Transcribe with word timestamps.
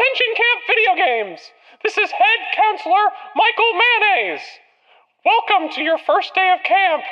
Attention 0.00 0.32
Camp 0.34 0.60
Video 0.66 0.94
Games! 0.96 1.40
This 1.84 1.98
is 1.98 2.10
Head 2.10 2.40
Counselor 2.56 3.12
Michael 3.36 3.72
Mayonnaise. 3.76 4.40
Welcome 5.26 5.68
to 5.76 5.82
your 5.82 5.98
first 5.98 6.32
day 6.34 6.56
of 6.56 6.64
camp. 6.64 7.04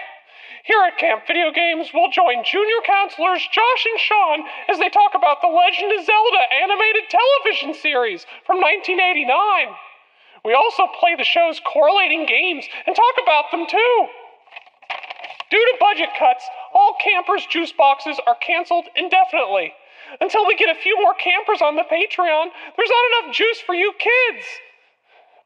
Here 0.64 0.80
at 0.88 0.96
Camp 0.96 1.26
Video 1.26 1.52
Games, 1.52 1.90
we'll 1.92 2.08
join 2.08 2.48
junior 2.48 2.80
counselors 2.86 3.44
Josh 3.52 3.84
and 3.92 4.00
Sean 4.00 4.40
as 4.72 4.78
they 4.78 4.88
talk 4.88 5.12
about 5.12 5.42
the 5.42 5.52
Legend 5.52 6.00
of 6.00 6.06
Zelda 6.06 6.42
animated 6.64 7.12
television 7.12 7.74
series 7.76 8.24
from 8.46 8.56
1989. 8.56 9.68
We 10.48 10.54
also 10.56 10.88
play 10.98 11.12
the 11.12 11.28
show's 11.28 11.60
correlating 11.60 12.24
games 12.24 12.64
and 12.86 12.96
talk 12.96 13.16
about 13.20 13.50
them 13.52 13.66
too. 13.68 13.96
Due 15.50 15.60
to 15.60 15.76
budget 15.78 16.16
cuts, 16.18 16.48
all 16.72 16.96
campers' 17.04 17.44
juice 17.52 17.72
boxes 17.76 18.16
are 18.26 18.36
canceled 18.40 18.88
indefinitely. 18.96 19.76
Until 20.20 20.46
we 20.46 20.56
get 20.56 20.74
a 20.74 20.80
few 20.80 20.96
more 21.00 21.14
campers 21.14 21.60
on 21.62 21.76
the 21.76 21.82
Patreon, 21.82 22.46
there's 22.76 22.90
not 22.90 23.24
enough 23.24 23.34
juice 23.34 23.60
for 23.60 23.74
you 23.74 23.92
kids. 23.98 24.44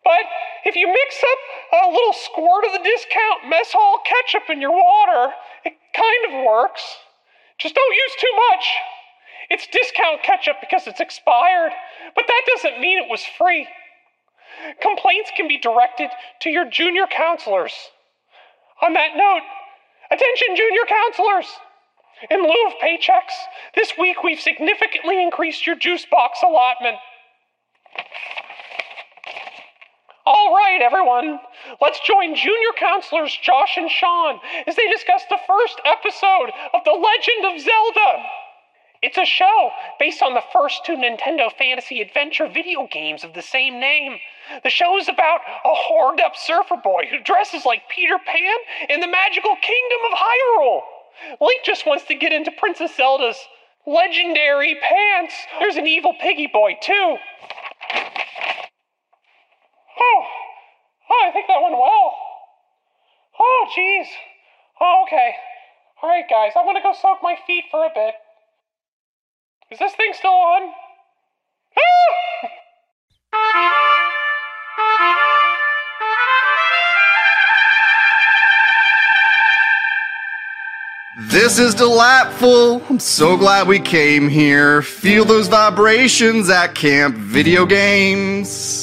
But 0.05 0.23
if 0.65 0.75
you 0.75 0.87
mix 0.89 1.23
up 1.23 1.85
a 1.85 1.91
little 1.91 2.13
squirt 2.13 2.65
of 2.67 2.73
the 2.73 2.83
discount 2.83 3.49
mess 3.49 3.73
hall 3.73 4.01
ketchup 4.05 4.51
in 4.51 4.61
your 4.61 4.73
water, 4.73 5.33
it 5.65 5.75
kind 5.95 6.23
of 6.29 6.45
works. 6.45 6.83
Just 7.59 7.75
don't 7.75 7.95
use 7.95 8.15
too 8.19 8.35
much. 8.51 8.67
It's 9.51 9.67
discount 9.67 10.23
ketchup 10.23 10.57
because 10.61 10.87
it's 10.87 11.01
expired, 11.01 11.73
but 12.17 12.27
that 12.27 12.43
doesn't 12.55 12.81
mean 12.81 12.99
it 12.99 13.11
was 13.11 13.25
free. 13.39 13.69
Complaints 14.81 15.31
can 15.37 15.49
be 15.49 15.59
directed 15.59 16.11
to 16.41 16.51
your 16.51 16.69
junior 16.69 17.07
counselors. 17.07 17.73
On 18.83 18.93
that 18.95 19.17
note, 19.17 19.43
attention, 20.11 20.57
junior 20.57 20.85
counselors! 20.89 21.47
In 22.31 22.41
lieu 22.43 22.67
of 22.67 22.75
paychecks, 22.75 23.35
this 23.75 23.95
week 23.99 24.23
we've 24.23 24.41
significantly 24.41 25.21
increased 25.21 25.67
your 25.67 25.77
juice 25.77 26.07
box 26.07 26.39
allotment. 26.45 26.97
All 30.25 30.55
right, 30.55 30.81
everyone, 30.81 31.41
let's 31.81 31.99
join 32.07 32.37
junior 32.37 32.73
counselors 32.79 33.37
Josh 33.43 33.77
and 33.77 33.91
Sean 33.91 34.39
as 34.69 34.77
they 34.77 34.89
discuss 34.89 35.23
the 35.29 35.39
first 35.49 35.81
episode 35.85 36.53
of 36.73 36.85
The 36.85 36.93
Legend 36.93 37.57
of 37.57 37.61
Zelda. 37.61 38.25
It's 39.03 39.19
a 39.19 39.25
show 39.25 39.71
based 39.99 40.23
on 40.23 40.35
the 40.35 40.45
first 40.53 40.85
two 40.87 40.95
Nintendo 40.95 41.51
Fantasy 41.53 42.01
Adventure 42.01 42.47
video 42.47 42.87
games 42.87 43.25
of 43.25 43.35
the 43.35 43.43
same 43.43 43.81
name. 43.81 44.19
The 44.63 44.71
show 44.71 44.97
is 44.97 45.09
about 45.09 45.41
a 45.65 45.75
horned 45.75 46.21
up 46.21 46.37
surfer 46.37 46.77
boy 46.77 47.09
who 47.11 47.19
dresses 47.19 47.67
like 47.67 47.89
Peter 47.89 48.19
Pan 48.25 48.57
in 48.91 49.01
the 49.01 49.09
magical 49.09 49.57
kingdom 49.57 49.99
of 50.13 50.19
Hyrule. 50.19 50.83
Link 51.41 51.63
just 51.65 51.87
wants 51.87 52.05
to 52.05 52.15
get 52.15 52.33
into 52.33 52.51
Princess 52.53 52.97
Zelda's 52.97 53.39
legendary 53.87 54.77
pants. 54.81 55.35
There's 55.59 55.77
an 55.77 55.87
evil 55.87 56.15
piggy 56.21 56.49
boy, 56.53 56.77
too. 56.81 57.17
Oh, 60.01 60.25
oh, 61.11 61.25
I 61.27 61.31
think 61.33 61.47
that 61.49 61.63
went 61.63 61.75
well. 61.75 62.15
Oh, 63.39 63.67
jeez. 63.77 64.07
Oh, 64.81 65.05
okay. 65.07 65.35
All 66.03 66.11
right, 66.11 66.25
guys, 66.29 66.53
I'm 66.57 66.67
gonna 66.67 66.83
go 66.83 66.93
soak 67.01 67.19
my 67.23 67.37
feet 67.47 67.65
for 67.71 67.85
a 67.85 67.91
bit. 67.95 68.15
Is 69.71 69.79
this 69.79 69.95
thing 69.95 70.13
still 70.15 70.31
on? 70.31 70.73
This 81.33 81.59
is 81.59 81.75
delightful. 81.75 82.83
I'm 82.91 82.99
so 82.99 83.39
glad 83.39 83.67
we 83.67 83.81
came 83.81 84.29
here. 84.29 84.83
Feel 84.83 85.25
those 85.25 85.49
vibrations 85.49 86.51
at 86.51 86.75
Camp 86.75 87.17
Video 87.17 87.65
Games. 87.65 88.82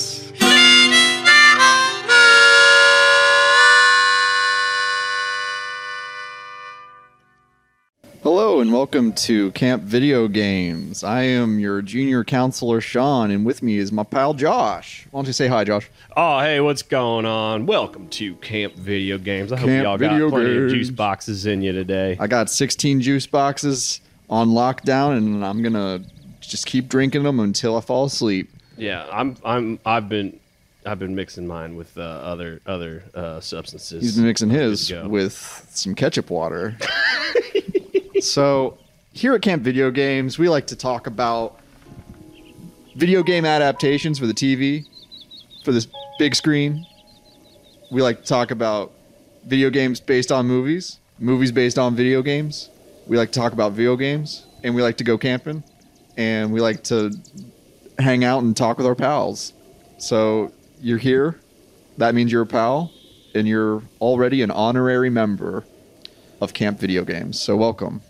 Welcome 8.80 9.12
to 9.12 9.52
Camp 9.52 9.84
Video 9.84 10.30
Games. 10.30 11.04
I 11.04 11.24
am 11.24 11.60
your 11.60 11.82
junior 11.82 12.24
counselor 12.24 12.80
Sean, 12.80 13.30
and 13.30 13.46
with 13.46 13.62
me 13.62 13.78
is 13.78 13.92
my 13.92 14.04
pal 14.04 14.34
Josh. 14.34 15.06
Why 15.12 15.18
don't 15.18 15.28
you 15.28 15.34
say 15.34 15.48
hi, 15.48 15.66
Josh? 15.66 15.90
Oh, 16.16 16.40
hey, 16.40 16.62
what's 16.62 16.82
going 16.82 17.26
on? 17.26 17.66
Welcome 17.66 18.08
to 18.08 18.36
Camp 18.36 18.76
Video 18.76 19.18
Games. 19.18 19.52
I 19.52 19.58
hope 19.58 19.68
Camp 19.68 19.84
y'all 19.84 19.98
got 19.98 20.12
Video 20.12 20.30
plenty 20.30 20.52
of 20.52 20.58
Games. 20.70 20.72
juice 20.72 20.90
boxes 20.92 21.46
in 21.46 21.62
you 21.62 21.74
today. 21.74 22.16
I 22.22 22.28
got 22.28 22.50
16 22.50 23.02
juice 23.02 23.28
boxes 23.28 24.00
on 24.30 24.48
lockdown, 24.48 25.18
and 25.18 25.46
I'm 25.46 25.62
gonna 25.62 26.02
just 26.40 26.66
keep 26.66 26.88
drinking 26.88 27.24
them 27.24 27.42
until 27.42 27.76
I 27.76 27.82
fall 27.82 28.06
asleep. 28.06 28.50
Yeah, 28.78 29.06
I'm. 29.12 29.36
I'm. 29.44 29.80
I've 29.86 30.08
been. 30.08 30.40
I've 30.86 31.00
been 31.00 31.16
mixing 31.16 31.46
mine 31.46 31.76
with 31.76 31.98
uh, 31.98 32.02
other 32.02 32.62
other 32.66 33.04
uh, 33.14 33.42
substances. 33.42 34.02
He's 34.02 34.16
been 34.16 34.26
mixing 34.26 34.50
his 34.50 34.90
go. 34.90 35.06
with 35.06 35.68
some 35.72 35.96
ketchup 35.96 36.30
water. 36.30 36.78
so, 38.22 38.78
here 39.14 39.34
at 39.34 39.42
Camp 39.42 39.64
Video 39.64 39.92
Games, 39.92 40.38
we 40.38 40.50
like 40.50 40.68
to 40.68 40.76
talk 40.76 41.08
about 41.08 41.60
video 42.96 43.24
game 43.24 43.46
adaptations 43.46 44.20
for 44.20 44.28
the 44.28 44.34
TV, 44.34 44.86
for 45.64 45.72
this 45.72 45.88
big 46.18 46.36
screen. 46.36 46.86
We 47.92 48.02
like 48.02 48.22
to 48.22 48.28
talk 48.28 48.52
about 48.52 48.92
video 49.46 49.70
games 49.70 50.00
based 50.00 50.32
on 50.32 50.48
movies, 50.48 51.00
movies 51.18 51.52
based 51.52 51.80
on 51.80 51.96
video 51.96 52.22
games. 52.22 52.70
We 53.08 53.18
like 53.18 53.32
to 53.32 53.40
talk 53.40 53.54
about 53.54 53.72
video 53.72 53.96
games, 53.96 54.46
and 54.64 54.76
we 54.76 54.82
like 54.82 54.98
to 54.98 55.04
go 55.04 55.18
camping, 55.18 55.64
and 56.18 56.52
we 56.52 56.62
like 56.62 56.84
to 56.86 57.12
hang 57.98 58.24
out 58.24 58.44
and 58.44 58.56
talk 58.56 58.78
with 58.78 58.86
our 58.86 58.96
pals. 58.96 59.54
So, 59.98 60.54
you're 60.82 60.98
here. 60.98 61.40
That 61.98 62.16
means 62.16 62.32
you're 62.32 62.44
a 62.44 62.48
pal, 62.48 62.92
and 63.34 63.48
you're 63.48 63.82
already 64.00 64.42
an 64.42 64.52
honorary 64.52 65.10
member 65.10 65.66
of 66.42 66.54
Camp 66.54 66.80
Video 66.80 67.04
Games. 67.04 67.40
So, 67.40 67.56
welcome. 67.58 68.02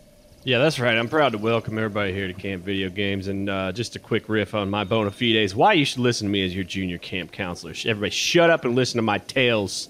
Yeah, 0.49 0.57
that's 0.57 0.79
right. 0.79 0.97
I'm 0.97 1.09
proud 1.09 1.33
to 1.33 1.37
welcome 1.37 1.77
everybody 1.77 2.11
here 2.11 2.25
to 2.25 2.33
Camp 2.33 2.63
Video 2.63 2.89
Games. 2.89 3.27
And 3.27 3.47
uh, 3.47 3.71
just 3.71 3.95
a 3.95 3.99
quick 3.99 4.27
riff 4.27 4.55
on 4.55 4.67
my 4.67 4.83
bona 4.83 5.11
fides 5.11 5.53
why 5.53 5.73
you 5.73 5.85
should 5.85 5.99
listen 5.99 6.25
to 6.25 6.31
me 6.31 6.43
as 6.43 6.55
your 6.55 6.63
junior 6.63 6.97
camp 6.97 7.31
counselor. 7.31 7.75
Everybody, 7.85 8.09
shut 8.09 8.49
up 8.49 8.65
and 8.65 8.73
listen 8.73 8.97
to 8.97 9.03
my 9.03 9.19
tales. 9.19 9.89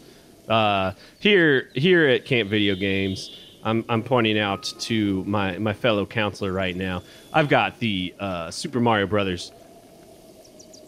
Uh, 0.50 0.92
here, 1.20 1.70
here 1.76 2.10
at 2.10 2.26
Camp 2.26 2.50
Video 2.50 2.76
Games, 2.76 3.40
I'm, 3.64 3.86
I'm 3.88 4.04
pointing 4.04 4.38
out 4.38 4.64
to 4.80 5.24
my, 5.24 5.58
my 5.60 5.72
fellow 5.72 6.06
counselor 6.06 6.52
right 6.52 6.76
now. 6.76 7.04
I've 7.32 7.48
got 7.48 7.80
the 7.80 8.14
uh, 8.20 8.52
Super 8.52 8.82
Mario 8.82 9.08
Brothers 9.08 9.54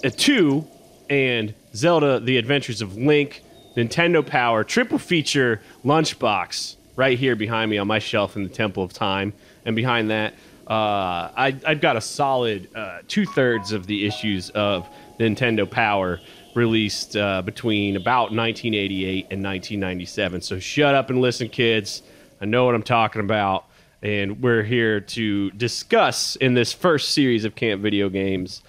uh, 0.04 0.10
2 0.10 0.68
and 1.10 1.54
Zelda: 1.74 2.20
The 2.20 2.36
Adventures 2.36 2.82
of 2.82 2.98
Link 2.98 3.42
Nintendo 3.78 4.28
Power 4.28 4.66
triple 4.66 5.00
feature 5.00 5.62
lunchbox 5.86 6.76
right 6.96 7.18
here 7.18 7.36
behind 7.36 7.72
me 7.72 7.78
on 7.78 7.88
my 7.88 8.00
shelf 8.00 8.36
in 8.36 8.44
the 8.44 8.50
Temple 8.50 8.84
of 8.84 8.94
Time, 8.94 9.34
and 9.66 9.76
behind 9.76 10.10
that, 10.10 10.34
uh, 10.68 11.30
I, 11.36 11.56
I've 11.66 11.82
got 11.82 11.98
a 11.98 12.02
solid 12.02 12.70
uh, 12.76 13.00
two 13.08 13.26
thirds 13.26 13.72
of 13.72 13.88
the 13.88 14.06
issues 14.06 14.50
of 14.52 14.88
Nintendo 15.20 15.70
Power 15.70 16.20
released 16.56 17.16
uh, 17.16 17.42
between 17.42 17.96
about 17.96 18.32
1988 18.32 19.28
and 19.32 19.44
1997. 19.44 20.42
So 20.42 20.60
shut 20.60 20.96
up 20.96 21.10
and 21.10 21.22
listen, 21.22 21.50
kids. 21.50 22.04
I 22.40 22.46
know 22.46 22.66
what 22.66 22.76
I'm 22.76 22.84
talking 22.84 23.22
about. 23.22 23.66
And 24.02 24.42
we're 24.42 24.64
here 24.64 25.00
to 25.00 25.52
discuss 25.52 26.36
in 26.38 26.56
this 26.56 26.74
first 26.74 27.12
series 27.12 27.46
of 27.46 27.56
Camp 27.56 27.82
Video 27.82 28.10
Games 28.10 28.64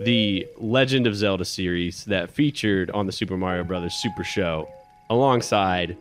the 0.00 0.46
Legend 0.56 1.06
of 1.06 1.14
Zelda 1.14 1.44
series 1.44 2.04
that 2.06 2.30
featured 2.30 2.90
on 2.90 3.06
the 3.06 3.12
Super 3.12 3.36
Mario 3.36 3.64
Brothers 3.64 3.94
Super 3.94 4.24
Show 4.24 4.68
alongside 5.10 5.96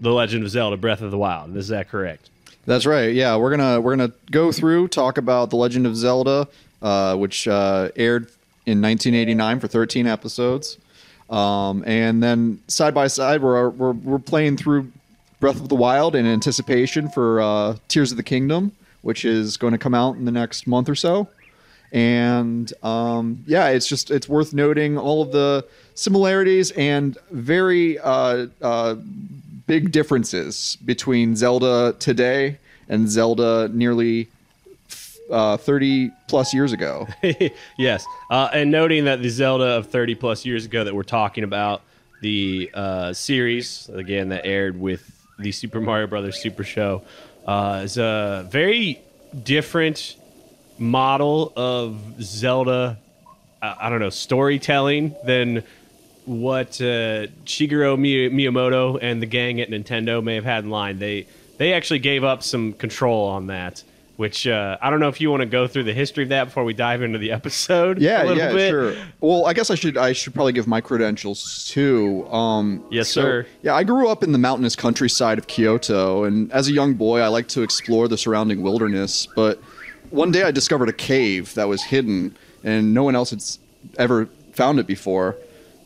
the 0.00 0.12
Legend 0.12 0.44
of 0.44 0.50
Zelda 0.50 0.76
Breath 0.76 1.00
of 1.00 1.12
the 1.12 1.18
Wild. 1.18 1.56
Is 1.56 1.68
that 1.68 1.88
correct? 1.88 2.30
That's 2.66 2.86
right. 2.86 3.12
Yeah, 3.12 3.36
we're 3.36 3.50
gonna 3.50 3.80
we're 3.80 3.96
gonna 3.96 4.12
go 4.30 4.50
through 4.50 4.88
talk 4.88 5.18
about 5.18 5.50
the 5.50 5.56
Legend 5.56 5.86
of 5.86 5.96
Zelda, 5.96 6.48
uh, 6.80 7.16
which 7.16 7.46
uh, 7.46 7.90
aired 7.96 8.24
in 8.66 8.80
1989 8.80 9.60
for 9.60 9.68
13 9.68 10.06
episodes, 10.06 10.78
um, 11.28 11.84
and 11.86 12.22
then 12.22 12.60
side 12.68 12.94
by 12.94 13.06
side 13.06 13.42
we're, 13.42 13.68
we're 13.68 13.92
we're 13.92 14.18
playing 14.18 14.56
through 14.56 14.90
Breath 15.40 15.60
of 15.60 15.68
the 15.68 15.74
Wild 15.74 16.16
in 16.16 16.24
anticipation 16.24 17.10
for 17.10 17.40
uh, 17.40 17.76
Tears 17.88 18.10
of 18.10 18.16
the 18.16 18.22
Kingdom, 18.22 18.72
which 19.02 19.26
is 19.26 19.58
going 19.58 19.72
to 19.72 19.78
come 19.78 19.94
out 19.94 20.16
in 20.16 20.24
the 20.24 20.32
next 20.32 20.66
month 20.66 20.88
or 20.88 20.94
so. 20.94 21.28
And 21.92 22.72
um, 22.82 23.44
yeah, 23.46 23.68
it's 23.68 23.86
just 23.86 24.10
it's 24.10 24.28
worth 24.28 24.54
noting 24.54 24.96
all 24.96 25.20
of 25.20 25.32
the 25.32 25.66
similarities 25.94 26.70
and 26.72 27.16
very 27.30 27.98
uh, 27.98 28.46
uh, 28.62 28.96
big 29.66 29.92
differences 29.92 30.76
between 30.84 31.36
Zelda 31.36 31.94
today 31.98 32.58
and 32.88 33.08
Zelda 33.08 33.68
nearly 33.72 34.28
uh, 35.30 35.56
30 35.56 36.10
plus 36.28 36.52
years 36.52 36.72
ago. 36.72 37.08
yes. 37.78 38.04
Uh, 38.30 38.50
and 38.52 38.70
noting 38.70 39.06
that 39.06 39.22
the 39.22 39.28
Zelda 39.30 39.76
of 39.76 39.88
30 39.88 40.14
plus 40.16 40.44
years 40.44 40.64
ago 40.64 40.84
that 40.84 40.94
we're 40.94 41.02
talking 41.02 41.44
about, 41.44 41.82
the 42.20 42.70
uh, 42.74 43.12
series, 43.12 43.88
again, 43.88 44.30
that 44.30 44.46
aired 44.46 44.78
with 44.78 45.10
the 45.38 45.52
Super 45.52 45.80
Mario 45.80 46.06
Brothers 46.06 46.38
Super 46.40 46.64
Show, 46.64 47.02
uh, 47.46 47.82
is 47.84 47.98
a 47.98 48.46
very 48.50 49.00
different 49.42 50.16
model 50.78 51.52
of 51.56 52.22
Zelda 52.22 52.98
I, 53.64 53.86
I 53.86 53.90
don't 53.90 54.00
know 54.00 54.10
storytelling 54.10 55.16
than 55.24 55.64
what 56.26 56.80
uh, 56.80 57.26
Shigeru 57.44 57.98
Miyamoto 58.32 58.98
and 59.00 59.20
the 59.20 59.26
gang 59.26 59.60
at 59.60 59.70
Nintendo 59.70 60.22
may 60.22 60.34
have 60.36 60.44
had 60.44 60.64
in 60.64 60.70
line. 60.70 60.98
They 60.98 61.26
they 61.58 61.72
actually 61.72 62.00
gave 62.00 62.24
up 62.24 62.42
some 62.42 62.72
control 62.72 63.26
on 63.26 63.48
that. 63.48 63.82
Which 64.16 64.46
uh, 64.46 64.78
I 64.80 64.90
don't 64.90 65.00
know 65.00 65.08
if 65.08 65.20
you 65.20 65.28
want 65.28 65.40
to 65.40 65.46
go 65.46 65.66
through 65.66 65.84
the 65.84 65.92
history 65.92 66.22
of 66.22 66.28
that 66.28 66.44
before 66.44 66.62
we 66.62 66.72
dive 66.72 67.02
into 67.02 67.18
the 67.18 67.32
episode. 67.38 68.00
Yeah, 68.00 68.22
a 68.22 68.24
little 68.24 68.38
yeah, 68.38 68.52
bit. 68.52 68.70
sure. 68.70 68.94
Well, 69.20 69.44
I 69.44 69.52
guess 69.54 69.70
I 69.70 69.74
should 69.74 69.96
I 69.96 70.12
should 70.12 70.32
probably 70.34 70.52
give 70.52 70.68
my 70.68 70.80
credentials 70.80 71.68
too. 71.68 72.24
Um, 72.28 72.84
Yes, 72.92 73.08
so, 73.08 73.22
sir. 73.22 73.46
Yeah, 73.62 73.74
I 73.74 73.82
grew 73.82 74.08
up 74.08 74.22
in 74.22 74.30
the 74.30 74.38
mountainous 74.38 74.76
countryside 74.76 75.36
of 75.38 75.48
Kyoto, 75.48 76.22
and 76.22 76.52
as 76.52 76.68
a 76.68 76.72
young 76.72 76.94
boy, 76.94 77.20
I 77.20 77.26
liked 77.26 77.50
to 77.50 77.62
explore 77.62 78.06
the 78.06 78.16
surrounding 78.16 78.62
wilderness. 78.62 79.26
But 79.34 79.60
one 80.10 80.30
day, 80.30 80.44
I 80.44 80.52
discovered 80.52 80.88
a 80.88 80.92
cave 80.92 81.52
that 81.54 81.66
was 81.66 81.82
hidden, 81.82 82.36
and 82.62 82.94
no 82.94 83.02
one 83.02 83.16
else 83.16 83.30
had 83.30 83.42
ever 83.98 84.26
found 84.52 84.78
it 84.78 84.86
before. 84.86 85.34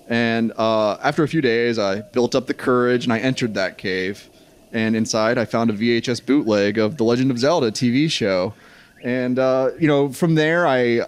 And 0.08 0.52
uh, 0.56 0.94
after 1.02 1.22
a 1.22 1.28
few 1.28 1.40
days, 1.40 1.78
I 1.78 2.00
built 2.00 2.34
up 2.34 2.46
the 2.46 2.54
courage 2.54 3.04
and 3.04 3.12
I 3.12 3.18
entered 3.18 3.54
that 3.54 3.78
cave. 3.78 4.28
And 4.72 4.96
inside, 4.96 5.38
I 5.38 5.44
found 5.44 5.70
a 5.70 5.72
VHS 5.72 6.24
bootleg 6.24 6.78
of 6.78 6.96
the 6.96 7.04
Legend 7.04 7.30
of 7.30 7.38
Zelda 7.38 7.70
TV 7.70 8.10
show. 8.10 8.54
And, 9.02 9.38
uh, 9.38 9.70
you 9.78 9.86
know, 9.86 10.12
from 10.12 10.34
there, 10.34 10.66
I 10.66 11.02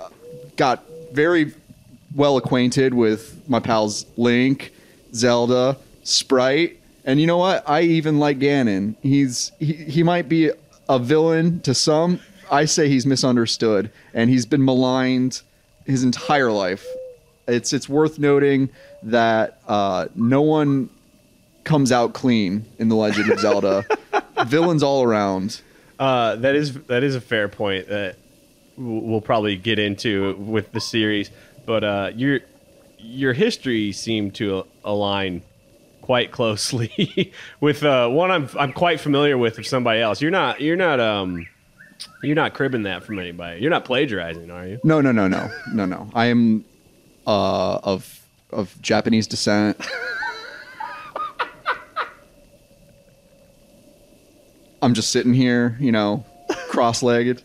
got 0.56 0.84
very 1.12 1.52
well 2.14 2.36
acquainted 2.36 2.94
with 2.94 3.40
my 3.48 3.60
pals 3.60 4.06
Link, 4.16 4.72
Zelda, 5.14 5.76
Sprite, 6.04 6.80
and 7.04 7.20
you 7.20 7.26
know 7.26 7.38
what? 7.38 7.68
I 7.68 7.82
even 7.82 8.18
like 8.18 8.38
Ganon. 8.38 8.94
He's 9.02 9.52
he, 9.58 9.72
he 9.72 10.02
might 10.02 10.28
be 10.28 10.50
a 10.88 10.98
villain 10.98 11.60
to 11.60 11.74
some. 11.74 12.20
I 12.50 12.64
say 12.64 12.88
he's 12.88 13.06
misunderstood, 13.06 13.90
and 14.12 14.28
he's 14.28 14.46
been 14.46 14.64
maligned 14.64 15.42
his 15.86 16.04
entire 16.04 16.52
life. 16.52 16.86
It's 17.50 17.72
it's 17.72 17.88
worth 17.88 18.18
noting 18.18 18.70
that 19.02 19.60
uh, 19.66 20.08
no 20.14 20.42
one 20.42 20.90
comes 21.64 21.92
out 21.92 22.14
clean 22.14 22.64
in 22.78 22.88
the 22.88 22.96
Legend 22.96 23.30
of 23.30 23.38
Zelda. 23.40 23.84
Villains 24.46 24.82
all 24.82 25.02
around. 25.02 25.60
Uh, 25.98 26.36
that 26.36 26.54
is 26.54 26.74
that 26.84 27.02
is 27.02 27.14
a 27.14 27.20
fair 27.20 27.48
point 27.48 27.88
that 27.88 28.16
we'll 28.76 29.20
probably 29.20 29.56
get 29.56 29.78
into 29.78 30.34
with 30.36 30.72
the 30.72 30.80
series. 30.80 31.30
But 31.66 31.84
uh, 31.84 32.10
your 32.14 32.40
your 32.98 33.32
history 33.32 33.92
seemed 33.92 34.34
to 34.36 34.66
align 34.84 35.42
quite 36.00 36.32
closely 36.32 37.32
with 37.60 37.82
uh, 37.84 38.08
one 38.08 38.30
I'm 38.30 38.48
I'm 38.58 38.72
quite 38.72 39.00
familiar 39.00 39.36
with 39.36 39.58
of 39.58 39.66
somebody 39.66 40.00
else. 40.00 40.20
You're 40.22 40.30
not 40.30 40.60
you're 40.60 40.76
not 40.76 41.00
um 41.00 41.46
you're 42.22 42.34
not 42.34 42.54
cribbing 42.54 42.84
that 42.84 43.04
from 43.04 43.18
anybody. 43.18 43.60
You're 43.60 43.70
not 43.70 43.84
plagiarizing, 43.84 44.50
are 44.50 44.66
you? 44.66 44.80
No, 44.84 45.00
no, 45.00 45.12
no, 45.12 45.28
no, 45.28 45.50
no, 45.72 45.84
no. 45.84 46.10
I 46.14 46.26
am 46.26 46.64
uh, 47.30 47.78
of 47.92 48.20
of 48.50 48.74
Japanese 48.82 49.26
descent. 49.28 49.76
I'm 54.82 54.94
just 54.94 55.10
sitting 55.10 55.34
here, 55.34 55.76
you 55.78 55.92
know, 55.92 56.24
cross-legged, 56.70 57.42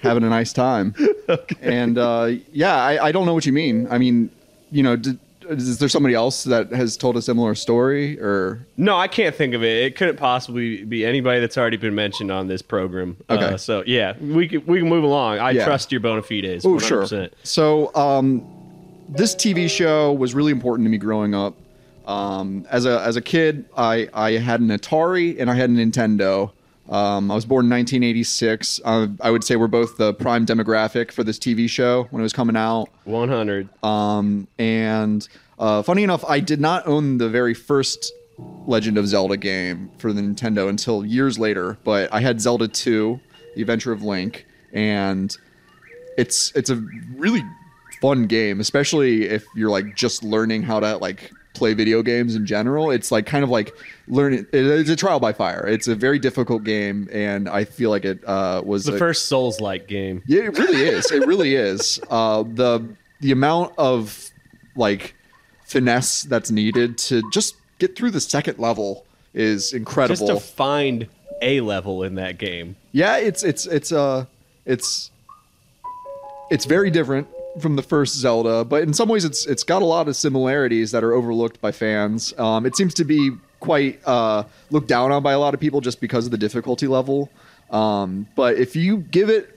having 0.00 0.24
a 0.24 0.28
nice 0.28 0.52
time. 0.52 0.94
Okay. 1.28 1.56
And 1.62 1.96
uh, 1.96 2.32
yeah, 2.52 2.74
I, 2.76 3.06
I 3.06 3.12
don't 3.12 3.24
know 3.24 3.34
what 3.34 3.46
you 3.46 3.52
mean. 3.52 3.86
I 3.88 3.98
mean, 3.98 4.28
you 4.72 4.82
know, 4.82 4.96
did, 4.96 5.18
is 5.48 5.78
there 5.78 5.88
somebody 5.88 6.14
else 6.14 6.44
that 6.44 6.72
has 6.72 6.96
told 6.96 7.16
a 7.16 7.22
similar 7.22 7.54
story, 7.54 8.20
or 8.20 8.66
No, 8.76 8.96
I 8.96 9.06
can't 9.08 9.34
think 9.34 9.54
of 9.54 9.62
it. 9.62 9.84
It 9.84 9.96
couldn't 9.96 10.16
possibly 10.16 10.84
be 10.84 11.06
anybody 11.06 11.40
that's 11.40 11.56
already 11.56 11.76
been 11.78 11.94
mentioned 11.94 12.30
on 12.32 12.48
this 12.48 12.62
program. 12.62 13.16
Okay. 13.30 13.54
Uh, 13.54 13.56
so 13.56 13.84
yeah, 13.86 14.14
we 14.20 14.48
can, 14.48 14.66
we 14.66 14.80
can 14.80 14.88
move 14.88 15.04
along. 15.04 15.38
I 15.38 15.52
Yeah. 15.52 15.64
trust 15.64 15.92
your 15.92 16.00
bona 16.00 16.22
fides. 16.22 16.66
Oh, 16.66 16.78
sure. 16.80 17.06
So, 17.44 17.94
um, 17.94 18.44
this 19.08 19.34
TV 19.34 19.68
show 19.68 20.12
was 20.12 20.34
really 20.34 20.52
important 20.52 20.86
to 20.86 20.90
me 20.90 20.98
growing 20.98 21.34
up. 21.34 21.56
Um, 22.06 22.66
as 22.70 22.86
a 22.86 23.00
as 23.02 23.16
a 23.16 23.20
kid, 23.20 23.66
I 23.76 24.08
I 24.14 24.32
had 24.32 24.60
an 24.60 24.68
Atari 24.68 25.38
and 25.38 25.50
I 25.50 25.54
had 25.54 25.70
a 25.70 25.72
Nintendo. 25.72 26.52
Um, 26.88 27.30
I 27.30 27.34
was 27.34 27.44
born 27.44 27.66
in 27.66 27.70
1986. 27.70 28.80
Uh, 28.82 29.08
I 29.20 29.30
would 29.30 29.44
say 29.44 29.56
we're 29.56 29.66
both 29.66 29.98
the 29.98 30.14
prime 30.14 30.46
demographic 30.46 31.12
for 31.12 31.22
this 31.22 31.38
TV 31.38 31.68
show 31.68 32.04
when 32.10 32.20
it 32.20 32.22
was 32.22 32.32
coming 32.32 32.56
out. 32.56 32.88
100. 33.04 33.68
Um, 33.84 34.48
and 34.58 35.28
uh, 35.58 35.82
funny 35.82 36.02
enough, 36.02 36.24
I 36.26 36.40
did 36.40 36.60
not 36.60 36.86
own 36.86 37.18
the 37.18 37.28
very 37.28 37.52
first 37.52 38.10
Legend 38.66 38.96
of 38.96 39.06
Zelda 39.06 39.36
game 39.36 39.90
for 39.98 40.14
the 40.14 40.22
Nintendo 40.22 40.70
until 40.70 41.04
years 41.04 41.38
later. 41.38 41.76
But 41.84 42.10
I 42.12 42.20
had 42.20 42.40
Zelda 42.40 42.68
2, 42.68 43.20
The 43.54 43.60
Adventure 43.60 43.92
of 43.92 44.02
Link, 44.02 44.46
and 44.72 45.36
it's 46.16 46.52
it's 46.54 46.70
a 46.70 46.76
really 47.16 47.42
fun 48.00 48.26
game, 48.26 48.60
especially 48.60 49.24
if 49.28 49.44
you're 49.54 49.70
like 49.70 49.94
just 49.96 50.22
learning 50.22 50.62
how 50.62 50.80
to 50.80 50.96
like 50.98 51.30
play 51.54 51.74
video 51.74 52.02
games 52.02 52.36
in 52.36 52.46
general. 52.46 52.90
It's 52.90 53.10
like 53.10 53.26
kind 53.26 53.42
of 53.42 53.50
like 53.50 53.74
learning. 54.06 54.46
It's 54.52 54.90
a 54.90 54.96
trial 54.96 55.18
by 55.20 55.32
fire. 55.32 55.66
It's 55.66 55.88
a 55.88 55.94
very 55.94 56.18
difficult 56.18 56.62
game, 56.64 57.08
and 57.12 57.48
I 57.48 57.64
feel 57.64 57.90
like 57.90 58.04
it 58.04 58.20
uh, 58.26 58.62
was 58.64 58.84
The 58.84 58.94
a- 58.94 58.98
first 58.98 59.26
Souls 59.26 59.60
like 59.60 59.88
game. 59.88 60.22
yeah, 60.26 60.42
it 60.42 60.58
really 60.58 60.82
is. 60.82 61.10
It 61.10 61.26
really 61.26 61.54
is. 61.54 62.00
Uh, 62.10 62.44
the 62.44 62.86
the 63.20 63.32
amount 63.32 63.72
of 63.78 64.30
like 64.76 65.14
finesse 65.64 66.22
that's 66.22 66.50
needed 66.50 66.96
to 66.98 67.22
just 67.32 67.56
get 67.78 67.96
through 67.96 68.10
the 68.12 68.20
second 68.20 68.58
level 68.58 69.04
is 69.34 69.72
incredible. 69.72 70.26
Just 70.26 70.46
to 70.46 70.54
find 70.54 71.08
a 71.42 71.60
level 71.60 72.02
in 72.04 72.14
that 72.16 72.38
game. 72.38 72.76
yeah, 72.92 73.16
it's 73.16 73.42
it's 73.42 73.66
it's 73.66 73.90
uh 73.92 74.24
it's 74.66 75.10
it's 76.50 76.64
very 76.64 76.90
different 76.90 77.26
from 77.60 77.76
the 77.76 77.82
first 77.82 78.14
Zelda, 78.16 78.64
but 78.64 78.82
in 78.82 78.92
some 78.94 79.08
ways 79.08 79.24
it's 79.24 79.46
it's 79.46 79.62
got 79.64 79.82
a 79.82 79.84
lot 79.84 80.08
of 80.08 80.16
similarities 80.16 80.90
that 80.92 81.02
are 81.04 81.12
overlooked 81.12 81.60
by 81.60 81.72
fans. 81.72 82.32
Um, 82.38 82.66
it 82.66 82.76
seems 82.76 82.94
to 82.94 83.04
be 83.04 83.32
quite 83.60 84.00
uh, 84.06 84.44
looked 84.70 84.88
down 84.88 85.10
on 85.12 85.22
by 85.22 85.32
a 85.32 85.38
lot 85.38 85.54
of 85.54 85.60
people 85.60 85.80
just 85.80 86.00
because 86.00 86.24
of 86.26 86.30
the 86.30 86.38
difficulty 86.38 86.86
level. 86.86 87.30
Um, 87.70 88.26
but 88.36 88.56
if 88.56 88.74
you 88.76 88.98
give 88.98 89.28
it 89.28 89.54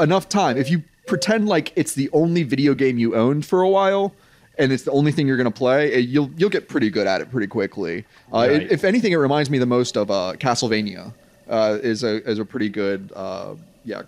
enough 0.00 0.28
time, 0.28 0.56
if 0.56 0.70
you 0.70 0.82
pretend 1.06 1.48
like 1.48 1.72
it's 1.76 1.94
the 1.94 2.08
only 2.12 2.42
video 2.42 2.74
game 2.74 2.98
you 2.98 3.14
owned 3.16 3.44
for 3.46 3.62
a 3.62 3.68
while, 3.68 4.12
and 4.58 4.70
it's 4.72 4.82
the 4.84 4.92
only 4.92 5.12
thing 5.12 5.26
you're 5.26 5.36
going 5.38 5.50
to 5.52 5.58
play, 5.58 5.92
eh, 5.92 5.98
you'll 5.98 6.30
you'll 6.36 6.50
get 6.50 6.68
pretty 6.68 6.90
good 6.90 7.06
at 7.06 7.20
it 7.20 7.30
pretty 7.30 7.46
quickly. 7.48 8.04
Uh, 8.32 8.48
it- 8.50 8.70
if 8.70 8.84
anything, 8.84 9.12
it 9.12 9.16
reminds 9.16 9.50
me 9.50 9.58
the 9.58 9.66
most 9.66 9.96
of 9.96 10.10
uh, 10.10 10.34
Castlevania. 10.38 11.12
Uh, 11.48 11.76
is 11.82 12.04
a 12.04 12.22
is 12.30 12.38
a 12.38 12.44
pretty 12.44 12.68
good 12.68 13.12
uh, 13.16 13.54
yeah. 13.84 14.02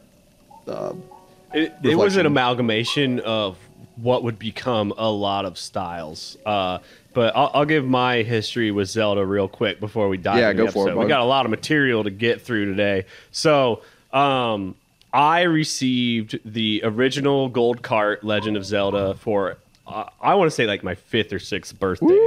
It, 1.55 1.75
it 1.83 1.97
was 1.97 2.17
an 2.17 2.27
amalgamation 2.27 3.21
of 3.21 3.57
what 3.97 4.25
would 4.25 4.39
become 4.39 4.93
a 4.97 5.09
lot 5.09 5.45
of 5.45 5.59
styles. 5.59 6.37
Uh, 6.45 6.79
but 7.13 7.35
I'll, 7.37 7.51
I'll 7.55 7.65
give 7.65 7.85
my 7.85 8.23
history 8.23 8.71
with 8.71 8.89
Zelda 8.89 9.25
real 9.25 9.49
quick 9.49 9.79
before 9.79 10.09
we 10.09 10.17
dive 10.17 10.39
Yeah, 10.39 10.53
go 10.53 10.71
for 10.71 10.89
it, 10.89 10.91
episode. 10.91 11.01
We 11.01 11.07
got 11.07 11.21
a 11.21 11.25
lot 11.25 11.45
of 11.45 11.51
material 11.51 12.05
to 12.05 12.11
get 12.11 12.43
through 12.43 12.67
today. 12.67 13.07
So 13.31 13.83
um, 14.13 14.75
I 15.13 15.43
received 15.43 16.41
the 16.45 16.81
original 16.85 17.49
gold 17.49 17.83
cart 17.83 18.25
Legend 18.25 18.57
of 18.57 18.65
Zelda 18.65 19.15
for 19.15 19.59
uh, 19.87 20.09
I 20.21 20.35
want 20.35 20.51
to 20.51 20.55
say 20.55 20.67
like 20.67 20.83
my 20.83 20.95
fifth 20.95 21.33
or 21.33 21.39
sixth 21.39 21.79
birthday. 21.79 22.19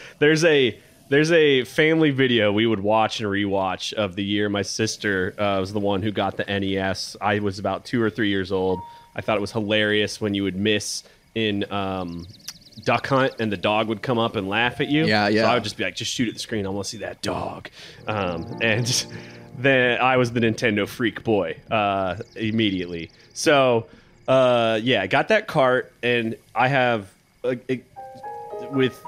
there's 0.20 0.44
a 0.44 0.78
there's 1.12 1.30
a 1.30 1.62
family 1.64 2.10
video 2.10 2.50
we 2.50 2.66
would 2.66 2.80
watch 2.80 3.20
and 3.20 3.28
rewatch 3.28 3.92
of 3.92 4.16
the 4.16 4.24
year 4.24 4.48
my 4.48 4.62
sister 4.62 5.34
uh, 5.36 5.60
was 5.60 5.70
the 5.70 5.78
one 5.78 6.00
who 6.00 6.10
got 6.10 6.38
the 6.38 6.44
NES. 6.46 7.18
I 7.20 7.38
was 7.40 7.58
about 7.58 7.84
two 7.84 8.00
or 8.00 8.08
three 8.08 8.30
years 8.30 8.50
old. 8.50 8.80
I 9.14 9.20
thought 9.20 9.36
it 9.36 9.42
was 9.42 9.52
hilarious 9.52 10.22
when 10.22 10.32
you 10.32 10.42
would 10.44 10.56
miss 10.56 11.04
in 11.34 11.70
um, 11.70 12.26
Duck 12.84 13.08
Hunt 13.08 13.34
and 13.40 13.52
the 13.52 13.58
dog 13.58 13.88
would 13.88 14.00
come 14.00 14.18
up 14.18 14.36
and 14.36 14.48
laugh 14.48 14.80
at 14.80 14.88
you. 14.88 15.04
Yeah, 15.04 15.26
So 15.26 15.34
yeah. 15.34 15.50
I 15.50 15.52
would 15.52 15.64
just 15.64 15.76
be 15.76 15.84
like, 15.84 15.96
just 15.96 16.10
shoot 16.10 16.28
at 16.28 16.34
the 16.34 16.40
screen. 16.40 16.64
I 16.64 16.70
want 16.70 16.86
to 16.86 16.90
see 16.92 16.98
that 17.04 17.20
dog. 17.20 17.68
Um, 18.06 18.46
and 18.62 19.06
then 19.58 20.00
I 20.00 20.16
was 20.16 20.32
the 20.32 20.40
Nintendo 20.40 20.88
freak 20.88 21.22
boy 21.24 21.58
uh, 21.70 22.16
immediately. 22.36 23.10
So 23.34 23.86
uh, 24.26 24.80
yeah, 24.82 25.02
I 25.02 25.08
got 25.08 25.28
that 25.28 25.46
cart, 25.46 25.92
and 26.02 26.36
I 26.54 26.68
have 26.68 27.12
uh, 27.44 27.56
it, 27.68 27.84
with 28.70 28.98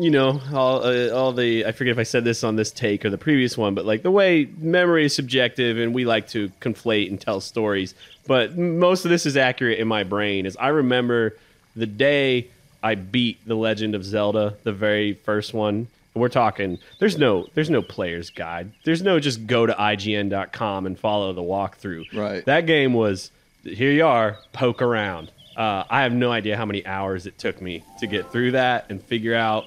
you 0.00 0.10
know 0.10 0.40
all 0.52 0.84
uh, 0.84 1.10
all 1.10 1.32
the 1.32 1.66
I 1.66 1.72
forget 1.72 1.92
if 1.92 1.98
I 1.98 2.04
said 2.04 2.24
this 2.24 2.42
on 2.42 2.56
this 2.56 2.70
take 2.70 3.04
or 3.04 3.10
the 3.10 3.18
previous 3.18 3.58
one, 3.58 3.74
but 3.74 3.84
like 3.84 4.02
the 4.02 4.10
way 4.10 4.48
memory 4.58 5.04
is 5.04 5.14
subjective, 5.14 5.78
and 5.78 5.94
we 5.94 6.04
like 6.04 6.28
to 6.28 6.50
conflate 6.60 7.08
and 7.10 7.20
tell 7.20 7.40
stories. 7.40 7.94
But 8.26 8.56
most 8.56 9.04
of 9.04 9.10
this 9.10 9.26
is 9.26 9.36
accurate 9.36 9.78
in 9.78 9.88
my 9.88 10.04
brain. 10.04 10.46
Is 10.46 10.56
I 10.56 10.68
remember 10.68 11.36
the 11.76 11.86
day 11.86 12.48
I 12.82 12.94
beat 12.94 13.46
the 13.46 13.54
Legend 13.54 13.94
of 13.94 14.04
Zelda, 14.04 14.56
the 14.64 14.72
very 14.72 15.14
first 15.14 15.52
one. 15.52 15.88
We're 16.14 16.28
talking. 16.28 16.78
There's 16.98 17.18
no. 17.18 17.46
There's 17.54 17.70
no 17.70 17.82
player's 17.82 18.30
guide. 18.30 18.72
There's 18.84 19.02
no 19.02 19.20
just 19.20 19.46
go 19.46 19.66
to 19.66 19.72
IGN.com 19.72 20.86
and 20.86 20.98
follow 20.98 21.32
the 21.32 21.42
walkthrough. 21.42 22.12
Right. 22.12 22.44
That 22.46 22.66
game 22.66 22.94
was. 22.94 23.30
Here 23.62 23.92
you 23.92 24.06
are. 24.06 24.38
Poke 24.52 24.82
around. 24.82 25.30
Uh, 25.56 25.84
I 25.90 26.02
have 26.02 26.12
no 26.12 26.32
idea 26.32 26.56
how 26.56 26.64
many 26.64 26.86
hours 26.86 27.26
it 27.26 27.36
took 27.38 27.60
me 27.60 27.84
to 27.98 28.06
get 28.06 28.32
through 28.32 28.52
that 28.52 28.86
and 28.88 29.02
figure 29.02 29.34
out 29.34 29.66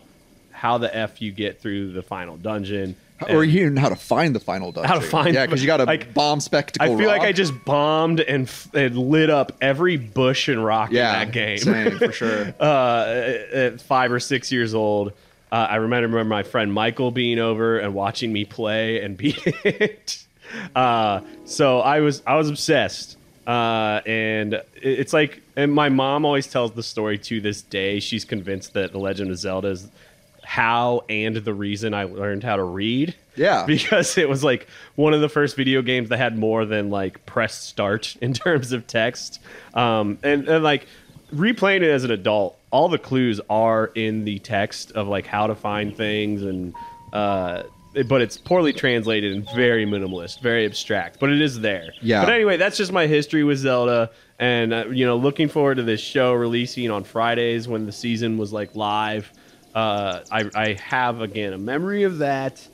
how 0.54 0.78
the 0.78 0.96
f 0.96 1.22
you 1.22 1.32
get 1.32 1.60
through 1.62 1.92
the 1.94 2.02
final 2.02 2.38
dungeon. 2.38 2.96
or 3.30 3.44
even 3.44 3.76
how 3.78 3.90
to 3.90 3.96
find 3.96 4.36
the 4.36 4.40
final 4.40 4.72
dungeon. 4.72 4.90
How 4.90 5.00
to 5.00 5.06
find- 5.06 5.34
Yeah, 5.34 5.46
because 5.46 5.62
you 5.62 5.68
got 5.68 5.80
a 5.82 5.86
like, 5.86 6.14
bomb 6.14 6.40
spectacle. 6.40 6.94
I 6.94 6.98
feel 6.98 7.08
like. 7.08 7.22
I 7.22 7.32
just 7.32 7.54
bombed 7.66 8.20
and, 8.20 8.48
f- 8.48 8.74
and 8.74 8.98
lit 8.98 9.30
up 9.30 9.54
every 9.62 9.96
bush 9.98 10.50
and 10.50 10.64
rock 10.64 10.92
yeah 10.92 11.22
in 11.22 11.28
that 11.28 11.34
game. 11.34 11.58
same 11.58 11.98
for 12.00 12.12
sure. 12.22 12.54
uh, 12.60 13.06
at 13.54 13.82
five 13.82 14.12
or 14.12 14.20
six 14.20 14.52
years 14.52 14.74
old. 14.76 15.14
Uh, 15.52 15.68
I 15.70 15.76
remember 15.76 16.24
my 16.26 16.44
friend 16.44 16.74
Michael 16.74 17.12
being 17.12 17.40
over 17.40 17.78
and 17.80 17.94
watching 17.94 18.34
me 18.34 18.44
play 18.46 19.02
and 19.04 19.16
beat 19.18 19.40
it. 19.64 20.26
Uh, 20.76 21.22
so 21.46 21.80
I 21.80 22.00
was 22.02 22.22
I 22.28 22.36
was 22.36 22.50
obsessed, 22.50 23.18
uh, 23.48 24.02
and 24.06 24.62
it's 24.76 25.14
like, 25.14 25.42
and 25.56 25.72
my 25.72 25.90
mom 25.90 26.26
always 26.26 26.48
tells 26.48 26.74
the 26.74 26.84
story 26.84 27.18
to 27.20 27.40
this 27.40 27.62
day. 27.62 28.00
She's 28.00 28.26
convinced 28.26 28.74
that 28.74 28.92
The 28.92 28.98
Legend 29.00 29.32
of 29.32 29.38
Zelda 29.38 29.70
is 29.70 29.88
how 30.44 31.04
and 31.10 31.36
the 31.36 31.54
reason 31.54 31.94
I 31.94 32.04
learned 32.06 32.44
how 32.44 32.56
to 32.56 32.64
read. 32.64 33.16
Yeah. 33.36 33.66
because 33.68 34.18
it 34.18 34.30
was 34.30 34.44
like 34.44 34.68
one 34.96 35.14
of 35.14 35.22
the 35.22 35.30
first 35.30 35.56
video 35.56 35.82
games 35.82 36.10
that 36.10 36.18
had 36.18 36.38
more 36.38 36.66
than 36.66 36.90
like 36.90 37.26
press 37.26 37.58
start 37.58 38.16
in 38.22 38.34
terms 38.34 38.72
of 38.72 38.88
text, 38.88 39.40
um, 39.74 40.18
and 40.24 40.48
and 40.48 40.64
like 40.64 40.88
replaying 41.34 41.82
it 41.82 41.90
as 41.90 42.04
an 42.04 42.12
adult, 42.12 42.58
all 42.72 42.90
the 42.90 43.00
clues 43.00 43.42
are 43.50 43.88
in 43.96 44.24
the 44.26 44.40
text 44.40 44.92
of 44.92 45.08
like 45.08 45.26
how 45.26 45.48
to 45.48 45.56
find 45.56 45.98
things 45.98 46.44
and 46.44 46.76
uh 47.12 47.64
but 48.08 48.22
it's 48.22 48.38
poorly 48.38 48.74
translated 48.74 49.34
and 49.34 49.48
very 49.56 49.86
minimalist, 49.86 50.42
very 50.42 50.66
abstract, 50.66 51.20
but 51.20 51.30
it 51.30 51.40
is 51.40 51.60
there. 51.60 51.94
Yeah. 52.02 52.26
But 52.26 52.34
anyway, 52.34 52.58
that's 52.58 52.76
just 52.76 52.92
my 52.92 53.06
history 53.06 53.44
with 53.44 53.60
Zelda 53.60 54.10
and 54.40 54.74
uh, 54.74 54.88
you 54.88 55.06
know, 55.06 55.16
looking 55.16 55.48
forward 55.48 55.76
to 55.76 55.84
this 55.84 56.02
show 56.02 56.34
releasing 56.34 56.90
on 56.90 57.04
Fridays 57.04 57.68
when 57.68 57.86
the 57.86 57.92
season 57.92 58.38
was 58.38 58.52
like 58.52 58.76
live. 58.76 59.32
Uh, 59.74 60.20
I, 60.32 60.50
I 60.53 60.74
have 60.74 61.22
again 61.22 61.53
a 61.53 61.58
memory 61.58 62.03
of 62.03 62.20
that, 62.20 62.65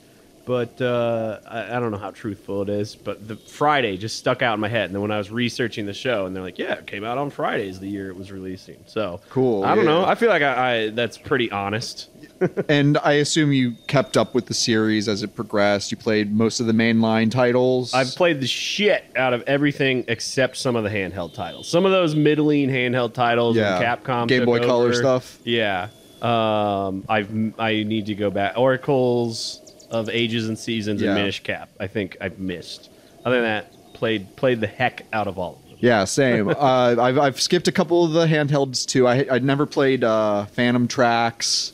but 0.44 0.80
uh, 0.82 1.38
I, 1.48 1.76
I 1.76 1.80
don't 1.80 1.92
know 1.92 1.98
how 1.98 2.10
truthful 2.10 2.62
it 2.62 2.68
is. 2.68 2.94
But 2.94 3.26
the 3.26 3.36
Friday 3.36 3.96
just 3.96 4.16
stuck 4.16 4.42
out 4.42 4.54
in 4.54 4.60
my 4.60 4.68
head, 4.68 4.86
and 4.86 4.94
then 4.94 5.00
when 5.00 5.10
I 5.10 5.18
was 5.18 5.30
researching 5.30 5.86
the 5.86 5.94
show, 5.94 6.26
and 6.26 6.36
they're 6.36 6.42
like, 6.42 6.58
"Yeah, 6.58 6.74
it 6.74 6.86
came 6.86 7.04
out 7.04 7.16
on 7.18 7.30
Fridays 7.30 7.80
the 7.80 7.88
year 7.88 8.08
it 8.08 8.16
was 8.16 8.30
releasing." 8.30 8.76
So 8.86 9.20
Cool, 9.30 9.64
I 9.64 9.74
don't 9.74 9.86
know. 9.86 10.04
I 10.04 10.14
feel 10.14 10.28
like 10.28 10.42
I, 10.42 10.72
I 10.84 10.90
that's 10.90 11.16
pretty 11.16 11.50
honest. 11.50 12.08
and 12.68 12.96
I 12.98 13.12
assume 13.14 13.52
you 13.52 13.72
kept 13.86 14.16
up 14.16 14.34
with 14.34 14.46
the 14.46 14.54
series 14.54 15.08
as 15.08 15.22
it 15.22 15.34
progressed. 15.34 15.90
You 15.90 15.96
played 15.98 16.32
most 16.32 16.60
of 16.60 16.66
the 16.66 16.72
mainline 16.72 17.30
titles. 17.30 17.92
I've 17.94 18.14
played 18.14 18.40
the 18.40 18.46
shit 18.46 19.04
out 19.14 19.34
of 19.34 19.42
everything 19.46 20.04
except 20.08 20.56
some 20.56 20.74
of 20.74 20.84
the 20.84 20.90
handheld 20.90 21.34
titles. 21.34 21.68
Some 21.68 21.84
of 21.84 21.92
those 21.92 22.14
middling 22.14 22.68
handheld 22.68 23.12
titles, 23.12 23.56
Yeah. 23.56 23.82
Capcom, 23.82 24.26
Game 24.26 24.46
Boy 24.46 24.60
Color 24.60 24.94
stuff. 24.94 25.38
Yeah, 25.44 25.88
um, 26.22 27.04
I've 27.08 27.30
I 27.58 27.82
need 27.82 28.06
to 28.06 28.14
go 28.14 28.30
back. 28.30 28.56
Oracles 28.56 29.60
of 29.90 30.08
Ages 30.08 30.48
and 30.48 30.58
Seasons 30.58 31.00
Yeah. 31.02 31.10
and 31.10 31.18
Minish 31.18 31.42
Cap. 31.42 31.68
I 31.80 31.86
think 31.86 32.16
I've 32.20 32.38
missed. 32.38 32.90
Other 33.24 33.36
than 33.36 33.44
that, 33.44 33.92
played 33.94 34.36
played 34.36 34.60
the 34.60 34.66
heck 34.66 35.04
out 35.12 35.26
of 35.26 35.38
all 35.38 35.60
of 35.62 35.68
them. 35.68 35.78
Yeah, 35.80 36.04
same. 36.04 36.48
uh, 36.50 36.54
I've, 37.00 37.18
I've 37.18 37.40
skipped 37.40 37.68
a 37.68 37.72
couple 37.72 38.04
of 38.04 38.12
the 38.12 38.26
handhelds 38.26 38.86
too. 38.86 39.06
I 39.06 39.26
I 39.30 39.38
never 39.38 39.66
played 39.66 40.04
uh, 40.04 40.46
Phantom 40.46 40.86
Tracks 40.88 41.72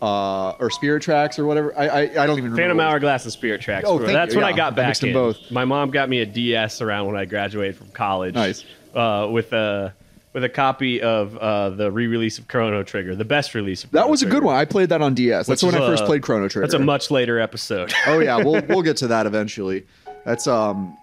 uh, 0.00 0.50
or 0.52 0.70
Spirit 0.70 1.02
Tracks 1.02 1.38
or 1.38 1.46
whatever. 1.46 1.76
I 1.78 1.86
I, 1.88 2.00
I 2.00 2.06
don't 2.26 2.38
even 2.38 2.44
remember. 2.44 2.56
Phantom 2.56 2.76
what- 2.78 2.86
Hourglass 2.86 3.24
and 3.24 3.32
Spirit 3.32 3.60
Tracks. 3.60 3.84
Oh, 3.88 3.98
That's 3.98 4.32
you. 4.34 4.38
when 4.40 4.44
I 4.46 4.50
Yeah, 4.50 4.56
got 4.56 4.72
I 4.72 4.76
back 4.76 4.86
mixed 4.88 5.00
them 5.02 5.08
in. 5.10 5.14
both. 5.14 5.50
My 5.50 5.64
mom 5.64 5.90
got 5.90 6.08
me 6.08 6.20
a 6.20 6.26
DS 6.26 6.80
around 6.82 7.06
when 7.06 7.16
I 7.16 7.24
graduated 7.24 7.76
from 7.76 7.88
college. 7.90 8.34
Nice. 8.34 8.64
Uh, 8.94 9.28
with 9.30 9.52
a 9.52 9.94
with 10.32 10.44
a 10.44 10.48
copy 10.48 11.00
of 11.00 11.36
uh, 11.38 11.70
the 11.70 11.90
re-release 11.90 12.38
of 12.38 12.46
Chrono 12.48 12.82
Trigger, 12.82 13.14
the 13.16 13.24
best 13.24 13.54
release. 13.54 13.84
Of 13.84 13.90
That 13.92 14.08
was 14.10 14.22
a 14.22 14.26
good 14.26 14.42
one. 14.44 14.56
I 14.56 14.64
played 14.64 14.90
that 14.90 15.00
on 15.02 15.14
DS. 15.14 15.46
That's 15.46 15.62
Which 15.62 15.72
when 15.72 15.80
is 15.82 15.86
I 15.86 15.90
first 15.90 16.02
a- 16.02 16.06
played 16.06 16.22
Chrono 16.22 16.48
Trigger. 16.48 16.66
That's 16.66 16.74
a 16.74 16.78
much 16.84 17.10
later 17.10 17.40
episode. 17.40 17.92
oh 18.06 18.18
yeah, 18.20 18.36
we'll 18.36 18.62
we'll 18.68 18.82
get 18.82 18.98
to 18.98 19.08
that 19.08 19.26
eventually. 19.26 19.84
That's 20.24 20.46
um 20.46 20.96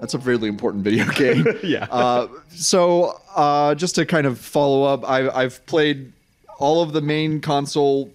that's 0.00 0.12
a 0.14 0.18
really 0.18 0.48
important 0.48 0.84
video 0.84 1.06
game. 1.12 1.46
Yeah. 1.62 1.86
Uh, 1.90 2.28
so 2.50 3.20
uh, 3.34 3.74
just 3.74 3.94
to 3.94 4.04
kind 4.04 4.26
of 4.26 4.38
follow 4.38 4.82
up, 4.84 5.08
I, 5.08 5.28
I've 5.30 5.64
played 5.66 6.12
all 6.58 6.82
of 6.82 6.92
the 6.92 7.00
main 7.00 7.40
console 7.40 8.10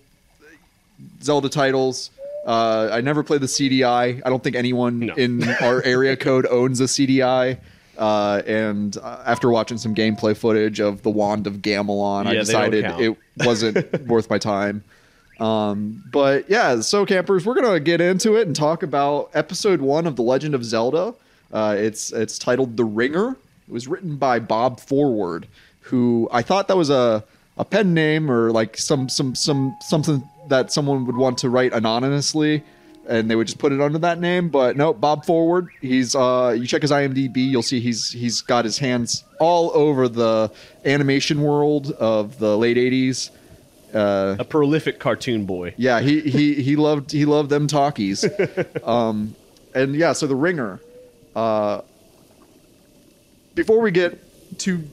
Zelda 1.21 1.49
titles. 1.49 2.11
Uh, 2.45 2.89
I 2.91 3.01
never 3.01 3.23
played 3.23 3.41
the 3.41 3.47
CDI. 3.47 4.21
I 4.25 4.29
don't 4.29 4.43
think 4.43 4.55
anyone 4.55 4.99
No. 4.99 5.15
in 5.15 5.43
our 5.61 5.81
area 5.83 6.15
code 6.15 6.45
owns 6.45 6.79
a 6.81 6.85
CDI. 6.85 7.57
Uh, 7.99 8.41
and 8.47 8.97
uh, 8.97 9.23
after 9.25 9.49
watching 9.49 9.77
some 9.77 9.93
gameplay 9.93 10.35
footage 10.35 10.79
of 10.79 11.03
the 11.03 11.09
Wand 11.09 11.45
of 11.47 11.57
Gamelon, 11.57 12.25
I 12.25 12.29
Yeah, 12.29 12.33
don't 12.35 12.45
decided 12.45 12.85
it 13.01 13.17
wasn't 13.45 14.07
worth 14.07 14.29
my 14.29 14.37
time. 14.37 14.83
Um, 15.39 16.03
but 16.11 16.49
yeah, 16.49 16.79
so 16.79 17.05
campers, 17.05 17.45
we're 17.45 17.55
gonna 17.55 17.79
get 17.79 18.01
into 18.01 18.35
it 18.35 18.47
and 18.47 18.55
talk 18.55 18.83
about 18.83 19.29
episode 19.33 19.81
one 19.81 20.07
of 20.07 20.15
The 20.15 20.21
Legend 20.23 20.55
of 20.55 20.63
Zelda. 20.63 21.13
Uh, 21.51 21.75
it's 21.77 22.11
it's 22.13 22.39
titled 22.39 22.77
The 22.77 22.85
Ringer. 22.85 23.31
It 23.67 23.71
was 23.71 23.87
written 23.87 24.15
by 24.15 24.39
Bob 24.39 24.79
Forward, 24.79 25.47
who 25.81 26.27
I 26.31 26.41
thought 26.41 26.67
that 26.69 26.77
was 26.77 26.89
a 26.89 27.23
a 27.57 27.65
pen 27.65 27.93
name 27.93 28.31
or 28.31 28.51
like 28.51 28.77
some 28.77 29.09
some 29.09 29.35
some 29.35 29.75
something 29.81 30.23
that 30.47 30.71
someone 30.71 31.05
would 31.05 31.17
want 31.17 31.37
to 31.39 31.49
write 31.49 31.73
anonymously, 31.73 32.63
and 33.09 33.29
they 33.29 33.35
would 33.35 33.47
just 33.47 33.59
put 33.59 33.71
it 33.71 33.81
under 33.81 33.97
that 33.97 34.19
name. 34.19 34.49
But 34.49 34.77
no, 34.77 34.93
Bob 34.93 35.25
Forward. 35.25 35.69
He's 35.81 36.15
uh, 36.15 36.55
you 36.57 36.67
check 36.67 36.83
his 36.83 36.91
IMDb, 36.91 37.37
you'll 37.37 37.63
see 37.63 37.79
he's 37.79 38.11
he's 38.11 38.41
got 38.41 38.63
his 38.63 38.77
hands 38.77 39.23
all 39.39 39.71
over 39.73 40.07
the 40.07 40.51
animation 40.85 41.41
world 41.41 41.91
of 41.93 42.39
the 42.39 42.57
late 42.57 42.77
'80s. 42.77 43.31
Uh, 43.93 44.35
a 44.37 44.45
prolific 44.45 44.99
cartoon 44.99 45.45
boy. 45.45 45.73
yeah, 45.75 45.99
he 45.99 46.21
he 46.21 46.53
he 46.61 46.75
loved 46.75 47.11
he 47.11 47.25
loved 47.25 47.49
them 47.49 47.67
talkies. 47.67 48.23
um, 48.83 49.35
and 49.73 49.95
yeah, 49.95 50.13
so 50.13 50.27
the 50.27 50.35
ringer. 50.35 50.79
Uh, 51.35 51.81
before 53.55 53.81
we 53.81 53.91
get 53.91 54.19
too 54.59 54.87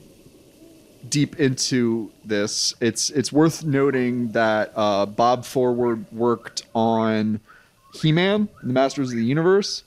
deep 1.07 1.39
into 1.39 2.11
this, 2.25 2.73
it's 2.81 3.11
it's 3.11 3.31
worth 3.31 3.63
noting 3.63 4.31
that 4.31 4.73
uh, 4.75 5.05
Bob 5.05 5.45
Forward 5.45 6.11
worked 6.11 6.63
on 6.73 7.39
He-Man, 7.93 8.47
the 8.63 8.73
Masters 8.73 9.09
of 9.11 9.17
the 9.17 9.23
Universe, 9.25 9.83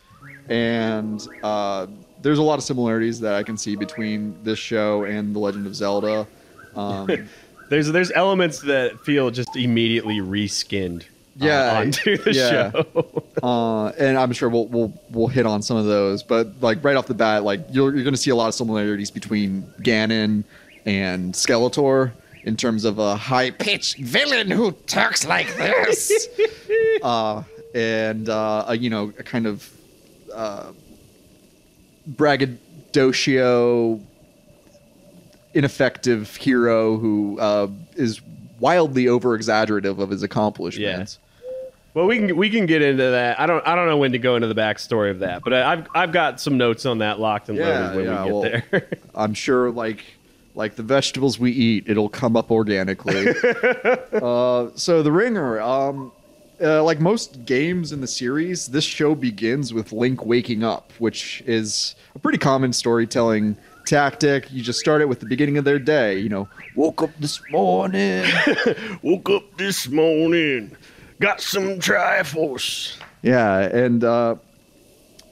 and 0.49 1.27
uh, 1.43 1.87
there's 2.23 2.39
a 2.39 2.43
lot 2.43 2.59
of 2.59 2.65
similarities 2.65 3.21
that 3.21 3.35
I 3.35 3.43
can 3.43 3.57
see 3.57 3.77
between 3.77 4.37
this 4.43 4.59
show 4.59 5.05
and 5.05 5.35
The 5.35 5.39
Legend 5.39 5.67
of 5.67 5.75
Zelda. 5.75 6.27
Um, 6.75 7.09
There's 7.71 7.87
there's 7.93 8.11
elements 8.11 8.63
that 8.63 8.99
feel 9.05 9.31
just 9.31 9.55
immediately 9.55 10.17
reskinned. 10.19 11.03
uh, 11.03 11.47
Yeah, 11.47 11.79
onto 11.79 12.17
the 12.17 12.33
yeah. 12.33 12.73
show. 12.73 13.23
uh, 13.45 13.91
and 13.91 14.19
I'm 14.19 14.33
sure 14.33 14.49
we'll 14.49 14.67
we'll 14.67 14.93
we'll 15.11 15.29
hit 15.29 15.47
on 15.47 15.63
some 15.63 15.77
of 15.77 15.85
those. 15.87 16.25
But 16.25 16.61
like 16.61 16.83
right 16.83 16.97
off 16.97 17.07
the 17.07 17.15
bat, 17.15 17.45
like 17.45 17.61
you're 17.71 17.95
you're 17.95 18.03
going 18.03 18.13
to 18.13 18.21
see 18.21 18.31
a 18.33 18.35
lot 18.35 18.49
of 18.49 18.55
similarities 18.55 19.13
between 19.13 19.63
Ganon 19.83 20.43
and 20.85 21.33
Skeletor 21.33 22.11
in 22.43 22.57
terms 22.57 22.85
of 22.85 22.99
a 22.99 23.15
high 23.15 23.53
pitched 23.53 23.99
villain 23.99 24.51
who 24.51 24.73
talks 24.89 25.25
like 25.25 25.47
this, 25.57 26.27
uh, 27.05 27.45
and 27.75 28.29
uh, 28.29 28.65
a, 28.69 28.77
you 28.77 28.91
know 28.91 29.13
a 29.19 29.23
kind 29.23 29.47
of 29.47 29.69
uh, 30.35 30.73
braggadocio, 32.07 34.01
ineffective 35.55 36.37
hero 36.37 36.97
who 36.99 37.39
uh, 37.41 37.69
is 37.95 38.21
wildly 38.59 39.09
over 39.09 39.35
exaggerative 39.35 39.99
of 39.99 40.11
his 40.11 40.23
accomplishments. 40.23 41.19
Yeah. 41.23 41.51
well, 41.95 42.07
we 42.07 42.19
can 42.19 42.37
we 42.37 42.51
can 42.51 42.67
get 42.67 42.83
into 42.83 43.03
that. 43.11 43.41
I 43.41 43.47
don't 43.47 43.67
I 43.67 43.75
don't 43.75 43.87
know 43.89 43.97
when 43.99 44.13
to 44.13 44.19
go 44.19 44.37
into 44.37 44.49
the 44.49 44.55
backstory 44.55 45.11
of 45.11 45.21
that, 45.21 45.43
but 45.43 45.53
I- 45.55 45.73
I've 45.73 45.87
I've 45.95 46.13
got 46.13 46.41
some 46.41 46.57
notes 46.59 46.87
on 46.87 46.99
that 46.99 47.19
locked 47.21 47.49
and 47.49 47.59
Yeah, 47.59 47.91
loaded 47.93 47.97
when 47.97 48.05
yeah, 48.07 48.25
we 48.25 48.33
well- 48.33 48.43
get 48.43 48.71
there. 48.71 48.89
I'm 49.15 49.35
sure, 49.35 49.71
like 49.71 50.05
like 50.55 50.75
the 50.75 50.83
vegetables 50.83 51.39
we 51.39 51.53
eat, 51.53 51.85
it'll 51.87 52.09
come 52.09 52.37
up 52.37 52.51
organically. 52.51 53.29
uh, 54.13 54.69
so 54.75 55.03
the 55.03 55.13
ringer, 55.13 55.61
um, 55.61 56.11
uh, 56.63 56.83
like 56.83 57.01
most 57.01 57.45
games 57.45 57.93
in 57.93 58.01
the 58.01 58.07
series, 58.07 58.67
this 58.67 58.85
show 58.85 59.15
begins 59.15 59.73
with 59.73 59.93
Link 59.93 60.25
waking 60.25 60.63
up, 60.63 60.93
which 60.99 61.43
is 61.47 61.95
a 62.15 62.19
pretty 62.19 62.39
common 62.39 62.73
storytelling 62.73 63.57
tactic. 63.87 64.51
You 64.53 64.63
just 64.63 64.79
start 64.79 65.01
it 65.01 65.09
with 65.09 65.21
the 65.21 65.27
beginning 65.27 65.59
of 65.59 65.65
their 65.65 65.79
day. 65.79 66.19
You 66.19 66.29
know, 66.29 66.49
woke 66.77 67.03
up 67.03 67.11
this 67.19 67.41
morning. 67.51 68.25
Woke 69.03 69.31
up 69.31 69.57
this 69.57 69.89
morning, 69.89 70.77
got 71.21 71.41
some 71.41 71.79
Triforce. 71.79 72.99
Yeah, 73.23 73.59
and 73.59 74.05
uh, 74.05 74.37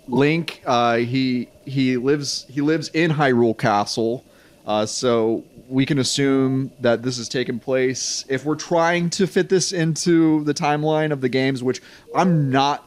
Link, 0.09 0.63
uh, 0.67 0.97
he 0.97 1.49
he 1.65 1.97
lives 1.97 2.47
he 2.49 2.61
lives 2.61 2.89
in 2.89 3.11
Hyrule 3.11 3.57
Castle, 3.57 4.25
uh, 4.67 4.87
so 4.87 5.45
we 5.69 5.85
can 5.85 5.99
assume 5.99 6.71
that 6.81 7.03
this 7.03 7.19
has 7.19 7.29
taken 7.29 7.61
place. 7.61 8.25
If 8.29 8.45
we're 8.45 8.55
trying 8.57 9.11
to 9.11 9.27
fit 9.27 9.49
this 9.51 9.73
into 9.73 10.43
the 10.45 10.55
timeline 10.55 11.13
of 11.13 11.21
the 11.21 11.29
games, 11.29 11.63
which 11.63 11.83
I'm 12.15 12.51
not 12.51 12.85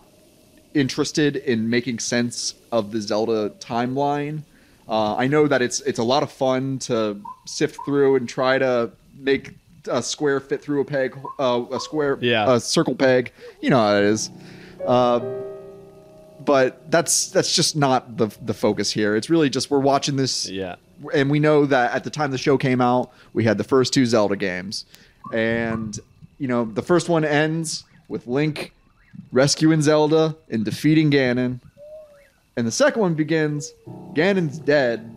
interested 0.73 1.35
in 1.35 1.69
making 1.69 1.99
sense 1.99 2.55
of 2.71 2.91
the 2.91 3.01
Zelda 3.01 3.49
timeline. 3.59 4.41
Uh, 4.87 5.15
I 5.15 5.27
know 5.27 5.47
that 5.47 5.61
it's 5.61 5.79
it's 5.81 5.99
a 5.99 6.03
lot 6.03 6.23
of 6.23 6.31
fun 6.31 6.79
to 6.79 7.21
sift 7.45 7.77
through 7.85 8.15
and 8.15 8.27
try 8.27 8.57
to 8.57 8.91
make 9.17 9.51
a 9.89 10.01
square 10.01 10.39
fit 10.39 10.61
through 10.61 10.81
a 10.81 10.85
peg, 10.85 11.17
uh, 11.39 11.63
a 11.71 11.79
square, 11.79 12.17
Yeah. 12.21 12.53
a 12.55 12.59
circle 12.59 12.95
peg. 12.95 13.31
You 13.61 13.69
know 13.69 13.77
how 13.79 13.95
it 13.97 14.03
is. 14.05 14.29
Uh, 14.85 15.19
but 16.45 16.89
that's 16.89 17.27
that's 17.29 17.53
just 17.55 17.75
not 17.75 18.17
the 18.17 18.27
the 18.41 18.53
focus 18.53 18.91
here. 18.91 19.15
It's 19.15 19.29
really 19.29 19.49
just 19.49 19.69
we're 19.69 19.79
watching 19.79 20.15
this 20.15 20.49
Yeah. 20.49 20.75
And 21.13 21.29
we 21.29 21.39
know 21.39 21.65
that 21.65 21.93
at 21.93 22.03
the 22.03 22.09
time 22.09 22.31
the 22.31 22.37
show 22.37 22.57
came 22.57 22.81
out, 22.81 23.11
we 23.33 23.43
had 23.43 23.57
the 23.57 23.63
first 23.63 23.93
two 23.93 24.05
Zelda 24.05 24.35
games, 24.35 24.85
and 25.33 25.99
you 26.37 26.47
know 26.47 26.65
the 26.65 26.81
first 26.81 27.09
one 27.09 27.23
ends 27.25 27.83
with 28.07 28.27
Link 28.27 28.73
rescuing 29.31 29.81
Zelda 29.81 30.35
and 30.49 30.63
defeating 30.65 31.11
Ganon, 31.11 31.59
and 32.55 32.67
the 32.67 32.71
second 32.71 33.01
one 33.01 33.13
begins 33.13 33.73
Ganon's 34.13 34.59
dead, 34.59 35.15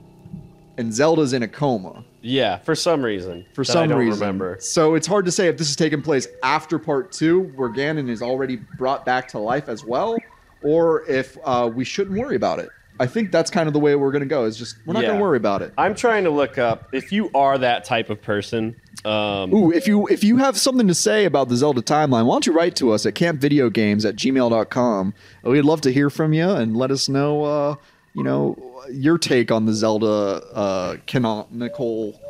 and 0.78 0.92
Zelda's 0.92 1.32
in 1.32 1.42
a 1.42 1.48
coma 1.48 2.04
Yeah, 2.22 2.58
for 2.58 2.74
some 2.74 3.02
reason. 3.04 3.44
for 3.54 3.64
some 3.64 3.84
I 3.84 3.86
don't 3.86 3.98
reason. 3.98 4.20
remember. 4.20 4.56
So 4.60 4.94
it's 4.94 5.06
hard 5.06 5.24
to 5.26 5.32
say 5.32 5.48
if 5.48 5.56
this 5.58 5.70
is 5.70 5.76
taking 5.76 6.02
place 6.02 6.26
after 6.42 6.78
part 6.78 7.12
two, 7.12 7.44
where 7.56 7.68
Ganon 7.70 8.08
is 8.08 8.22
already 8.22 8.56
brought 8.78 9.04
back 9.04 9.28
to 9.28 9.38
life 9.38 9.68
as 9.68 9.84
well, 9.84 10.16
or 10.62 11.04
if 11.08 11.36
uh, 11.44 11.70
we 11.72 11.84
shouldn't 11.84 12.18
worry 12.18 12.36
about 12.36 12.58
it. 12.58 12.68
I 13.00 13.06
think 13.06 13.32
that's 13.32 13.50
kind 13.50 13.66
of 13.66 13.72
the 13.72 13.80
way 13.80 13.94
we're 13.96 14.12
going 14.12 14.22
to 14.22 14.28
go. 14.28 14.44
Is 14.44 14.56
just 14.56 14.76
we're 14.86 14.94
not 14.94 15.02
going 15.02 15.16
to 15.16 15.22
worry 15.22 15.36
about 15.36 15.62
it. 15.62 15.72
I'm 15.76 15.94
trying 15.94 16.24
to 16.24 16.30
look 16.30 16.58
up 16.58 16.88
if 16.92 17.12
you 17.12 17.30
are 17.34 17.58
that 17.58 17.84
type 17.84 18.10
of 18.10 18.22
person. 18.22 18.76
Um, 19.04 19.52
Ooh, 19.52 19.72
if 19.72 19.86
you 19.86 20.06
if 20.06 20.22
you 20.22 20.36
have 20.38 20.56
something 20.56 20.88
to 20.88 20.94
say 20.94 21.24
about 21.24 21.48
the 21.48 21.56
Zelda 21.56 21.82
timeline, 21.82 22.26
why 22.26 22.34
don't 22.34 22.46
you 22.46 22.52
write 22.52 22.76
to 22.76 22.92
us 22.92 23.04
at 23.04 23.14
campvideogames 23.14 24.08
at 24.08 24.16
gmail.com. 24.16 25.14
We'd 25.42 25.62
love 25.62 25.80
to 25.82 25.92
hear 25.92 26.08
from 26.08 26.32
you 26.32 26.48
and 26.48 26.76
let 26.76 26.90
us 26.90 27.08
know, 27.08 27.44
uh, 27.44 27.74
you 28.14 28.22
know, 28.22 28.56
your 28.90 29.18
take 29.18 29.50
on 29.50 29.66
the 29.66 29.72
Zelda 29.72 30.06
uh, 30.54 30.96
canonical 31.06 32.20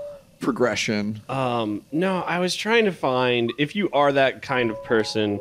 progression. 0.40 1.22
Um, 1.28 1.84
no, 1.92 2.20
I 2.20 2.38
was 2.38 2.54
trying 2.54 2.86
to 2.86 2.92
find 2.92 3.52
if 3.58 3.76
you 3.76 3.90
are 3.92 4.12
that 4.12 4.42
kind 4.42 4.70
of 4.70 4.82
person 4.84 5.40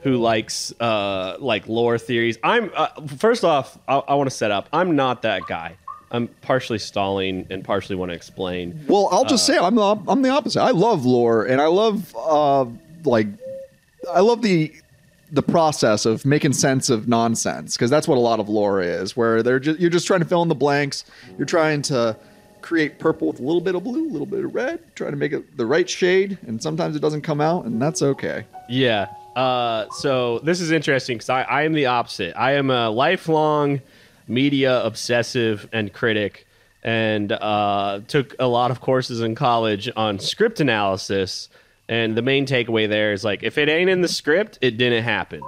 who 0.00 0.16
likes 0.16 0.72
uh, 0.80 1.36
like 1.40 1.68
lore 1.68 1.98
theories. 1.98 2.38
I'm 2.42 2.70
uh, 2.74 2.88
first 3.16 3.44
off, 3.44 3.78
I, 3.88 3.96
I 3.96 4.14
want 4.14 4.30
to 4.30 4.36
set 4.36 4.50
up. 4.50 4.68
I'm 4.72 4.96
not 4.96 5.22
that 5.22 5.42
guy. 5.48 5.76
I'm 6.10 6.28
partially 6.40 6.78
stalling 6.78 7.46
and 7.50 7.62
partially 7.62 7.96
want 7.96 8.10
to 8.10 8.14
explain. 8.14 8.84
Well, 8.88 9.08
I'll 9.12 9.26
just 9.26 9.44
say 9.44 9.58
I'm 9.58 9.74
the, 9.74 10.02
I'm 10.08 10.22
the 10.22 10.30
opposite. 10.30 10.62
I 10.62 10.70
love 10.70 11.04
lore 11.04 11.44
and 11.44 11.60
I 11.60 11.66
love 11.66 12.14
uh, 12.16 12.64
like 13.04 13.26
I 14.12 14.20
love 14.20 14.42
the 14.42 14.72
the 15.30 15.42
process 15.42 16.06
of 16.06 16.24
making 16.24 16.54
sense 16.54 16.88
of 16.88 17.06
nonsense 17.08 17.76
because 17.76 17.90
that's 17.90 18.08
what 18.08 18.16
a 18.16 18.20
lot 18.20 18.40
of 18.40 18.48
lore 18.48 18.80
is. 18.80 19.16
Where 19.16 19.42
they're 19.42 19.60
just 19.60 19.80
you're 19.80 19.90
just 19.90 20.06
trying 20.06 20.20
to 20.20 20.26
fill 20.26 20.42
in 20.42 20.48
the 20.48 20.54
blanks. 20.54 21.04
You're 21.36 21.46
trying 21.46 21.82
to 21.82 22.16
create 22.62 22.98
purple 22.98 23.28
with 23.28 23.40
a 23.40 23.42
little 23.42 23.60
bit 23.60 23.74
of 23.74 23.84
blue, 23.84 24.08
a 24.08 24.10
little 24.10 24.26
bit 24.26 24.44
of 24.44 24.54
red, 24.54 24.80
trying 24.94 25.12
to 25.12 25.16
make 25.16 25.32
it 25.32 25.56
the 25.56 25.66
right 25.66 25.88
shade, 25.88 26.38
and 26.46 26.62
sometimes 26.62 26.96
it 26.96 27.00
doesn't 27.00 27.22
come 27.22 27.40
out, 27.40 27.64
and 27.66 27.80
that's 27.80 28.02
okay. 28.02 28.44
Yeah. 28.68 29.06
Uh, 29.38 29.88
so 29.90 30.40
this 30.40 30.60
is 30.60 30.72
interesting 30.72 31.16
because 31.16 31.28
I, 31.28 31.42
I 31.42 31.62
am 31.62 31.72
the 31.72 31.86
opposite. 31.86 32.36
I 32.36 32.54
am 32.54 32.70
a 32.70 32.90
lifelong 32.90 33.80
media 34.26 34.84
obsessive 34.84 35.68
and 35.72 35.92
critic, 35.92 36.44
and 36.82 37.30
uh, 37.30 38.00
took 38.08 38.34
a 38.40 38.48
lot 38.48 38.72
of 38.72 38.80
courses 38.80 39.20
in 39.20 39.36
college 39.36 39.88
on 39.94 40.18
script 40.18 40.58
analysis. 40.58 41.48
And 41.88 42.16
the 42.16 42.22
main 42.22 42.46
takeaway 42.46 42.88
there 42.88 43.12
is 43.12 43.22
like, 43.22 43.44
if 43.44 43.58
it 43.58 43.68
ain't 43.68 43.88
in 43.88 44.00
the 44.00 44.08
script, 44.08 44.58
it 44.60 44.76
didn't 44.76 45.04
happen. 45.04 45.42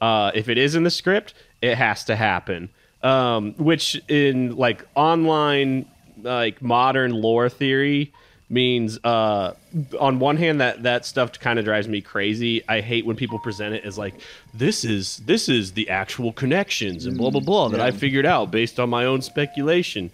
Uh, 0.00 0.32
if 0.34 0.48
it 0.48 0.58
is 0.58 0.74
in 0.74 0.82
the 0.82 0.90
script, 0.90 1.32
it 1.62 1.76
has 1.76 2.02
to 2.06 2.16
happen. 2.16 2.68
Um, 3.04 3.54
which 3.58 3.94
in 4.08 4.56
like 4.56 4.84
online, 4.96 5.86
like 6.20 6.60
modern 6.60 7.12
lore 7.12 7.48
theory 7.48 8.12
means 8.48 8.98
uh 9.04 9.54
on 9.98 10.20
one 10.20 10.36
hand 10.36 10.60
that 10.60 10.84
that 10.84 11.04
stuff 11.04 11.38
kind 11.38 11.58
of 11.58 11.64
drives 11.64 11.88
me 11.88 12.00
crazy. 12.00 12.62
I 12.68 12.80
hate 12.80 13.04
when 13.04 13.16
people 13.16 13.38
present 13.38 13.74
it 13.74 13.84
as 13.84 13.98
like 13.98 14.14
this 14.54 14.84
is 14.84 15.18
this 15.18 15.48
is 15.48 15.72
the 15.72 15.90
actual 15.90 16.32
connections 16.32 17.06
and 17.06 17.18
blah 17.18 17.30
blah 17.30 17.40
blah 17.40 17.68
that 17.68 17.80
i 17.80 17.90
figured 17.90 18.24
out 18.26 18.50
based 18.50 18.78
on 18.78 18.88
my 18.88 19.04
own 19.04 19.20
speculation. 19.22 20.10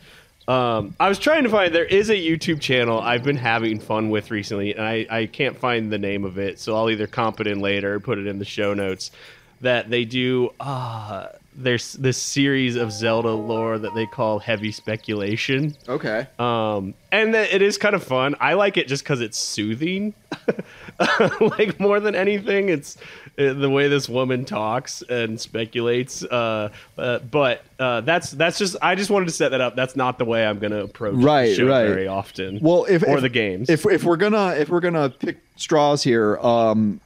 Um 0.49 0.97
i 0.99 1.09
was 1.09 1.18
trying 1.18 1.45
to 1.45 1.51
find 1.51 1.75
there 1.75 1.85
is 1.85 2.11
a 2.11 2.14
youtube 2.16 2.61
channel 2.61 2.99
i've 3.01 3.23
been 3.23 3.37
having 3.37 3.79
fun 3.79 4.11
with 4.11 4.31
recently 4.31 4.75
and 4.75 4.83
i 4.83 5.07
i 5.09 5.27
can't 5.27 5.57
find 5.57 5.92
the 5.92 5.99
name 5.99 6.25
of 6.25 6.37
it 6.38 6.59
so 6.59 6.75
i'll 6.75 6.90
either 6.90 7.07
comp 7.07 7.38
it 7.40 7.47
in 7.47 7.61
later 7.61 7.95
or 7.95 8.01
put 8.01 8.18
it 8.18 8.27
in 8.27 8.40
the 8.40 8.45
show 8.45 8.75
notes 8.75 9.12
that 9.61 9.88
they 9.88 10.05
do 10.05 10.51
uh 10.59 11.29
there's 11.55 11.93
this 11.95 12.17
series 12.17 12.77
of 12.77 12.91
zelda 12.93 13.31
lore 13.31 13.79
that 13.79 13.95
they 13.95 14.07
call 14.07 14.38
heavy 14.38 14.73
speculation 14.73 15.77
Okay. 15.88 16.27
um, 16.38 16.95
and 17.12 17.33
th- 17.35 17.53
it 17.53 17.61
is 17.61 17.77
kind 17.77 17.95
of 17.95 18.03
fun. 18.03 18.35
I 18.41 18.55
like 18.55 18.79
it 18.79 18.88
just 18.88 19.05
because 19.05 19.21
it's 19.21 19.37
soothing, 19.38 20.15
like 21.41 21.79
more 21.79 22.01
than 22.01 22.15
anything. 22.15 22.71
It's 22.71 22.97
uh, 23.38 23.53
the 23.53 23.69
way 23.69 23.88
this 23.88 24.09
woman 24.09 24.47
talks 24.47 25.03
and 25.03 25.38
speculates. 25.38 26.23
Uh, 26.25 26.71
uh, 26.97 27.19
but 27.19 27.65
uh, 27.79 28.01
that's 28.01 28.31
that's 28.31 28.59
just 28.59 28.77
I 28.81 28.95
just 28.95 29.11
wanted 29.11 29.27
to 29.27 29.33
set 29.33 29.51
that 29.51 29.61
up. 29.61 29.77
That's 29.77 29.95
not 29.95 30.17
the 30.19 30.25
way 30.25 30.47
I'm 30.47 30.59
going 30.59 30.73
to 30.73 30.83
approach 30.83 31.17
Right, 31.17 31.57
right. 31.59 31.87
very 31.87 32.07
often. 32.09 32.61
Well, 32.62 32.87
if 32.88 33.03
or 33.03 33.17
if- 33.17 33.23
the 33.23 33.29
games. 33.29 33.69
If 33.69 33.85
if 33.87 34.05
we're 34.05 34.17
gonna 34.17 34.55
if 34.55 34.71
we're 34.71 34.81
gonna 34.81 35.11
pick 35.11 35.37
straws 35.57 36.03
here, 36.03 36.38
um, 36.38 36.99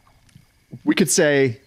we 0.84 0.94
could 0.94 1.10
say, 1.10 1.58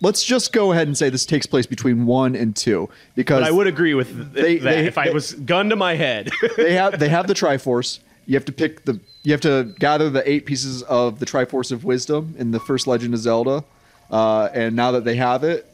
let's 0.00 0.22
just 0.24 0.52
go 0.52 0.72
ahead 0.72 0.86
and 0.86 0.96
say 0.96 1.10
this 1.10 1.26
takes 1.26 1.46
place 1.46 1.66
between 1.66 2.06
one 2.06 2.34
and 2.36 2.54
two 2.54 2.88
because 3.14 3.40
but 3.40 3.48
I 3.48 3.50
would 3.50 3.66
agree 3.66 3.94
with 3.94 4.08
th- 4.14 4.32
They- 4.44 4.58
that 4.58 4.62
they- 4.64 4.86
if 4.86 4.98
I 4.98 5.06
they- 5.08 5.14
was 5.14 5.32
gun 5.34 5.70
to 5.70 5.76
my 5.76 5.94
head. 5.96 6.30
they 6.56 6.74
have 6.74 6.98
they 6.98 7.08
have 7.08 7.26
the 7.26 7.34
Triforce. 7.42 7.98
You 8.26 8.34
have 8.34 8.44
to 8.44 8.52
pick 8.52 8.84
the 8.84 9.00
you 9.22 9.32
have 9.32 9.40
to 9.42 9.74
gather 9.78 10.08
the 10.10 10.28
eight 10.30 10.46
pieces 10.46 10.82
of 10.84 11.18
the 11.18 11.26
Triforce 11.26 11.72
of 11.72 11.84
Wisdom 11.84 12.34
in 12.38 12.50
the 12.50 12.60
first 12.60 12.86
Legend 12.86 13.12
of 13.14 13.20
Zelda, 13.20 13.64
uh, 14.10 14.48
and 14.54 14.76
now 14.76 14.92
that 14.92 15.04
they 15.04 15.16
have 15.16 15.44
it, 15.44 15.66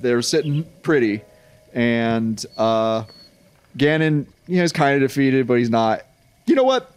they're 0.00 0.22
sitting 0.22 0.64
pretty, 0.82 1.20
and 1.74 2.44
uh, 2.56 3.04
Ganon, 3.76 4.26
you 4.46 4.56
know, 4.58 4.62
is 4.62 4.72
kind 4.72 4.94
of 5.02 5.08
defeated, 5.08 5.46
but 5.46 5.54
he's 5.58 5.70
not. 5.70 6.02
You 6.46 6.54
know 6.54 6.62
what? 6.64 6.90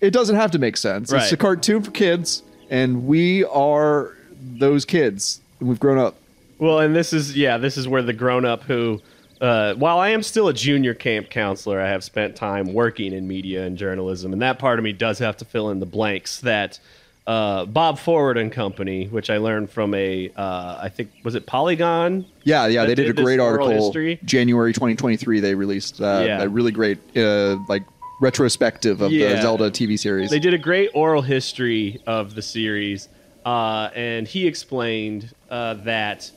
It 0.00 0.12
doesn't 0.12 0.36
have 0.36 0.50
to 0.52 0.58
make 0.58 0.76
sense. 0.76 1.12
It's 1.12 1.32
a 1.32 1.36
cartoon 1.36 1.82
for 1.82 1.90
kids, 1.90 2.42
and 2.70 3.06
we 3.06 3.44
are 3.44 4.12
those 4.40 4.84
kids. 4.84 5.40
We've 5.64 5.80
grown 5.80 5.98
up. 5.98 6.16
Well, 6.58 6.80
and 6.80 6.94
this 6.94 7.12
is 7.12 7.36
yeah, 7.36 7.58
this 7.58 7.76
is 7.76 7.88
where 7.88 8.02
the 8.02 8.12
grown 8.12 8.44
up 8.44 8.62
who 8.62 9.00
uh, 9.40 9.74
while 9.74 9.98
I 9.98 10.10
am 10.10 10.22
still 10.22 10.48
a 10.48 10.54
junior 10.54 10.94
camp 10.94 11.30
counselor, 11.30 11.80
I 11.80 11.88
have 11.88 12.04
spent 12.04 12.36
time 12.36 12.72
working 12.72 13.12
in 13.12 13.26
media 13.26 13.64
and 13.64 13.76
journalism, 13.76 14.32
and 14.32 14.40
that 14.42 14.58
part 14.58 14.78
of 14.78 14.84
me 14.84 14.92
does 14.92 15.18
have 15.18 15.36
to 15.38 15.44
fill 15.44 15.70
in 15.70 15.80
the 15.80 15.86
blanks 15.86 16.40
that 16.40 16.78
uh, 17.26 17.64
Bob 17.64 17.98
Forward 17.98 18.38
and 18.38 18.52
Company, 18.52 19.06
which 19.06 19.30
I 19.30 19.38
learned 19.38 19.70
from 19.70 19.94
a, 19.94 20.30
uh, 20.36 20.78
I 20.82 20.88
think 20.88 21.10
was 21.24 21.34
it 21.34 21.46
Polygon? 21.46 22.26
Yeah, 22.44 22.66
yeah, 22.66 22.84
they 22.84 22.94
did, 22.94 23.06
did 23.06 23.18
a 23.18 23.22
great 23.22 23.40
article. 23.40 23.70
history? 23.70 24.20
January 24.24 24.72
2023, 24.72 25.40
they 25.40 25.54
released 25.54 26.00
uh, 26.00 26.22
Yeah. 26.24 26.42
a 26.42 26.48
really 26.48 26.72
great, 26.72 26.98
uh, 27.16 27.56
like 27.68 27.82
retrospective 28.20 29.00
of 29.00 29.10
the 29.10 29.40
Zelda 29.42 29.70
TV 29.70 29.98
series. 29.98 30.30
They 30.30 30.38
did 30.38 30.54
a 30.54 30.58
great 30.58 30.90
oral 30.94 31.22
history 31.22 32.00
of 32.06 32.34
the 32.34 32.42
series, 32.42 33.08
uh, 33.44 33.90
and 33.94 34.26
he 34.26 34.46
explained 34.46 35.34
uh, 35.50 35.74
that 35.74 36.30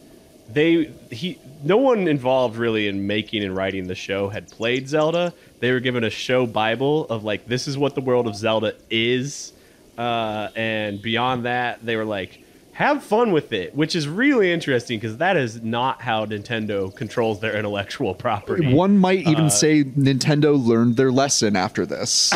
they 0.49 0.91
he 1.11 1.37
no 1.63 1.77
one 1.77 2.07
involved 2.07 2.55
really 2.57 2.87
in 2.87 3.05
making 3.07 3.43
and 3.43 3.55
writing 3.55 3.87
the 3.87 3.95
show 3.95 4.29
had 4.29 4.49
played 4.49 4.87
Zelda. 4.87 5.33
They 5.59 5.71
were 5.71 5.79
given 5.79 6.03
a 6.03 6.09
show 6.09 6.45
bible 6.45 7.05
of 7.07 7.23
like 7.23 7.47
this 7.47 7.67
is 7.67 7.77
what 7.77 7.95
the 7.95 8.01
world 8.01 8.27
of 8.27 8.35
Zelda 8.35 8.73
is, 8.89 9.53
uh, 9.97 10.49
and 10.55 11.01
beyond 11.01 11.45
that 11.45 11.85
they 11.85 11.95
were 11.95 12.05
like 12.05 12.43
have 12.73 13.01
fun 13.03 13.31
with 13.31 13.51
it, 13.53 13.73
which 13.73 13.95
is 13.95 14.07
really 14.07 14.51
interesting 14.51 14.99
because 14.99 15.17
that 15.17 15.35
is 15.35 15.63
not 15.63 15.99
how 15.99 16.27
Nintendo 16.27 16.95
controls 16.95 17.39
their 17.39 17.57
intellectual 17.57 18.13
property. 18.13 18.71
One 18.71 18.99
might 18.99 19.21
even 19.21 19.45
Uh, 19.45 19.49
say 19.49 19.83
Nintendo 19.83 20.63
learned 20.63 20.95
their 20.95 21.11
lesson 21.11 21.55
after 21.55 21.87
this. 21.87 22.31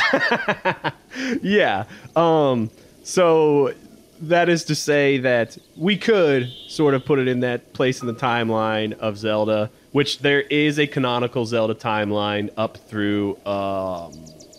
yeah. 1.44 1.84
Um, 2.16 2.72
so 3.04 3.74
that 4.22 4.50
is 4.50 4.64
to 4.66 4.76
say 4.76 5.18
that 5.20 5.58
we 5.76 5.98
could 5.98 6.50
sort 6.68 6.94
of 6.94 7.06
put 7.06 7.20
it 7.20 7.28
in 7.28 7.40
that 7.42 7.74
place 7.74 8.02
in 8.02 8.08
the 8.08 8.14
timeline 8.14 8.98
of 9.00 9.18
Zelda, 9.18 9.70
which 9.92 10.20
there 10.20 10.42
is 10.42 10.80
a 10.80 10.88
canonical 10.88 11.46
Zelda 11.46 11.74
timeline 11.76 12.50
up 12.58 12.78
through 12.78 13.36
um, 13.46 14.14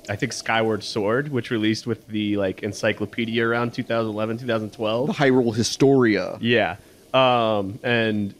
I 0.08 0.16
think 0.16 0.32
Skyward 0.32 0.82
Sword, 0.82 1.28
which 1.30 1.50
released 1.50 1.86
with 1.86 2.06
the 2.08 2.36
like 2.36 2.62
encyclopedia 2.62 3.46
around 3.46 3.72
2011, 3.72 4.38
2012. 4.38 5.06
The 5.06 5.12
Hyrule 5.12 5.54
Historia. 5.54 6.38
Yeah. 6.40 6.76
Um, 7.14 7.78
and 7.84 8.34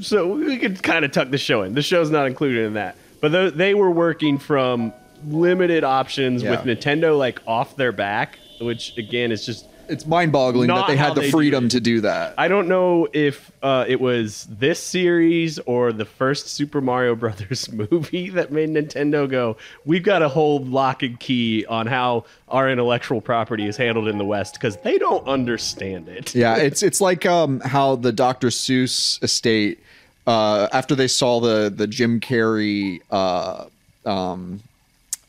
so 0.00 0.34
we 0.34 0.58
could 0.58 0.82
kind 0.82 1.04
of 1.04 1.12
tuck 1.12 1.30
the 1.30 1.38
show 1.38 1.62
in. 1.62 1.74
The 1.74 1.82
show's 1.82 2.10
not 2.10 2.26
included 2.26 2.66
in 2.66 2.74
that. 2.74 2.96
But 3.20 3.28
th- 3.28 3.54
they 3.54 3.74
were 3.74 3.90
working 3.90 4.38
from 4.38 4.92
limited 5.26 5.84
options 5.84 6.42
Yeah. 6.42 6.50
with 6.50 6.60
Nintendo 6.60 7.16
like 7.16 7.40
off 7.46 7.76
their 7.76 7.92
back, 7.92 8.38
which 8.60 8.96
again 8.98 9.30
is 9.30 9.46
just 9.46 9.66
it's 9.90 10.06
mind-boggling 10.06 10.68
that 10.68 10.86
they 10.86 10.96
how 10.96 11.08
had 11.08 11.14
the 11.16 11.22
they 11.22 11.26
do 11.26 11.32
freedom 11.32 11.66
it. 11.66 11.70
to 11.72 11.80
do 11.80 12.00
that. 12.02 12.34
I 12.38 12.48
don't 12.48 12.68
know 12.68 13.08
if 13.12 13.50
uh, 13.62 13.84
it 13.88 14.00
was 14.00 14.46
this 14.50 14.78
series 14.78 15.58
or 15.60 15.92
the 15.92 16.04
first 16.04 16.48
Super 16.48 16.80
Mario 16.80 17.14
Brothers 17.14 17.70
movie 17.90 18.30
that 18.30 18.52
made 18.52 18.70
Nintendo 18.70 19.28
go, 19.28 19.56
we've 19.84 20.02
got 20.02 20.20
to 20.20 20.28
hold 20.28 20.68
lock 20.68 21.02
and 21.02 21.18
key 21.18 21.66
on 21.66 21.86
how 21.86 22.24
our 22.48 22.70
intellectual 22.70 23.20
property 23.20 23.66
is 23.66 23.76
handled 23.76 24.08
in 24.08 24.18
the 24.18 24.24
West 24.24 24.54
because 24.54 24.76
they 24.78 24.98
don't 24.98 25.26
understand 25.26 26.08
it. 26.08 26.34
yeah, 26.34 26.56
it's 26.56 26.82
it's 26.82 27.00
like 27.00 27.26
um 27.26 27.60
how 27.60 27.96
the 27.96 28.12
Dr. 28.12 28.48
Seuss 28.48 29.22
estate 29.22 29.78
uh 30.26 30.68
after 30.72 30.94
they 30.94 31.08
saw 31.08 31.40
the 31.40 31.72
the 31.74 31.86
Jim 31.86 32.20
Carrey 32.20 33.00
uh 33.10 33.64
um 34.06 34.60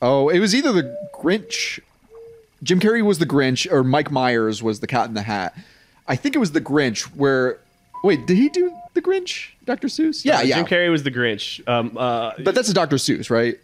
oh 0.01 0.29
it 0.29 0.39
was 0.39 0.53
either 0.55 0.71
the 0.71 1.09
Grinch 1.13 1.79
Jim 2.63 2.79
Carrey 2.79 3.03
was 3.03 3.17
the 3.19 3.25
Grinch 3.25 3.71
or 3.71 3.83
Mike 3.83 4.11
Myers 4.11 4.61
was 4.61 4.79
the 4.79 4.87
Cat 4.87 5.07
in 5.07 5.13
the 5.15 5.21
Hat. 5.23 5.55
I 6.07 6.15
think 6.15 6.35
it 6.35 6.39
was 6.39 6.51
the 6.51 6.61
Grinch 6.61 7.03
where 7.15 7.59
wait 8.03 8.25
did 8.27 8.37
he 8.37 8.49
do 8.49 8.71
the 8.93 9.01
Grinch 9.01 9.49
Dr. 9.65 9.87
Seuss? 9.87 10.25
Yeah, 10.25 10.39
Uh, 10.39 10.41
yeah. 10.41 10.55
Jim 10.57 10.65
Carrey 10.65 10.91
was 10.91 11.03
the 11.03 11.11
Grinch. 11.11 11.67
Um, 11.67 11.97
uh, 11.97 12.31
but 12.43 12.53
that's 12.55 12.69
a 12.69 12.73
Dr. 12.73 12.97
Seuss, 12.97 13.29
right? 13.29 13.57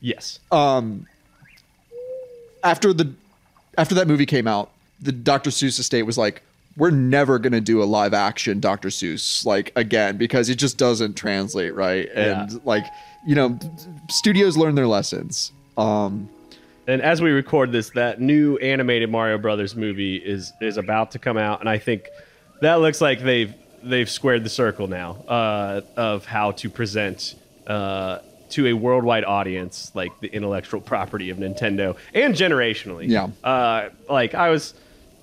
yes. 0.00 0.38
um 0.50 1.06
after 2.64 2.92
the 2.92 3.12
after 3.78 3.94
that 3.94 4.06
movie 4.08 4.26
came 4.26 4.46
out 4.46 4.70
the 5.00 5.12
dr 5.12 5.48
seuss 5.50 5.78
estate 5.78 6.02
was 6.02 6.18
like 6.18 6.42
we're 6.76 6.90
never 6.90 7.38
going 7.38 7.52
to 7.52 7.60
do 7.60 7.82
a 7.82 7.84
live 7.84 8.12
action 8.14 8.60
dr 8.60 8.88
seuss 8.88 9.44
like 9.46 9.72
again 9.76 10.16
because 10.16 10.48
it 10.48 10.56
just 10.56 10.76
doesn't 10.78 11.14
translate 11.14 11.74
right 11.74 12.08
and 12.14 12.50
Yeah. 12.52 12.58
like 12.64 12.84
you 13.26 13.34
know 13.34 13.58
studios 14.08 14.56
learn 14.56 14.74
their 14.74 14.86
lessons 14.86 15.52
um 15.78 16.28
And 16.90 17.00
as 17.02 17.22
we 17.22 17.30
record 17.30 17.70
this, 17.72 17.90
that 17.90 18.20
new 18.20 18.56
animated 18.58 19.10
Mario 19.10 19.38
Brothers 19.38 19.76
movie 19.76 20.16
is 20.16 20.52
is 20.60 20.76
about 20.76 21.12
to 21.12 21.18
come 21.18 21.36
out, 21.36 21.60
and 21.60 21.68
I 21.68 21.78
think 21.78 22.08
that 22.60 22.80
looks 22.80 23.00
like 23.00 23.20
they've 23.22 23.54
they've 23.82 24.10
squared 24.10 24.44
the 24.44 24.50
circle 24.50 24.88
now 24.88 25.12
uh, 25.28 25.80
of 25.96 26.26
how 26.26 26.50
to 26.52 26.68
present 26.68 27.36
uh, 27.66 28.18
to 28.50 28.66
a 28.66 28.72
worldwide 28.72 29.24
audience 29.24 29.92
like 29.94 30.10
the 30.20 30.26
intellectual 30.28 30.80
property 30.80 31.30
of 31.30 31.38
Nintendo 31.38 31.96
and 32.12 32.34
generationally. 32.34 33.08
Yeah. 33.08 33.28
Uh, 33.48 33.90
like 34.08 34.34
I 34.34 34.50
was. 34.50 34.74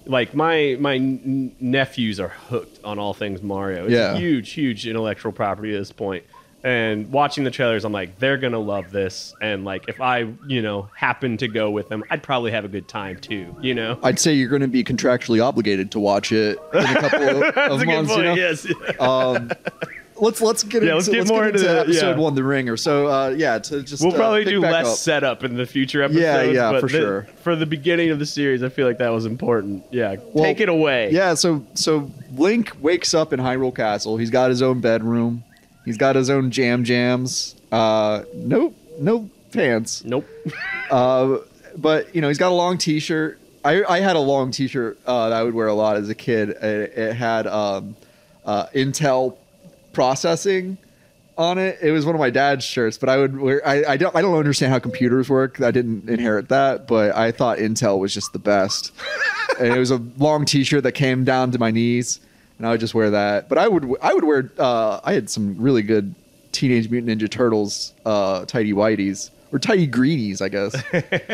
Like 0.10 0.34
my 0.34 0.78
my 0.80 1.00
nephews 1.00 2.22
are 2.22 2.30
hooked 2.30 2.80
on 2.86 2.98
all 2.98 3.14
things 3.14 3.42
Mario. 3.42 3.84
It's 3.84 3.92
Yeah. 3.94 4.14
a 4.14 4.18
huge, 4.18 4.52
huge 4.54 4.88
intellectual 4.88 5.34
property 5.34 5.76
at 5.76 5.80
this 5.80 5.92
point. 5.92 6.24
And 6.68 7.10
watching 7.14 7.46
the 7.46 7.52
trailers, 7.52 7.86
I'm 7.86 7.94
like, 7.94 8.20
they're 8.20 8.36
gonna 8.38 8.60
love 8.60 8.92
this. 8.92 9.34
And 9.42 9.64
like, 9.64 9.86
if 9.88 10.02
I, 10.02 10.28
you 10.48 10.62
know, 10.62 10.90
happen 10.96 11.38
to 11.38 11.48
go 11.48 11.72
with 11.72 11.88
them, 11.88 12.04
I'd 12.10 12.22
probably 12.22 12.52
have 12.52 12.66
a 12.66 12.68
good 12.68 12.90
time 12.90 13.18
too. 13.20 13.56
You 13.62 13.74
know, 13.74 13.98
i'd 14.04 14.20
say 14.20 14.34
you're 14.34 14.50
going 14.50 14.62
to 14.62 14.68
be 14.68 14.84
contractually 14.84 15.42
obligated 15.44 15.92
to 15.92 16.00
watch 16.00 16.32
it 16.34 16.60
in 16.74 16.80
a 16.84 16.94
couple 17.00 17.22
of, 17.44 17.44
of 17.58 17.82
a 17.82 17.86
months 17.86 18.16
you 18.16 18.24
know 18.24 18.34
Yes. 18.34 18.68
um 19.00 19.50
let's 20.20 20.42
let's 20.42 20.64
get 20.64 20.84
Yeah, 20.84 20.96
into, 20.96 20.96
let's 20.96 21.08
get 21.10 21.18
let's 21.20 21.30
more 21.30 21.46
get 21.46 21.56
into 21.56 21.70
into 21.70 21.80
episode 21.82 22.10
yeah. 22.18 22.18
one 22.24 22.36
the 22.36 22.44
ringer 22.44 22.76
so 22.76 23.08
uh 23.08 23.30
yeah 23.38 23.60
to 23.60 23.84
just 23.84 24.04
we'll 24.04 24.14
uh, 24.14 24.18
probably 24.18 24.44
do 24.46 24.60
less 24.60 24.88
up. 24.88 24.98
setup 24.98 25.44
in 25.44 25.56
the 25.56 25.66
future 25.66 26.02
episodes. 26.04 26.54
yeah, 26.56 26.72
but 26.72 26.82
for 26.82 26.88
the- 26.88 26.98
sure. 26.98 27.28
For 27.44 27.56
the 27.56 27.66
beginning 27.66 28.10
of 28.10 28.20
the 28.20 28.26
series, 28.26 28.62
I 28.64 28.70
feel 28.70 28.86
like 28.88 28.98
that 28.98 29.10
was 29.10 29.26
important. 29.26 29.86
Yeah, 29.92 30.18
Well, 30.34 30.44
take 30.44 30.60
it 30.60 30.68
away. 30.70 31.12
Yeah, 31.12 31.34
so 31.36 31.66
so 31.76 32.12
Link 32.36 32.74
wakes 32.82 33.14
up 33.14 33.32
in 33.32 33.40
Hyrule 33.40 33.74
Castle. 33.74 34.18
He's 34.18 34.30
got 34.32 34.50
his 34.50 34.62
own 34.62 34.82
bedroom. 34.82 35.44
He's 35.88 35.98
got 35.98 36.18
his 36.18 36.30
own 36.30 36.52
jam 36.52 36.84
jams. 36.84 37.56
Uh, 37.72 38.24
no 38.34 38.74
no 39.00 39.30
pants. 39.52 40.04
Nope. 40.04 40.28
Uh, 40.90 41.40
but 41.76 42.16
you 42.16 42.22
know 42.22 42.30
he's 42.30 42.38
got 42.38 42.50
a 42.50 42.56
long 42.56 42.78
T-shirt. 42.78 43.38
I 43.66 43.84
I 43.84 44.00
had 44.00 44.16
a 44.16 44.22
long 44.22 44.52
T-shirt 44.52 44.98
uh, 45.06 45.28
that 45.28 45.38
I 45.38 45.44
would 45.44 45.54
wear 45.54 45.68
a 45.68 45.74
lot 45.74 45.98
as 45.98 46.08
a 46.08 46.16
kid. 46.16 46.52
It, 46.52 46.98
it 46.98 47.14
had 47.14 47.46
um, 47.46 47.98
uh, 48.46 48.68
Intel 48.68 49.36
processing 49.92 50.78
on 51.38 51.58
it. 51.58 51.80
It 51.82 51.92
was 51.92 52.06
one 52.06 52.16
of 52.16 52.20
my 52.20 52.30
dad's 52.30 52.64
shirts, 52.64 52.98
but 52.98 53.10
I 53.10 53.18
would 53.18 53.38
wear. 53.38 53.68
I, 53.68 53.84
I 53.84 53.98
don't 53.98 54.16
I 54.16 54.22
don't 54.22 54.38
understand 54.38 54.72
how 54.72 54.80
computers 54.80 55.30
work. 55.30 55.60
I 55.60 55.72
didn't 55.72 56.10
inherit 56.10 56.48
that, 56.50 56.88
but 56.88 57.14
I 57.14 57.34
thought 57.34 57.58
Intel 57.58 58.00
was 58.00 58.14
just 58.14 58.32
the 58.32 58.40
best. 58.40 58.94
and 59.60 59.74
it 59.74 59.80
was 59.80 59.92
a 59.92 60.02
long 60.18 60.46
T-shirt 60.46 60.84
that 60.84 60.94
came 60.94 61.26
down 61.26 61.52
to 61.52 61.60
my 61.60 61.72
knees, 61.72 62.22
and 62.58 62.68
I 62.68 62.72
would 62.72 62.80
just 62.80 62.94
wear 62.94 63.12
that. 63.12 63.50
But 63.50 63.58
I 63.58 63.68
would 63.68 63.90
I 64.02 64.14
would 64.14 64.24
wear. 64.24 64.52
Uh, 64.58 65.00
I 65.04 65.14
had 65.14 65.30
some 65.30 65.58
really 65.58 65.82
good 65.82 66.16
Teenage 66.52 66.90
Mutant 66.90 67.20
Ninja 67.20 67.30
Turtles 67.30 67.94
uh, 68.06 68.46
tidy 68.46 68.74
whiteys 68.74 69.30
or 69.52 69.60
tidy 69.60 69.88
greenies, 69.88 70.42
I 70.42 70.50
guess. 70.50 70.76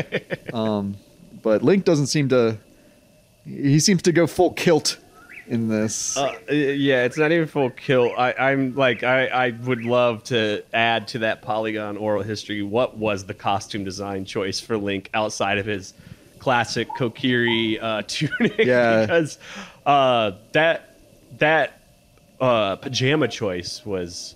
um, 0.53 0.97
but 1.41 1.63
Link 1.63 1.85
doesn't 1.85 2.07
seem 2.07 2.29
to. 2.29 2.57
He 3.45 3.79
seems 3.79 4.01
to 4.03 4.11
go 4.11 4.27
full 4.27 4.51
kilt 4.53 4.97
in 5.47 5.67
this. 5.67 6.15
Uh, 6.17 6.33
yeah, 6.49 7.03
it's 7.03 7.17
not 7.17 7.31
even 7.31 7.47
full 7.47 7.69
kill. 7.69 8.13
I, 8.17 8.33
I'm 8.33 8.75
like, 8.75 9.03
I, 9.03 9.27
I 9.27 9.49
would 9.49 9.83
love 9.83 10.23
to 10.25 10.63
add 10.73 11.09
to 11.09 11.19
that 11.19 11.41
Polygon 11.41 11.97
oral 11.97 12.23
history. 12.23 12.61
What 12.61 12.97
was 12.97 13.25
the 13.25 13.33
costume 13.33 13.83
design 13.83 14.23
choice 14.25 14.61
for 14.61 14.77
Link 14.77 15.09
outside 15.13 15.57
of 15.57 15.65
his 15.65 15.93
classic 16.39 16.87
Kokiri 16.97 17.81
uh, 17.81 18.03
tunic? 18.07 18.57
Yeah. 18.57 19.01
because 19.01 19.37
uh, 19.85 20.31
that 20.53 20.92
that 21.39 21.81
uh, 22.39 22.75
pajama 22.77 23.27
choice 23.27 23.85
was 23.85 24.35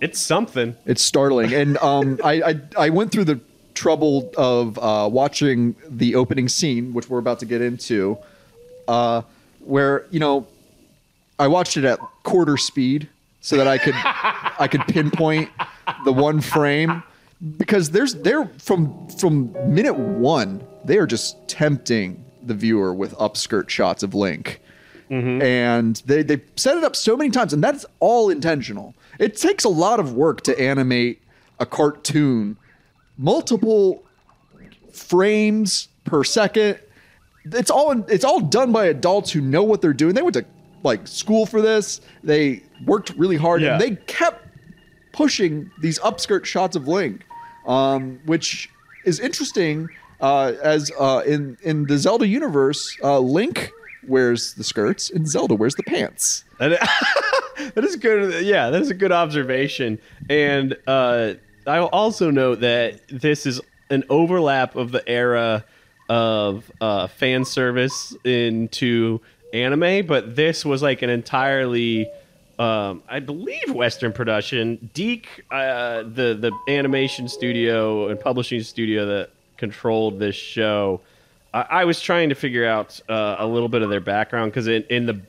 it's 0.00 0.20
something. 0.20 0.76
It's 0.86 1.02
startling, 1.02 1.54
and 1.54 1.78
um, 1.78 2.18
I, 2.24 2.42
I 2.42 2.60
I 2.78 2.88
went 2.90 3.12
through 3.12 3.24
the 3.24 3.40
trouble 3.74 4.30
of 4.36 4.78
uh, 4.78 5.08
watching 5.10 5.74
the 5.88 6.14
opening 6.14 6.48
scene, 6.48 6.92
which 6.92 7.08
we're 7.08 7.18
about 7.18 7.40
to 7.40 7.46
get 7.46 7.60
into, 7.60 8.18
uh, 8.88 9.22
where 9.60 10.06
you 10.10 10.20
know 10.20 10.46
I 11.38 11.48
watched 11.48 11.76
it 11.76 11.84
at 11.84 11.98
quarter 12.22 12.56
speed 12.56 13.08
so 13.40 13.56
that 13.56 13.66
I 13.66 13.78
could 13.78 13.94
I 13.96 14.68
could 14.70 14.82
pinpoint 14.82 15.50
the 16.04 16.12
one 16.12 16.40
frame. 16.40 17.02
Because 17.58 17.90
there's 17.90 18.14
they're 18.14 18.46
from 18.58 19.08
from 19.08 19.52
minute 19.74 19.98
one 19.98 20.64
they 20.84 20.98
are 20.98 21.06
just 21.06 21.46
tempting 21.48 22.24
the 22.42 22.54
viewer 22.54 22.94
with 22.94 23.12
upskirt 23.14 23.68
shots 23.68 24.02
of 24.02 24.14
Link 24.14 24.60
and 25.14 25.96
they 26.06 26.22
they 26.22 26.40
set 26.56 26.76
it 26.76 26.84
up 26.84 26.96
so 26.96 27.16
many 27.16 27.30
times, 27.30 27.52
and 27.52 27.62
that's 27.62 27.86
all 28.00 28.30
intentional. 28.30 28.94
It 29.18 29.36
takes 29.36 29.64
a 29.64 29.68
lot 29.68 30.00
of 30.00 30.14
work 30.14 30.40
to 30.42 30.60
animate 30.60 31.20
a 31.60 31.66
cartoon, 31.66 32.56
multiple 33.16 34.02
frames 34.92 35.88
per 36.04 36.24
second. 36.24 36.78
It's 37.44 37.70
all 37.70 37.92
it's 38.10 38.24
all 38.24 38.40
done 38.40 38.72
by 38.72 38.86
adults 38.86 39.30
who 39.30 39.40
know 39.40 39.62
what 39.62 39.80
they're 39.82 39.92
doing. 39.92 40.14
They 40.14 40.22
went 40.22 40.34
to 40.34 40.44
like 40.82 41.06
school 41.06 41.46
for 41.46 41.60
this. 41.60 42.00
They 42.22 42.62
worked 42.86 43.10
really 43.16 43.36
hard, 43.36 43.62
Yeah. 43.62 43.72
and 43.74 43.80
they 43.80 43.96
kept 44.06 44.46
pushing 45.12 45.70
these 45.80 45.98
upskirt 46.00 46.44
shots 46.44 46.74
of 46.76 46.88
Link, 46.88 47.24
um, 47.66 48.18
which 48.26 48.68
is 49.04 49.20
interesting. 49.20 49.88
Uh, 50.20 50.52
as 50.62 50.90
uh, 50.98 51.22
in 51.26 51.58
in 51.62 51.86
the 51.86 51.98
Zelda 51.98 52.26
universe, 52.26 52.96
uh, 53.02 53.18
Link 53.18 53.70
wears 54.08 54.54
the 54.54 54.64
skirts 54.64 55.10
and 55.10 55.28
Zelda 55.28 55.54
wears 55.54 55.74
the 55.74 55.82
pants. 55.84 56.44
That 57.74 57.84
is 57.84 57.96
good. 57.96 58.44
Yeah, 58.44 58.70
that 58.70 58.82
is 58.82 58.90
a 58.90 58.94
good 58.94 59.12
observation. 59.12 59.98
And 60.28 60.76
uh, 60.86 61.34
I'll 61.66 61.86
also 61.86 62.30
note 62.30 62.60
that 62.60 63.00
this 63.08 63.46
is 63.46 63.60
an 63.90 64.04
overlap 64.08 64.76
of 64.76 64.92
the 64.92 65.08
era 65.08 65.64
of 66.08 66.70
uh, 66.80 67.06
fan 67.06 67.44
service 67.44 68.14
into 68.24 69.20
anime, 69.52 70.06
but 70.06 70.36
this 70.36 70.64
was 70.64 70.82
like 70.82 71.02
an 71.02 71.10
entirely, 71.10 72.10
um, 72.58 73.02
I 73.08 73.20
believe, 73.20 73.70
Western 73.72 74.12
production. 74.12 74.90
DiC, 74.92 75.26
uh, 75.50 76.02
the 76.02 76.36
the 76.38 76.52
animation 76.68 77.28
studio 77.28 78.08
and 78.08 78.18
publishing 78.18 78.62
studio 78.62 79.06
that 79.06 79.30
controlled 79.56 80.18
this 80.18 80.36
show. 80.36 81.00
I, 81.54 81.66
I 81.70 81.84
was 81.86 82.00
trying 82.00 82.28
to 82.28 82.34
figure 82.34 82.66
out 82.66 83.00
uh, 83.08 83.36
a 83.38 83.46
little 83.46 83.68
bit 83.70 83.80
of 83.82 83.88
their 83.88 84.00
background 84.00 84.50
because 84.52 84.66
in, 84.66 84.82
in 84.90 85.06
the 85.06 85.20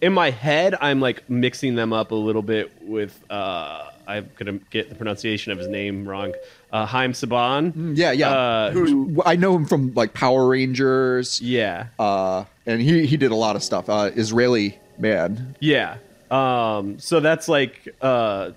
in 0.00 0.12
my 0.12 0.30
head, 0.30 0.74
I'm 0.80 1.00
like 1.00 1.28
mixing 1.30 1.74
them 1.76 1.92
up 1.92 2.10
a 2.12 2.14
little 2.14 2.42
bit 2.42 2.70
with. 2.82 3.18
Uh, 3.30 3.88
I'm 4.04 4.28
gonna 4.36 4.58
get 4.70 4.88
the 4.88 4.96
pronunciation 4.96 5.52
of 5.52 5.58
his 5.58 5.68
name 5.68 6.06
wrong. 6.08 6.34
Uh, 6.72 6.86
Haim 6.86 7.12
Saban. 7.12 7.96
Yeah, 7.96 8.10
yeah. 8.10 8.30
Uh, 8.30 8.70
Who, 8.72 9.22
I 9.24 9.36
know 9.36 9.54
him 9.54 9.64
from 9.64 9.94
like 9.94 10.12
Power 10.12 10.48
Rangers. 10.48 11.40
Yeah, 11.40 11.86
Uh, 12.00 12.44
and 12.66 12.82
he 12.82 13.06
he 13.06 13.16
did 13.16 13.30
a 13.30 13.36
lot 13.36 13.54
of 13.56 13.62
stuff. 13.62 13.88
Uh, 13.88 14.10
Israeli 14.14 14.78
man. 14.98 15.56
yeah. 15.60 15.96
Um, 16.32 16.98
so 16.98 17.20
that's 17.20 17.46
like 17.46 17.94
uh, 18.00 18.50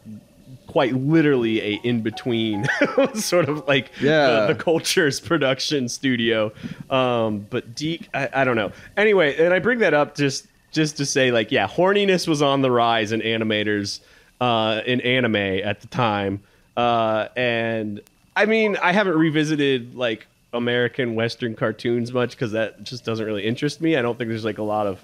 quite 0.75 0.93
literally 0.93 1.61
a 1.61 1.79
in 1.85 2.01
between, 2.01 2.65
sort 3.13 3.47
of 3.47 3.65
like 3.65 3.89
Yeah. 4.01 4.41
the, 4.41 4.47
the 4.53 4.55
culture's 4.61 5.21
production 5.21 5.87
studio. 5.87 6.51
Um, 6.89 7.47
but 7.49 7.73
DiC, 7.73 8.09
I, 8.13 8.27
I 8.33 8.43
don't 8.43 8.57
know. 8.57 8.73
Anyway, 8.97 9.37
and 9.41 9.53
I 9.53 9.59
bring 9.59 9.79
that 9.79 9.93
up 9.93 10.15
just 10.17 10.47
just 10.73 10.97
to 10.97 11.05
say, 11.05 11.31
like, 11.31 11.49
yeah, 11.49 11.65
horniness 11.65 12.27
was 12.27 12.41
on 12.41 12.61
the 12.61 12.69
rise 12.69 13.13
in 13.13 13.21
animators 13.21 14.01
uh, 14.41 14.81
in 14.85 14.99
anime 14.99 15.37
at 15.37 15.79
the 15.79 15.87
time, 15.87 16.41
uh, 16.75 17.29
and 17.37 18.01
I 18.35 18.45
mean, 18.45 18.75
I 18.83 18.91
haven't 18.91 19.17
revisited 19.17 19.95
like 19.95 20.27
American 20.51 21.15
Western 21.15 21.55
cartoons 21.55 22.11
much 22.11 22.31
because 22.31 22.51
that 22.51 22.83
just 22.83 23.05
doesn't 23.05 23.25
really 23.25 23.45
interest 23.45 23.79
me. 23.79 23.95
I 23.95 24.01
don't 24.01 24.17
think 24.17 24.27
there's 24.29 24.43
like 24.43 24.57
a 24.57 24.63
lot 24.63 24.87
of 24.87 25.01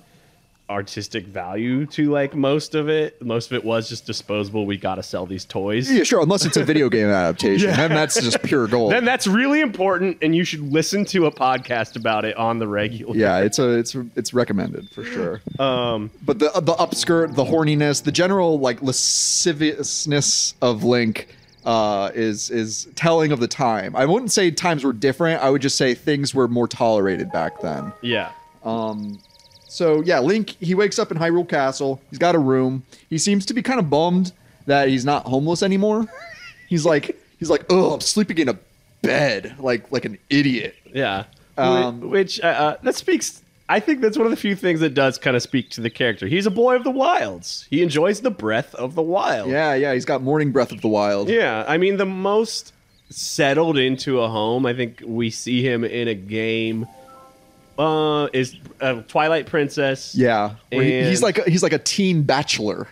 artistic 0.72 1.26
value 1.28 1.86
to 1.88 2.10
like 2.10 2.34
most 2.36 2.74
of 2.76 2.90
it. 2.90 3.22
Most 3.22 3.52
of 3.52 3.58
it 3.58 3.64
was 3.64 3.88
just 3.90 4.06
disposable. 4.08 4.66
We 4.66 4.78
got 4.78 4.96
to 4.96 5.04
sell 5.04 5.26
these 5.26 5.46
toys. 5.46 5.92
Yeah, 5.92 6.04
sure. 6.04 6.22
Unless 6.22 6.46
it's 6.46 6.58
a 6.58 6.64
video 6.64 6.90
game 6.90 7.08
adaptation, 7.22 7.70
Yeah. 7.70 7.76
then 7.76 7.90
that's 7.92 8.16
just 8.20 8.42
pure 8.42 8.68
gold. 8.68 8.94
Then 8.94 9.06
that's 9.06 9.28
really 9.28 9.60
important, 9.62 10.18
and 10.22 10.36
you 10.36 10.44
should 10.44 10.62
listen 10.62 11.06
to 11.06 11.26
a 11.28 11.32
podcast 11.32 11.96
about 11.96 12.26
it 12.26 12.36
on 12.38 12.58
the 12.60 12.68
regular. 12.68 13.16
yeah, 13.16 13.40
it's 13.40 13.60
a 13.60 13.70
it's 13.78 13.96
it's 14.16 14.34
recommended 14.34 14.90
for 14.90 15.04
sure. 15.04 15.42
Um, 15.60 16.10
But 16.26 16.40
the 16.40 16.50
the 16.62 16.74
upskirt, 16.74 17.36
the 17.36 17.46
horniness, 17.46 18.02
the 18.04 18.12
general 18.12 18.58
like 18.60 18.82
lasciviousness 18.82 20.56
of 20.62 20.84
Link 20.84 21.28
uh, 21.66 22.10
is 22.16 22.50
is 22.50 22.88
telling 22.96 23.32
of 23.32 23.40
the 23.40 23.48
time. 23.48 23.96
I 23.96 24.06
wouldn't 24.06 24.32
say 24.32 24.50
times 24.52 24.84
were 24.84 24.94
different. 24.94 25.42
I 25.44 25.50
would 25.50 25.62
just 25.62 25.78
say 25.78 25.94
things 25.94 26.34
were 26.34 26.48
more 26.48 26.68
tolerated 26.68 27.32
back 27.32 27.60
then. 27.62 27.94
yeah. 28.02 28.32
So 29.72 30.02
yeah, 30.02 30.20
Link 30.20 30.58
he 30.60 30.76
wakes 30.76 31.00
up 31.00 31.12
in 31.12 31.18
Hyrule 31.18 31.48
Castle. 31.48 32.02
He's 32.10 32.20
got 32.20 32.36
a 32.36 32.40
room. 32.40 32.84
He 33.10 33.18
seems 33.18 33.46
to 33.46 33.54
be 33.54 33.62
kind 33.62 33.80
of 33.80 33.90
bummed 33.90 34.34
that 34.66 34.90
he's 34.90 35.06
not 35.06 35.26
homeless 35.26 35.64
anymore. 35.64 36.08
he's 36.68 36.86
like 36.86 37.18
he's 37.40 37.50
like, 37.50 37.66
oh, 37.70 37.94
I'm 37.94 38.02
sleeping 38.02 38.38
in 38.38 38.50
a 38.50 38.60
bed 39.02 39.56
like 39.60 39.90
like 39.90 40.04
an 40.04 40.18
idiot. 40.30 40.76
Yeah. 40.94 41.24
Um, 41.58 42.10
Which 42.10 42.42
uh, 42.42 42.48
uh, 42.48 42.78
that 42.84 42.96
speaks. 42.96 43.42
I 43.70 43.80
think 43.80 44.02
that's 44.02 44.18
one 44.18 44.28
of 44.28 44.32
the 44.32 44.38
few 44.38 44.58
things 44.58 44.82
that 44.82 44.94
does 44.94 45.18
kind 45.18 45.38
of 45.38 45.42
speak 45.42 45.70
to 45.70 45.82
the 45.82 45.90
character. 45.90 46.28
He's 46.28 46.46
a 46.46 46.52
boy 46.52 46.76
of 46.76 46.84
the 46.84 46.92
wilds. 46.92 47.66
He 47.70 47.82
enjoys 47.82 48.20
the 48.20 48.32
breath 48.32 48.76
of 48.76 48.96
the 48.96 49.02
wild. 49.02 49.50
Yeah, 49.50 49.74
yeah, 49.76 49.94
he's 49.94 50.04
got 50.04 50.22
Morning 50.22 50.52
Breath 50.52 50.74
of 50.74 50.82
the 50.82 50.90
Wild. 50.90 51.30
Yeah. 51.30 51.64
I 51.66 51.78
mean, 51.78 51.96
the 51.96 52.06
most 52.06 52.74
settled 53.10 53.78
into 53.78 54.20
a 54.20 54.28
home. 54.28 54.66
I 54.66 54.74
think 54.74 55.02
we 55.06 55.30
see 55.30 55.66
him 55.66 55.86
in 55.86 56.10
a 56.10 56.14
game. 56.14 56.88
Uh, 57.82 58.28
is 58.34 58.56
uh, 58.80 59.02
Twilight 59.08 59.48
Princess. 59.48 60.14
Yeah, 60.16 60.56
he- 60.72 61.04
he's 61.04 61.24
like 61.24 61.38
a, 61.40 61.50
he's 61.50 61.64
like 61.64 61.74
a 61.74 61.80
teen 61.80 62.22
bachelor, 62.24 62.88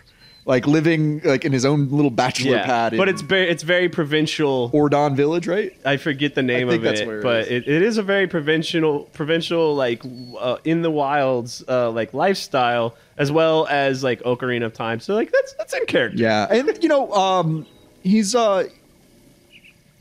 like 0.46 0.66
living 0.66 1.20
like 1.24 1.44
in 1.44 1.52
his 1.52 1.64
own 1.64 1.88
little 1.90 2.10
bachelor 2.10 2.56
Yeah. 2.56 2.64
pad. 2.66 2.96
But 2.96 3.08
it's 3.08 3.22
very 3.22 3.48
it's 3.48 3.62
very 3.62 3.88
provincial. 3.88 4.70
Ordon 4.72 5.14
Village, 5.14 5.46
right? 5.46 5.72
I 5.84 5.96
forget 5.96 6.34
the 6.34 6.42
name 6.42 6.68
think 6.68 6.78
of 6.78 6.82
that's 6.82 7.00
it, 7.02 7.06
where 7.06 7.20
it 7.20 7.22
but 7.22 7.40
is. 7.42 7.48
it, 7.50 7.68
it 7.68 7.82
is 7.82 7.98
a 7.98 8.02
very 8.02 8.26
provincial, 8.26 9.04
provincial 9.12 9.76
like 9.76 10.02
uh, 10.38 10.56
in 10.64 10.82
the 10.82 10.90
wilds, 10.90 11.62
uh, 11.68 11.90
like 11.90 12.12
lifestyle, 12.12 12.96
as 13.16 13.30
well 13.30 13.66
as 13.70 14.02
like 14.02 14.20
Ocarina 14.22 14.64
of 14.66 14.72
Time. 14.74 14.98
So 14.98 15.14
like 15.14 15.30
that's 15.30 15.52
that's 15.54 15.72
in 15.74 15.86
character. 15.86 16.18
Yeah, 16.18 16.46
and 16.50 16.82
you 16.82 16.88
know, 16.88 17.12
um, 17.12 17.64
he's 18.02 18.34
uh, 18.34 18.64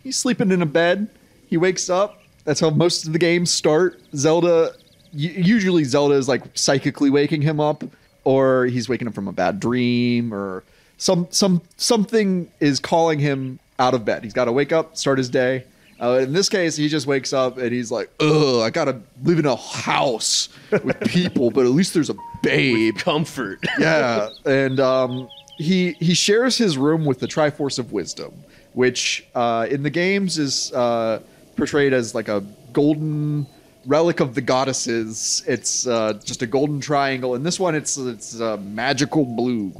he's 0.04 0.17
sleeping 0.17 0.52
in 0.52 0.62
a 0.62 0.65
bed. 0.65 1.10
He 1.47 1.58
wakes 1.58 1.89
up. 1.89 2.15
That's 2.45 2.60
how 2.62 2.69
most 2.71 3.06
of 3.06 3.13
the 3.13 3.19
games 3.19 3.52
start. 3.52 4.02
Zelda, 4.15 4.73
usually 5.13 5.84
Zelda 5.84 6.15
is 6.15 6.28
like 6.28 6.43
psychically 6.56 7.10
waking 7.10 7.41
him 7.41 7.60
up, 7.60 7.84
or 8.24 8.65
he's 8.65 8.89
waking 8.89 9.08
up 9.08 9.13
from 9.13 9.28
a 9.28 9.32
bad 9.32 9.60
dream, 9.60 10.34
or 10.34 10.63
some 10.98 11.28
some 11.32 11.62
something 11.78 12.52
is 12.60 12.80
calling 12.80 13.19
him 13.19 13.60
out 13.80 13.93
of 13.93 14.06
bed. 14.06 14.24
He's 14.24 14.34
got 14.34 14.45
to 14.45 14.52
wake 14.52 14.72
up, 14.72 14.98
start 14.98 15.17
his 15.17 15.30
day. 15.30 15.63
Uh, 16.02 16.19
in 16.24 16.32
this 16.32 16.48
case, 16.48 16.78
he 16.78 16.88
just 16.88 17.08
wakes 17.08 17.34
up 17.34 17.58
and 17.58 17.72
he's 17.72 17.91
like, 17.91 18.10
"Ugh, 18.22 18.62
I 18.62 18.69
gotta 18.69 19.02
live 19.24 19.38
in 19.38 19.45
a 19.45 19.56
house 19.56 20.48
with 20.72 21.00
people, 21.02 21.52
but 21.52 21.65
at 21.65 21.72
least 21.72 21.93
there's 21.93 22.10
a 22.10 22.15
babe." 22.41 22.98
Comfort. 22.98 23.60
yeah, 23.80 24.30
and 24.45 24.80
um, 24.80 25.30
he 25.58 25.93
he 25.93 26.13
shares 26.13 26.58
his 26.58 26.78
room 26.78 27.04
with 27.04 27.19
the 27.19 27.28
Triforce 27.28 27.80
of 27.80 27.91
Wisdom, 27.91 28.32
which 28.74 29.28
uh, 29.36 29.67
in 29.69 29.84
the 29.84 29.89
games 29.89 30.38
is 30.38 30.72
uh, 30.72 31.19
portrayed 31.58 31.93
as 31.93 32.15
like 32.15 32.30
a 32.30 32.45
golden 32.72 33.45
relic 33.86 34.20
of 34.20 34.36
the 34.36 34.42
goddesses. 34.42 35.44
It's 35.48 35.88
uh, 35.88 36.13
just 36.24 36.42
a 36.42 36.48
golden 36.48 36.80
triangle. 36.80 37.36
In 37.36 37.44
this 37.44 37.60
one, 37.60 37.76
it's 37.76 37.98
it's 37.98 38.39
uh, 38.39 38.58
magical 38.58 39.26
blue. 39.26 39.74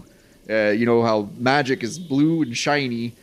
Uh, 0.50 0.70
you 0.70 0.86
know 0.86 1.04
how 1.04 1.30
magic 1.38 1.84
is 1.84 2.00
blue 2.00 2.42
and 2.42 2.56
shiny. 2.56 3.14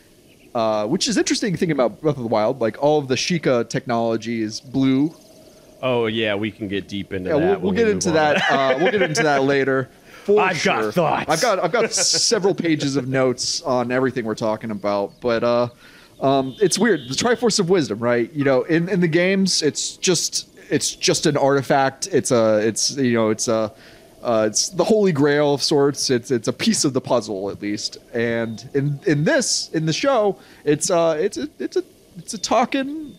Uh, 0.54 0.86
which 0.86 1.06
is 1.06 1.18
interesting 1.18 1.54
thing 1.54 1.70
about 1.70 2.00
Breath 2.00 2.16
of 2.16 2.22
the 2.22 2.28
Wild. 2.28 2.62
Like 2.62 2.82
all 2.82 2.98
of 2.98 3.08
the 3.08 3.14
Sheikah 3.14 3.68
technology 3.68 4.40
is 4.40 4.58
blue, 4.58 5.14
Oh 5.82 6.06
yeah, 6.06 6.34
we 6.34 6.50
can 6.50 6.68
get 6.68 6.88
deep 6.88 7.12
into 7.12 7.30
yeah, 7.30 7.38
that. 7.38 7.60
we'll, 7.60 7.72
we'll 7.72 7.72
get 7.72 7.88
into 7.88 8.10
that. 8.12 8.50
Uh, 8.50 8.76
we'll 8.80 8.92
get 8.92 9.02
into 9.02 9.22
that 9.22 9.42
later. 9.44 9.88
I've 10.28 10.62
got 10.64 10.92
thoughts. 10.92 11.30
I've 11.30 11.40
got 11.40 11.58
I've 11.60 11.72
got 11.72 11.92
several 11.92 12.54
pages 12.54 12.96
of 12.96 13.06
notes 13.06 13.62
on 13.62 13.92
everything 13.92 14.24
we're 14.24 14.34
talking 14.34 14.70
about, 14.70 15.12
but 15.20 15.44
uh, 15.44 15.68
um, 16.20 16.56
it's 16.60 16.78
weird. 16.78 17.08
The 17.08 17.14
Triforce 17.14 17.60
of 17.60 17.70
Wisdom, 17.70 18.00
right? 18.00 18.32
You 18.32 18.44
know, 18.44 18.62
in 18.62 18.88
in 18.88 19.00
the 19.00 19.08
games, 19.08 19.62
it's 19.62 19.96
just 19.96 20.48
it's 20.70 20.94
just 20.94 21.26
an 21.26 21.36
artifact. 21.36 22.08
It's 22.12 22.30
a 22.30 22.58
it's 22.66 22.96
you 22.96 23.14
know 23.14 23.30
it's 23.30 23.48
a 23.48 23.72
uh, 24.22 24.46
it's 24.48 24.70
the 24.70 24.84
holy 24.84 25.12
grail 25.12 25.54
of 25.54 25.62
sorts. 25.62 26.10
It's 26.10 26.30
it's 26.30 26.48
a 26.48 26.52
piece 26.52 26.84
of 26.84 26.92
the 26.92 27.00
puzzle 27.00 27.50
at 27.50 27.60
least. 27.62 27.98
And 28.12 28.68
in 28.74 28.98
in 29.06 29.24
this 29.24 29.70
in 29.70 29.86
the 29.86 29.92
show, 29.92 30.38
it's 30.64 30.90
uh 30.90 31.16
it's 31.20 31.36
a 31.36 31.48
it's 31.58 31.76
a 31.76 31.82
it's 32.18 32.34
a 32.34 32.38
talking 32.38 33.16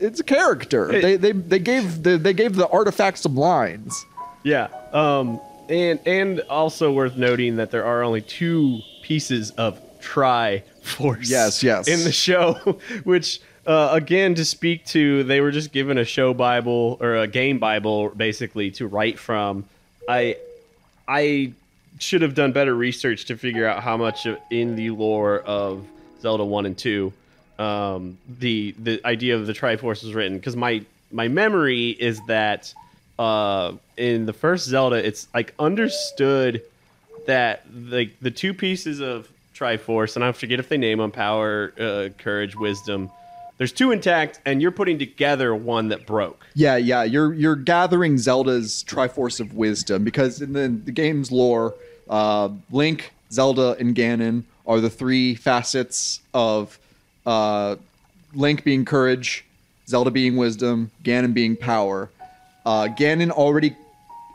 it's 0.00 0.20
a 0.20 0.24
character. 0.24 0.92
It- 0.92 1.02
they, 1.02 1.16
they 1.16 1.32
they 1.32 1.58
gave 1.58 2.02
the 2.02 2.16
they 2.18 2.32
gave 2.32 2.54
the 2.56 2.68
artifact 2.68 3.18
some 3.18 3.34
lines. 3.36 4.04
Yeah. 4.44 4.68
Um. 4.92 5.40
And 5.68 6.00
and 6.06 6.40
also 6.48 6.90
worth 6.90 7.16
noting 7.16 7.56
that 7.56 7.70
there 7.70 7.84
are 7.84 8.02
only 8.02 8.22
two 8.22 8.80
pieces 9.02 9.50
of 9.52 9.78
Triforce. 10.00 11.28
Yes, 11.28 11.62
yes. 11.62 11.86
In 11.88 12.04
the 12.04 12.12
show, 12.12 12.54
which 13.04 13.42
uh, 13.68 13.90
again 13.92 14.34
to 14.34 14.44
speak 14.46 14.86
to, 14.86 15.22
they 15.24 15.42
were 15.42 15.50
just 15.50 15.72
given 15.72 15.98
a 15.98 16.04
show 16.04 16.32
Bible 16.32 16.96
or 17.00 17.16
a 17.16 17.26
game 17.26 17.58
Bible 17.58 18.08
basically 18.08 18.70
to 18.72 18.86
write 18.86 19.18
from. 19.18 19.64
I 20.08 20.38
I 21.06 21.52
should 21.98 22.22
have 22.22 22.34
done 22.34 22.52
better 22.52 22.74
research 22.74 23.26
to 23.26 23.36
figure 23.36 23.66
out 23.66 23.82
how 23.82 23.98
much 23.98 24.26
in 24.50 24.74
the 24.74 24.88
lore 24.90 25.40
of 25.40 25.84
Zelda 26.22 26.44
One 26.44 26.64
and 26.64 26.78
Two, 26.78 27.12
um, 27.58 28.16
the 28.38 28.74
the 28.78 29.04
idea 29.04 29.36
of 29.36 29.46
the 29.46 29.52
Triforce 29.52 30.02
was 30.02 30.14
written. 30.14 30.38
Because 30.38 30.56
my 30.56 30.80
my 31.12 31.28
memory 31.28 31.90
is 31.90 32.22
that 32.26 32.72
uh, 33.18 33.72
in 33.98 34.24
the 34.24 34.32
first 34.32 34.64
Zelda, 34.64 34.96
it's 34.96 35.28
like 35.34 35.52
understood 35.58 36.62
that 37.26 37.64
like 37.74 38.18
the 38.22 38.30
two 38.30 38.54
pieces 38.54 39.00
of 39.00 39.28
Triforce, 39.54 40.16
and 40.16 40.24
I 40.24 40.32
forget 40.32 40.58
if 40.58 40.70
they 40.70 40.78
name 40.78 40.98
them 40.98 41.10
Power, 41.10 41.74
uh, 41.78 42.08
Courage, 42.16 42.56
Wisdom. 42.56 43.10
There's 43.58 43.72
two 43.72 43.90
intact, 43.90 44.40
and 44.46 44.62
you're 44.62 44.70
putting 44.70 44.98
together 44.98 45.54
one 45.54 45.88
that 45.88 46.06
broke. 46.06 46.46
Yeah, 46.54 46.76
yeah. 46.76 47.02
You're 47.02 47.34
you're 47.34 47.56
gathering 47.56 48.16
Zelda's 48.16 48.84
Triforce 48.86 49.40
of 49.40 49.54
Wisdom 49.54 50.04
because 50.04 50.40
in 50.40 50.52
the, 50.52 50.68
the 50.68 50.92
game's 50.92 51.32
lore, 51.32 51.74
uh, 52.08 52.50
Link, 52.70 53.12
Zelda, 53.32 53.76
and 53.80 53.96
Ganon 53.96 54.44
are 54.66 54.80
the 54.80 54.90
three 54.90 55.34
facets 55.34 56.20
of 56.32 56.78
uh, 57.26 57.76
Link 58.32 58.62
being 58.62 58.84
courage, 58.84 59.44
Zelda 59.88 60.10
being 60.10 60.36
wisdom, 60.36 60.90
Ganon 61.02 61.34
being 61.34 61.56
power. 61.56 62.10
Uh, 62.64 62.88
Ganon 62.96 63.30
already 63.30 63.76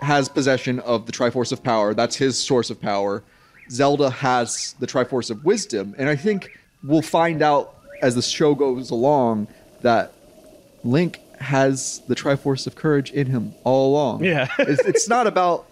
has 0.02 0.28
possession 0.28 0.80
of 0.80 1.06
the 1.06 1.12
Triforce 1.12 1.52
of 1.52 1.64
Power. 1.64 1.94
That's 1.94 2.16
his 2.16 2.38
source 2.38 2.70
of 2.70 2.82
power. 2.82 3.24
Zelda 3.70 4.10
has 4.10 4.76
the 4.80 4.88
Triforce 4.88 5.30
of 5.32 5.46
Wisdom, 5.46 5.96
and 5.98 6.10
I 6.10 6.16
think 6.18 6.60
we'll 6.84 7.02
find 7.02 7.42
out 7.42 7.76
as 8.04 8.16
the 8.16 8.22
show 8.22 8.54
goes 8.54 8.92
along 8.92 9.48
that 9.82 10.12
Link 10.84 11.22
has 11.40 12.02
the 12.08 12.16
Triforce 12.16 12.68
of 12.68 12.76
Courage 12.76 13.12
in 13.12 13.28
him 13.28 13.54
all 13.64 13.92
along. 13.92 14.24
Yeah. 14.24 14.48
it's, 14.60 14.86
it's 14.86 15.10
not 15.10 15.26
about. 15.26 15.66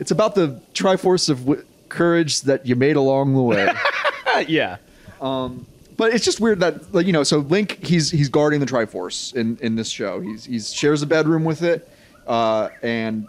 It's 0.00 0.10
about 0.10 0.34
the 0.34 0.60
Triforce 0.72 1.28
of 1.28 1.40
w- 1.44 1.64
Courage 1.88 2.40
that 2.42 2.66
you 2.66 2.74
made 2.74 2.96
along 2.96 3.34
the 3.34 3.42
way. 3.42 3.72
yeah. 4.48 4.78
Um, 5.20 5.66
but 5.96 6.12
it's 6.12 6.24
just 6.24 6.40
weird 6.40 6.60
that 6.60 6.92
like, 6.92 7.06
you 7.06 7.12
know. 7.12 7.22
So 7.22 7.38
Link, 7.38 7.84
he's 7.84 8.10
he's 8.10 8.28
guarding 8.28 8.58
the 8.58 8.66
Triforce 8.66 9.34
in 9.36 9.56
in 9.60 9.76
this 9.76 9.88
show. 9.88 10.20
He's 10.20 10.46
he 10.46 10.58
shares 10.58 11.02
a 11.02 11.06
bedroom 11.06 11.44
with 11.44 11.62
it, 11.62 11.88
uh, 12.26 12.70
and 12.82 13.28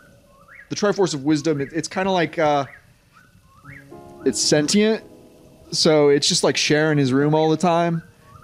the 0.69 0.75
Triforce 0.75 1.13
of 1.13 1.23
Wisdom. 1.23 1.62
It, 1.62 1.69
it's 1.73 1.88
kind 1.88 2.08
of 2.08 2.13
like 2.13 2.39
uh, 2.39 2.65
it's 4.25 4.39
sentient, 4.41 5.04
so 5.77 6.09
it's 6.09 6.27
just 6.27 6.43
like 6.43 6.57
sharing 6.57 6.97
his 6.97 7.13
room 7.13 7.33
all 7.35 7.49
the 7.49 7.57
time, 7.57 8.01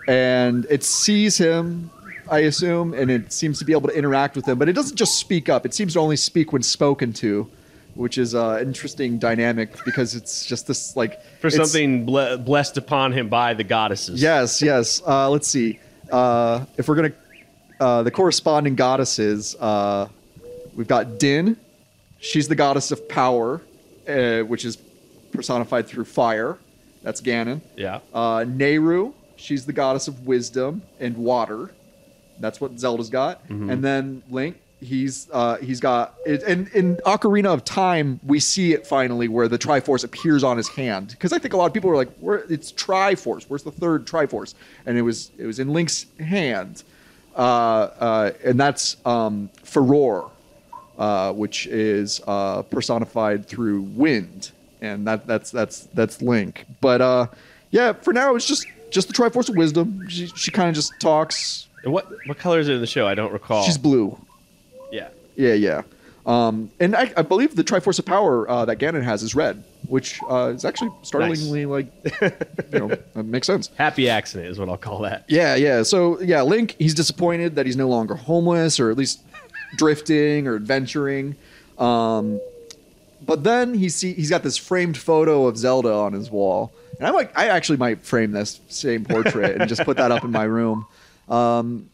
and 0.07 0.65
it 0.69 0.83
sees 0.83 1.37
him. 1.37 1.89
I 2.29 2.39
assume, 2.39 2.93
and 2.93 3.11
it 3.11 3.33
seems 3.33 3.59
to 3.59 3.65
be 3.65 3.73
able 3.73 3.89
to 3.89 3.97
interact 3.97 4.37
with 4.37 4.47
him, 4.47 4.57
but 4.57 4.69
it 4.69 4.73
doesn't 4.73 4.95
just 4.95 5.19
speak 5.19 5.49
up. 5.49 5.65
It 5.65 5.73
seems 5.73 5.93
to 5.93 5.99
only 5.99 6.15
speak 6.15 6.53
when 6.53 6.63
spoken 6.63 7.11
to, 7.13 7.49
which 7.95 8.17
is 8.17 8.33
uh, 8.33 8.57
an 8.61 8.67
interesting 8.67 9.17
dynamic 9.19 9.83
because 9.83 10.15
it's 10.15 10.45
just 10.45 10.65
this 10.65 10.95
like 10.95 11.21
For 11.41 11.49
something 11.49 12.05
ble- 12.05 12.37
blessed 12.37 12.77
upon 12.77 13.11
him 13.11 13.27
by 13.27 13.53
the 13.53 13.65
goddesses. 13.65 14.21
Yes, 14.21 14.61
yes. 14.61 15.01
Uh, 15.05 15.29
let's 15.29 15.47
see. 15.47 15.79
Uh, 16.09 16.65
if 16.77 16.87
we're 16.87 16.95
gonna, 16.95 17.11
uh, 17.81 18.03
the 18.03 18.11
corresponding 18.11 18.75
goddesses, 18.75 19.55
uh, 19.59 20.07
we've 20.73 20.87
got 20.87 21.19
Din. 21.19 21.57
She's 22.19 22.47
the 22.47 22.55
goddess 22.55 22.91
of 22.91 23.09
power, 23.09 23.61
uh, 24.07 24.39
which 24.41 24.63
is 24.63 24.77
personified 25.33 25.87
through 25.87 26.05
fire. 26.05 26.57
That's 27.03 27.21
Ganon. 27.21 27.61
Yeah. 27.75 27.99
Uh, 28.13 28.39
Nayru. 28.39 29.13
She's 29.35 29.65
the 29.65 29.73
goddess 29.73 30.07
of 30.07 30.27
wisdom 30.27 30.83
and 30.99 31.17
water. 31.17 31.71
That's 32.39 32.61
what 32.61 32.79
Zelda's 32.79 33.09
got. 33.09 33.43
Mm-hmm. 33.47 33.69
And 33.71 33.83
then 33.83 34.23
Link, 34.29 34.57
he's 34.81 35.29
uh, 35.31 35.57
he's 35.57 35.79
got. 35.79 36.15
It, 36.25 36.43
and 36.43 36.67
in 36.69 36.97
Ocarina 36.97 37.53
of 37.53 37.63
Time, 37.63 38.19
we 38.25 38.39
see 38.39 38.73
it 38.73 38.85
finally 38.85 39.27
where 39.27 39.47
the 39.47 39.57
Triforce 39.57 40.03
appears 40.03 40.43
on 40.43 40.57
his 40.57 40.67
hand. 40.67 41.09
Because 41.09 41.33
I 41.33 41.39
think 41.39 41.53
a 41.53 41.57
lot 41.57 41.65
of 41.65 41.73
people 41.73 41.89
were 41.89 41.95
like, 41.95 42.11
"Where 42.19 42.43
it's 42.49 42.71
Triforce? 42.71 43.45
Where's 43.47 43.63
the 43.63 43.71
third 43.71 44.05
Triforce?" 44.05 44.53
And 44.85 44.97
it 44.97 45.03
was 45.03 45.31
it 45.37 45.45
was 45.45 45.59
in 45.59 45.71
Link's 45.73 46.05
hand, 46.19 46.83
uh, 47.35 47.39
uh, 47.39 48.31
and 48.43 48.59
that's 48.59 48.97
um, 49.05 49.49
Farore, 49.63 50.29
uh, 50.97 51.31
which 51.33 51.67
is 51.67 52.21
uh, 52.27 52.63
personified 52.63 53.47
through 53.47 53.81
wind, 53.81 54.51
and 54.81 55.07
that 55.07 55.27
that's 55.27 55.51
that's 55.51 55.81
that's 55.93 56.21
Link. 56.21 56.65
But 56.81 57.01
uh, 57.01 57.27
yeah, 57.69 57.93
for 57.93 58.13
now 58.13 58.35
it's 58.35 58.47
just 58.47 58.65
just 58.89 59.07
the 59.07 59.13
Triforce 59.13 59.49
of 59.49 59.55
Wisdom. 59.55 60.07
She, 60.09 60.27
she 60.27 60.51
kind 60.51 60.69
of 60.69 60.75
just 60.75 60.93
talks. 60.99 61.67
And 61.83 61.93
what 61.93 62.11
what 62.25 62.37
color 62.37 62.59
is 62.59 62.67
it 62.67 62.73
in 62.73 62.81
the 62.81 62.87
show? 62.87 63.07
I 63.07 63.15
don't 63.15 63.31
recall. 63.31 63.63
She's 63.63 63.77
blue. 63.77 64.17
yeah. 64.91 65.09
Yeah, 65.35 65.53
yeah. 65.53 65.81
Um, 66.25 66.69
and 66.79 66.95
I, 66.95 67.11
I 67.17 67.23
believe 67.23 67.55
the 67.55 67.63
Triforce 67.63 67.97
of 67.97 68.05
Power 68.05 68.47
uh, 68.47 68.65
that 68.65 68.77
Ganon 68.77 69.01
has 69.01 69.23
is 69.23 69.33
red, 69.33 69.63
which 69.87 70.19
uh, 70.29 70.51
is 70.53 70.65
actually 70.65 70.91
startlingly 71.01 71.65
like, 71.65 71.87
you 72.21 72.79
know, 72.79 72.91
uh, 73.15 73.23
makes 73.23 73.47
sense. 73.47 73.71
Happy 73.75 74.07
accident 74.07 74.49
is 74.49 74.59
what 74.59 74.69
I'll 74.69 74.77
call 74.77 74.99
that. 74.99 75.25
Yeah, 75.27 75.55
yeah. 75.55 75.81
So 75.81 76.21
yeah, 76.21 76.43
Link, 76.43 76.75
he's 76.77 76.93
disappointed 76.93 77.55
that 77.55 77.65
he's 77.65 77.75
no 77.77 77.87
longer 77.87 78.13
homeless, 78.13 78.79
or 78.79 78.91
at 78.91 78.97
least 78.97 79.21
drifting 79.77 80.47
or 80.47 80.55
adventuring. 80.55 81.35
Um, 81.79 82.39
but 83.25 83.43
then 83.43 83.73
he 83.73 83.89
see 83.89 84.13
he's 84.13 84.29
got 84.29 84.43
this 84.43 84.57
framed 84.57 84.97
photo 84.97 85.47
of 85.47 85.57
Zelda 85.57 85.93
on 85.93 86.13
his 86.13 86.29
wall, 86.29 86.71
and 86.97 87.07
I 87.07 87.11
might, 87.11 87.31
I 87.35 87.47
actually 87.47 87.77
might 87.77 88.01
frame 88.03 88.31
this 88.31 88.59
same 88.67 89.05
portrait 89.05 89.59
and 89.59 89.69
just 89.69 89.83
put 89.83 89.97
that 89.97 90.11
up 90.11 90.23
in 90.23 90.31
my 90.31 90.43
room. 90.43 90.85
Um, 91.29 91.89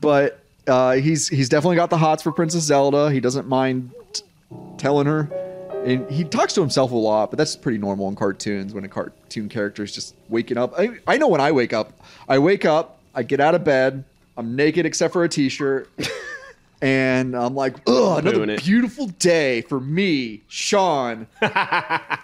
but 0.00 0.40
uh, 0.66 0.92
he's 0.92 1.28
he's 1.28 1.48
definitely 1.48 1.76
got 1.76 1.90
the 1.90 1.98
hots 1.98 2.22
for 2.22 2.32
Princess 2.32 2.64
Zelda. 2.64 3.10
He 3.10 3.20
doesn't 3.20 3.48
mind 3.48 3.92
t- 4.12 4.22
telling 4.76 5.06
her. 5.06 5.30
And 5.84 6.10
he 6.10 6.24
talks 6.24 6.54
to 6.54 6.60
himself 6.60 6.90
a 6.90 6.96
lot, 6.96 7.30
but 7.30 7.38
that's 7.38 7.54
pretty 7.56 7.78
normal 7.78 8.08
in 8.08 8.16
cartoons 8.16 8.74
when 8.74 8.84
a 8.84 8.88
cartoon 8.88 9.48
character 9.48 9.84
is 9.84 9.92
just 9.92 10.14
waking 10.28 10.58
up. 10.58 10.74
I, 10.76 10.98
I 11.06 11.16
know 11.18 11.28
when 11.28 11.40
I 11.40 11.52
wake 11.52 11.72
up, 11.72 11.92
I 12.28 12.38
wake 12.38 12.64
up, 12.64 12.98
I 13.14 13.22
get 13.22 13.40
out 13.40 13.54
of 13.54 13.62
bed, 13.64 14.04
I'm 14.36 14.56
naked 14.56 14.86
except 14.86 15.12
for 15.12 15.24
a 15.24 15.28
t-shirt, 15.28 15.88
and 16.82 17.34
I'm 17.36 17.54
like, 17.54 17.76
ugh, 17.86 18.24
another 18.24 18.56
beautiful 18.58 19.06
day 19.08 19.62
for 19.62 19.80
me, 19.80 20.42
Sean, 20.48 21.26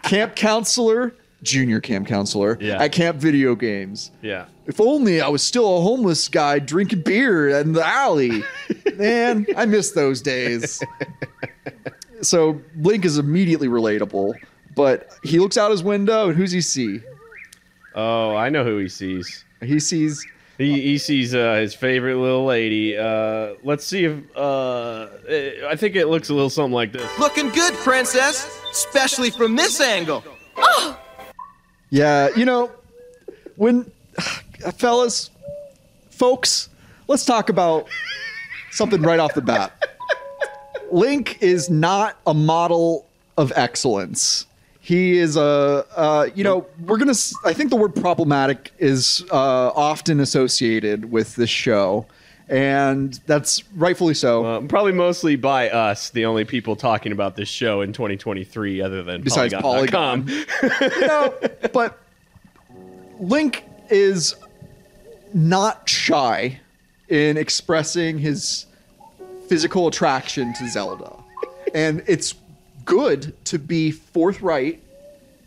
camp 0.02 0.36
counselor, 0.36 1.14
junior 1.42 1.80
camp 1.80 2.06
counselor 2.08 2.56
Yeah. 2.60 2.82
at 2.82 2.92
Camp 2.92 3.18
Video 3.18 3.54
Games. 3.54 4.10
Yeah. 4.22 4.46
If 4.66 4.80
only 4.80 5.20
I 5.20 5.28
was 5.28 5.42
still 5.42 5.78
a 5.78 5.80
homeless 5.82 6.28
guy 6.28 6.58
drinking 6.58 7.02
beer 7.02 7.48
in 7.50 7.72
the 7.72 7.84
alley. 7.86 8.42
Man, 8.96 9.46
I 9.56 9.66
miss 9.66 9.90
those 9.92 10.20
days. 10.22 10.82
So 12.22 12.60
Link 12.78 13.04
is 13.04 13.18
immediately 13.18 13.68
relatable, 13.68 14.32
but 14.74 15.10
he 15.24 15.38
looks 15.38 15.58
out 15.58 15.70
his 15.70 15.82
window 15.82 16.28
and 16.28 16.36
who's 16.36 16.52
he 16.52 16.62
see? 16.62 17.00
Oh, 17.94 18.34
I 18.34 18.48
know 18.48 18.64
who 18.64 18.78
he 18.78 18.88
sees. 18.88 19.44
He 19.60 19.78
sees 19.78 20.26
He, 20.58 20.80
he 20.80 20.98
sees 20.98 21.34
uh, 21.34 21.54
his 21.54 21.74
favorite 21.74 22.16
little 22.16 22.44
lady. 22.44 22.96
Uh, 22.96 23.54
let's 23.64 23.84
see 23.84 24.04
if 24.04 24.36
uh, 24.36 25.08
eh, 25.28 25.66
I 25.68 25.74
think 25.74 25.96
it 25.96 26.06
looks 26.06 26.28
a 26.28 26.34
little 26.34 26.50
something 26.50 26.72
like 26.72 26.92
this. 26.92 27.18
Looking 27.18 27.48
good, 27.48 27.74
princess, 27.74 28.60
especially 28.70 29.30
from 29.30 29.56
this 29.56 29.80
angle. 29.80 30.22
Oh! 30.56 30.98
Yeah, 31.90 32.28
you 32.36 32.44
know, 32.44 32.70
when 33.56 33.90
fellas, 34.76 35.30
folks, 36.10 36.68
let's 37.08 37.24
talk 37.24 37.48
about 37.48 37.88
something 38.70 39.02
right 39.02 39.18
off 39.18 39.34
the 39.34 39.42
bat. 39.42 39.72
Link 40.92 41.42
is 41.42 41.68
not 41.68 42.16
a 42.28 42.34
model 42.34 43.08
of 43.36 43.52
excellence. 43.56 44.46
He 44.84 45.16
is 45.16 45.38
a, 45.38 45.86
uh, 45.96 46.28
you 46.34 46.44
know, 46.44 46.66
we're 46.84 46.98
gonna. 46.98 47.14
I 47.42 47.54
think 47.54 47.70
the 47.70 47.76
word 47.76 47.96
problematic 47.96 48.70
is 48.78 49.24
uh, 49.30 49.68
often 49.74 50.20
associated 50.20 51.10
with 51.10 51.36
this 51.36 51.48
show, 51.48 52.04
and 52.50 53.18
that's 53.24 53.66
rightfully 53.76 54.12
so. 54.12 54.44
Uh, 54.44 54.60
probably 54.66 54.92
mostly 54.92 55.36
by 55.36 55.70
us, 55.70 56.10
the 56.10 56.26
only 56.26 56.44
people 56.44 56.76
talking 56.76 57.12
about 57.12 57.34
this 57.34 57.48
show 57.48 57.80
in 57.80 57.94
2023, 57.94 58.82
other 58.82 59.02
than 59.02 59.22
Besides 59.22 59.54
Polygon.com. 59.54 60.28
you 60.28 61.00
know, 61.06 61.34
but 61.72 61.98
Link 63.18 63.64
is 63.88 64.34
not 65.32 65.88
shy 65.88 66.60
in 67.08 67.38
expressing 67.38 68.18
his 68.18 68.66
physical 69.48 69.88
attraction 69.88 70.52
to 70.58 70.68
Zelda. 70.68 71.10
And 71.74 72.04
it's 72.06 72.34
good 72.84 73.34
to 73.46 73.58
be 73.58 73.90
forthright 73.90 74.80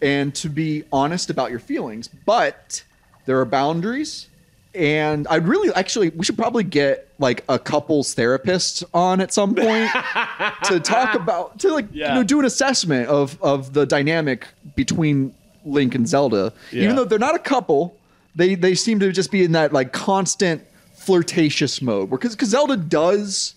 and 0.01 0.33
to 0.35 0.49
be 0.49 0.83
honest 0.91 1.29
about 1.29 1.49
your 1.51 1.59
feelings, 1.59 2.07
but 2.25 2.83
there 3.25 3.39
are 3.39 3.45
boundaries. 3.45 4.27
And 4.75 5.27
I'd 5.27 5.47
really 5.47 5.73
actually, 5.73 6.09
we 6.09 6.23
should 6.23 6.37
probably 6.37 6.63
get 6.63 7.07
like 7.17 7.43
a 7.49 7.57
couples 7.57 8.13
therapist 8.13 8.83
on 8.93 9.21
at 9.21 9.33
some 9.33 9.55
point 9.55 9.89
to 10.65 10.79
talk 10.79 11.15
about, 11.15 11.57
to 11.59 11.69
like, 11.73 11.87
Yeah. 11.91 12.09
you 12.09 12.15
know, 12.15 12.23
do 12.23 12.39
an 12.39 12.45
assessment 12.45 13.07
of, 13.09 13.41
of 13.41 13.73
the 13.73 13.85
dynamic 13.87 14.45
between 14.75 15.33
Link 15.65 15.95
and 15.95 16.07
Zelda. 16.07 16.53
Yeah. 16.71 16.83
Even 16.83 16.95
though 16.95 17.05
they're 17.05 17.17
not 17.17 17.33
a 17.35 17.39
couple, 17.39 17.97
they, 18.35 18.53
they 18.53 18.75
seem 18.75 18.99
to 18.99 19.11
just 19.11 19.31
be 19.31 19.43
in 19.43 19.53
that 19.53 19.73
like 19.73 19.93
constant 19.93 20.63
flirtatious 20.93 21.81
mode. 21.81 22.11
Because 22.11 22.33
Zelda 22.37 22.77
does 22.77 23.55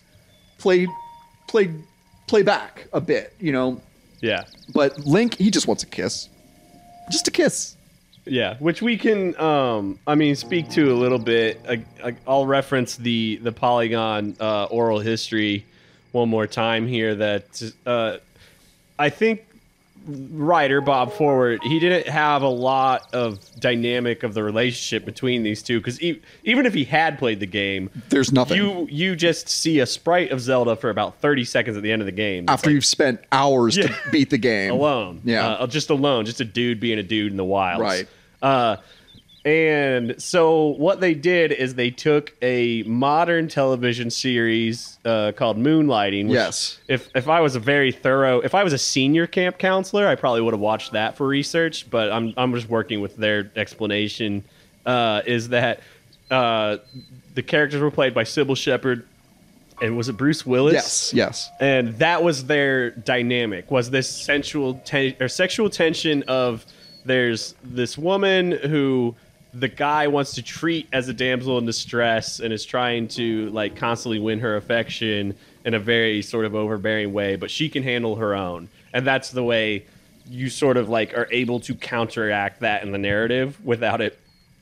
play, 0.59 0.87
play, 1.49 1.71
play 2.31 2.43
back 2.43 2.87
a 2.93 3.01
bit, 3.01 3.35
you 3.41 3.51
know, 3.53 3.81
Yeah. 4.21 4.45
but 4.73 4.99
Link, 5.05 5.35
he 5.35 5.51
just 5.51 5.67
wants 5.67 5.83
a 5.83 5.87
kiss. 5.87 6.29
Just 7.11 7.27
a 7.27 7.31
kiss. 7.33 7.77
Yeah, 8.25 8.57
which 8.61 8.81
we 8.83 8.97
can, 8.97 9.39
um, 9.41 9.99
I 10.07 10.15
mean, 10.15 10.37
speak 10.37 10.71
to 10.71 10.93
a 10.93 10.95
little 10.95 11.19
bit. 11.19 11.61
I, 11.69 11.83
I, 12.05 12.15
I'll 12.29 12.47
reference 12.47 12.97
the 12.97 13.41
the 13.43 13.51
Polygon 13.51 14.37
uh, 14.39 14.65
oral 14.67 15.01
history 15.01 15.65
one 16.13 16.29
more 16.29 16.47
time 16.47 16.87
here. 16.87 17.15
That 17.17 17.73
uh, 17.87 18.19
I 18.99 19.09
think 19.11 19.45
writer 20.07 20.81
Bob 20.81 21.13
Forward 21.13 21.61
he 21.63 21.79
didn't 21.79 22.09
have 22.09 22.43
a 22.43 22.49
lot 22.49 23.13
of 23.15 23.39
dynamic 23.61 24.23
of 24.23 24.35
the 24.35 24.43
relationship 24.43 25.05
between 25.05 25.43
these 25.43 25.63
two 25.63 25.79
because 25.79 26.01
e- 26.03 26.21
even 26.45 26.65
if 26.67 26.73
he 26.75 26.85
had 26.85 27.19
played 27.19 27.39
the 27.41 27.47
game, 27.47 27.91
There's 28.09 28.33
nothing. 28.33 28.57
you 28.57 28.87
you 28.91 29.15
just 29.15 29.49
see 29.49 29.79
a 29.81 29.87
sprite 29.87 30.31
of 30.33 30.41
Zelda 30.41 30.75
for 30.77 30.91
about 30.91 31.21
thirty 31.21 31.45
seconds 31.45 31.77
at 31.77 31.83
the 31.83 31.93
end 31.93 32.01
of 32.03 32.07
the 32.07 32.13
game. 32.13 32.47
After 32.49 32.71
like 32.71 32.75
you've 32.75 32.85
spent 32.85 33.21
hours 33.31 33.77
Yeah. 33.77 33.89
to 33.89 33.95
beat 34.11 34.31
the 34.31 34.39
game. 34.39 34.71
alone. 34.73 35.21
Yeah. 35.25 35.47
Uh, 35.49 35.67
just 35.67 35.91
alone, 35.91 36.25
just 36.25 36.41
a 36.41 36.45
dude 36.45 36.81
being 36.81 36.99
a 36.99 37.03
dude 37.03 37.31
in 37.31 37.37
the 37.37 37.45
wild. 37.45 37.81
Right. 37.83 38.09
Uh, 38.43 38.77
and 39.45 40.21
so 40.21 40.67
what 40.67 41.01
they 41.01 41.15
did 41.15 41.51
is 41.51 41.75
they 41.75 41.91
took 41.91 42.35
a 42.43 42.83
modern 42.83 43.49
television 43.49 44.11
series 44.11 44.99
uh, 45.07 45.33
called 45.33 45.57
Moonlighting. 45.57 46.25
Which 46.25 46.35
Yes. 46.35 46.79
If 46.89 47.09
if 47.15 47.27
I 47.27 47.41
was 47.41 47.57
a 47.57 47.61
very 47.61 47.91
thorough, 47.91 48.41
if 48.41 48.55
I 48.55 48.63
was 48.65 48.75
a 48.75 48.79
senior 48.79 49.27
camp 49.27 49.57
counselor, 49.57 50.07
I 50.07 50.15
probably 50.15 50.43
would 50.43 50.53
have 50.53 50.61
watched 50.61 50.93
that 50.93 51.17
for 51.17 51.27
research. 51.27 51.89
But 51.89 52.13
I'm 52.13 52.35
I'm 52.37 52.53
just 52.53 52.69
working 52.69 53.01
with 53.01 53.17
their 53.17 53.51
explanation. 53.57 54.45
Uh, 54.85 55.23
is 55.25 55.49
that 55.51 55.81
uh, 56.31 56.77
the 57.35 57.43
characters 57.43 57.81
were 57.81 57.91
played 57.91 58.13
by 58.13 58.25
Cybill 58.25 58.57
Shepherd, 58.57 59.07
and 59.81 59.97
was 59.97 60.11
it 60.11 60.19
Bruce 60.19 60.45
Willis? 60.45 60.75
Yes, 60.75 61.15
yes. 61.15 61.51
and 61.61 61.99
that 61.99 62.23
was 62.23 62.45
their 62.45 62.91
dynamic 62.91 63.71
was 63.71 63.89
this 63.89 64.09
sensual 64.09 64.75
ten- 64.85 65.17
or 65.19 65.29
sexual 65.29 65.71
tension 65.71 66.25
of 66.25 66.67
there's 67.07 67.55
this 67.63 67.97
woman 67.97 68.53
who 68.53 69.15
the 69.53 69.69
guy 69.69 70.07
wants 70.09 70.35
to 70.35 70.43
treat 70.43 70.87
as 70.93 71.09
a 71.09 71.13
damsel 71.13 71.59
in 71.59 71.67
distress 71.67 72.39
and 72.41 72.53
is 72.53 72.65
trying 72.65 73.09
to 73.09 73.51
like 73.51 73.75
constantly 73.77 74.19
win 74.21 74.39
her 74.39 74.57
affection 74.57 75.35
in 75.65 75.75
a 75.75 75.79
very 75.79 76.23
sort 76.23 76.45
of 76.45 76.55
overbearing 76.55 77.13
way 77.13 77.37
but 77.37 77.51
she 77.51 77.69
can 77.69 77.83
handle 77.83 78.17
her 78.17 78.35
own 78.35 78.69
and 78.93 79.07
that's 79.07 79.31
the 79.31 79.43
way 79.43 79.85
you 80.29 80.49
sort 80.49 80.77
of 80.77 80.89
like 80.89 81.17
are 81.19 81.27
able 81.33 81.59
to 81.59 81.75
counteract 81.75 82.61
that 82.61 82.83
in 82.85 82.93
the 82.93 82.99
narrative 82.99 83.59
without 83.65 84.01
it 84.01 84.19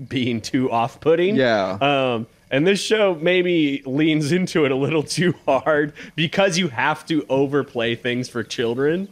being 0.09 0.41
too 0.41 0.71
off-putting 0.71 1.37
Yeah. 1.37 1.73
um, 1.81 2.27
and 2.51 2.67
this 2.67 2.81
show 2.83 3.15
maybe 3.15 3.83
leans 3.85 4.33
into 4.33 4.65
it 4.65 4.71
a 4.71 4.75
little 4.77 5.03
too 5.19 5.35
hard 5.45 5.93
because 6.17 6.57
you 6.57 6.69
have 6.69 7.05
to 7.07 7.27
overplay 7.29 7.95
things 7.95 8.29
for 8.31 8.43
children. 8.43 9.09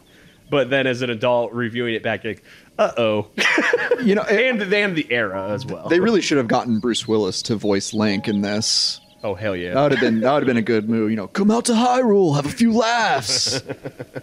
But 0.49 0.71
then 0.71 0.87
as 0.87 1.03
an 1.03 1.11
adult 1.11 1.53
reviewing 1.53 1.95
it 1.95 2.03
back, 2.03 2.25
like, 2.25 2.43
uh 2.79 2.93
oh. 2.97 3.29
You 4.03 4.15
know, 4.15 4.23
and 4.23 4.61
and, 4.63 4.73
and 4.73 4.97
the 4.97 5.07
era 5.11 5.51
as 5.51 5.65
well. 5.67 5.89
they 5.89 6.01
really 6.01 6.21
should 6.21 6.39
have 6.39 6.49
gotten 6.49 6.79
Bruce 6.79 7.09
Willis 7.09 7.43
to 7.43 7.57
voice 7.57 7.95
Link 7.95 8.29
in 8.29 8.43
this. 8.43 9.01
oh, 9.25 9.35
hell 9.35 9.57
yeah. 9.57 9.75
That 9.75 9.83
would 9.83 9.93
have 9.93 10.01
been 10.01 10.21
that 10.21 10.33
would 10.33 10.43
have 10.43 10.47
been 10.47 10.57
a 10.57 10.63
good 10.63 10.89
move. 10.89 11.11
You 11.11 11.17
know, 11.17 11.29
come 11.29 11.51
out 11.51 11.65
to 11.67 11.73
Hyrule, 11.73 12.37
have 12.37 12.47
a 12.47 12.51
few 12.51 12.73
laughs. 12.73 13.63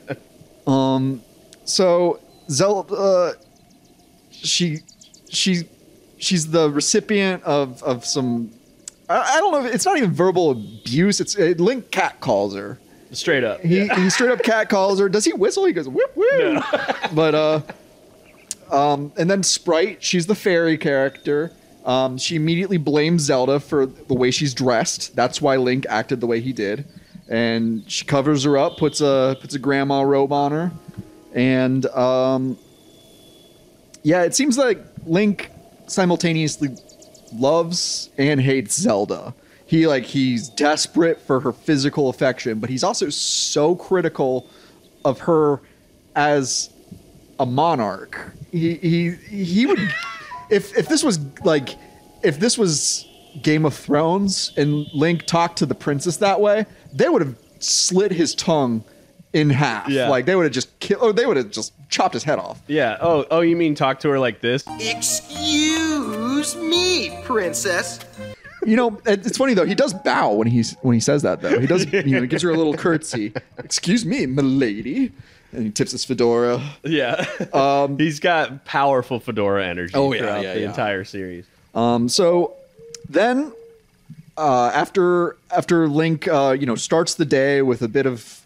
um, 0.68 1.22
so 1.66 2.20
Zelda, 2.50 2.94
uh, 2.94 3.34
she, 4.32 4.80
she, 5.30 5.64
she's 6.18 6.52
the 6.52 6.70
recipient 6.70 7.44
of 7.44 7.82
of 7.84 8.06
some 8.06 8.52
I, 9.10 9.38
I 9.38 9.40
don't 9.40 9.52
know. 9.52 9.66
It's 9.70 9.86
not 9.86 9.98
even 9.98 10.12
verbal 10.12 10.52
abuse. 10.52 11.20
It's 11.20 11.36
it, 11.36 11.60
Link 11.60 11.92
cat 11.92 12.20
calls 12.20 12.56
her. 12.56 12.80
Straight 13.12 13.44
up. 13.44 13.62
He, 13.62 13.88
he 13.88 14.10
straight 14.10 14.32
up 14.32 14.42
cat 14.44 14.70
calls 14.70 15.00
her. 15.00 15.08
Does 15.08 15.26
he 15.26 15.34
whistle? 15.34 15.66
He 15.66 15.74
goes 15.74 15.88
whip 15.88 16.16
whip. 16.16 16.64
but 17.14 17.36
uh, 17.36 17.62
um, 18.74 19.14
and 19.18 19.30
then 19.30 19.44
Sprite, 19.44 20.04
she's 20.04 20.26
the 20.26 20.36
fairy 20.36 20.78
character. 20.78 21.52
Um, 21.86 22.18
she 22.18 22.36
immediately 22.36 22.78
blames 22.78 23.22
Zelda 23.22 23.60
for 23.60 23.86
the 23.86 24.16
way 24.16 24.32
she's 24.32 24.54
dressed. 24.54 25.16
That's 25.16 25.42
why 25.42 25.58
Link 25.58 25.86
acted 25.90 26.22
the 26.22 26.28
way 26.28 26.40
he 26.42 26.54
did, 26.54 26.86
and 27.30 27.90
she 27.92 28.04
covers 28.04 28.46
her 28.46 28.58
up, 28.58 28.78
puts 28.78 29.00
a 29.00 29.38
puts 29.40 29.54
a 29.54 29.60
grandma 29.60 30.02
robe 30.02 30.32
on 30.32 30.52
her, 30.52 30.72
and 31.34 31.86
um, 31.88 32.58
yeah, 34.02 34.24
it 34.24 34.34
seems 34.34 34.58
like 34.58 34.80
Link 35.06 35.52
simultaneously 35.86 36.70
loves 37.34 38.10
and 38.18 38.42
hates 38.42 38.76
Zelda. 38.76 39.36
He 39.68 39.86
like 39.86 40.04
he's 40.04 40.50
desperate 40.50 41.22
for 41.22 41.40
her 41.42 41.52
physical 41.52 42.10
affection, 42.10 42.60
but 42.60 42.70
he's 42.70 42.84
also 42.84 43.10
so 43.10 43.76
critical 43.76 44.48
of 45.06 45.20
her 45.20 45.62
as 46.16 46.73
a 47.40 47.46
monarch. 47.46 48.32
He 48.52 48.76
he 48.76 49.12
he 49.12 49.66
would 49.66 49.80
if 50.50 50.76
if 50.78 50.88
this 50.88 51.04
was 51.04 51.20
like 51.44 51.78
if 52.24 52.40
this 52.40 52.58
was 52.58 53.08
Game 53.42 53.66
of 53.66 53.74
Thrones 53.74 54.54
and 54.58 54.88
Link 54.94 55.26
talked 55.26 55.58
to 55.60 55.66
the 55.66 55.76
princess 55.76 56.18
that 56.18 56.40
way, 56.40 56.66
they 56.94 57.10
would 57.10 57.22
have 57.22 57.36
slit 57.60 58.12
his 58.12 58.36
tongue 58.36 58.84
in 59.34 59.50
half. 59.50 59.90
Yeah. 59.90 60.10
Like 60.10 60.26
they 60.26 60.36
would 60.36 60.44
have 60.44 60.54
just 60.54 60.80
killed 60.80 61.02
or 61.02 61.10
oh, 61.10 61.12
they 61.12 61.26
would 61.26 61.38
have 61.38 61.52
just 61.52 61.74
chopped 61.90 62.14
his 62.14 62.24
head 62.24 62.40
off. 62.40 62.62
Yeah. 62.68 62.98
Oh, 63.02 63.26
oh, 63.32 63.42
you 63.42 63.56
mean 63.56 63.76
talk 63.76 64.00
to 64.02 64.10
her 64.10 64.20
like 64.20 64.42
this? 64.42 64.64
Excuse 64.80 66.56
me, 66.56 67.20
princess. 67.24 68.00
You 68.66 68.78
know, 68.78 69.02
it's 69.06 69.38
funny 69.38 69.54
though. 69.54 69.66
He 69.66 69.76
does 69.76 69.94
bow 69.94 70.34
when 70.34 70.48
he's 70.48 70.76
when 70.82 70.94
he 70.94 71.00
says 71.00 71.22
that 71.24 71.42
though. 71.42 71.60
He 71.60 71.68
does, 71.68 71.92
you 71.92 72.04
know, 72.04 72.22
he 72.22 72.28
gives 72.28 72.44
her 72.44 72.52
a 72.52 72.56
little 72.56 72.74
curtsy. 72.78 73.34
Excuse 73.58 74.06
me, 74.06 74.26
milady, 74.26 75.12
and 75.54 75.64
he 75.66 75.72
tips 75.72 75.92
his 75.92 76.04
fedora. 76.06 76.62
Yeah. 76.84 77.26
Um, 77.54 77.98
He's 78.00 78.20
got 78.20 78.66
powerful 78.66 79.20
fedora 79.20 79.66
energy 79.66 79.94
Oh, 79.96 80.12
yeah, 80.14 80.20
throughout 80.22 80.44
yeah, 80.44 80.54
the 80.56 80.60
yeah. 80.62 80.70
entire 80.70 81.04
series. 81.04 81.46
Um, 81.76 82.10
so 82.10 82.54
then, 83.10 83.52
uh, 84.38 84.72
after 84.74 85.36
after 85.52 85.88
Link, 85.88 86.28
uh, 86.28 86.56
you 86.60 86.66
know, 86.66 86.76
starts 86.76 87.16
the 87.16 87.26
day 87.26 87.62
with 87.62 87.82
a 87.84 87.88
bit 87.88 88.06
of 88.06 88.42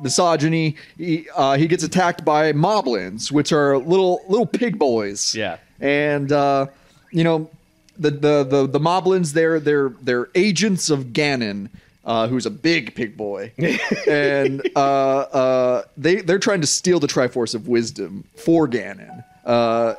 misogyny, 0.00 0.76
he 0.96 1.26
uh, 1.34 1.56
he 1.56 1.66
gets 1.66 1.82
attacked 1.82 2.24
by 2.24 2.52
moblins, 2.52 3.30
which 3.32 3.52
are 3.52 3.78
little 3.78 4.22
little 4.28 4.46
pig 4.46 4.78
boys. 4.78 5.34
Yeah. 5.34 5.58
and 5.80 6.30
uh, 6.32 6.66
you 7.10 7.24
know, 7.24 7.50
the 7.98 8.10
the 8.10 8.44
the 8.44 8.66
the 8.66 8.80
moblins 8.80 9.32
they're 9.32 9.60
they're 9.60 9.90
they're 10.02 10.28
agents 10.34 10.90
of 10.90 11.06
Ganon. 11.12 11.68
Uh, 12.08 12.26
who's 12.26 12.46
a 12.46 12.50
big 12.50 12.94
pig 12.94 13.18
boy, 13.18 13.52
and 14.08 14.66
uh, 14.74 14.78
uh, 14.78 15.82
they 15.98 16.22
they're 16.22 16.38
trying 16.38 16.62
to 16.62 16.66
steal 16.66 16.98
the 16.98 17.06
Triforce 17.06 17.54
of 17.54 17.68
Wisdom 17.68 18.24
for 18.34 18.66
Ganon, 18.66 19.22
uh, 19.44 19.94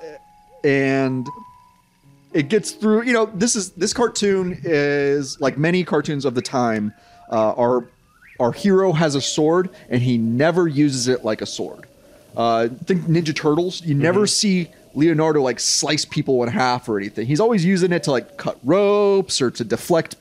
and 0.63 1.27
it 2.33 2.49
gets 2.49 2.71
through 2.71 3.03
you 3.03 3.13
know 3.13 3.27
this 3.27 3.55
is 3.55 3.71
this 3.71 3.93
cartoon 3.93 4.59
is 4.63 5.39
like 5.39 5.57
many 5.57 5.83
cartoons 5.83 6.25
of 6.25 6.35
the 6.35 6.41
time 6.41 6.93
uh, 7.31 7.53
our 7.53 7.87
our 8.39 8.51
hero 8.51 8.93
has 8.93 9.15
a 9.15 9.21
sword 9.21 9.69
and 9.89 10.01
he 10.01 10.17
never 10.17 10.67
uses 10.67 11.07
it 11.07 11.25
like 11.25 11.41
a 11.41 11.45
sword. 11.45 11.85
Uh, 12.37 12.69
think 12.85 13.03
ninja 13.03 13.35
turtles. 13.35 13.81
You 13.83 13.95
never 13.95 14.25
see 14.27 14.69
leonardo 14.93 15.41
like 15.41 15.59
slice 15.59 16.05
people 16.05 16.41
in 16.43 16.49
half 16.49 16.87
or 16.87 16.97
anything. 16.97 17.27
He's 17.27 17.39
always 17.39 17.65
using 17.65 17.91
it 17.91 18.03
to 18.03 18.11
like 18.11 18.37
cut 18.37 18.57
ropes 18.63 19.41
or 19.41 19.51
to 19.51 19.63
deflect 19.63 20.15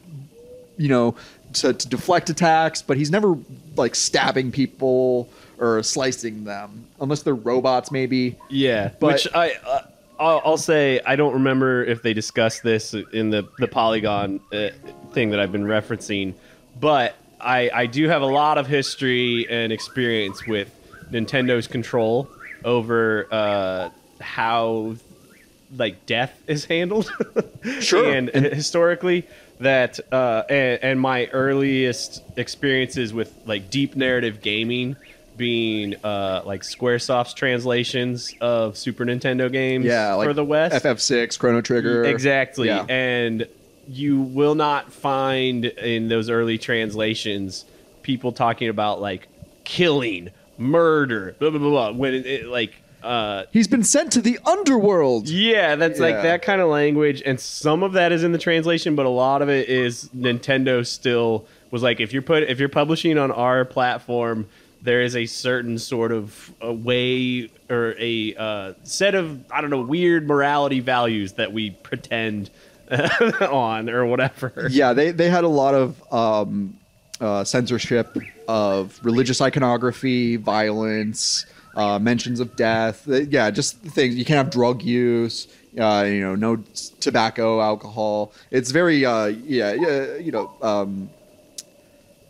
you 0.77 0.89
know 0.89 1.15
to, 1.55 1.73
to 1.73 1.89
deflect 1.89 2.31
attacks 2.31 2.83
but 2.83 2.97
he's 2.97 3.11
never 3.11 3.37
like 3.77 3.95
stabbing 3.95 4.51
people 4.53 5.29
or 5.59 5.83
slicing 5.83 6.45
them 6.45 6.85
unless 7.01 7.23
they're 7.23 7.35
robots 7.35 7.91
maybe 7.91 8.37
Yeah, 8.49 8.91
But- 9.01 9.15
which 9.15 9.29
I 9.35 9.53
uh, 9.67 9.83
I'll, 10.21 10.43
I'll 10.45 10.57
say 10.57 11.01
I 11.07 11.15
don't 11.17 11.35
remember 11.35 11.85
if 11.85 12.03
they 12.03 12.13
discussed 12.13 12.63
this 12.65 12.93
in 12.95 13.31
the 13.31 13.47
the 13.59 13.69
Polygon 13.69 14.41
uh, 14.53 14.71
thing 15.13 15.31
that 15.31 15.39
I've 15.39 15.53
been 15.53 15.65
referencing, 15.65 16.35
but 16.81 17.15
I 17.41 17.71
I 17.73 17.87
do 17.87 18.09
have 18.09 18.23
a 18.23 18.27
lot 18.27 18.59
of 18.59 18.67
history 18.67 19.47
and 19.49 19.73
experience 19.73 20.45
with 20.45 20.75
Nintendo's 21.13 21.69
control 21.69 22.29
over 22.65 23.29
uh, 23.31 23.91
how 24.21 24.97
like 25.77 26.05
death 26.07 26.37
is 26.49 26.65
handled. 26.65 27.11
Sure. 27.81 28.13
and, 28.13 28.29
historically 28.31 29.27
that 29.61 30.01
uh, 30.13 30.45
and, 30.49 30.83
and 30.83 31.01
my 31.01 31.27
earliest 31.27 32.23
experiences 32.37 33.13
with 33.13 33.33
like 33.47 33.71
deep 33.71 33.97
narrative 33.97 34.41
gaming 34.41 34.97
being 35.37 35.95
uh, 36.05 36.43
like 36.45 36.63
SquareSoft's 36.63 37.35
translations 37.35 38.35
of 38.41 38.77
Super 38.77 39.05
Nintendo 39.05 39.51
games 39.51 39.85
yeah 39.85 40.15
like 40.15 40.29
for 40.29 40.35
the 40.35 40.45
West. 40.45 40.85
ff6 40.85 41.39
chrono 41.39 41.61
trigger 41.61 42.05
Exactly. 42.05 42.69
Yeah. 42.69 42.85
And 42.89 43.47
you 43.89 44.21
will 44.21 44.55
not 44.55 44.93
find 44.93 45.65
in 45.65 46.09
those 46.09 46.29
early 46.29 46.59
translations 46.59 47.65
people 48.03 48.33
talking 48.33 48.69
about 48.69 49.01
like 49.01 49.29
killing, 49.65 50.31
murder, 50.59 51.37
blah 51.39 51.51
blah 51.51 51.59
blah. 51.59 51.71
blah 51.71 51.93
when 51.93 52.15
it, 52.15 52.27
it, 52.27 52.47
like 52.47 52.75
uh 53.03 53.45
He's 53.53 53.69
been 53.69 53.85
sent 53.85 54.13
to 54.13 54.21
the 54.21 54.39
underworld. 54.45 55.29
yeah, 55.29 55.77
that's 55.77 56.01
like 56.01 56.17
that 56.17 56.43
kind 56.43 56.61
of 56.61 56.69
language, 56.69 57.23
and 57.25 57.39
some 57.39 57.83
of 57.83 57.93
that 57.93 58.13
is 58.13 58.25
in 58.25 58.33
the 58.33 58.39
translation, 58.39 58.95
but 58.97 59.07
a 59.07 59.11
lot 59.11 59.43
of 59.43 59.49
it 59.49 59.69
is 59.69 60.09
Nintendo 60.17 60.87
still 60.87 61.47
was 61.71 61.83
like, 61.83 62.01
if 62.01 62.13
you're 62.13 62.23
put 62.23 62.43
if 62.45 62.59
you're 62.59 62.69
publishing 62.69 63.19
on 63.19 63.31
our 63.31 63.65
platform, 63.65 64.47
there 64.83 65.03
is 65.03 65.17
a 65.17 65.27
certain 65.27 65.79
sort 65.79 66.13
of 66.13 66.53
a 66.61 66.73
way 66.73 67.51
or 67.69 67.95
a 67.99 68.35
uh, 68.37 68.73
set 68.85 69.15
of 69.15 69.41
I 69.51 69.61
don't 69.61 69.71
know 69.71 69.83
weird 69.83 70.27
morality 70.27 70.81
values 70.81 71.35
that 71.35 71.53
we 71.53 71.71
pretend 71.71 72.51
on 73.41 73.91
or 73.91 74.07
whatever. 74.07 74.69
Yeah, 74.71 74.93
they 74.93 75.11
they 75.11 75.29
had 75.29 75.45
a 75.45 75.49
lot 75.49 75.75
of 75.75 76.13
um, 76.13 76.79
uh, 77.21 77.45
censorship 77.45 78.17
of 78.47 78.99
religious 79.03 79.41
iconography, 79.41 80.37
violence, 80.37 81.45
uh, 81.79 81.99
mentions 81.99 82.41
of 82.41 82.55
death. 82.57 83.09
Uh, 83.09 83.21
Yeah, 83.31 83.51
just 83.51 83.77
things 83.79 84.17
you 84.17 84.25
can't 84.25 84.39
have 84.39 84.51
drug 84.51 84.83
use. 84.83 85.47
Uh, 85.79 86.05
you 86.09 86.21
know, 86.21 86.35
no 86.35 86.57
tobacco, 87.01 87.61
alcohol. 87.61 88.33
It's 88.51 88.71
very 88.71 89.05
uh, 89.05 89.27
yeah, 89.27 89.73
yeah, 89.75 90.17
you 90.17 90.33
know, 90.33 90.51
um, 90.61 91.09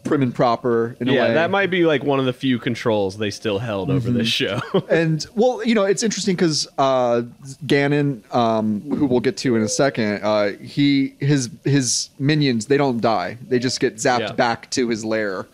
prim 0.05 0.23
and 0.23 0.35
proper 0.35 0.97
in 1.01 1.09
a 1.09 1.13
Yeah, 1.13 1.23
way. 1.29 1.35
that 1.35 1.51
might 1.51 1.71
be 1.71 1.85
like 1.85 2.03
one 2.03 2.19
of 2.19 2.25
the 2.27 2.33
few 2.33 2.59
controls 2.59 3.19
they 3.19 3.31
still 3.31 3.59
held 3.59 3.91
over 3.91 4.11
this 4.11 4.27
show. 4.29 4.61
and 4.91 5.25
well, 5.35 5.63
you 5.65 5.75
know, 5.75 5.85
it's 5.85 6.03
interesting 6.03 6.35
because 6.35 6.67
uh, 6.79 7.23
Ganon, 7.67 8.23
um, 8.35 8.81
who 8.83 9.07
we'll 9.07 9.21
get 9.21 9.37
to 9.39 9.55
in 9.57 9.63
a 9.63 9.69
second, 9.69 10.21
uh, 10.23 10.53
he 10.59 11.15
his 11.21 11.51
his 11.65 12.11
minions 12.19 12.67
they 12.67 12.77
don't 12.77 13.01
die; 13.01 13.39
they 13.49 13.59
just 13.59 13.81
get 13.81 13.97
zapped 13.97 14.21
Yeah. 14.21 14.33
back 14.33 14.71
to 14.73 14.89
his 14.89 15.05
lair, 15.05 15.47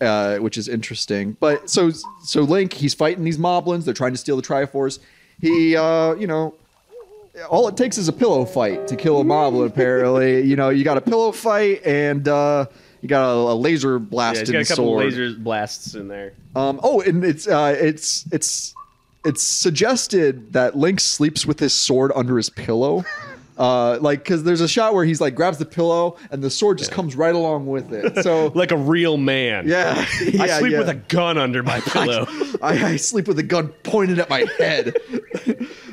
uh, 0.00 0.38
which 0.38 0.58
is 0.58 0.68
interesting. 0.68 1.36
But 1.40 1.70
so 1.70 1.90
so 2.22 2.42
Link, 2.42 2.72
he's 2.72 2.94
fighting 2.94 3.24
these 3.24 3.38
moblins. 3.38 3.84
They're 3.84 3.94
trying 3.94 4.12
to 4.12 4.18
steal 4.18 4.36
the 4.36 4.42
Triforce. 4.42 4.98
He, 5.40 5.76
uh, 5.76 6.14
you 6.14 6.26
know. 6.26 6.54
All 7.48 7.68
it 7.68 7.76
takes 7.76 7.96
is 7.96 8.08
a 8.08 8.12
pillow 8.12 8.44
fight 8.44 8.88
to 8.88 8.96
kill 8.96 9.20
a 9.20 9.24
moblin. 9.24 9.66
Apparently, 9.66 10.40
you 10.46 10.56
know, 10.56 10.68
you 10.68 10.82
got 10.82 10.98
a 10.98 11.00
pillow 11.00 11.30
fight 11.32 11.86
and 11.86 12.26
uh, 12.26 12.66
you 13.00 13.08
got 13.08 13.22
a, 13.22 13.52
a 13.52 13.54
laser 13.54 13.98
blast. 13.98 14.46
yeah, 14.46 14.52
got 14.52 14.62
a 14.62 14.64
couple 14.64 14.84
sword. 14.84 15.04
laser 15.04 15.34
blasts 15.34 15.94
in 15.94 16.08
there. 16.08 16.32
Um, 16.56 16.80
oh, 16.82 17.00
and 17.00 17.24
it's 17.24 17.46
uh, 17.46 17.74
it's 17.78 18.26
it's 18.32 18.74
it's 19.24 19.42
suggested 19.42 20.52
that 20.52 20.76
Link 20.76 21.00
sleeps 21.00 21.46
with 21.46 21.60
his 21.60 21.72
sword 21.72 22.12
under 22.14 22.36
his 22.36 22.50
pillow. 22.50 23.04
Uh, 23.60 23.98
like, 24.00 24.20
because 24.24 24.42
there's 24.42 24.62
a 24.62 24.68
shot 24.68 24.94
where 24.94 25.04
he's 25.04 25.20
like 25.20 25.34
grabs 25.34 25.58
the 25.58 25.66
pillow 25.66 26.16
and 26.30 26.42
the 26.42 26.48
sword 26.48 26.78
just 26.78 26.90
comes 26.90 27.14
right 27.14 27.34
along 27.34 27.66
with 27.66 27.92
it. 27.92 28.24
So 28.24 28.46
Like 28.54 28.72
a 28.72 28.76
real 28.76 29.18
man. 29.18 29.68
yeah, 29.68 29.94
I 30.40 30.46
sleep 30.58 30.72
yeah. 30.72 30.78
with 30.78 30.88
a 30.88 30.94
gun 30.94 31.36
under 31.36 31.62
my 31.62 31.80
pillow. 31.84 32.26
I, 32.62 32.92
I 32.92 32.96
sleep 32.96 33.28
with 33.28 33.38
a 33.38 33.42
gun 33.42 33.68
pointed 33.82 34.18
at 34.18 34.30
my 34.30 34.46
head. 34.58 34.96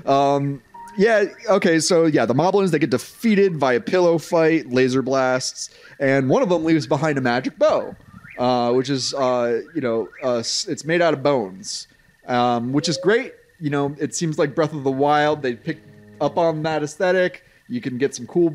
um, 0.06 0.62
yeah. 0.98 1.26
Okay. 1.50 1.80
So 1.82 2.06
yeah, 2.06 2.26
the 2.26 2.34
Moblins 2.34 2.72
they 2.72 2.80
get 2.80 2.90
defeated 2.90 3.58
via 3.58 3.82
pillow 3.82 4.18
fight, 4.18 4.70
laser 4.70 5.02
blasts, 5.02 5.70
and 6.00 6.30
one 6.30 6.42
of 6.42 6.48
them 6.48 6.64
leaves 6.64 6.88
behind 6.88 7.18
a 7.18 7.22
magic 7.22 7.60
bow, 7.60 7.94
uh, 8.40 8.72
which 8.72 8.90
is 8.90 9.14
uh, 9.14 9.60
you 9.76 9.82
know 9.82 10.08
uh, 10.24 10.38
it's 10.40 10.86
made 10.86 11.02
out 11.02 11.14
of 11.14 11.22
bones, 11.22 11.90
um, 12.28 12.72
which 12.72 12.88
is 12.88 12.96
great. 12.98 13.34
You 13.60 13.72
know, 13.72 13.94
it 14.00 14.16
seems 14.16 14.40
like 14.40 14.56
Breath 14.56 14.72
of 14.74 14.86
the 14.86 14.92
Wild. 14.92 15.42
They 15.42 15.56
picked 15.56 15.86
up 16.22 16.38
on 16.38 16.64
that 16.64 16.82
aesthetic. 16.82 17.44
You 17.70 17.82
can 17.82 17.98
get 17.98 18.16
some 18.16 18.28
cool 18.28 18.54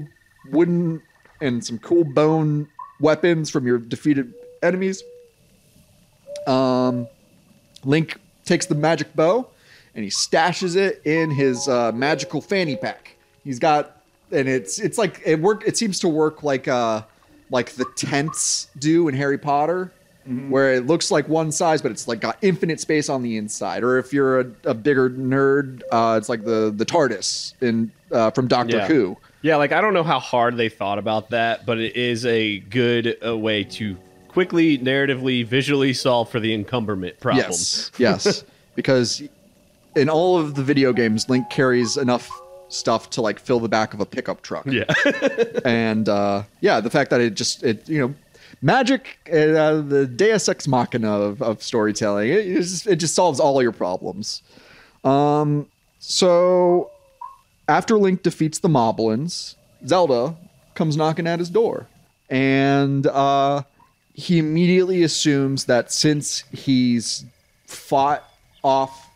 wooden 0.51 1.03
and 1.41 1.65
some 1.65 1.79
cool 1.79 2.05
bone 2.05 2.69
weapons 3.01 3.51
from 3.51 3.67
your 3.67 3.79
defeated 3.79 4.33
enemies. 4.63 5.03
Um, 6.47 7.09
Link 7.85 8.19
takes 8.45 8.67
the 8.67 8.75
magic 8.75 9.15
bow 9.15 9.49
and 9.95 10.05
he 10.05 10.11
stashes 10.11 10.77
it 10.77 11.03
in 11.05 11.31
his 11.31 11.69
uh, 11.69 11.93
magical 11.93 12.41
fanny 12.41 12.77
pack. 12.77 13.17
He's 13.45 13.59
got 13.59 14.03
and 14.31 14.49
it's 14.49 14.79
it's 14.79 14.99
like 14.99 15.21
it 15.25 15.41
work. 15.41 15.67
It 15.67 15.77
seems 15.77 15.99
to 16.01 16.09
work 16.09 16.43
like 16.43 16.67
uh 16.69 17.03
like 17.51 17.73
the 17.73 17.85
tents 17.97 18.69
do 18.79 19.09
in 19.09 19.15
Harry 19.15 19.37
Potter, 19.37 19.93
where 20.49 20.73
it 20.73 20.87
looks 20.87 21.11
like 21.11 21.29
one 21.29 21.53
size, 21.53 21.83
but 21.83 21.91
it's 21.91 22.09
like 22.09 22.21
got 22.21 22.39
infinite 22.41 22.81
space 22.81 23.11
on 23.11 23.23
the 23.23 23.37
inside. 23.37 23.83
Or 23.83 23.99
if 23.99 24.13
you're 24.13 24.41
a, 24.41 24.47
a 24.65 24.75
bigger 24.75 25.11
nerd, 25.11 25.83
uh, 25.93 26.15
it's 26.19 26.29
like 26.29 26.45
the 26.45 26.73
the 26.75 26.87
TARDIS 26.87 27.55
in 27.61 27.93
uh, 28.13 28.31
from 28.31 28.49
Doctor 28.49 28.79
Yeah. 28.79 28.87
Who. 28.87 29.17
Yeah, 29.43 29.57
like 29.57 29.73
I 29.73 29.81
don't 29.81 29.95
know 29.95 30.05
how 30.05 30.21
hard 30.21 30.57
they 30.57 30.69
thought 30.69 30.99
about 30.99 31.31
that, 31.31 31.67
but 31.67 31.79
it 31.79 31.97
is 31.97 32.25
a 32.27 32.61
good 32.61 33.17
uh, 33.27 33.37
way 33.37 33.65
to 33.65 33.97
quickly, 34.29 34.79
narratively, 34.79 35.45
visually 35.45 35.93
solve 35.93 36.31
for 36.31 36.39
the 36.39 36.55
encumberment 36.55 37.19
problem. 37.21 37.47
Yes, 37.49 37.91
yes, 37.99 38.45
because 38.77 39.23
in 39.97 40.09
all 40.09 40.39
of 40.39 40.55
the 40.55 40.63
video 40.63 40.93
games, 40.93 41.29
Link 41.29 41.51
carries 41.51 41.97
enough 41.97 42.31
stuff 42.69 43.11
to 43.11 43.21
like 43.21 43.39
fill 43.39 43.61
the 43.61 43.69
back 43.69 43.95
of 43.95 44.01
a 44.01 44.07
pickup 44.07 44.43
truck. 44.43 44.67
Yeah. 44.67 44.85
and 45.65 46.09
uh, 46.09 46.45
yeah, 46.61 46.81
the 46.81 46.91
fact 46.91 47.11
that 47.11 47.21
it 47.21 47.35
just 47.35 47.63
it 47.63 47.89
you 47.89 47.99
know 47.99 48.15
magic 48.61 49.19
uh, 49.29 49.81
the 49.81 50.07
Deus 50.07 50.49
ex 50.49 50.69
machina 50.69 51.11
of, 51.11 51.43
of 51.43 51.63
storytelling 51.63 52.29
it, 52.31 52.47
it 52.47 52.55
just, 52.55 52.87
it 52.87 52.97
just 52.97 53.15
solves 53.15 53.41
all 53.41 53.61
your 53.61 53.73
problems. 53.73 54.43
Um, 55.05 55.69
so 55.99 56.92
after 57.69 57.97
Link 57.97 58.23
defeats 58.23 58.59
the 58.59 58.69
Moblins, 58.69 59.55
Zelda 59.87 60.37
comes 60.75 60.97
knocking 60.97 61.27
at 61.27 61.39
his 61.39 61.51
door, 61.51 61.87
and 62.31 63.07
uh, 63.07 63.63
he 64.15 64.39
immediately 64.39 65.03
assumes 65.03 65.65
that 65.67 65.93
since 65.93 66.45
he's 66.53 67.25
fought 67.67 68.25
off 68.63 69.11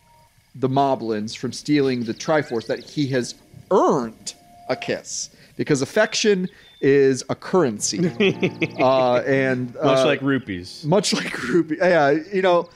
the 0.54 0.68
Moblins 0.68 1.36
from 1.36 1.52
stealing 1.52 2.04
the 2.04 2.14
Triforce 2.14 2.66
that 2.66 2.80
he 2.80 3.06
has 3.08 3.34
earned 3.70 4.34
a 4.68 4.76
kiss 4.76 5.30
because 5.56 5.82
affection 5.82 6.48
is 6.80 7.24
a 7.30 7.34
currency, 7.34 7.98
uh, 8.78 9.16
and 9.26 9.74
Much 9.74 9.98
uh, 9.98 10.06
like 10.06 10.20
rupees. 10.22 10.84
much 10.84 11.12
like 11.14 11.42
Ruby. 11.44 11.76
Yeah, 11.78 12.10
you 12.10 12.42
know, 12.42 12.68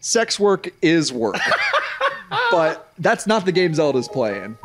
sex 0.00 0.40
work 0.40 0.70
is 0.80 1.12
work, 1.12 1.36
but 2.50 2.90
that's 2.98 3.26
not 3.26 3.44
the 3.44 3.52
game 3.52 3.74
Zelda's 3.74 4.08
playing. 4.08 4.56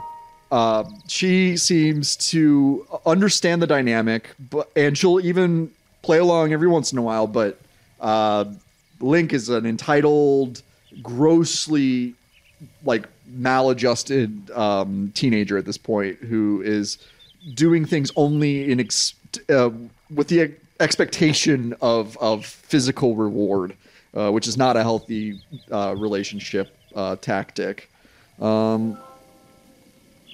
Uh, 0.54 0.88
she 1.08 1.58
seems 1.58 2.16
to 2.16 2.86
understand 3.08 3.60
the 3.60 3.66
dynamic, 3.66 4.30
but 4.52 4.70
and 4.76 4.96
she'll 4.96 5.20
even 5.20 5.72
play 6.04 6.20
along 6.20 6.54
every 6.54 6.68
once 6.68 6.92
in 6.92 7.00
a 7.00 7.02
while. 7.02 7.26
But 7.26 7.60
uh, 8.00 8.46
Link 9.00 9.34
is 9.34 9.50
an 9.50 9.66
entitled, 9.66 10.62
grossly 11.02 12.14
like 12.86 13.08
maladjusted 13.26 14.52
um, 14.52 15.12
teenager 15.16 15.58
at 15.58 15.66
this 15.66 15.80
point 15.80 16.20
who 16.20 16.62
is 16.62 17.00
doing 17.56 17.84
things 17.84 18.12
only 18.16 18.72
in 18.72 18.80
ex- 18.80 19.16
uh, 19.50 19.72
with 20.14 20.28
the 20.28 20.42
ex- 20.42 20.54
expectation 20.80 21.74
of 21.82 22.16
of 22.18 22.46
physical 22.46 23.16
reward, 23.16 23.76
uh, 24.14 24.32
which 24.32 24.48
is 24.48 24.56
not 24.56 24.78
a 24.78 24.84
healthy 24.84 25.42
uh, 25.72 25.96
relationship 25.98 26.78
tactic. 27.22 27.90
Um, 28.40 29.00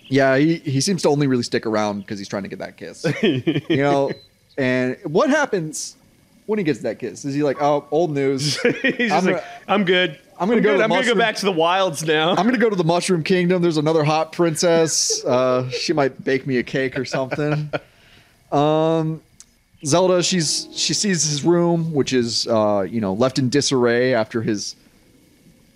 yeah, 0.09 0.37
he, 0.37 0.55
he 0.55 0.81
seems 0.81 1.01
to 1.03 1.09
only 1.09 1.27
really 1.27 1.43
stick 1.43 1.65
around 1.65 2.01
because 2.01 2.19
he's 2.19 2.27
trying 2.27 2.43
to 2.43 2.49
get 2.49 2.59
that 2.59 2.75
kiss. 2.77 3.05
you 3.23 3.63
know, 3.77 4.11
and 4.57 4.97
what 5.03 5.29
happens 5.29 5.95
when 6.47 6.57
he 6.59 6.63
gets 6.65 6.79
that 6.81 6.99
kiss? 6.99 7.23
Is 7.25 7.33
he 7.35 7.43
like, 7.43 7.61
oh, 7.61 7.85
old 7.91 8.11
news? 8.11 8.59
He's 8.81 9.11
I'm 9.11 9.23
like, 9.23 9.35
gonna- 9.35 9.43
I'm 9.67 9.85
good. 9.85 10.19
I'm 10.39 10.47
gonna 10.49 10.61
go 10.61 10.73
good. 10.77 10.81
I'm 10.81 10.89
gonna 10.89 11.05
go 11.05 11.15
back 11.15 11.35
to 11.35 11.45
the 11.45 11.51
wilds 11.51 12.03
now. 12.03 12.29
I'm 12.31 12.45
gonna 12.45 12.57
go 12.57 12.69
to 12.69 12.75
the 12.75 12.83
Mushroom 12.83 13.23
Kingdom. 13.23 13.61
There's 13.61 13.77
another 13.77 14.03
hot 14.03 14.31
princess. 14.31 15.23
Uh, 15.29 15.69
she 15.69 15.93
might 15.93 16.23
bake 16.23 16.47
me 16.47 16.57
a 16.57 16.63
cake 16.63 16.97
or 16.97 17.03
something. 17.05 17.69
Um, 18.51 19.21
Zelda, 19.85 20.23
she's 20.23 20.67
she 20.73 20.93
sees 20.93 21.23
his 21.23 21.43
room, 21.43 21.93
which 21.93 22.13
is 22.13 22.47
uh, 22.47 22.85
you 22.89 22.99
know 23.01 23.13
left 23.13 23.37
in 23.37 23.49
disarray 23.49 24.13
after 24.13 24.41
his 24.41 24.75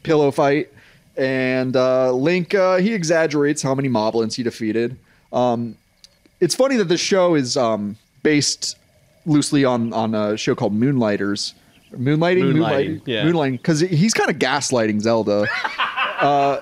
pillow 0.04 0.32
fight, 0.32 0.70
and 1.18 1.76
uh, 1.76 2.12
Link 2.12 2.54
uh, 2.54 2.78
he 2.78 2.94
exaggerates 2.94 3.62
how 3.62 3.76
many 3.76 3.90
Moblins 3.90 4.36
he 4.36 4.44
defeated. 4.44 4.98
Um, 5.32 5.78
it's 6.40 6.56
funny 6.56 6.76
that 6.78 6.90
the 6.90 6.98
show 6.98 7.36
is 7.36 7.58
um, 7.58 7.98
based 8.24 8.78
loosely 9.26 9.66
on 9.66 9.94
on 9.94 10.16
a 10.16 10.38
show 10.38 10.56
called 10.56 10.74
Moonlighters. 10.74 11.54
Moonlighting, 11.94 12.54
Moonlighting, 12.54 13.02
yeah. 13.06 13.24
moonlighting, 13.24 13.52
because 13.54 13.80
he's 13.80 14.16
kind 14.16 14.30
of 14.30 14.38
gaslighting 14.38 15.00
Zelda. 15.00 15.48
uh, 16.20 16.60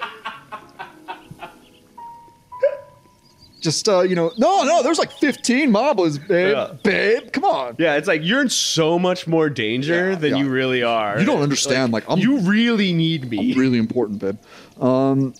just 3.62 3.88
uh, 3.88 4.02
you 4.02 4.16
know, 4.16 4.32
no, 4.38 4.64
no, 4.64 4.84
there's 4.84 5.00
like 5.00 5.12
15 5.14 5.72
moblins, 5.72 6.18
babe, 6.28 6.56
Yeah. 6.56 6.74
babe, 6.84 7.32
come 7.32 7.46
on. 7.46 7.76
yeah, 7.80 7.96
it's 7.96 8.08
like 8.08 8.22
you're 8.24 8.42
in 8.42 8.50
so 8.50 9.00
much 9.00 9.28
more 9.28 9.50
danger 9.50 10.10
Yeah, 10.12 10.16
than 10.16 10.32
yeah. 10.32 10.38
you 10.38 10.50
really 10.50 10.84
are. 10.84 11.20
You 11.20 11.26
don't 11.26 11.42
understand, 11.42 11.94
like, 11.94 12.10
I'm- 12.10 12.20
you 12.20 12.40
really 12.40 12.92
need 12.92 13.30
me. 13.30 13.54
really 13.54 13.78
important, 13.78 14.20
babe. 14.20 14.38
Um, 14.82 15.34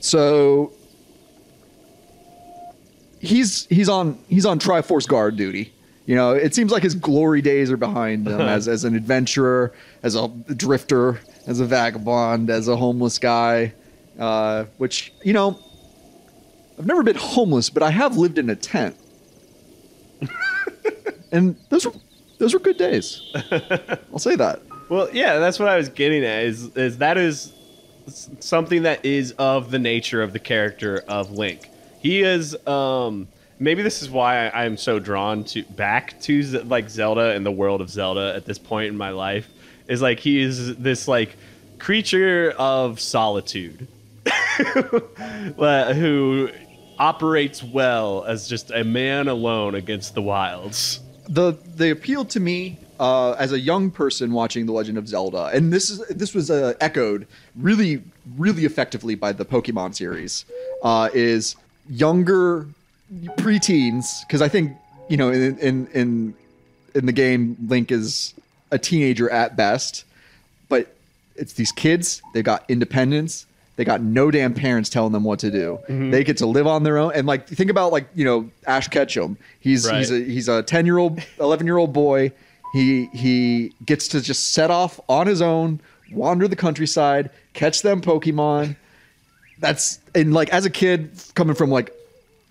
so 0.00 0.72
he's 3.20 3.66
he's 3.66 3.88
on 3.88 4.18
he's 4.28 4.46
on 4.46 4.58
Triforce 4.58 5.08
guard 5.08 5.36
duty. 5.36 5.72
You 6.06 6.14
know, 6.14 6.32
it 6.32 6.54
seems 6.54 6.72
like 6.72 6.82
his 6.82 6.94
glory 6.94 7.42
days 7.42 7.70
are 7.70 7.76
behind 7.76 8.26
him 8.26 8.40
as 8.56 8.68
as 8.68 8.84
an 8.84 8.94
adventurer, 8.94 9.72
as 10.02 10.14
a 10.14 10.28
drifter, 10.28 11.20
as 11.46 11.60
a 11.60 11.64
vagabond, 11.66 12.50
as 12.50 12.68
a 12.68 12.76
homeless 12.76 13.18
guy. 13.18 13.72
Uh, 14.18 14.64
which 14.78 15.12
you 15.22 15.32
know, 15.32 15.58
I've 16.78 16.86
never 16.86 17.02
been 17.02 17.16
homeless, 17.16 17.70
but 17.70 17.82
I 17.82 17.90
have 17.90 18.16
lived 18.16 18.38
in 18.38 18.48
a 18.50 18.56
tent, 18.56 18.96
and 21.32 21.56
those 21.70 21.86
were 21.86 21.92
those 22.38 22.54
were 22.54 22.60
good 22.60 22.76
days. 22.76 23.20
I'll 24.12 24.18
say 24.18 24.36
that. 24.36 24.62
Well, 24.88 25.08
yeah, 25.12 25.38
that's 25.38 25.58
what 25.58 25.68
I 25.68 25.76
was 25.76 25.88
getting 25.88 26.24
at. 26.24 26.44
Is 26.44 26.76
is 26.76 26.98
that 26.98 27.18
is 27.18 27.52
something 28.40 28.82
that 28.82 29.04
is 29.04 29.32
of 29.32 29.70
the 29.70 29.78
nature 29.78 30.22
of 30.22 30.32
the 30.32 30.38
character 30.38 31.02
of 31.08 31.32
Link. 31.32 31.68
He 32.00 32.22
is. 32.22 32.56
um 32.66 33.28
Maybe 33.60 33.82
this 33.82 34.02
is 34.02 34.10
why 34.10 34.46
I, 34.48 34.64
I'm 34.64 34.76
so 34.76 35.00
drawn 35.00 35.42
to 35.44 35.64
back 35.64 36.20
to 36.22 36.42
like 36.64 36.88
Zelda 36.88 37.30
and 37.32 37.44
the 37.44 37.50
world 37.50 37.80
of 37.80 37.90
Zelda 37.90 38.32
at 38.36 38.44
this 38.44 38.58
point 38.58 38.86
in 38.88 38.96
my 38.96 39.10
life. 39.10 39.48
Is 39.88 40.00
like 40.00 40.20
he 40.20 40.40
is 40.40 40.76
this 40.76 41.08
like 41.08 41.36
creature 41.78 42.54
of 42.56 43.00
solitude 43.00 43.88
who 44.56 46.50
operates 46.98 47.62
well 47.62 48.24
as 48.24 48.48
just 48.48 48.70
a 48.70 48.84
man 48.84 49.28
alone 49.28 49.74
against 49.74 50.14
the 50.14 50.22
wilds. 50.22 51.00
the 51.28 51.56
the 51.76 51.90
appeal 51.90 52.24
to 52.24 52.40
me 52.40 52.78
uh, 52.98 53.32
as 53.32 53.52
a 53.52 53.58
young 53.58 53.90
person 53.90 54.32
watching 54.32 54.66
The 54.66 54.72
Legend 54.72 54.98
of 54.98 55.06
Zelda, 55.06 55.50
and 55.52 55.72
this 55.72 55.90
is 55.90 55.98
this 56.08 56.34
was 56.34 56.50
uh, 56.50 56.74
echoed 56.80 57.26
really 57.56 58.02
really 58.36 58.64
effectively 58.64 59.14
by 59.14 59.32
the 59.32 59.44
Pokemon 59.44 59.94
series, 59.94 60.44
uh, 60.82 61.08
is 61.14 61.56
younger 61.88 62.66
preteens 63.36 64.26
because 64.26 64.42
I 64.42 64.48
think 64.48 64.76
you 65.08 65.16
know 65.16 65.30
in 65.30 65.58
in 65.58 65.86
in 65.88 66.34
in 66.94 67.06
the 67.06 67.12
game 67.12 67.56
Link 67.68 67.92
is 67.92 68.34
a 68.70 68.78
teenager 68.78 69.30
at 69.30 69.56
best, 69.56 70.04
but 70.68 70.94
it's 71.36 71.52
these 71.54 71.72
kids. 71.72 72.20
They've 72.34 72.44
got 72.44 72.64
independence. 72.68 73.46
They 73.78 73.84
got 73.84 74.00
no 74.00 74.32
damn 74.32 74.54
parents 74.54 74.90
telling 74.90 75.12
them 75.12 75.22
what 75.22 75.38
to 75.38 75.52
do. 75.52 75.78
Mm-hmm. 75.84 76.10
They 76.10 76.24
get 76.24 76.38
to 76.38 76.46
live 76.46 76.66
on 76.66 76.82
their 76.82 76.98
own. 76.98 77.12
And 77.14 77.28
like, 77.28 77.46
think 77.46 77.70
about 77.70 77.92
like 77.92 78.08
you 78.12 78.24
know 78.24 78.50
Ash 78.66 78.88
Ketchum. 78.88 79.38
He's 79.60 79.88
he's 79.88 80.10
a 80.10 80.18
he's 80.18 80.48
a 80.48 80.64
ten 80.64 80.84
year 80.84 80.98
old, 80.98 81.20
eleven 81.38 81.64
year 81.64 81.76
old 81.76 81.92
boy. 81.92 82.32
He 82.72 83.06
he 83.12 83.72
gets 83.86 84.08
to 84.08 84.20
just 84.20 84.50
set 84.50 84.72
off 84.72 84.98
on 85.08 85.28
his 85.28 85.40
own, 85.40 85.80
wander 86.10 86.48
the 86.48 86.56
countryside, 86.56 87.30
catch 87.52 87.82
them 87.82 88.00
Pokemon. 88.00 88.74
That's 89.60 90.00
and 90.12 90.34
like 90.34 90.48
as 90.48 90.66
a 90.66 90.70
kid 90.70 91.12
coming 91.36 91.54
from 91.54 91.70
like, 91.70 91.94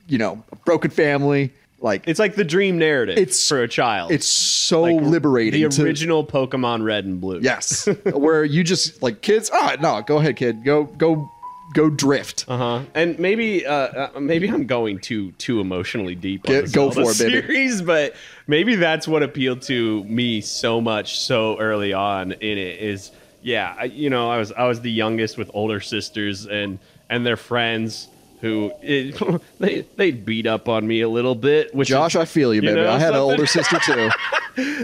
you 0.08 0.18
know, 0.18 0.42
a 0.54 0.56
broken 0.56 0.92
family, 0.92 1.52
like 1.80 2.04
It's 2.08 2.20
like 2.20 2.36
the 2.36 2.44
dream 2.44 2.78
narrative 2.78 3.18
It's- 3.18 3.48
for 3.48 3.62
a 3.62 3.68
child. 3.68 4.12
it's 4.12 4.28
so 4.28 4.82
Like, 4.84 5.02
liberating. 5.02 5.62
The 5.64 5.70
to- 5.70 5.84
original 5.84 6.26
Pokemon 6.26 6.84
Red 6.84 7.06
and 7.06 7.22
Blue. 7.22 7.40
Yes, 7.42 7.88
where 8.14 8.44
you 8.44 8.64
just 8.64 9.02
like 9.04 9.22
kids. 9.22 9.50
Ah, 9.54 9.76
no, 9.80 10.02
go 10.02 10.18
ahead, 10.18 10.36
kid. 10.38 10.64
Go, 10.64 10.86
go, 10.86 11.30
go 11.74 11.90
drift. 11.90 12.46
Uh 12.48 12.58
huh. 12.58 12.82
And 12.96 13.20
maybe, 13.20 13.66
uh, 13.66 13.74
uh, 14.16 14.20
maybe 14.20 14.48
I'm 14.50 14.66
going 14.66 15.00
too 15.00 15.32
too 15.34 15.60
emotionally 15.60 16.16
deep 16.16 16.48
on 16.50 16.56
Get- 16.56 16.72
go 16.74 16.90
for 16.90 17.02
it, 17.12 17.18
baby. 17.20 17.42
series, 17.48 17.82
but 17.82 18.16
maybe 18.48 18.76
that's 18.76 19.08
what 19.08 19.22
appealed 19.22 19.62
to 19.64 20.04
me 20.06 20.42
so 20.42 20.82
much 20.82 21.20
so 21.20 21.60
early 21.60 21.94
on 21.94 22.32
in 22.32 22.58
it. 22.58 22.80
Is 22.82 23.12
yeah, 23.44 23.76
I, 23.78 23.84
you 23.86 24.10
know, 24.10 24.30
I 24.32 24.40
was 24.40 24.52
I 24.52 24.66
was 24.68 24.82
the 24.82 24.92
youngest 24.92 25.38
with 25.38 25.52
older 25.54 25.80
sisters 25.80 26.48
and 26.48 26.80
and 27.10 27.24
their 27.26 27.38
friends 27.38 28.08
who 28.42 28.72
it, 28.82 29.42
they 29.60 29.82
they'd 29.96 30.26
beat 30.26 30.46
up 30.46 30.70
on 30.70 30.88
me 30.88 31.02
a 31.02 31.10
little 31.10 31.36
bit. 31.36 31.74
Which 31.74 31.90
Josh, 31.90 32.16
is, 32.16 32.22
I 32.22 32.26
feel 32.26 32.54
you, 32.54 32.62
you 32.62 32.70
baby. 32.70 32.82
know 32.82 32.92
I 32.92 33.00
had 33.00 33.14
an 33.14 33.20
older 33.20 33.46
sister 33.46 33.80
too. 33.80 34.10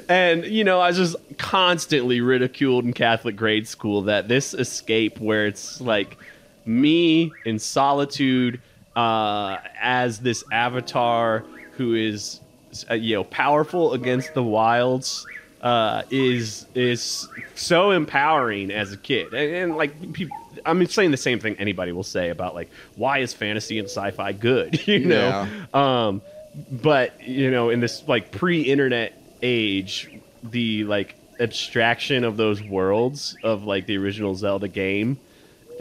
and 0.08 0.46
you 0.46 0.64
know 0.64 0.80
i 0.80 0.88
was 0.88 0.98
just 0.98 1.16
constantly 1.38 2.22
ridiculed 2.22 2.86
in 2.86 2.94
catholic 2.94 3.36
grade 3.36 3.68
school 3.68 4.04
that 4.04 4.28
this 4.28 4.54
escape 4.54 5.20
where 5.20 5.48
it's 5.48 5.82
like 5.82 6.18
me 6.66 7.32
in 7.46 7.58
solitude 7.58 8.62
uh, 8.96 9.58
as 9.82 10.20
this 10.20 10.44
avatar 10.52 11.44
who 11.72 11.96
is 11.96 12.40
uh, 12.90 12.94
you 12.94 13.16
know 13.16 13.24
powerful 13.24 13.94
against 13.94 14.34
the 14.36 14.44
wilds 14.44 15.26
uh, 15.64 16.04
is 16.12 16.68
is 16.76 17.28
so 17.56 17.92
empowering 17.92 18.70
as 18.70 18.92
a 18.92 18.98
kid. 18.98 19.34
And, 19.34 19.56
and 19.56 19.76
like 19.78 20.14
people, 20.14 20.38
I'm 20.66 20.86
saying 20.86 21.12
the 21.12 21.18
same 21.18 21.40
thing 21.40 21.56
anybody 21.58 21.94
will 21.94 22.04
say 22.04 22.30
about 22.30 22.54
like 22.54 22.70
why 22.96 23.20
is 23.20 23.34
fantasy 23.34 23.80
and 23.80 23.88
sci-fi 23.88 24.34
good 24.34 24.86
you 24.88 25.06
know? 25.06 25.48
Um 25.74 26.22
but 26.70 27.20
you 27.24 27.50
know 27.50 27.70
in 27.70 27.80
this 27.80 28.08
like 28.08 28.32
pre-internet 28.32 29.20
age 29.42 30.10
the 30.44 30.84
like 30.84 31.16
abstraction 31.40 32.24
of 32.24 32.38
those 32.38 32.62
worlds 32.62 33.36
of 33.42 33.64
like 33.64 33.88
the 33.88 33.98
original 33.98 34.36
Zelda 34.36 34.68
game 34.68 35.18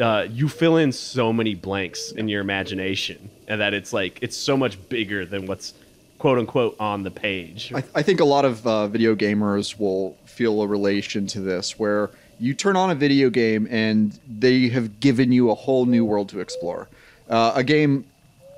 uh, 0.00 0.26
you 0.30 0.48
fill 0.48 0.78
in 0.78 0.90
so 0.90 1.30
many 1.30 1.54
blanks 1.54 2.12
in 2.12 2.26
your 2.26 2.40
imagination 2.40 3.28
and 3.48 3.60
that 3.60 3.74
it's 3.74 3.92
like 3.92 4.18
it's 4.22 4.36
so 4.36 4.56
much 4.56 4.78
bigger 4.88 5.26
than 5.26 5.44
what's 5.44 5.74
quote 6.22 6.38
unquote 6.38 6.76
on 6.78 7.02
the 7.02 7.10
page 7.10 7.72
I, 7.74 7.82
I 7.96 8.02
think 8.02 8.20
a 8.20 8.24
lot 8.24 8.44
of 8.44 8.64
uh, 8.64 8.86
video 8.86 9.16
gamers 9.16 9.76
will 9.76 10.16
feel 10.24 10.62
a 10.62 10.66
relation 10.68 11.26
to 11.34 11.40
this, 11.40 11.80
where 11.80 12.10
you 12.38 12.54
turn 12.54 12.76
on 12.76 12.90
a 12.90 12.94
video 12.94 13.28
game 13.28 13.66
and 13.68 14.16
they 14.28 14.68
have 14.68 15.00
given 15.00 15.32
you 15.32 15.50
a 15.50 15.54
whole 15.56 15.84
new 15.84 16.04
world 16.04 16.28
to 16.28 16.38
explore. 16.38 16.86
Uh, 17.28 17.52
a 17.56 17.64
game 17.64 18.04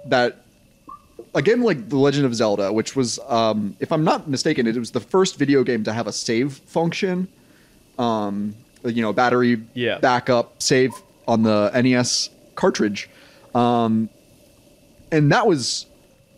that, 0.04 0.42
a 1.34 1.40
game 1.40 1.62
like 1.62 1.88
The 1.88 1.96
Legend 1.96 2.26
of 2.26 2.34
Zelda, 2.34 2.70
which 2.70 2.94
was, 2.94 3.18
um, 3.28 3.74
if 3.80 3.90
I'm 3.92 4.04
not 4.04 4.28
mistaken, 4.28 4.66
it 4.66 4.76
was 4.76 4.90
the 4.90 5.00
first 5.00 5.38
video 5.38 5.64
game 5.64 5.84
to 5.84 5.92
have 5.94 6.06
a 6.06 6.12
save 6.12 6.52
function. 6.66 7.28
Um, 7.98 8.54
you 8.84 9.00
know, 9.00 9.14
battery 9.14 9.62
Yeah. 9.72 9.98
backup 10.00 10.60
save 10.62 10.90
on 11.26 11.42
the 11.44 11.70
NES 11.74 12.28
cartridge. 12.56 13.08
Um, 13.54 14.10
and 15.10 15.32
that 15.32 15.46
was 15.46 15.86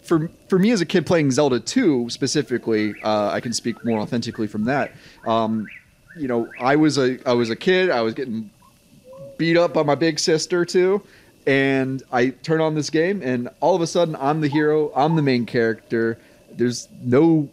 for 0.07 0.31
for 0.49 0.59
me 0.59 0.71
as 0.71 0.81
a 0.81 0.87
kid 0.87 1.07
playing 1.07 1.31
Zelda 1.31 1.61
2 1.61 2.09
specifically, 2.11 2.95
uh, 3.03 3.31
I 3.33 3.41
can 3.41 3.53
speak 3.53 3.85
more 3.85 3.99
authentically 4.01 4.47
from 4.47 4.65
that. 4.65 4.93
Um, 5.27 5.67
you 6.19 6.29
know, 6.29 6.49
I 6.61 6.77
was 6.77 6.97
a 6.99 7.19
I 7.29 7.33
was 7.35 7.51
a 7.51 7.57
kid. 7.57 7.91
I 7.91 8.01
was 8.03 8.15
getting 8.15 8.51
beat 9.39 9.57
up 9.57 9.75
by 9.75 9.83
my 9.83 9.95
big 9.95 10.19
sister 10.19 10.65
too, 10.65 11.03
and 11.47 12.03
I 12.13 12.29
turn 12.31 12.61
on 12.61 12.75
this 12.75 12.89
game, 12.91 13.21
and 13.23 13.49
all 13.61 13.75
of 13.75 13.83
a 13.83 13.87
sudden 13.87 14.17
I'm 14.17 14.41
the 14.41 14.49
hero. 14.49 14.91
I'm 14.97 15.17
the 15.17 15.23
main 15.23 15.45
character. 15.47 16.19
There's 16.53 16.89
no 17.03 17.49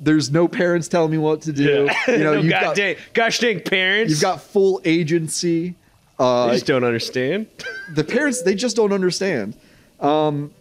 there's 0.00 0.30
no 0.30 0.46
parents 0.46 0.86
telling 0.86 1.10
me 1.10 1.18
what 1.18 1.42
to 1.42 1.52
do. 1.52 1.88
You 2.08 2.18
know, 2.18 2.32
no, 2.34 2.40
you've 2.40 2.50
god 2.50 2.60
got 2.62 2.76
dang, 2.76 2.96
gosh 3.14 3.38
dang 3.38 3.60
parents 3.60 4.10
you've 4.10 4.20
got 4.20 4.40
full 4.42 4.80
agency. 4.84 5.74
I 6.18 6.22
Uh, 6.24 6.52
just 6.52 6.66
don't 6.66 6.84
understand 6.84 7.46
the 7.94 8.02
parents 8.04 8.42
they 8.42 8.54
just 8.56 8.74
don't 8.76 8.92
understand 8.92 9.56
um 10.00 10.52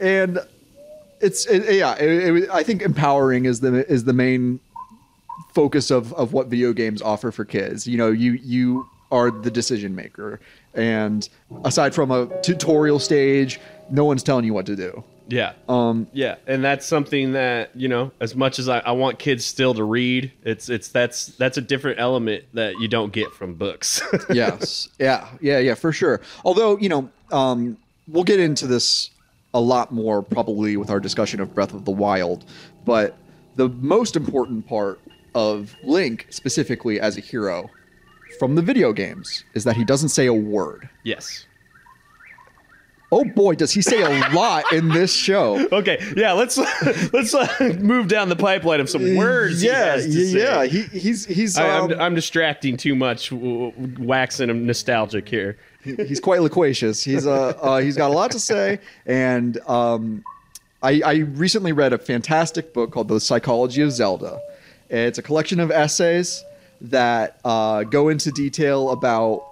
and 0.00 0.38
it's 1.20 1.46
it, 1.46 1.74
yeah 1.76 1.94
it, 1.96 2.36
it, 2.44 2.50
i 2.50 2.62
think 2.62 2.82
empowering 2.82 3.44
is 3.44 3.60
the 3.60 3.86
is 3.92 4.04
the 4.04 4.12
main 4.12 4.58
focus 5.54 5.90
of 5.90 6.12
of 6.14 6.32
what 6.32 6.46
video 6.46 6.72
games 6.72 7.02
offer 7.02 7.30
for 7.30 7.44
kids 7.44 7.86
you 7.86 7.96
know 7.98 8.10
you 8.10 8.32
you 8.42 8.86
are 9.12 9.30
the 9.30 9.50
decision 9.50 9.94
maker 9.94 10.40
and 10.74 11.28
aside 11.64 11.94
from 11.94 12.10
a 12.10 12.26
tutorial 12.42 12.98
stage 12.98 13.60
no 13.90 14.04
one's 14.04 14.22
telling 14.22 14.44
you 14.44 14.54
what 14.54 14.66
to 14.66 14.76
do 14.76 15.02
Yeah. 15.28 15.52
um 15.68 16.06
Yeah, 16.12 16.36
and 16.46 16.62
that's 16.62 16.86
something 16.86 17.32
that 17.32 17.70
you 17.74 17.88
know. 17.88 18.12
As 18.20 18.34
much 18.36 18.58
as 18.60 18.68
I, 18.68 18.78
I 18.78 18.92
want 18.92 19.18
kids 19.18 19.44
still 19.44 19.74
to 19.74 19.82
read, 19.84 20.30
it's 20.44 20.68
it's 20.68 20.88
that's 20.88 21.26
that's 21.38 21.56
a 21.58 21.60
different 21.60 21.98
element 21.98 22.44
that 22.54 22.78
you 22.80 22.86
don't 22.88 23.12
get 23.12 23.32
from 23.32 23.54
books. 23.54 24.00
yes 24.32 24.88
yeah 25.00 25.26
yeah 25.40 25.58
yeah 25.58 25.74
for 25.74 25.92
sure 25.92 26.20
although 26.44 26.78
you 26.78 26.88
know 26.88 27.10
um 27.32 27.76
we'll 28.08 28.24
get 28.24 28.38
into 28.40 28.66
this 28.68 29.10
a 29.54 29.60
lot 29.60 29.92
more 29.92 30.22
probably 30.22 30.76
with 30.76 30.90
our 30.90 31.00
discussion 31.00 31.40
of 31.40 31.54
breath 31.54 31.74
of 31.74 31.84
the 31.84 31.90
wild 31.90 32.44
but 32.84 33.16
the 33.56 33.68
most 33.68 34.16
important 34.16 34.66
part 34.66 35.00
of 35.34 35.74
link 35.82 36.26
specifically 36.30 37.00
as 37.00 37.16
a 37.16 37.20
hero 37.20 37.68
from 38.38 38.54
the 38.54 38.62
video 38.62 38.92
games 38.92 39.44
is 39.54 39.64
that 39.64 39.76
he 39.76 39.84
doesn't 39.84 40.08
say 40.10 40.26
a 40.26 40.32
word 40.34 40.88
yes. 41.04 41.46
oh 43.12 43.24
boy 43.24 43.54
does 43.54 43.72
he 43.72 43.82
say 43.82 44.00
a 44.02 44.28
lot 44.32 44.64
in 44.72 44.88
this 44.88 45.12
show 45.12 45.66
Okay. 45.72 45.98
Yeah. 46.16 46.32
Let's 46.32 46.56
let's 47.12 47.34
uh, 47.34 47.76
move 47.80 48.06
down 48.08 48.28
the 48.28 48.36
pipeline 48.36 48.80
of 48.80 48.88
some 48.88 49.16
words. 49.16 49.60
he 49.60 49.66
yeah 49.68 49.98
say. 49.98 50.08
yeah 50.08 50.64
he, 50.64 50.82
he's 50.82 51.26
he's 51.26 51.56
I, 51.58 51.70
um, 51.70 51.92
I'm, 51.92 52.00
I'm 52.00 52.14
distracting 52.14 52.76
too 52.76 52.94
much, 52.94 53.32
waxing 53.32 54.48
him 54.50 54.64
nostalgic 54.66 55.28
here. 55.28 55.56
He's 55.82 56.20
quite 56.20 56.40
loquacious. 56.40 57.02
He's 57.02 57.26
uh, 57.26 57.54
uh 57.60 57.78
he's 57.78 57.96
got 57.96 58.10
a 58.10 58.14
lot 58.14 58.30
to 58.32 58.40
say, 58.40 58.80
and 59.06 59.58
um, 59.68 60.24
I, 60.82 61.02
I 61.04 61.14
recently 61.16 61.72
read 61.72 61.92
a 61.92 61.98
fantastic 61.98 62.72
book 62.72 62.92
called 62.92 63.08
The 63.08 63.20
Psychology 63.20 63.82
of 63.82 63.92
Zelda. 63.92 64.40
It's 64.88 65.18
a 65.18 65.22
collection 65.22 65.60
of 65.60 65.70
essays 65.70 66.42
that 66.80 67.38
uh, 67.44 67.84
go 67.84 68.08
into 68.08 68.30
detail 68.30 68.90
about 68.90 69.46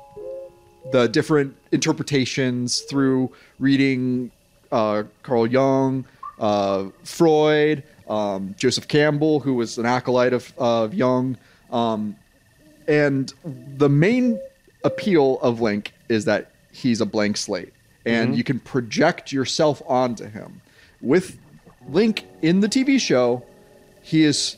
the 0.92 1.06
different 1.08 1.54
interpretations 1.70 2.80
through 2.80 3.30
reading 3.58 4.30
uh, 4.72 5.02
Carl 5.22 5.46
Jung, 5.46 6.06
uh, 6.38 6.86
Freud, 7.04 7.82
um, 8.08 8.54
Joseph 8.58 8.88
Campbell, 8.88 9.40
who 9.40 9.54
was 9.54 9.76
an 9.76 9.84
acolyte 9.84 10.32
of, 10.32 10.52
of 10.56 10.94
Jung. 10.94 11.36
Um, 11.70 12.16
and 12.86 13.32
the 13.44 13.90
main 13.90 14.40
appeal 14.82 15.38
of 15.40 15.60
Link 15.60 15.92
is 16.08 16.24
that 16.26 16.52
he's 16.72 17.00
a 17.00 17.06
blank 17.06 17.36
slate 17.36 17.72
and 18.04 18.30
mm-hmm. 18.30 18.38
you 18.38 18.44
can 18.44 18.60
project 18.60 19.32
yourself 19.32 19.82
onto 19.86 20.24
him. 20.24 20.60
With 21.00 21.38
Link 21.88 22.24
in 22.42 22.60
the 22.60 22.68
TV 22.68 23.00
show, 23.00 23.44
he 24.02 24.24
is 24.24 24.56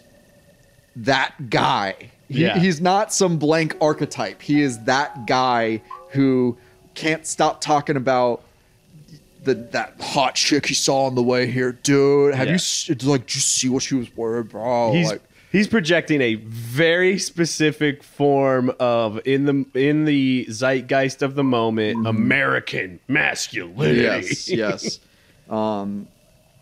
that 0.96 1.50
guy. 1.50 1.94
He, 2.28 2.42
Yeah. 2.42 2.58
He's 2.58 2.80
not 2.80 3.12
some 3.12 3.38
blank 3.38 3.76
archetype. 3.80 4.40
He 4.40 4.62
is 4.62 4.84
that 4.84 5.26
guy 5.26 5.82
who 6.10 6.56
can't 6.94 7.26
stop 7.26 7.60
talking 7.60 7.96
about 7.96 8.42
the 9.42 9.54
that 9.54 9.94
hot 10.00 10.34
chick 10.34 10.66
he 10.66 10.74
saw 10.74 11.06
on 11.06 11.14
the 11.14 11.22
way 11.22 11.46
here, 11.46 11.72
dude. 11.72 12.34
Have 12.34 12.46
Yeah. 12.46 12.52
you 12.52 12.56
it's 12.56 13.04
like? 13.04 13.26
Did 13.26 13.34
you 13.36 13.40
see 13.40 13.68
what 13.68 13.82
she 13.82 13.94
was 13.94 14.08
wearing, 14.16 14.44
bro? 14.44 14.92
He's 14.92 15.08
like, 15.10 15.22
he's 15.50 15.68
projecting 15.68 16.20
a 16.20 16.36
very 16.36 17.18
specific 17.18 18.02
form 18.02 18.72
of 18.80 19.20
in 19.26 19.44
the 19.44 19.66
in 19.74 20.04
the 20.04 20.46
zeitgeist 20.48 21.22
of 21.22 21.34
the 21.34 21.44
moment, 21.44 22.06
American 22.06 23.00
masculinity. 23.08 24.00
yes, 24.00 24.48
yes. 24.48 25.00
Um, 25.48 26.08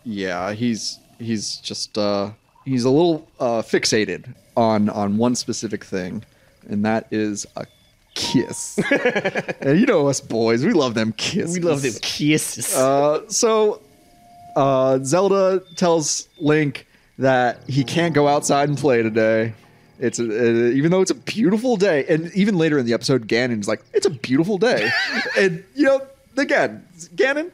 yeah, 0.03 0.53
he's 0.53 0.99
he's 1.19 1.57
just 1.57 1.97
uh, 1.97 2.31
he's 2.65 2.83
a 2.83 2.89
little 2.89 3.27
uh, 3.39 3.61
fixated 3.61 4.33
on 4.57 4.89
on 4.89 5.17
one 5.17 5.35
specific 5.35 5.83
thing, 5.83 6.23
and 6.67 6.83
that 6.85 7.07
is 7.11 7.45
a 7.55 7.65
kiss. 8.15 8.79
and 9.61 9.79
you 9.79 9.85
know 9.85 10.07
us 10.07 10.21
boys, 10.21 10.65
we 10.65 10.73
love 10.73 10.93
them 10.93 11.13
kisses. 11.13 11.57
We 11.57 11.63
love 11.63 11.81
them 11.81 11.93
kisses. 12.01 12.75
Uh, 12.75 13.27
so 13.29 13.81
uh, 14.55 14.99
Zelda 15.03 15.61
tells 15.75 16.27
Link 16.39 16.87
that 17.19 17.61
he 17.67 17.83
can't 17.83 18.13
go 18.15 18.27
outside 18.27 18.69
and 18.69 18.77
play 18.77 19.03
today. 19.03 19.53
It's 19.99 20.17
a, 20.19 20.23
uh, 20.23 20.71
even 20.71 20.91
though 20.91 21.01
it's 21.01 21.11
a 21.11 21.15
beautiful 21.15 21.75
day, 21.75 22.05
and 22.07 22.33
even 22.33 22.57
later 22.57 22.77
in 22.79 22.85
the 22.85 22.93
episode, 22.93 23.27
Ganon's 23.27 23.67
like, 23.67 23.81
"It's 23.93 24.05
a 24.05 24.09
beautiful 24.09 24.57
day," 24.57 24.89
and 25.37 25.63
you 25.75 25.83
know, 25.85 26.01
again, 26.37 26.85
Ganon, 27.15 27.51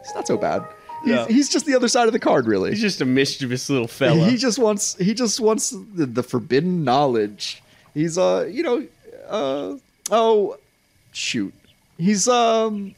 it's 0.00 0.14
not 0.14 0.26
so 0.26 0.36
bad. 0.38 0.64
He's, 1.04 1.10
Yeah. 1.12 1.26
he's 1.26 1.48
just 1.50 1.66
the 1.66 1.74
other 1.74 1.88
side 1.88 2.06
of 2.06 2.12
the 2.14 2.18
card, 2.18 2.46
really. 2.46 2.70
He's 2.70 2.80
just 2.80 3.00
a 3.02 3.04
mischievous 3.04 3.68
little 3.68 3.88
fella. 3.88 4.24
He 4.28 4.36
just 4.38 4.58
wants 4.58 4.96
he 4.96 5.12
just 5.14 5.38
wants 5.40 5.70
the, 5.70 6.06
the 6.06 6.22
forbidden 6.22 6.82
knowledge. 6.84 7.62
He's 7.92 8.16
uh 8.16 8.48
you 8.50 8.62
know 8.62 8.86
uh 9.28 9.76
oh 10.10 10.56
shoot. 11.12 11.52
He's 11.98 12.26
um 12.28 12.94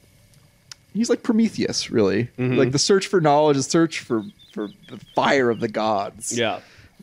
he's 0.92 1.10
like 1.10 1.24
Prometheus, 1.24 1.90
really. 1.90 2.24
Mm-hmm. 2.38 2.54
Like 2.56 2.70
the 2.70 2.78
search 2.78 3.08
for 3.08 3.20
knowledge, 3.20 3.56
the 3.56 3.62
search 3.64 3.98
for 4.00 4.22
for 4.54 4.68
the 4.88 4.98
fire 5.14 5.50
of 5.50 5.60
the 5.60 5.68
gods. 5.68 6.36
yeah. 6.36 6.60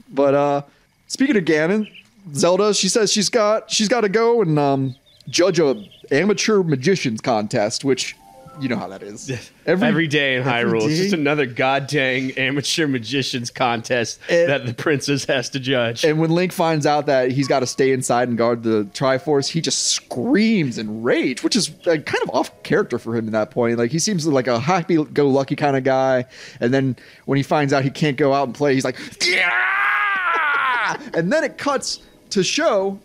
But 0.09 0.33
uh 0.33 0.61
speaking 1.07 1.37
of 1.37 1.43
Ganon, 1.43 1.87
Zelda, 2.33 2.73
she 2.73 2.87
says 2.87 3.11
she's 3.11 3.29
got 3.29 3.69
she's 3.69 3.89
got 3.89 4.01
to 4.01 4.09
go 4.09 4.41
and 4.41 4.57
um 4.57 4.95
judge 5.29 5.59
a 5.59 5.85
amateur 6.11 6.63
magicians 6.63 7.21
contest, 7.21 7.83
which 7.85 8.15
you 8.59 8.67
know 8.67 8.75
how 8.75 8.87
that 8.89 9.01
is. 9.01 9.31
Every, 9.65 10.07
day 10.07 10.35
in 10.35 10.47
every 10.47 10.69
Hyrule, 10.79 10.85
it's 10.87 10.97
just 10.97 11.13
another 11.13 11.45
goddamn 11.45 12.31
amateur 12.37 12.85
magicians 12.87 13.49
contest 13.49 14.19
And- 14.29 14.49
that 14.49 14.65
the 14.65 14.73
princess 14.73 15.25
has 15.25 15.49
to 15.51 15.59
judge. 15.59 16.03
And 16.03 16.19
when 16.19 16.29
Link 16.31 16.51
finds 16.51 16.85
out 16.85 17.05
that 17.05 17.31
he's 17.31 17.47
got 17.47 17.61
to 17.61 17.67
stay 17.67 17.91
inside 17.91 18.27
and 18.27 18.37
guard 18.37 18.63
the 18.63 18.83
Triforce, 18.93 19.47
he 19.47 19.61
just 19.61 19.87
screams 19.87 20.77
in 20.77 21.01
rage, 21.01 21.43
which 21.43 21.55
is 21.55 21.69
uh, 21.87 21.97
kind 21.97 22.21
of 22.23 22.29
off 22.33 22.61
character 22.63 22.99
for 22.99 23.15
him 23.15 23.25
at 23.27 23.31
that 23.31 23.51
point. 23.51 23.77
Like 23.77 23.91
he 23.91 23.99
seems 23.99 24.27
like 24.27 24.47
a 24.47 24.59
happy-go-lucky 24.59 25.55
kind 25.55 25.77
of 25.77 25.83
guy, 25.83 26.25
and 26.59 26.73
then 26.73 26.95
when 27.25 27.37
he 27.37 27.43
finds 27.43 27.71
out 27.73 27.83
he 27.83 27.89
can't 27.89 28.17
go 28.17 28.33
out 28.33 28.47
and 28.47 28.55
play, 28.55 28.73
he's 28.73 28.85
like, 28.85 28.97
yeah! 29.25 30.97
And 31.13 31.31
then 31.31 31.43
it 31.43 31.57
cuts 31.57 32.01
to 32.31 32.43
show 32.43 32.99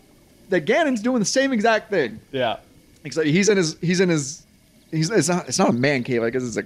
that 0.49 0.65
Ganon's 0.65 1.01
doing 1.01 1.19
the 1.19 1.25
same 1.25 1.51
exact 1.53 1.89
thing. 1.89 2.19
yeah. 2.31 2.57
Except 3.03 3.27
he's 3.27 3.47
in 3.47 3.55
his 3.57 3.77
he's 3.79 4.01
in 4.01 4.09
his 4.09 4.43
he's 4.91 5.09
it's 5.09 5.29
not 5.29 5.47
it's 5.47 5.59
not 5.59 5.69
a 5.69 5.73
man 5.73 6.03
cave. 6.03 6.23
I 6.23 6.29
guess 6.29 6.43
it's 6.43 6.57
a 6.57 6.63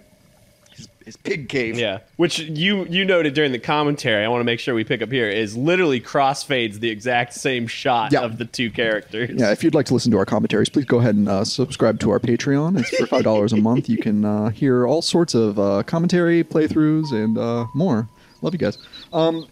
his, 0.75 0.87
his 1.05 1.17
pig 1.17 1.49
cave. 1.49 1.77
Yeah, 1.77 1.99
which 2.17 2.39
you 2.39 2.85
you 2.85 3.03
noted 3.05 3.33
during 3.33 3.51
the 3.51 3.59
commentary. 3.59 4.23
I 4.23 4.27
want 4.29 4.39
to 4.41 4.45
make 4.45 4.59
sure 4.59 4.73
we 4.73 4.83
pick 4.83 5.01
up 5.01 5.11
here 5.11 5.27
is 5.29 5.55
literally 5.57 5.99
crossfades 5.99 6.75
the 6.79 6.89
exact 6.89 7.33
same 7.33 7.67
shot 7.67 8.11
Yeah. 8.13 8.21
of 8.21 8.37
the 8.37 8.45
two 8.45 8.69
characters. 8.71 9.31
Yeah, 9.33 9.51
if 9.51 9.63
you'd 9.63 9.75
like 9.75 9.85
to 9.87 9.93
listen 9.93 10.11
to 10.11 10.17
our 10.17 10.25
commentaries, 10.25 10.69
please 10.69 10.85
go 10.85 10.99
ahead 10.99 11.15
and 11.15 11.27
uh, 11.27 11.43
subscribe 11.43 11.99
to 12.01 12.11
our 12.11 12.19
Patreon. 12.19 12.79
It's 12.79 12.89
for 12.97 13.05
five 13.07 13.23
dollars 13.23 13.53
a 13.53 13.57
month. 13.69 13.89
You 13.89 13.97
can 13.97 14.23
uh, 14.25 14.49
hear 14.49 14.87
all 14.87 15.01
sorts 15.01 15.33
of 15.35 15.59
uh, 15.59 15.83
commentary, 15.83 16.43
playthroughs, 16.43 17.11
and 17.11 17.37
uh, 17.37 17.65
more. 17.75 18.07
Love 18.41 18.53
you 18.53 18.59
guys. 18.59 18.77
Um, 19.13 19.47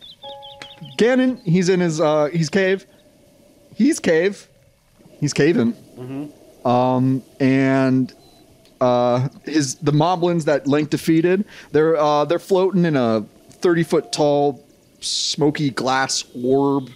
Ganon, 0.98 1.42
he's 1.44 1.68
in 1.70 1.80
his 1.82 2.00
uh, 2.00 2.26
he's 2.32 2.50
cave. 2.50 2.86
He's 3.76 4.00
cave. 4.00 4.48
He's 5.20 5.34
caving. 5.34 5.74
Um, 6.66 7.22
and 7.40 8.14
uh, 8.82 9.28
his 9.44 9.76
the 9.76 9.92
moblins 9.92 10.46
that 10.46 10.68
Link 10.68 10.90
defeated, 10.90 11.46
they're 11.72 11.98
uh, 11.98 12.26
they're 12.26 12.40
floating 12.40 12.86
in 12.86 12.96
a 12.96 13.26
thirty 13.52 13.84
foot 13.84 14.12
tall, 14.12 14.64
smoky 15.02 15.70
glass 15.70 16.24
orb, 16.44 16.90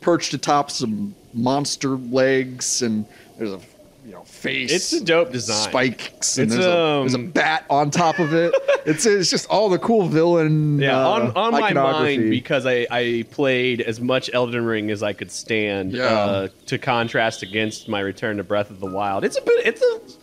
perched 0.00 0.34
atop 0.34 0.70
some 0.70 1.14
monster 1.34 1.90
legs, 1.90 2.82
and 2.82 3.06
there's 3.38 3.52
a 3.52 3.60
you 4.04 4.12
know 4.12 4.22
face. 4.24 4.72
It's 4.72 4.92
a 4.92 5.04
dope 5.04 5.32
design. 5.32 5.68
Spikes. 5.68 6.38
And 6.38 6.46
It's, 6.46 6.54
there's, 6.54 6.66
a, 6.66 7.00
there's 7.00 7.14
a 7.14 7.18
um, 7.18 7.30
bat 7.30 7.66
on 7.68 7.90
top 7.90 8.18
of 8.18 8.32
it. 8.32 8.54
it's 8.86 9.06
it's 9.06 9.30
just 9.30 9.48
all 9.48 9.68
the 9.68 9.78
cool 9.78 10.08
villain. 10.08 10.78
Yeah, 10.78 10.98
uh, 10.98 11.08
on, 11.08 11.36
on 11.36 11.52
my 11.52 11.72
mind 11.72 12.30
because 12.30 12.66
I, 12.66 12.86
I 12.90 13.24
played 13.30 13.80
as 13.80 14.00
much 14.00 14.30
Elden 14.32 14.64
Ring 14.64 14.90
as 14.90 15.02
I 15.02 15.12
could 15.12 15.30
stand. 15.30 15.92
Yeah. 15.92 16.04
Uh, 16.04 16.48
to 16.66 16.78
contrast 16.78 17.42
against 17.42 17.88
my 17.88 18.00
return 18.00 18.38
to 18.38 18.44
Breath 18.44 18.70
of 18.70 18.80
the 18.80 18.90
Wild, 18.90 19.24
it's 19.24 19.38
a 19.38 19.42
bit 19.42 19.66
it's 19.66 19.82
a 19.82 20.17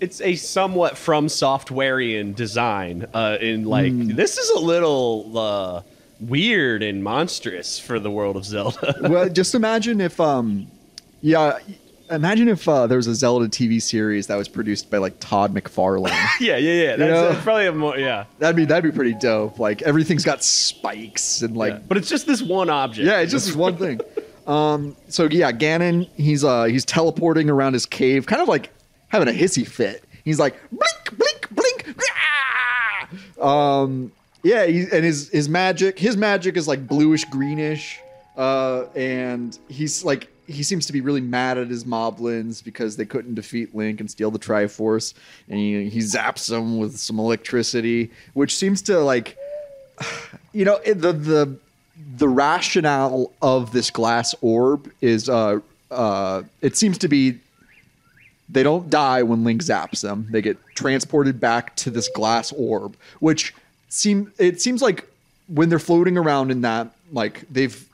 it's 0.00 0.20
a 0.20 0.34
somewhat 0.34 0.96
from 0.96 1.26
softwareian 1.26 2.34
design. 2.34 3.06
Uh, 3.12 3.36
in 3.40 3.64
like 3.64 3.92
Hmm. 3.92 4.08
this 4.16 4.38
is 4.38 4.50
a 4.50 4.58
little 4.58 5.38
uh, 5.38 5.82
weird 6.20 6.82
and 6.82 7.04
monstrous 7.04 7.78
for 7.78 7.98
the 7.98 8.10
world 8.10 8.36
of 8.36 8.44
Zelda. 8.44 8.96
well, 9.02 9.28
just 9.28 9.54
imagine 9.54 10.00
if, 10.00 10.20
um, 10.20 10.66
yeah, 11.20 11.58
imagine 12.10 12.48
if 12.48 12.68
uh, 12.68 12.86
there 12.86 12.96
was 12.96 13.06
a 13.06 13.14
Zelda 13.14 13.48
TV 13.48 13.80
series 13.80 14.26
that 14.26 14.36
was 14.36 14.48
produced 14.48 14.90
by 14.90 14.98
like 14.98 15.18
Todd 15.20 15.54
McFarlane. 15.54 16.10
yeah, 16.40 16.56
yeah, 16.56 16.72
yeah. 16.72 16.96
That's, 16.96 17.10
know? 17.10 17.28
that's 17.30 17.44
probably 17.44 17.66
a 17.66 17.72
more 17.72 17.96
yeah. 17.96 18.24
that'd 18.38 18.56
be 18.56 18.64
that'd 18.64 18.90
be 18.90 18.94
pretty 18.94 19.14
dope. 19.14 19.58
Like 19.58 19.82
everything's 19.82 20.24
got 20.24 20.42
spikes 20.42 21.42
and 21.42 21.56
like 21.56 21.74
yeah. 21.74 21.80
But 21.88 21.96
it's 21.98 22.08
just 22.08 22.26
this 22.26 22.42
one 22.42 22.70
object. 22.70 23.06
yeah, 23.06 23.20
it's 23.20 23.32
just 23.32 23.46
this 23.46 23.56
one 23.56 23.76
thing. 23.76 24.00
Um, 24.46 24.96
so 25.08 25.28
yeah, 25.30 25.52
Ganon, 25.52 26.08
he's 26.16 26.42
uh 26.42 26.64
he's 26.64 26.84
teleporting 26.84 27.48
around 27.48 27.74
his 27.74 27.86
cave, 27.86 28.26
kind 28.26 28.42
of 28.42 28.48
like 28.48 28.72
having 29.10 29.28
a 29.28 29.38
hissy 29.38 29.66
fit. 29.66 30.04
He's 30.24 30.38
like 30.38 30.56
blink, 30.70 31.18
blink, 31.18 31.48
blink. 31.50 31.96
ah! 33.40 33.82
Um, 33.82 34.12
yeah, 34.42 34.64
he, 34.66 34.80
and 34.80 35.04
his 35.04 35.28
his 35.28 35.48
magic, 35.48 35.98
his 35.98 36.16
magic 36.16 36.56
is 36.56 36.66
like 36.66 36.86
bluish 36.86 37.24
greenish, 37.26 38.00
uh, 38.36 38.84
and 38.94 39.58
he's 39.68 40.04
like 40.04 40.28
he 40.46 40.62
seems 40.62 40.86
to 40.86 40.92
be 40.92 41.00
really 41.00 41.20
mad 41.20 41.58
at 41.58 41.68
his 41.68 41.84
moblins 41.84 42.62
because 42.62 42.96
they 42.96 43.04
couldn't 43.04 43.34
defeat 43.34 43.74
Link 43.74 44.00
and 44.00 44.10
steal 44.10 44.30
the 44.30 44.38
Triforce, 44.38 45.14
and 45.48 45.58
he, 45.58 45.88
he 45.88 46.00
zaps 46.00 46.48
them 46.48 46.78
with 46.78 46.96
some 46.98 47.20
electricity, 47.20 48.10
which 48.34 48.56
seems 48.56 48.82
to 48.82 48.98
like 49.00 49.36
you 50.52 50.64
know 50.64 50.78
the 50.84 51.12
the 51.12 51.56
the 52.16 52.28
rationale 52.28 53.30
of 53.42 53.72
this 53.72 53.90
glass 53.90 54.34
orb 54.40 54.90
is 55.02 55.28
uh 55.28 55.60
uh 55.90 56.42
it 56.62 56.76
seems 56.76 56.96
to 56.96 57.08
be 57.08 57.38
they 58.52 58.62
don't 58.62 58.90
die 58.90 59.22
when 59.22 59.44
Link 59.44 59.62
zaps 59.62 60.02
them. 60.02 60.26
They 60.30 60.42
get 60.42 60.58
transported 60.74 61.38
back 61.40 61.76
to 61.76 61.90
this 61.90 62.08
glass 62.08 62.52
orb, 62.52 62.96
which 63.20 63.54
seem 63.88 64.32
it 64.38 64.60
seems 64.60 64.82
like 64.82 65.08
when 65.48 65.68
they're 65.68 65.78
floating 65.78 66.16
around 66.16 66.50
in 66.50 66.60
that 66.62 66.88
like 67.12 67.44
they've 67.50 67.86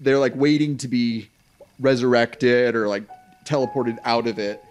they're 0.00 0.18
like 0.18 0.34
waiting 0.36 0.76
to 0.78 0.88
be 0.88 1.28
resurrected 1.80 2.74
or 2.74 2.88
like 2.88 3.04
teleported 3.44 3.98
out 4.04 4.26
of 4.26 4.38
it. 4.38 4.62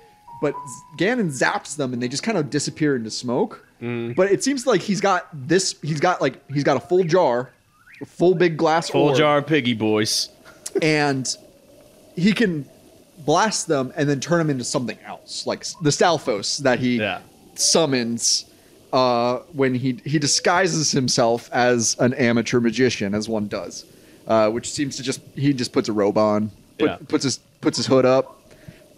But 0.42 0.54
Ganon 0.98 1.28
zaps 1.32 1.76
them 1.78 1.94
and 1.94 2.02
they 2.04 2.08
just 2.10 2.24
kind 2.24 2.38
of 2.38 2.50
disappear 2.50 2.96
into 2.96 3.10
smoke. 3.10 3.66
Mm. 3.82 4.16
But 4.16 4.32
it 4.32 4.44
seems 4.44 4.68
like 4.68 4.82
he's 4.82 5.02
got 5.02 5.28
this 5.34 5.76
he's 5.82 6.00
got 6.00 6.22
like 6.22 6.46
he's 6.52 6.64
got 6.64 6.78
a 6.78 6.82
full 6.82 7.04
jar, 7.04 7.50
a 8.02 8.06
full 8.06 8.36
big 8.36 8.58
glass 8.58 8.90
Full 8.90 9.10
orb 9.10 9.18
jar 9.18 9.38
of 9.40 9.48
piggy 9.48 9.74
boys. 9.74 10.30
and 10.82 11.28
he 12.16 12.34
can 12.34 12.66
blast 13.26 13.68
them 13.68 13.92
and 13.96 14.08
then 14.10 14.20
turn 14.20 14.40
them 14.40 14.50
into 14.50 14.64
something 14.64 14.98
else, 15.06 15.46
like 15.48 15.66
the 15.82 15.90
Stalfos 15.90 16.58
that 16.60 16.80
he 16.80 16.98
Yeah. 16.98 17.20
summons 17.56 18.46
uh, 18.92 19.40
when 19.54 19.74
he 19.74 20.00
he 20.06 20.20
disguises 20.20 20.92
himself 20.92 21.50
as 21.52 21.96
an 22.00 22.14
amateur 22.14 22.60
magician, 22.60 23.16
as 23.16 23.28
one 23.28 23.48
does, 23.48 23.86
uh, 24.28 24.50
which 24.52 24.70
seems 24.72 24.96
to 24.98 25.04
just 25.04 25.20
he 25.36 25.52
just 25.54 25.72
puts 25.74 25.90
a 25.90 25.94
robe 25.94 26.18
on, 26.18 26.52
put, 26.78 26.90
Yeah. 26.90 26.98
puts 27.08 27.24
his 27.24 27.40
puts 27.62 27.78
his 27.78 27.88
hood 27.88 28.06
up, 28.06 28.40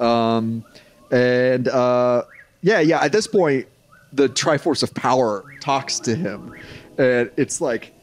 um, 0.02 0.66
and 1.12 1.68
uh, 1.70 2.24
yeah, 2.62 2.80
yeah. 2.82 3.02
At 3.02 3.12
this 3.14 3.26
point, 3.28 3.68
the 4.12 4.28
Triforce 4.28 4.84
of 4.84 4.94
Power 4.94 5.46
talks 5.62 6.00
to 6.02 6.16
him, 6.16 6.54
and 6.98 7.30
it's 7.38 7.62
like 7.62 7.94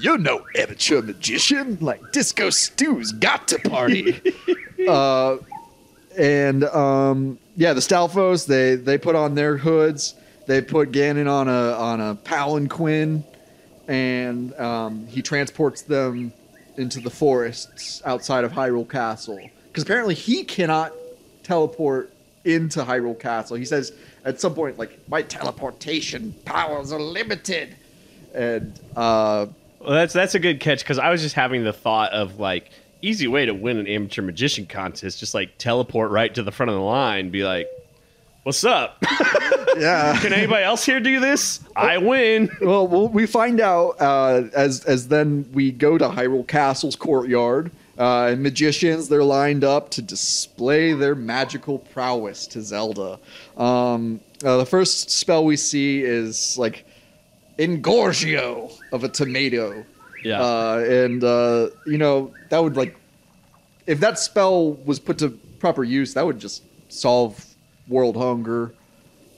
you're 0.00 0.18
no 0.18 0.44
amateur 0.56 1.02
magician. 1.02 1.78
Like 1.80 2.12
Disco 2.12 2.50
Stew's 2.50 3.12
got 3.12 3.48
to 3.48 3.58
party. 3.58 4.20
uh, 4.88 5.38
and 6.18 6.64
um, 6.64 7.38
yeah, 7.56 7.72
the 7.72 7.80
Stalfos 7.80 8.46
they 8.46 8.74
they 8.74 8.98
put 8.98 9.14
on 9.14 9.34
their 9.34 9.56
hoods. 9.56 10.14
They 10.46 10.62
put 10.62 10.92
Ganon 10.92 11.30
on 11.30 11.48
a 11.48 11.72
on 11.72 12.00
a 12.00 12.14
palanquin, 12.14 13.22
and 13.86 14.54
um, 14.54 15.06
he 15.06 15.22
transports 15.22 15.82
them 15.82 16.32
into 16.76 17.00
the 17.00 17.10
forests 17.10 18.00
outside 18.04 18.44
of 18.44 18.52
Hyrule 18.52 18.88
Castle. 18.88 19.40
Because 19.66 19.82
apparently 19.82 20.14
he 20.14 20.44
cannot 20.44 20.92
teleport 21.42 22.12
into 22.44 22.80
Hyrule 22.80 23.18
Castle. 23.18 23.56
He 23.56 23.64
says 23.64 23.92
at 24.24 24.40
some 24.40 24.54
point 24.54 24.78
like 24.78 24.98
my 25.08 25.22
teleportation 25.22 26.34
powers 26.44 26.92
are 26.92 27.00
limited, 27.00 27.76
and 28.34 28.78
uh, 28.96 29.46
Well, 29.80 29.90
that's 29.90 30.12
that's 30.12 30.34
a 30.34 30.38
good 30.38 30.60
catch 30.60 30.80
because 30.80 30.98
I 30.98 31.10
was 31.10 31.22
just 31.22 31.34
having 31.34 31.64
the 31.64 31.72
thought 31.72 32.12
of 32.12 32.38
like 32.38 32.70
easy 33.00 33.28
way 33.28 33.46
to 33.46 33.54
win 33.54 33.78
an 33.78 33.86
amateur 33.86 34.22
magician 34.22 34.66
contest, 34.66 35.20
just 35.20 35.34
like 35.34 35.56
teleport 35.58 36.10
right 36.10 36.34
to 36.34 36.42
the 36.42 36.50
front 36.50 36.70
of 36.70 36.76
the 36.76 36.82
line, 36.82 37.30
be 37.30 37.44
like, 37.44 37.68
"What's 38.42 38.64
up? 38.64 38.98
yeah. 39.78 40.18
Can 40.20 40.32
anybody 40.32 40.64
else 40.64 40.84
here 40.84 41.00
do 41.00 41.20
this? 41.20 41.60
I 41.76 41.98
win." 41.98 42.50
well, 42.60 42.88
well, 42.88 43.08
we 43.08 43.26
find 43.26 43.60
out 43.60 44.00
uh, 44.00 44.44
as 44.54 44.84
as 44.84 45.08
then 45.08 45.48
we 45.52 45.70
go 45.70 45.96
to 45.96 46.08
Hyrule 46.08 46.46
Castle's 46.46 46.96
courtyard. 46.96 47.70
Uh, 47.98 48.28
and 48.30 48.44
magicians, 48.44 49.08
they're 49.08 49.24
lined 49.24 49.64
up 49.64 49.90
to 49.90 50.00
display 50.00 50.92
their 50.92 51.16
magical 51.16 51.80
prowess 51.80 52.46
to 52.46 52.62
Zelda. 52.62 53.18
Um, 53.56 54.20
uh, 54.44 54.56
the 54.58 54.66
first 54.66 55.10
spell 55.10 55.44
we 55.44 55.56
see 55.56 56.04
is 56.04 56.56
like 56.56 56.84
Engorgio 57.58 58.72
of 58.92 59.04
a 59.04 59.08
tomato. 59.08 59.84
Yeah. 60.24 60.40
Uh, 60.40 60.84
and, 60.88 61.22
uh, 61.22 61.68
you 61.86 61.98
know, 61.98 62.32
that 62.50 62.58
would 62.62 62.76
like, 62.76 62.96
if 63.86 64.00
that 64.00 64.18
spell 64.18 64.72
was 64.72 64.98
put 64.98 65.18
to 65.18 65.30
proper 65.58 65.84
use, 65.84 66.14
that 66.14 66.24
would 66.26 66.38
just 66.38 66.62
solve 66.88 67.44
world 67.88 68.16
hunger. 68.16 68.72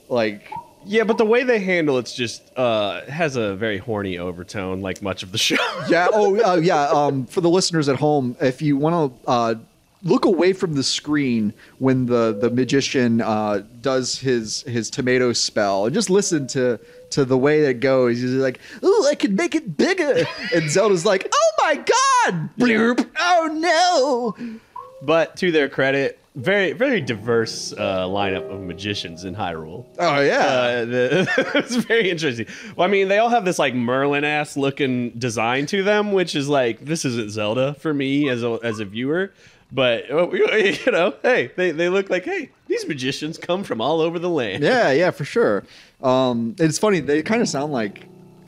Like, 0.08 0.50
Yeah, 0.86 1.04
but 1.04 1.18
the 1.18 1.24
way 1.24 1.42
they 1.44 1.58
handle 1.60 1.98
it's 1.98 2.14
just 2.14 2.42
uh 2.56 3.02
has 3.06 3.36
a 3.36 3.54
very 3.54 3.78
horny 3.78 4.18
overtone, 4.18 4.80
like 4.80 5.02
much 5.02 5.22
of 5.22 5.32
the 5.32 5.38
show. 5.38 5.56
yeah. 5.88 6.08
Oh, 6.12 6.38
uh, 6.42 6.56
yeah. 6.56 6.84
Um, 6.88 7.26
for 7.26 7.40
the 7.40 7.50
listeners 7.50 7.88
at 7.88 7.96
home, 7.96 8.36
if 8.40 8.60
you 8.62 8.76
want 8.76 8.94
to 9.24 9.28
uh, 9.30 9.54
look 10.02 10.24
away 10.24 10.52
from 10.54 10.74
the 10.74 10.82
screen 10.82 11.52
when 11.78 12.06
the 12.06 12.36
the 12.40 12.50
magician 12.50 13.20
uh, 13.20 13.62
does 13.82 14.18
his 14.18 14.62
his 14.62 14.88
tomato 14.90 15.32
spell, 15.32 15.84
and 15.86 15.94
just 15.94 16.08
listen 16.10 16.46
to 16.48 16.80
to 17.10 17.24
the 17.24 17.38
way 17.38 17.60
it 17.62 17.80
goes. 17.80 18.20
He's 18.20 18.32
like, 18.32 18.60
"Oh, 18.82 19.08
I 19.10 19.14
can 19.14 19.34
make 19.34 19.54
it 19.54 19.76
bigger," 19.76 20.24
and 20.54 20.70
Zelda's 20.70 21.04
like, 21.04 21.30
"Oh 21.32 21.52
my 21.64 21.76
god!" 21.76 22.50
Bloop. 22.58 23.08
Oh 23.18 24.34
no! 24.36 24.58
but 25.02 25.36
to 25.36 25.50
their 25.50 25.68
credit, 25.68 26.18
very 26.34 26.72
very 26.72 27.00
diverse 27.00 27.72
uh, 27.72 28.06
lineup 28.06 28.50
of 28.50 28.60
magicians 28.60 29.24
in 29.24 29.34
Hyrule. 29.34 29.86
Oh 29.98 30.20
yeah. 30.20 30.44
Uh, 30.44 30.84
the, 30.84 31.52
it's 31.56 31.76
very 31.76 32.10
interesting. 32.10 32.46
Well, 32.76 32.86
I 32.86 32.90
mean, 32.90 33.08
they 33.08 33.18
all 33.18 33.30
have 33.30 33.44
this 33.44 33.58
like 33.58 33.74
Merlin 33.74 34.24
ass 34.24 34.56
looking 34.56 35.10
design 35.10 35.66
to 35.66 35.82
them, 35.82 36.12
which 36.12 36.34
is 36.34 36.48
like 36.48 36.84
this 36.84 37.04
isn't 37.04 37.30
Zelda 37.30 37.74
for 37.74 37.92
me 37.92 38.28
as 38.28 38.42
a 38.42 38.58
as 38.62 38.80
a 38.80 38.84
viewer. 38.84 39.32
But 39.72 40.08
you 40.08 40.92
know, 40.92 41.14
hey, 41.22 41.50
they, 41.56 41.70
they 41.70 41.88
look 41.88 42.10
like 42.10 42.24
hey, 42.24 42.50
these 42.66 42.86
magicians 42.86 43.38
come 43.38 43.64
from 43.64 43.80
all 43.80 44.00
over 44.00 44.18
the 44.18 44.30
land. 44.30 44.62
Yeah, 44.62 44.90
yeah, 44.90 45.10
for 45.10 45.24
sure. 45.24 45.64
Um, 46.02 46.56
it's 46.58 46.78
funny. 46.78 47.00
They 47.00 47.22
kind 47.22 47.42
of 47.42 47.48
sound 47.48 47.72
like 47.72 48.06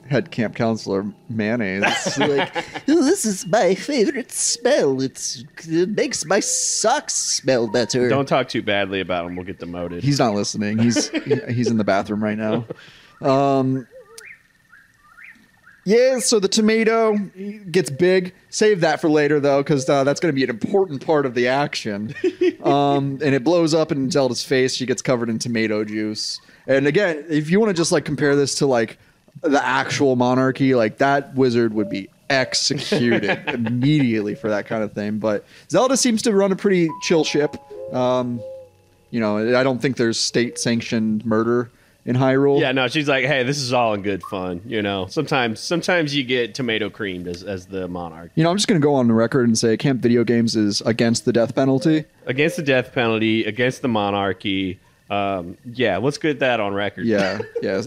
head 0.09 0.31
camp 0.31 0.55
counselor 0.55 1.05
mayonnaise. 1.29 1.81
like, 2.17 2.55
"Oh, 2.87 3.03
this 3.03 3.25
is 3.25 3.47
my 3.47 3.75
favorite 3.75 4.31
smell. 4.31 5.01
It's, 5.01 5.43
it 5.65 5.89
makes 5.89 6.25
my 6.25 6.39
socks 6.39 7.13
smell 7.13 7.67
better. 7.67 8.09
Don't 8.09 8.27
talk 8.27 8.49
too 8.49 8.61
badly 8.61 8.99
about 8.99 9.25
him. 9.25 9.35
We'll 9.35 9.45
get 9.45 9.59
demoted. 9.59 10.03
He's 10.03 10.19
not 10.19 10.33
listening. 10.33 10.77
He's 10.79 11.09
he's 11.49 11.67
in 11.67 11.77
the 11.77 11.83
bathroom 11.83 12.23
right 12.23 12.37
now. 12.37 12.65
Um, 13.21 13.87
yeah, 15.85 16.19
so 16.19 16.39
the 16.39 16.47
tomato 16.47 17.17
gets 17.71 17.89
big. 17.89 18.33
Save 18.49 18.81
that 18.81 19.01
for 19.01 19.09
later 19.09 19.39
though, 19.39 19.61
because 19.61 19.87
uh, 19.89 20.03
that's 20.03 20.19
going 20.19 20.33
to 20.33 20.35
be 20.35 20.43
an 20.43 20.49
important 20.49 21.05
part 21.05 21.25
of 21.25 21.33
the 21.33 21.47
action. 21.47 22.13
Um, 22.63 23.19
and 23.21 23.35
it 23.35 23.43
blows 23.43 23.73
up 23.73 23.91
in 23.91 24.09
Zelda's 24.09 24.41
face. 24.41 24.73
She 24.73 24.85
gets 24.85 25.01
covered 25.01 25.29
in 25.29 25.37
tomato 25.37 25.83
juice. 25.83 26.39
And 26.65 26.87
again, 26.87 27.25
if 27.27 27.49
you 27.49 27.59
want 27.59 27.71
to 27.71 27.73
just 27.73 27.91
like 27.91 28.05
compare 28.05 28.37
this 28.37 28.55
to 28.55 28.65
like 28.65 28.97
the 29.41 29.61
actual 29.61 30.15
monarchy, 30.15 30.73
like 30.73 30.99
that 30.99 31.35
wizard 31.35 31.73
would 31.73 31.89
be 31.89 32.09
executed 32.29 33.43
immediately 33.47 34.33
for 34.33 34.49
that 34.49 34.65
kind 34.65 34.81
of 34.81 34.93
thing. 34.93 35.19
But 35.19 35.45
Zelda 35.69 35.97
seems 35.97 36.21
to 36.21 36.33
run 36.33 36.53
a 36.53 36.55
pretty 36.55 36.89
chill 37.01 37.25
ship. 37.25 37.57
Um, 37.93 38.41
you 39.09 39.19
know, 39.19 39.59
I 39.59 39.61
don't 39.63 39.81
think 39.81 39.97
there's 39.97 40.17
state 40.17 40.57
sanctioned 40.57 41.25
murder 41.25 41.69
in 42.05 42.15
Hyrule. 42.15 42.59
yeah, 42.59 42.71
no, 42.71 42.87
she's 42.87 43.07
like, 43.07 43.25
hey, 43.25 43.43
this 43.43 43.57
is 43.59 43.71
all 43.71 43.93
in 43.93 44.01
good 44.01 44.23
fun. 44.23 44.61
You 44.65 44.81
know, 44.81 45.07
sometimes 45.07 45.59
sometimes 45.59 46.15
you 46.15 46.23
get 46.23 46.53
tomato 46.53 46.89
creamed 46.89 47.27
as, 47.27 47.43
as 47.43 47.65
the 47.67 47.87
monarch. 47.87 48.31
You 48.35 48.43
know, 48.43 48.51
I'm 48.51 48.57
just 48.57 48.67
going 48.67 48.79
to 48.79 48.85
go 48.85 48.93
on 48.95 49.07
the 49.07 49.13
record 49.13 49.47
and 49.47 49.57
say 49.57 49.77
Camp 49.77 50.01
Video 50.01 50.23
Games 50.23 50.55
is 50.55 50.81
against 50.81 51.25
the 51.25 51.33
death 51.33 51.55
penalty. 51.55 52.05
Against 52.25 52.57
the 52.57 52.63
death 52.63 52.93
penalty, 52.93 53.45
against 53.45 53.81
the 53.81 53.87
monarchy. 53.87 54.79
Um, 55.09 55.57
yeah, 55.65 55.97
let's 55.97 56.17
get 56.17 56.39
that 56.39 56.59
on 56.59 56.73
record. 56.73 57.05
Yeah, 57.05 57.39
yeah. 57.61 57.83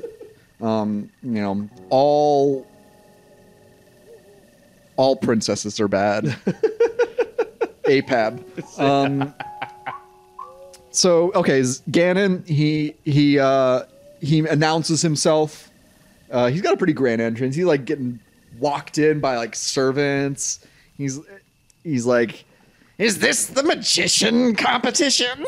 Um, 0.60 1.10
you 1.22 1.42
know, 1.42 1.68
all 1.90 2.66
all 4.96 5.16
princesses 5.16 5.78
are 5.78 5.88
bad. 5.88 6.24
APAB. 7.84 8.80
Um, 8.80 9.34
so 10.90 11.32
okay, 11.34 11.60
Ganon, 11.60 12.46
he 12.46 12.94
he 13.04 13.38
uh, 13.38 13.82
he 14.20 14.40
announces 14.40 15.02
himself. 15.02 15.70
Uh, 16.30 16.48
he's 16.48 16.60
got 16.62 16.74
a 16.74 16.76
pretty 16.76 16.92
grand 16.92 17.20
entrance. 17.20 17.54
He's 17.54 17.64
like 17.64 17.84
getting 17.84 18.18
walked 18.58 18.98
in 18.98 19.20
by 19.20 19.36
like 19.36 19.54
servants. 19.54 20.66
He's 20.96 21.20
he's 21.84 22.06
like, 22.06 22.44
"Is 22.98 23.18
this 23.18 23.46
the 23.46 23.62
magician 23.62 24.54
competition?" 24.56 25.44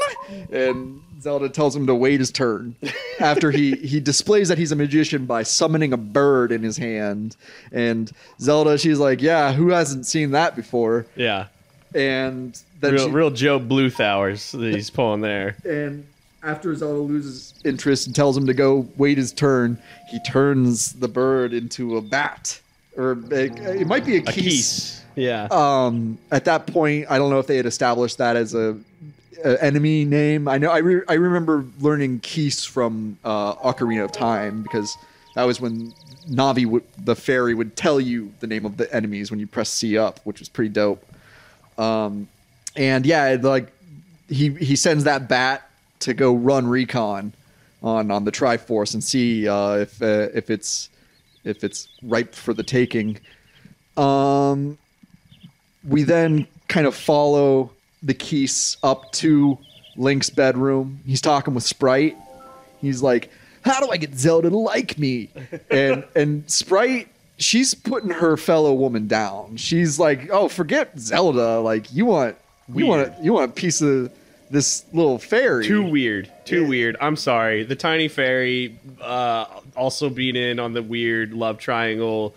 And 0.52 1.02
Zelda 1.20 1.48
tells 1.48 1.74
him 1.74 1.86
to 1.88 1.94
wait 1.94 2.20
his 2.20 2.30
turn. 2.30 2.76
After 3.18 3.50
he 3.50 3.72
he 3.76 3.98
displays 3.98 4.48
that 4.48 4.58
he's 4.58 4.70
a 4.72 4.76
magician 4.76 5.26
by 5.26 5.42
summoning 5.42 5.92
a 5.92 5.96
bird 5.96 6.52
in 6.52 6.62
his 6.62 6.76
hand. 6.76 7.36
And 7.72 8.10
Zelda, 8.40 8.78
she's 8.78 8.98
like, 8.98 9.20
"Yeah, 9.20 9.52
who 9.52 9.70
hasn't 9.70 10.06
seen 10.06 10.30
that 10.32 10.54
before?" 10.54 11.06
Yeah. 11.16 11.46
And 11.94 12.60
then 12.80 12.92
Real, 12.92 13.06
she, 13.06 13.10
real 13.10 13.30
Joe 13.30 13.58
Bluth 13.58 13.98
hours 13.98 14.52
that 14.52 14.74
he's 14.74 14.90
pulling 14.90 15.22
there. 15.22 15.56
and 15.64 16.06
after 16.42 16.74
Zelda 16.74 17.00
loses 17.00 17.54
interest 17.64 18.06
and 18.06 18.14
tells 18.14 18.36
him 18.36 18.46
to 18.46 18.54
go 18.54 18.86
wait 18.96 19.18
his 19.18 19.32
turn, 19.32 19.78
he 20.08 20.20
turns 20.20 20.92
the 20.94 21.08
bird 21.08 21.52
into 21.52 21.96
a 21.96 22.00
bat, 22.00 22.60
or 22.96 23.12
a, 23.30 23.44
it 23.80 23.86
might 23.86 24.04
be 24.04 24.16
a 24.16 24.20
A 24.20 24.22
Keese. 24.22 24.34
Keese. 24.34 25.00
Yeah. 25.16 25.48
Um, 25.50 26.18
at 26.30 26.44
that 26.44 26.66
point, 26.66 27.06
I 27.10 27.18
don't 27.18 27.30
know 27.30 27.40
if 27.40 27.46
they 27.48 27.56
had 27.56 27.66
established 27.66 28.18
that 28.18 28.36
as 28.36 28.54
a, 28.54 28.78
a 29.44 29.62
enemy 29.62 30.04
name. 30.04 30.46
I 30.46 30.58
know 30.58 30.70
I, 30.70 30.78
re- 30.78 31.02
I 31.08 31.14
remember 31.14 31.64
learning 31.80 32.20
Keese 32.20 32.64
from 32.66 33.18
uh, 33.24 33.54
Ocarina 33.56 34.04
of 34.04 34.12
Time 34.12 34.62
because 34.62 34.96
that 35.34 35.44
was 35.44 35.60
when 35.60 35.92
Navi, 36.30 36.66
would, 36.66 36.84
the 37.04 37.16
fairy, 37.16 37.54
would 37.54 37.74
tell 37.74 37.98
you 38.00 38.32
the 38.40 38.46
name 38.46 38.64
of 38.64 38.76
the 38.76 38.92
enemies 38.94 39.30
when 39.30 39.40
you 39.40 39.46
press 39.46 39.70
C 39.70 39.98
up, 39.98 40.20
which 40.24 40.38
was 40.38 40.48
pretty 40.48 40.70
dope. 40.70 41.04
Um, 41.78 42.28
and 42.76 43.04
yeah, 43.04 43.36
like 43.40 43.72
he 44.28 44.50
he 44.50 44.76
sends 44.76 45.04
that 45.04 45.28
bat 45.28 45.67
to 46.00 46.14
go 46.14 46.34
run 46.34 46.66
recon 46.66 47.32
on 47.82 48.10
on 48.10 48.24
the 48.24 48.32
Triforce 48.32 48.94
and 48.94 49.02
see 49.02 49.48
uh, 49.48 49.74
if 49.74 50.00
uh, 50.02 50.28
if 50.34 50.50
it's 50.50 50.90
if 51.44 51.64
it's 51.64 51.88
ripe 52.02 52.34
for 52.34 52.54
the 52.54 52.62
taking. 52.62 53.18
Um, 53.96 54.78
we 55.86 56.02
then 56.02 56.46
kind 56.68 56.86
of 56.86 56.94
follow 56.94 57.72
the 58.02 58.14
Keese 58.14 58.76
up 58.82 59.10
to 59.12 59.58
Link's 59.96 60.30
bedroom. 60.30 61.00
He's 61.06 61.20
talking 61.20 61.54
with 61.54 61.64
Sprite. 61.64 62.16
He's 62.80 63.02
like, 63.02 63.30
"How 63.62 63.80
do 63.80 63.90
I 63.90 63.96
get 63.96 64.14
Zelda 64.14 64.50
to 64.50 64.58
like 64.58 64.98
me?" 64.98 65.30
And 65.70 66.04
and 66.14 66.50
Sprite, 66.50 67.08
she's 67.38 67.74
putting 67.74 68.10
her 68.10 68.36
fellow 68.36 68.72
woman 68.72 69.06
down. 69.08 69.56
She's 69.56 69.98
like, 69.98 70.30
"Oh, 70.30 70.48
forget 70.48 70.98
Zelda. 70.98 71.60
Like 71.60 71.92
you 71.92 72.06
want 72.06 72.36
you 72.74 72.86
want 72.86 73.08
a, 73.08 73.16
you 73.22 73.32
want 73.32 73.50
a 73.50 73.54
piece 73.54 73.80
of 73.80 74.12
this 74.50 74.84
little 74.92 75.18
fairy." 75.18 75.66
Too 75.66 75.82
weird. 75.82 76.30
Too 76.44 76.66
weird. 76.66 76.96
I'm 77.00 77.16
sorry. 77.16 77.64
The 77.64 77.76
tiny 77.76 78.08
fairy 78.08 78.78
uh, 79.00 79.46
also 79.76 80.08
being 80.10 80.36
in 80.36 80.58
on 80.58 80.72
the 80.72 80.82
weird 80.82 81.32
love 81.32 81.58
triangle, 81.58 82.34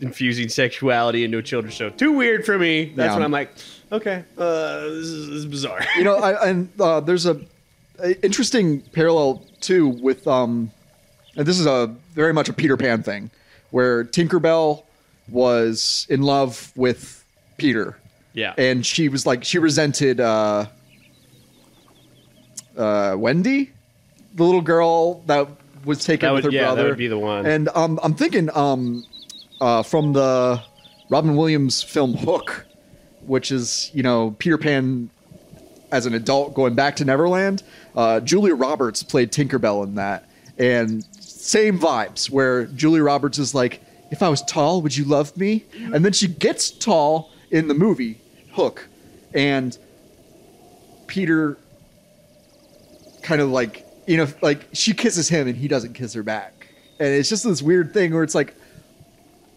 infusing 0.00 0.48
sexuality 0.48 1.24
into 1.24 1.38
a 1.38 1.42
children's 1.42 1.74
show. 1.74 1.90
Too 1.90 2.12
weird 2.12 2.44
for 2.46 2.58
me. 2.58 2.92
That's 2.96 3.08
Yeah. 3.10 3.14
when 3.14 3.22
I'm 3.24 3.32
like, 3.32 3.50
okay, 3.90 4.24
uh, 4.38 4.80
this, 4.82 5.06
is, 5.06 5.26
this 5.28 5.36
is 5.38 5.46
bizarre. 5.46 5.80
you 5.96 6.04
know, 6.04 6.16
I, 6.16 6.48
and 6.48 6.68
uh, 6.80 7.00
there's 7.00 7.26
a, 7.26 7.40
a 7.98 8.20
interesting 8.24 8.80
parallel 8.80 9.44
too 9.60 9.88
with 9.88 10.26
um, 10.28 10.70
and 11.36 11.46
this 11.46 11.58
is 11.58 11.66
a 11.66 11.94
very 12.12 12.32
much 12.32 12.48
a 12.48 12.52
Peter 12.52 12.76
Pan 12.76 13.02
thing, 13.02 13.30
where 13.70 14.04
Tinkerbell 14.04 14.84
was 15.28 16.06
in 16.10 16.22
love 16.22 16.72
with 16.76 17.24
Peter, 17.56 17.96
yeah. 18.34 18.54
and 18.58 18.84
she 18.84 19.08
was 19.08 19.24
like 19.24 19.44
she 19.44 19.58
resented 19.58 20.20
uh, 20.20 20.66
uh, 22.76 23.14
Wendy, 23.18 23.70
the 24.34 24.44
little 24.44 24.60
girl 24.62 25.20
that 25.26 25.48
was 25.84 26.04
taken 26.04 26.26
That 26.28 26.34
with 26.34 26.44
would- 26.44 26.52
her 26.54 26.58
yeah, 26.58 26.68
that 26.68 26.74
brother. 26.74 26.88
would 26.90 26.98
be 26.98 27.08
the 27.08 27.18
one. 27.18 27.44
And 27.46 27.68
um, 27.74 27.98
I'm 28.02 28.14
thinking 28.14 28.48
um, 28.54 29.04
uh, 29.60 29.82
from 29.82 30.12
the 30.12 30.62
Robin 31.10 31.36
Williams 31.36 31.82
film 31.82 32.14
Hook, 32.14 32.66
which 33.26 33.50
is 33.52 33.90
you 33.92 34.02
know 34.02 34.34
Peter 34.38 34.58
Pan 34.58 35.10
as 35.90 36.06
an 36.06 36.14
adult 36.14 36.54
going 36.54 36.74
back 36.74 36.96
to 36.96 37.04
Neverland. 37.04 37.62
Uh, 37.94 38.20
Julia 38.20 38.54
Roberts 38.54 39.02
played 39.02 39.30
Tinkerbell 39.32 39.84
in 39.84 39.96
that, 39.96 40.28
and 40.58 41.04
same 41.20 41.78
vibes 41.78 42.30
where 42.30 42.66
Julia 42.66 43.02
Roberts 43.02 43.38
is 43.38 43.54
like, 43.54 43.82
"If 44.10 44.22
I 44.22 44.28
was 44.28 44.40
tall, 44.42 44.80
would 44.82 44.96
you 44.96 45.04
love 45.04 45.36
me?" 45.36 45.64
And 45.92 46.04
then 46.04 46.12
she 46.12 46.28
gets 46.28 46.70
tall 46.70 47.30
in 47.50 47.68
the 47.68 47.74
movie 47.74 48.18
Hook, 48.52 48.88
and 49.34 49.76
Peter 51.06 51.58
kind 53.22 53.40
of 53.40 53.50
like 53.50 53.86
you 54.06 54.16
know 54.16 54.26
like 54.42 54.66
she 54.72 54.92
kisses 54.94 55.28
him 55.28 55.46
and 55.48 55.56
he 55.56 55.68
doesn't 55.68 55.92
kiss 55.94 56.12
her 56.14 56.22
back, 56.22 56.68
and 56.98 57.08
it's 57.08 57.28
just 57.28 57.44
this 57.44 57.62
weird 57.62 57.92
thing 57.94 58.12
where 58.14 58.22
it's 58.22 58.34
like, 58.34 58.54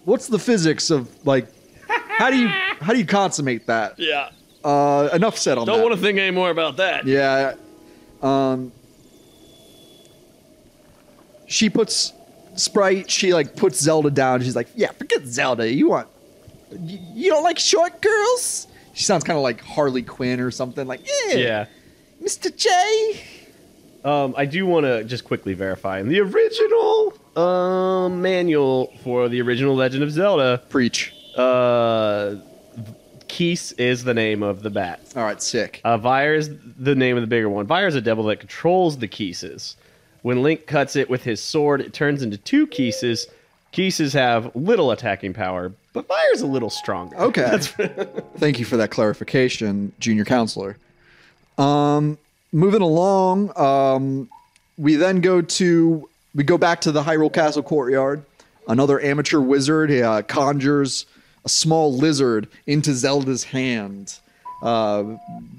what's 0.06 0.28
the 0.28 0.40
physics 0.40 0.90
of 0.92 1.10
like, 1.26 1.48
how 1.88 2.30
do 2.30 2.38
you 2.38 2.48
how 2.48 2.94
do 2.94 3.00
you 3.00 3.06
consummate 3.06 3.68
that? 3.68 3.98
yeah. 4.00 4.30
Uh, 4.64 5.10
enough 5.14 5.38
said 5.38 5.60
on 5.60 5.68
Don't 5.68 5.78
that. 5.78 5.84
want 5.84 5.96
to 5.96 6.02
think 6.02 6.18
any 6.18 6.32
more 6.32 6.50
about 6.50 6.78
that. 6.78 7.06
Yeah. 7.06 7.54
Um 8.24 8.72
she 11.48 11.70
puts 11.70 12.14
Sprite, 12.56 13.12
she 13.12 13.34
like 13.34 13.56
puts 13.56 13.80
Zelda 13.80 14.10
down. 14.10 14.42
She's 14.42 14.56
like, 14.56 14.70
"Yeah, 14.76 14.92
forget 14.92 15.26
Zelda. 15.26 15.70
You 15.72 15.90
want 15.90 16.08
you, 16.72 17.00
you 17.14 17.30
don't 17.30 17.44
like 17.44 17.60
short 17.60 18.02
girls?" 18.02 18.68
She 18.94 19.04
sounds 19.04 19.24
kind 19.24 19.38
of 19.38 19.44
like 19.44 19.62
Harley 19.62 20.02
Quinn 20.04 20.40
or 20.40 20.50
something 20.52 20.88
like, 20.88 21.02
"Yeah, 21.28 21.36
Yeah. 21.36 21.66
Mr. 22.24 22.56
J." 22.56 23.22
Um, 24.06 24.36
I 24.38 24.46
do 24.46 24.66
want 24.68 24.86
to 24.86 25.04
just 25.04 25.24
quickly 25.26 25.54
verify 25.56 26.00
in 26.00 26.08
the 26.08 26.20
original 26.22 27.14
um, 27.36 28.22
manual 28.22 28.94
for 29.04 29.28
the 29.28 29.42
original 29.42 29.76
Legend 29.76 30.04
of 30.04 30.12
Zelda, 30.12 30.62
Preach. 30.70 31.12
uh, 31.36 32.36
Keese 33.28 33.74
is 33.80 34.04
the 34.04 34.14
name 34.14 34.44
of 34.44 34.62
the 34.62 34.70
bat. 34.70 35.02
All 35.16 35.24
right, 35.24 35.42
sick. 35.42 35.82
Uh, 35.84 35.98
Vire 35.98 36.36
is 36.36 36.52
the 36.78 36.94
name 36.96 37.18
of 37.18 37.22
the 37.22 37.28
bigger 37.28 37.50
one. 37.50 37.66
Vire 37.66 37.88
is 37.88 37.96
a 37.96 38.02
devil 38.02 38.24
that 38.26 38.40
controls 38.40 38.98
the 39.00 39.08
Keeses. 39.08 39.76
When 40.22 40.42
Link 40.44 40.68
cuts 40.68 40.96
it 40.96 41.10
with 41.10 41.24
his 41.24 41.42
sword, 41.42 41.82
it 41.82 41.92
turns 41.94 42.22
into 42.22 42.38
two 42.38 42.68
Keeses. 42.68 43.28
Keeses 43.72 44.14
have 44.14 44.56
little 44.56 44.92
attacking 44.92 45.34
power, 45.34 45.72
but 45.94 46.08
Vire's 46.08 46.42
a 46.42 46.48
little 46.48 46.70
stronger. 46.70 47.18
Okay. 47.18 47.58
Thank 48.38 48.60
you 48.60 48.66
for 48.66 48.78
that 48.78 48.92
clarification, 48.92 49.92
junior 50.00 50.24
counselor. 50.26 50.78
Um, 51.58 52.18
moving 52.56 52.82
along, 52.82 53.52
um, 53.60 54.30
we 54.78 54.96
then 54.96 55.20
go 55.20 55.42
to 55.42 56.08
we 56.34 56.44
go 56.44 56.58
back 56.58 56.82
to 56.82 56.92
the 56.92 57.04
Hyrule 57.04 57.32
Castle 57.32 57.62
courtyard. 57.62 58.24
Another 58.68 59.00
amateur 59.00 59.40
wizard 59.40 59.92
uh, 59.92 60.22
conjures 60.24 61.06
a 61.44 61.50
small 61.50 61.94
lizard 61.94 62.48
into 62.66 62.94
Zelda's 62.94 63.44
hand. 63.44 64.18
uh, 64.62 65.04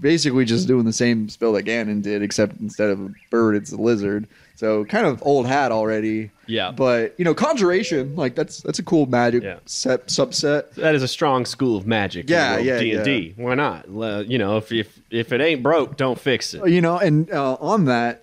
basically 0.00 0.44
just 0.44 0.66
doing 0.66 0.84
the 0.84 0.92
same 0.92 1.28
spell 1.28 1.52
that 1.52 1.64
Ganon 1.64 2.02
did, 2.02 2.22
except 2.22 2.58
instead 2.60 2.90
of 2.90 3.00
a 3.00 3.14
bird, 3.30 3.54
it's 3.54 3.72
a 3.72 3.76
lizard. 3.76 4.26
So 4.56 4.84
kind 4.86 5.06
of 5.06 5.22
old 5.22 5.46
hat 5.46 5.70
already. 5.70 6.30
Yeah. 6.46 6.70
But 6.70 7.14
you 7.18 7.24
know, 7.24 7.34
conjuration, 7.34 8.16
like 8.16 8.34
that's 8.34 8.62
that's 8.62 8.78
a 8.78 8.82
cool 8.82 9.06
magic 9.06 9.42
Yeah. 9.42 9.58
set 9.66 10.06
subset. 10.08 10.72
That 10.74 10.94
is 10.94 11.02
a 11.02 11.08
strong 11.08 11.44
school 11.44 11.76
of 11.76 11.86
magic. 11.86 12.28
Yeah, 12.28 12.58
yeah, 12.58 12.78
D 12.78 12.92
and 12.92 13.04
D. 13.04 13.34
Why 13.36 13.54
not? 13.54 13.86
You 13.88 14.38
know, 14.38 14.56
if 14.56 14.72
if 14.72 14.98
if 15.10 15.32
it 15.32 15.40
ain't 15.40 15.62
broke, 15.62 15.96
don't 15.96 16.18
fix 16.18 16.54
it. 16.54 16.66
You 16.68 16.80
know, 16.80 16.98
and 16.98 17.30
uh, 17.30 17.54
on 17.60 17.84
that, 17.84 18.22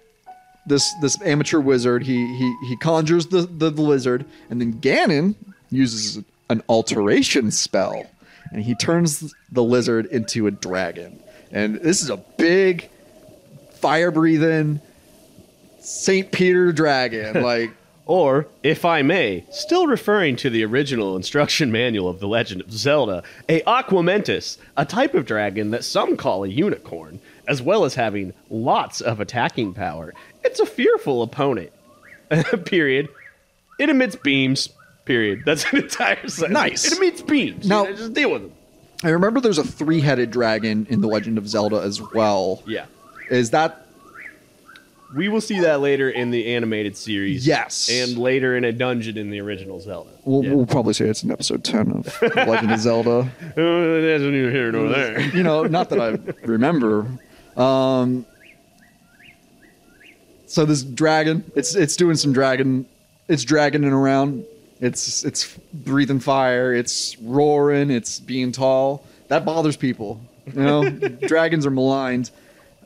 this 0.65 0.91
this 1.01 1.21
amateur 1.21 1.59
wizard, 1.59 2.03
he 2.03 2.25
he 2.35 2.55
he 2.67 2.77
conjures 2.77 3.27
the, 3.27 3.41
the 3.43 3.69
the 3.69 3.81
lizard, 3.81 4.25
and 4.49 4.59
then 4.59 4.73
Ganon 4.81 5.35
uses 5.69 6.23
an 6.49 6.63
alteration 6.67 7.51
spell, 7.51 8.05
and 8.51 8.63
he 8.63 8.73
turns 8.75 9.33
the 9.51 9.63
lizard 9.63 10.07
into 10.07 10.47
a 10.47 10.51
dragon. 10.51 11.19
And 11.51 11.75
this 11.75 12.01
is 12.01 12.09
a 12.09 12.17
big, 12.17 12.89
fire 13.73 14.09
breathing 14.09 14.81
Saint 15.83 16.31
Peter 16.31 16.71
dragon, 16.71 17.41
like. 17.43 17.71
Or, 18.05 18.47
if 18.63 18.83
I 18.83 19.01
may, 19.01 19.45
still 19.49 19.87
referring 19.87 20.35
to 20.37 20.49
the 20.49 20.65
original 20.65 21.15
instruction 21.15 21.71
manual 21.71 22.09
of 22.09 22.19
The 22.19 22.27
Legend 22.27 22.59
of 22.59 22.69
Zelda, 22.73 23.23
a 23.47 23.61
Aquamentus, 23.61 24.57
a 24.75 24.83
type 24.85 25.13
of 25.13 25.25
dragon 25.25 25.71
that 25.71 25.85
some 25.85 26.17
call 26.17 26.43
a 26.43 26.49
unicorn, 26.49 27.21
as 27.47 27.61
well 27.61 27.85
as 27.85 27.95
having 27.95 28.33
lots 28.49 28.99
of 28.99 29.21
attacking 29.21 29.73
power. 29.73 30.13
It's 30.43 30.59
a 30.59 30.65
fearful 30.65 31.21
opponent. 31.23 31.71
period. 32.65 33.07
It 33.79 33.89
emits 33.89 34.17
beams. 34.17 34.67
Period. 35.05 35.43
That's 35.45 35.63
an 35.71 35.77
entire 35.83 36.27
sentence. 36.27 36.51
Nice. 36.53 36.91
It 36.91 36.97
emits 36.97 37.21
beams. 37.21 37.65
Now- 37.69 37.83
You 37.83 37.91
know, 37.91 37.95
just 37.95 38.13
deal 38.13 38.31
with 38.31 38.41
them. 38.41 38.51
I 39.05 39.09
remember 39.11 39.39
there's 39.39 39.57
a 39.57 39.63
three-headed 39.63 40.29
dragon 40.29 40.87
in 40.89 40.99
The 40.99 41.07
Legend 41.07 41.37
of 41.37 41.47
Zelda 41.47 41.77
as 41.81 42.01
well. 42.13 42.63
Yeah. 42.67 42.85
Is 43.29 43.51
that 43.51 43.82
We 45.15 45.27
will 45.29 45.41
see 45.41 45.59
that 45.61 45.79
later 45.81 46.09
in 46.09 46.31
the 46.31 46.55
animated 46.55 46.97
series. 46.97 47.45
Yes. 47.45 47.89
And 47.91 48.17
later 48.17 48.55
in 48.57 48.63
a 48.63 48.71
dungeon 48.71 49.17
in 49.17 49.29
the 49.29 49.41
original 49.41 49.79
Zelda. 49.79 50.09
We'll, 50.25 50.43
Yeah. 50.43 50.53
we'll 50.53 50.65
probably 50.65 50.93
say 50.93 51.05
it's 51.05 51.23
in 51.23 51.29
episode 51.31 51.63
10 51.63 51.91
of 51.91 52.21
Legend 52.35 52.71
of 52.71 52.79
Zelda. 52.79 53.19
Uh, 53.19 53.53
that's 53.55 54.23
neither 54.23 54.49
here 54.51 54.71
nor 54.71 54.89
there. 54.89 55.21
You 55.21 55.43
know, 55.43 55.63
not 55.65 55.89
that 55.89 55.99
I 55.99 56.45
remember. 56.47 57.05
Um, 57.55 58.25
so 60.47 60.65
this 60.65 60.83
dragon, 60.83 61.43
it's 61.55 61.75
it's 61.75 61.95
doing 61.95 62.15
some 62.15 62.33
dragon, 62.33 62.85
it's 63.27 63.43
dragoning 63.45 63.91
around. 63.91 64.45
It's 64.81 65.23
it's 65.23 65.57
breathing 65.73 66.19
fire. 66.19 66.73
It's 66.73 67.17
roaring. 67.19 67.89
It's 67.89 68.19
being 68.19 68.51
tall. 68.51 69.05
That 69.29 69.45
bothers 69.45 69.77
people. 69.77 70.19
You 70.47 70.53
know, 70.61 70.89
dragons 71.27 71.65
are 71.65 71.71
maligned. 71.71 72.29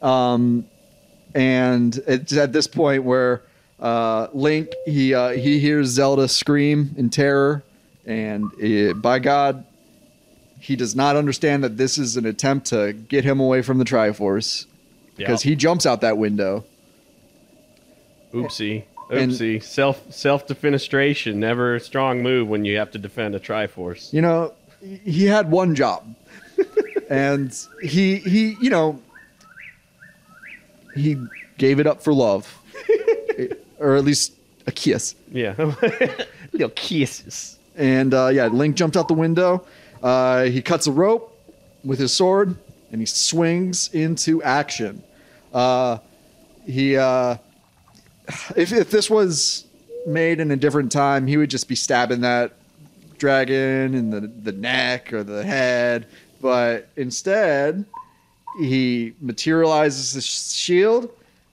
Um, 0.01 0.65
and 1.34 1.95
it's 2.07 2.36
at 2.36 2.53
this 2.53 2.67
point 2.67 3.03
where 3.03 3.41
uh, 3.80 4.28
Link 4.34 4.69
he 4.86 5.13
uh, 5.13 5.30
he 5.30 5.59
hears 5.59 5.89
Zelda 5.89 6.28
scream 6.28 6.93
in 6.97 7.09
terror, 7.09 7.63
and 8.05 8.51
eh, 8.61 8.93
by 8.93 9.19
God, 9.19 9.65
he 10.59 10.75
does 10.75 10.95
not 10.95 11.15
understand 11.15 11.63
that 11.63 11.78
this 11.78 11.97
is 11.97 12.17
an 12.17 12.25
attempt 12.25 12.67
to 12.67 12.93
get 12.93 13.23
him 13.23 13.39
away 13.39 13.61
from 13.61 13.78
the 13.78 13.86
Triforce 13.86 14.65
because 15.15 15.41
he 15.43 15.55
jumps 15.55 15.86
out 15.86 16.01
that 16.01 16.17
window. 16.17 16.65
Oopsie. 18.34 18.84
And- 19.09 19.32
Oopsie. 19.32 19.63
self 19.63 20.11
self 20.11 20.47
defenestration, 20.47 21.36
never 21.36 21.75
a 21.75 21.80
strong 21.80 22.21
move 22.21 22.49
when 22.49 22.65
you 22.65 22.78
have 22.78 22.91
to 22.91 22.97
defend 22.97 23.36
a 23.36 23.39
Triforce. 23.39 24.11
You 24.11 24.21
know, 24.21 24.53
he 24.82 25.25
had 25.25 25.49
one 25.49 25.75
job, 25.75 26.13
and 27.09 27.55
he 27.82 28.17
he 28.17 28.57
you 28.59 28.69
know 28.69 28.99
he 30.97 31.17
gave 31.57 31.79
it 31.79 31.87
up 31.87 32.01
for 32.01 32.13
love, 32.13 32.61
or 33.79 33.95
at 33.95 34.03
least 34.03 34.33
a 34.65 34.71
kiss. 34.71 35.15
Yeah. 35.31 35.53
Little 36.51 36.69
kisses. 36.69 37.57
And 37.75 38.13
uh, 38.13 38.27
yeah, 38.27 38.47
Link 38.47 38.75
jumped 38.75 38.97
out 38.97 39.07
the 39.07 39.13
window. 39.13 39.65
Uh, 40.01 40.43
he 40.43 40.61
cuts 40.61 40.87
a 40.87 40.91
rope 40.91 41.33
with 41.83 41.99
his 41.99 42.13
sword, 42.13 42.55
and 42.91 43.01
he 43.01 43.05
swings 43.05 43.89
into 43.93 44.41
action. 44.43 45.03
Uh, 45.53 45.99
he, 46.65 46.97
uh, 46.97 47.37
if 48.55 48.73
if 48.73 48.91
this 48.91 49.09
was 49.09 49.65
made 50.05 50.39
in 50.39 50.51
a 50.51 50.55
different 50.55 50.91
time, 50.91 51.27
he 51.27 51.37
would 51.37 51.49
just 51.49 51.67
be 51.67 51.75
stabbing 51.75 52.21
that 52.21 52.53
dragon 53.17 53.93
in 53.93 54.09
the 54.09 54.21
the 54.21 54.51
neck 54.51 55.13
or 55.13 55.23
the 55.23 55.43
head. 55.43 56.07
But 56.41 56.89
instead, 56.95 57.85
he 58.60 59.14
materializes 59.22 60.14
the 60.14 60.22
shield, 60.22 61.10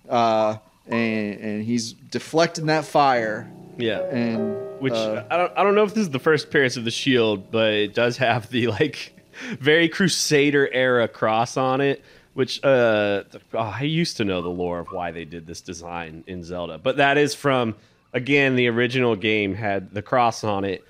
uh, 0.09 0.57
and 0.87 1.41
and 1.41 1.65
he's 1.65 1.93
deflecting 1.93 2.67
that 2.67 2.85
fire. 2.85 3.51
Yeah. 3.77 4.01
And 4.01 4.81
Which 4.81 4.93
uh, 4.93 5.25
I 5.31 5.37
don't 5.37 5.53
I 5.57 5.63
don't 5.63 5.75
know 5.75 5.85
if 5.85 5.95
this 5.95 6.03
is 6.03 6.11
the 6.11 6.19
first 6.19 6.47
appearance 6.47 6.77
of 6.77 6.85
the 6.85 6.91
shield, 6.91 7.51
but 7.51 7.73
it 7.73 7.95
does 7.95 8.17
have 8.19 8.51
the 8.51 8.69
like 8.69 9.13
very 9.61 9.89
Crusader 9.89 10.69
era 10.73 11.09
cross 11.09 11.57
on 11.57 11.81
it. 11.81 12.03
Which 12.35 12.63
uh, 12.65 13.23
oh, 13.53 13.59
I 13.59 13.83
used 13.83 14.17
to 14.17 14.25
know 14.25 14.43
the 14.43 14.49
lore 14.49 14.81
of 14.81 14.89
why 14.89 15.13
they 15.13 15.25
did 15.25 15.47
this 15.47 15.61
design 15.61 16.25
in 16.27 16.43
Zelda, 16.43 16.79
but 16.79 16.97
that 16.97 17.17
is 17.17 17.33
from 17.35 17.77
again 18.13 18.57
the 18.57 18.69
original 18.69 19.15
game 19.15 19.55
had 19.55 19.95
the 19.95 20.03
cross 20.03 20.43
on 20.43 20.65
it. 20.65 20.85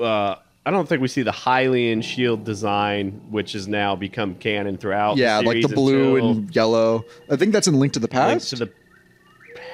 Uh, 0.00 0.36
I 0.68 0.70
don't 0.70 0.86
think 0.86 1.00
we 1.00 1.08
see 1.08 1.22
the 1.22 1.30
Hylian 1.30 2.04
shield 2.04 2.44
design, 2.44 3.22
which 3.30 3.52
has 3.52 3.66
now 3.66 3.96
become 3.96 4.34
canon 4.34 4.76
throughout. 4.76 5.16
Yeah, 5.16 5.40
the 5.40 5.46
like 5.46 5.62
the 5.62 5.68
blue 5.68 6.16
and 6.16 6.54
yellow. 6.54 7.06
I 7.30 7.36
think 7.36 7.54
that's 7.54 7.66
in 7.68 7.80
Link 7.80 7.94
to 7.94 7.98
the 7.98 8.06
Link 8.06 8.12
Past. 8.12 8.50
to 8.50 8.56
the 8.56 8.72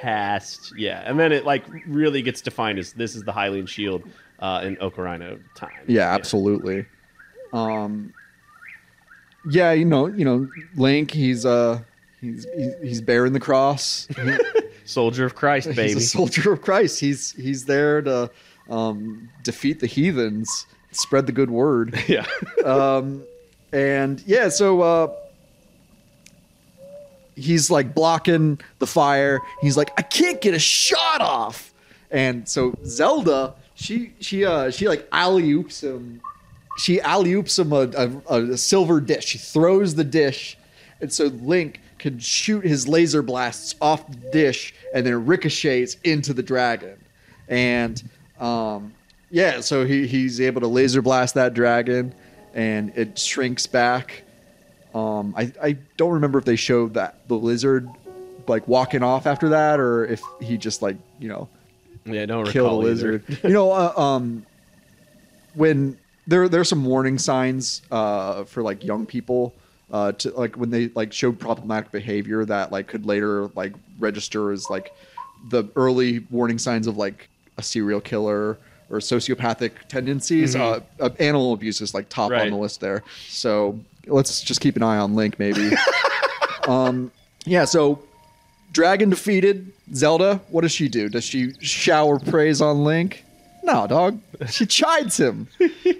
past. 0.01 0.71
Yeah, 0.77 1.03
and 1.05 1.19
then 1.19 1.33
it 1.33 1.43
like 1.43 1.65
really 1.85 2.21
gets 2.21 2.39
defined 2.39 2.79
as 2.79 2.93
this 2.93 3.13
is 3.13 3.23
the 3.23 3.33
Hylian 3.33 3.67
shield 3.67 4.03
uh, 4.39 4.61
in 4.63 4.77
Ocarina 4.77 5.37
time. 5.53 5.83
yeah, 5.85 6.13
absolutely. 6.13 6.85
Um, 7.51 8.13
yeah, 9.49 9.73
you 9.73 9.83
know, 9.83 10.07
you 10.07 10.23
know, 10.23 10.47
Link. 10.77 11.11
He's 11.11 11.45
uh, 11.45 11.81
he's 12.21 12.47
he's, 12.55 12.73
he's 12.81 13.01
bearing 13.01 13.33
the 13.33 13.41
cross. 13.41 14.07
Soldier 14.85 15.25
of 15.25 15.35
Christ, 15.35 15.67
he's 15.67 15.75
baby. 15.75 15.97
a 15.97 15.99
soldier 15.99 16.53
of 16.53 16.61
Christ. 16.61 17.01
He's 17.01 17.33
he's 17.33 17.65
there 17.65 18.01
to 18.03 18.31
um, 18.69 19.29
defeat 19.43 19.79
the 19.81 19.87
heathens, 19.87 20.67
spread 20.95 21.25
the 21.25 21.31
good 21.31 21.49
word. 21.49 22.01
yeah. 22.07 22.25
um, 22.63 23.23
and 23.71 24.23
yeah, 24.25 24.49
so 24.49 24.81
uh, 24.81 25.13
he's 27.35 27.69
like 27.69 27.93
blocking 27.93 28.59
the 28.79 28.87
fire. 28.87 29.41
He's 29.61 29.77
like, 29.77 29.91
I 29.97 30.01
can't 30.01 30.41
get 30.41 30.53
a 30.53 30.59
shot 30.59 31.21
off. 31.21 31.73
And 32.11 32.47
so 32.47 32.73
Zelda, 32.85 33.53
she 33.75 34.13
she 34.19 34.45
uh 34.45 34.71
she 34.71 34.87
like 34.87 35.07
alley 35.11 35.51
oops 35.51 35.83
him. 35.83 36.21
She 36.77 37.01
alley 37.01 37.33
oops 37.33 37.57
him 37.57 37.73
a, 37.73 37.89
a, 38.29 38.43
a 38.51 38.57
silver 38.57 39.01
dish. 39.01 39.25
She 39.25 39.37
throws 39.37 39.95
the 39.95 40.03
dish, 40.03 40.57
and 41.01 41.11
so 41.11 41.25
Link 41.25 41.81
can 41.99 42.19
shoot 42.19 42.65
his 42.65 42.87
laser 42.87 43.21
blasts 43.21 43.75
off 43.81 44.07
the 44.09 44.31
dish, 44.31 44.73
and 44.93 45.05
then 45.05 45.25
ricochets 45.25 45.97
into 46.03 46.33
the 46.33 46.43
dragon. 46.43 46.97
And 47.47 48.01
um, 48.39 48.93
yeah, 49.29 49.61
so 49.61 49.85
he, 49.85 50.07
he's 50.07 50.39
able 50.39 50.61
to 50.61 50.67
laser 50.67 51.01
blast 51.01 51.35
that 51.35 51.53
dragon, 51.53 52.13
and 52.53 52.91
it 52.95 53.17
shrinks 53.17 53.65
back. 53.65 54.23
Um, 54.93 55.33
I, 55.37 55.51
I 55.61 55.71
don't 55.97 56.13
remember 56.13 56.39
if 56.39 56.45
they 56.45 56.55
showed 56.55 56.93
that 56.93 57.27
the 57.27 57.35
lizard 57.35 57.89
like 58.47 58.67
walking 58.67 59.03
off 59.03 59.27
after 59.27 59.49
that, 59.49 59.79
or 59.79 60.05
if 60.05 60.21
he 60.39 60.57
just 60.57 60.81
like 60.81 60.97
you 61.19 61.27
know 61.27 61.49
Yeah, 62.05 62.23
I 62.23 62.25
don't 62.25 62.47
killed 62.47 62.71
a 62.71 62.75
lizard. 62.75 63.23
you 63.43 63.49
know, 63.49 63.71
uh, 63.71 63.93
um, 63.97 64.45
when 65.53 65.97
there 66.27 66.47
there's 66.47 66.69
some 66.69 66.85
warning 66.85 67.17
signs 67.17 67.81
uh, 67.91 68.43
for 68.45 68.63
like 68.63 68.83
young 68.83 69.05
people 69.05 69.55
uh, 69.91 70.11
to 70.13 70.31
like 70.31 70.55
when 70.55 70.69
they 70.69 70.89
like 70.89 71.13
showed 71.13 71.39
problematic 71.39 71.91
behavior 71.91 72.45
that 72.45 72.71
like 72.71 72.87
could 72.87 73.05
later 73.05 73.47
like 73.55 73.73
register 73.99 74.51
as 74.51 74.69
like 74.69 74.93
the 75.49 75.65
early 75.75 76.19
warning 76.31 76.57
signs 76.57 76.87
of 76.87 76.97
like 76.97 77.29
a 77.57 77.63
serial 77.63 78.01
killer 78.01 78.57
or 78.89 78.99
sociopathic 78.99 79.71
tendencies. 79.87 80.55
Uh, 80.55 80.79
uh, 80.99 81.09
animal 81.19 81.53
abuse 81.53 81.81
is 81.81 81.93
like 81.93 82.09
top 82.09 82.31
on 82.31 82.49
the 82.49 82.57
list 82.57 82.79
there. 82.81 83.03
So 83.27 83.79
let's 84.07 84.41
just 84.41 84.61
keep 84.61 84.75
an 84.75 84.83
eye 84.83 84.97
on 84.97 85.15
Link 85.15 85.39
maybe. 85.39 85.71
um, 86.67 87.11
yeah. 87.45 87.65
So 87.65 88.03
Dragon 88.71 89.09
defeated. 89.09 89.71
Zelda, 89.93 90.41
what 90.49 90.61
does 90.61 90.71
she 90.71 90.89
do? 90.89 91.09
Does 91.09 91.23
she 91.23 91.53
shower 91.61 92.19
praise 92.19 92.61
on 92.61 92.83
Link? 92.83 93.23
No, 93.63 93.87
dog. 93.87 94.19
She 94.49 94.65
chides 94.67 95.17
him. 95.17 95.47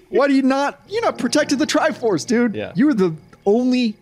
Why 0.10 0.28
do 0.28 0.34
you 0.34 0.42
not? 0.42 0.82
You 0.88 1.02
not 1.02 1.18
protected 1.18 1.60
the 1.60 1.66
Triforce, 1.66 2.26
dude. 2.26 2.56
Yeah. 2.56 2.74
You 2.76 2.88
were 2.88 2.94
the 2.94 3.16
only 3.46 3.96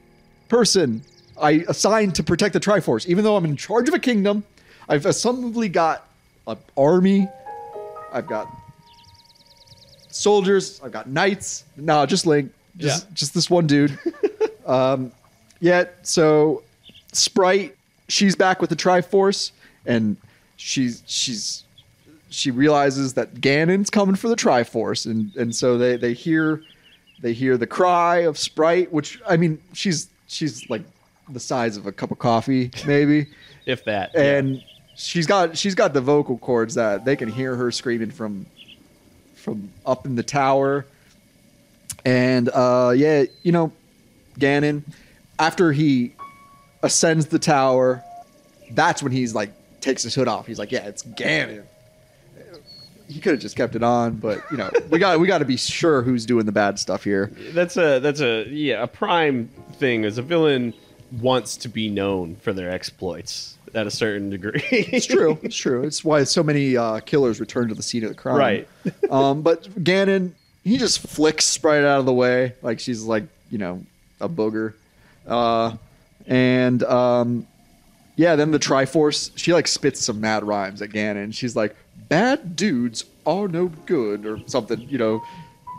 person 0.49 1.01
I 1.41 1.63
assigned 1.67 2.15
to 2.15 2.23
protect 2.23 2.53
the 2.53 2.59
Triforce. 2.59 3.05
Even 3.07 3.23
though 3.23 3.35
I'm 3.35 3.45
in 3.45 3.57
charge 3.57 3.87
of 3.87 3.93
a 3.93 3.99
kingdom, 3.99 4.43
I've 4.87 5.03
assumably 5.03 5.71
got 5.71 6.07
an 6.47 6.57
army. 6.77 7.27
I've 8.11 8.27
got 8.27 8.47
soldiers. 10.13 10.79
I've 10.83 10.91
got 10.91 11.09
knights. 11.09 11.63
No, 11.77 12.05
just 12.05 12.25
Link. 12.25 12.51
Just, 12.77 13.05
Yeah. 13.05 13.09
just 13.13 13.33
this 13.33 13.49
one 13.49 13.67
dude. 13.67 13.97
Um, 14.65 15.11
yeah. 15.59 15.83
So 16.03 16.63
Sprite, 17.11 17.75
she's 18.07 18.33
back 18.33 18.61
with 18.61 18.69
the 18.69 18.77
Triforce, 18.77 19.51
and 19.85 20.15
she's 20.55 21.03
she's 21.05 21.65
she 22.29 22.49
realizes 22.49 23.13
that 23.15 23.35
Ganon's 23.35 23.89
coming 23.89 24.15
for 24.15 24.29
the 24.29 24.37
Triforce, 24.37 25.05
and 25.05 25.35
and 25.35 25.53
so 25.53 25.77
they 25.77 25.97
they 25.97 26.13
hear 26.13 26.63
they 27.21 27.33
hear 27.33 27.57
the 27.57 27.67
cry 27.67 28.19
of 28.19 28.37
Sprite, 28.37 28.89
which 28.93 29.21
I 29.27 29.35
mean 29.35 29.61
she's 29.73 30.07
she's 30.27 30.69
like 30.69 30.83
the 31.27 31.41
size 31.41 31.75
of 31.75 31.85
a 31.85 31.91
cup 31.91 32.11
of 32.11 32.19
coffee 32.19 32.71
maybe, 32.87 33.27
If 33.65 33.83
that. 33.83 34.15
and 34.15 34.63
she's 34.95 35.27
got 35.27 35.57
she's 35.57 35.75
got 35.75 35.93
the 35.93 35.99
vocal 35.99 36.37
cords 36.37 36.73
that 36.75 37.03
they 37.03 37.17
can 37.17 37.27
hear 37.29 37.57
her 37.57 37.69
screaming 37.69 38.11
from 38.11 38.45
from 39.43 39.69
up 39.85 40.05
in 40.05 40.15
the 40.15 40.23
tower. 40.23 40.85
And 42.05 42.49
uh, 42.49 42.93
yeah, 42.95 43.25
you 43.43 43.51
know, 43.51 43.71
Ganon, 44.39 44.83
after 45.37 45.71
he 45.71 46.13
ascends 46.81 47.27
the 47.27 47.39
tower, 47.39 48.03
that's 48.71 49.03
when 49.03 49.11
he's 49.11 49.35
like 49.35 49.51
takes 49.81 50.03
his 50.03 50.15
hood 50.15 50.27
off. 50.27 50.47
He's 50.47 50.59
like, 50.59 50.71
"Yeah, 50.71 50.85
it's 50.87 51.03
Ganon." 51.03 51.65
He 53.07 53.19
could 53.19 53.33
have 53.33 53.41
just 53.41 53.55
kept 53.55 53.75
it 53.75 53.83
on, 53.83 54.15
but 54.15 54.41
you 54.49 54.57
know, 54.57 54.71
we 54.89 54.97
got 54.97 55.19
we 55.19 55.27
got 55.27 55.39
to 55.39 55.45
be 55.45 55.57
sure 55.57 56.01
who's 56.01 56.25
doing 56.25 56.45
the 56.45 56.51
bad 56.51 56.79
stuff 56.79 57.03
here. 57.03 57.31
that's 57.51 57.77
a 57.77 57.99
that's 57.99 58.21
a 58.21 58.47
yeah 58.49 58.81
a 58.81 58.87
prime 58.87 59.49
thing 59.73 60.03
is 60.03 60.17
a 60.17 60.21
villain 60.21 60.73
wants 61.21 61.57
to 61.57 61.69
be 61.69 61.89
known 61.89 62.35
for 62.37 62.53
their 62.53 62.71
exploits 62.71 63.57
at 63.73 63.87
a 63.87 63.91
certain 63.91 64.29
degree. 64.29 64.61
It's 64.71 65.05
true. 65.05 65.37
It's 65.41 65.55
true. 65.55 65.83
It's 65.83 66.03
why 66.03 66.23
so 66.23 66.43
many 66.43 66.77
uh, 66.77 66.99
killers 66.99 67.39
return 67.39 67.69
to 67.69 67.75
the 67.75 67.83
scene 67.83 68.03
of 68.03 68.09
the 68.09 68.15
crime. 68.15 68.37
Right. 68.37 68.67
um, 69.09 69.41
but 69.41 69.63
Ganon, 69.83 70.31
he 70.63 70.77
just 70.77 70.99
flicks 70.99 71.45
Sprite 71.45 71.83
out 71.83 71.99
of 71.99 72.05
the 72.05 72.13
way, 72.13 72.53
like 72.61 72.79
she's 72.79 73.03
like 73.03 73.25
you 73.49 73.57
know 73.57 73.83
a 74.19 74.29
booger. 74.29 74.73
Uh, 75.27 75.75
and 76.27 76.83
um, 76.83 77.47
yeah, 78.15 78.35
then 78.35 78.51
the 78.51 78.59
Triforce, 78.59 79.31
she 79.35 79.53
like 79.53 79.67
spits 79.67 80.01
some 80.01 80.21
mad 80.21 80.43
rhymes 80.43 80.81
at 80.81 80.89
Ganon. 80.89 81.33
She's 81.33 81.55
like, 81.55 81.75
"Bad 82.09 82.55
dudes 82.55 83.05
are 83.25 83.47
no 83.47 83.67
good," 83.85 84.25
or 84.25 84.39
something. 84.47 84.81
You 84.81 84.97
know, 84.97 85.23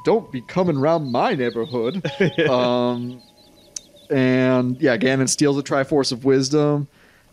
don't 0.05 0.31
be 0.31 0.41
coming 0.43 0.77
around 0.77 1.11
my 1.11 1.35
neighborhood. 1.35 2.05
um, 2.49 3.23
and 4.11 4.81
yeah, 4.81 4.97
Ganon 4.97 5.29
steals 5.29 5.57
the 5.57 5.63
Triforce 5.63 6.13
of 6.13 6.25
Wisdom 6.25 6.89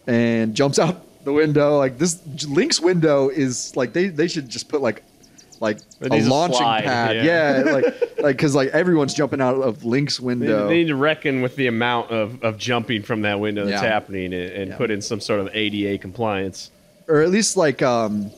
and 0.07 0.55
jumps 0.55 0.79
out 0.79 1.01
the 1.23 1.33
window. 1.33 1.77
Like 1.77 1.97
this, 1.97 2.21
Link's 2.47 2.79
window 2.79 3.29
is 3.29 3.75
like 3.75 3.93
they 3.93 4.07
they 4.07 4.27
should 4.27 4.49
just 4.49 4.69
put 4.69 4.81
like 4.81 5.03
like 5.59 5.77
It 5.99 6.11
a 6.11 6.27
launching 6.27 6.57
slide, 6.57 6.83
pad. 6.85 7.15
yeah. 7.17 7.63
Yeah, 7.63 7.71
like 7.71 7.83
like 8.21 8.37
because 8.37 8.55
like 8.55 8.69
everyone's 8.69 9.13
jumping 9.13 9.41
out 9.41 9.55
of 9.55 9.83
Link's 9.85 10.17
They, 10.17 10.25
window. 10.25 10.67
they 10.67 10.73
need 10.79 10.87
to 10.87 10.95
reckon 10.95 11.41
with 11.43 11.55
the 11.55 11.67
amount 11.67 12.09
of, 12.09 12.43
of 12.43 12.57
jumping 12.57 13.03
from 13.03 13.21
that 13.21 13.39
window 13.39 13.65
that's 13.65 13.81
Yeah. 13.83 13.87
happening 13.89 14.33
and, 14.33 14.51
and 14.51 14.71
Yeah. 14.71 14.77
put 14.77 14.89
in 14.89 15.01
some 15.01 15.19
sort 15.19 15.39
of 15.39 15.49
ADA 15.53 15.99
compliance. 15.99 16.71
or 17.07 17.21
at 17.21 17.29
least 17.29 17.57
like 17.57 17.81
um 17.83 18.31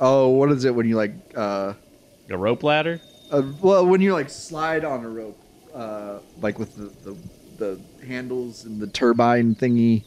oh 0.00 0.28
what 0.28 0.50
is 0.52 0.64
it 0.64 0.74
when 0.74 0.88
you 0.88 0.96
like 0.96 1.12
uh, 1.36 1.74
A 2.30 2.36
rope 2.36 2.62
ladder? 2.62 3.00
uh 3.30 3.42
well 3.60 3.86
when 3.86 4.00
you 4.00 4.12
like 4.14 4.30
slide 4.30 4.84
on 4.84 5.04
a 5.04 5.08
rope 5.08 5.38
uh 5.74 6.18
like 6.40 6.58
with 6.58 6.74
the 6.76 6.90
the, 7.10 7.16
the 7.58 8.06
handles 8.06 8.64
and 8.64 8.80
the 8.80 8.86
turbine 8.86 9.54
thingy 9.54 10.04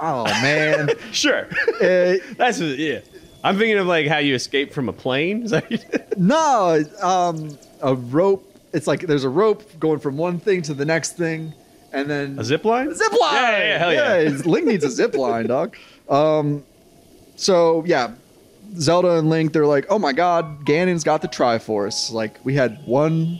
oh 0.00 0.24
man 0.24 0.90
Sure. 1.12 1.46
Uh, 1.80 2.16
That's 2.36 2.60
yeah. 2.60 3.00
I'm 3.44 3.58
thinking 3.58 3.78
of 3.78 3.86
like 3.86 4.06
how 4.06 4.18
you 4.18 4.34
escape 4.34 4.72
from 4.72 4.88
a 4.88 4.92
plane. 4.92 5.48
No 6.16 6.82
um 7.02 7.58
a 7.82 7.94
rope 7.94 8.50
it's 8.72 8.86
like 8.86 9.00
there's 9.02 9.24
a 9.24 9.28
rope 9.28 9.62
going 9.78 9.98
from 10.00 10.16
one 10.16 10.38
thing 10.38 10.62
to 10.62 10.74
the 10.74 10.84
next 10.84 11.16
thing 11.16 11.52
and 11.92 12.08
then 12.10 12.38
a 12.38 12.44
zip 12.44 12.64
line? 12.64 12.92
zip 12.94 13.12
line. 13.12 13.34
Yeah, 13.34 13.50
yeah, 13.50 13.58
yeah, 13.68 13.78
hell 13.78 13.92
yeah. 13.92 14.14
it's- 14.16 14.44
Link 14.46 14.66
needs 14.66 14.84
a 14.84 14.90
zip 14.90 15.14
line, 15.14 15.46
dog. 15.46 15.76
Um, 16.08 16.64
so 17.36 17.84
yeah, 17.86 18.12
Zelda 18.78 19.18
and 19.18 19.30
Link, 19.30 19.52
they're 19.52 19.66
like, 19.66 19.86
oh 19.88 19.98
my 19.98 20.12
god, 20.12 20.64
Ganon's 20.66 21.04
got 21.04 21.22
the 21.22 21.28
Triforce. 21.28 22.10
Like 22.12 22.38
we 22.44 22.54
had 22.54 22.84
one 22.86 23.38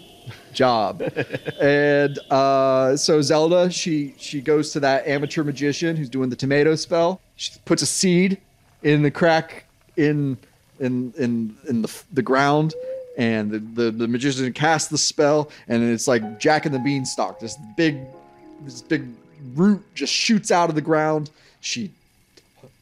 job, 0.57 1.03
and 1.61 2.19
uh, 2.31 2.97
so 2.97 3.23
Zelda, 3.23 3.71
she 3.71 4.15
she 4.19 4.41
goes 4.41 4.73
to 4.73 4.81
that 4.81 5.07
amateur 5.07 5.45
magician 5.45 5.95
who's 5.95 6.09
doing 6.09 6.31
the 6.31 6.37
tomato 6.37 6.75
spell. 6.75 7.21
She 7.37 7.53
puts 7.65 7.83
a 7.83 7.87
seed 7.87 8.39
in 8.83 9.03
the 9.03 9.11
crack 9.11 9.67
in 9.97 10.37
in 10.81 11.13
in 11.17 11.57
in 11.69 11.83
the 11.83 12.03
the 12.13 12.23
ground. 12.23 12.75
And 13.19 13.51
the, 13.51 13.61
the, 13.61 13.91
the 13.91 14.07
magician 14.07 14.53
casts 14.53 14.89
the 14.89 14.99
spell, 14.99 15.51
and 15.69 15.83
it's 15.83 16.07
like 16.07 16.39
Jack 16.39 16.67
and 16.67 16.75
the 16.75 16.79
Beanstalk, 16.79 17.41
this 17.41 17.57
big 17.75 17.99
this 18.63 18.83
big 18.83 19.07
root 19.55 19.83
just 19.95 20.13
shoots 20.13 20.51
out 20.51 20.69
of 20.69 20.75
the 20.75 20.83
ground. 20.83 21.31
She 21.63 21.91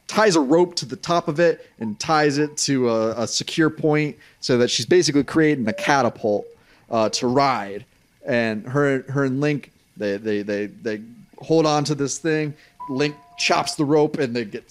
ties 0.06 0.36
a 0.36 0.40
rope 0.40 0.74
to 0.76 0.86
the 0.86 0.96
top 0.96 1.28
of 1.28 1.40
it 1.40 1.70
and 1.78 1.98
ties 1.98 2.38
it 2.38 2.56
to 2.56 2.90
a, 2.90 3.22
a 3.22 3.26
secure 3.26 3.70
point 3.70 4.16
so 4.40 4.58
that 4.58 4.70
she's 4.70 4.86
basically 4.86 5.24
creating 5.24 5.66
a 5.68 5.72
catapult 5.72 6.46
uh, 6.94 7.08
to 7.10 7.26
ride. 7.26 7.84
And 8.24 8.64
her 8.66 9.02
her 9.10 9.24
and 9.24 9.40
Link 9.40 9.70
they 9.96 10.16
they 10.16 10.42
they 10.42 10.66
they 10.66 11.00
hold 11.38 11.66
on 11.66 11.84
to 11.84 11.94
this 11.94 12.18
thing. 12.18 12.54
Link 12.88 13.16
chops 13.36 13.74
the 13.74 13.84
rope 13.84 14.18
and 14.18 14.34
they 14.34 14.44
get 14.44 14.64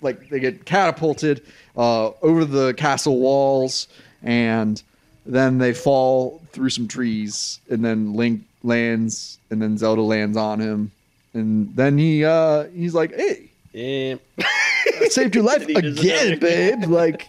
like 0.00 0.28
they 0.30 0.40
get 0.40 0.64
catapulted 0.64 1.42
uh, 1.76 2.10
over 2.22 2.44
the 2.44 2.72
castle 2.74 3.18
walls 3.20 3.88
and 4.22 4.82
then 5.26 5.58
they 5.58 5.72
fall 5.72 6.40
through 6.52 6.70
some 6.70 6.88
trees 6.88 7.60
and 7.68 7.84
then 7.84 8.14
link 8.14 8.42
lands 8.62 9.38
and 9.50 9.60
then 9.60 9.76
zelda 9.76 10.00
lands 10.00 10.36
on 10.36 10.58
him 10.58 10.90
and 11.34 11.74
then 11.76 11.98
he 11.98 12.24
uh 12.24 12.64
he's 12.74 12.94
like 12.94 13.14
hey 13.14 13.50
Yeah. 13.72 14.14
I 14.38 15.08
saved 15.08 15.34
your 15.34 15.44
life 15.52 15.68
again 15.68 16.38
babe 16.38 16.84
like 16.84 17.28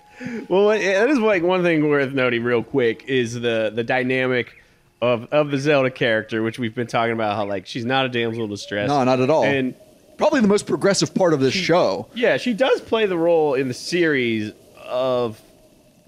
Well, 0.50 0.70
that 0.70 1.10
is 1.10 1.20
like 1.20 1.44
one 1.44 1.64
thing 1.64 1.88
worth 1.88 2.12
noting 2.14 2.44
real 2.44 2.64
quick 2.64 3.06
is 3.08 3.34
the 3.34 3.72
the 3.74 3.84
dynamic 3.84 4.56
of 5.02 5.32
of 5.32 5.52
the 5.52 5.58
Zelda 5.60 5.92
character, 5.92 6.42
which 6.42 6.58
we've 6.58 6.74
been 6.76 6.88
talking 6.88 7.14
about. 7.14 7.36
How 7.36 7.46
like 7.46 7.68
she's 7.68 7.86
not 7.86 8.06
a 8.06 8.10
damsel 8.10 8.46
in 8.46 8.50
distress. 8.50 8.88
no 8.88 9.04
not 9.04 9.20
at 9.20 9.30
all 9.30 9.44
And 9.44 9.76
probably 10.18 10.42
the 10.42 10.48
most 10.48 10.66
progressive 10.66 11.14
part 11.14 11.34
of 11.34 11.40
this 11.40 11.54
show 11.54 12.08
yeah, 12.16 12.38
she 12.38 12.54
does 12.54 12.82
play 12.82 13.06
the 13.06 13.18
role 13.18 13.54
in 13.54 13.68
the 13.68 13.74
series 13.76 14.52
of 14.84 15.40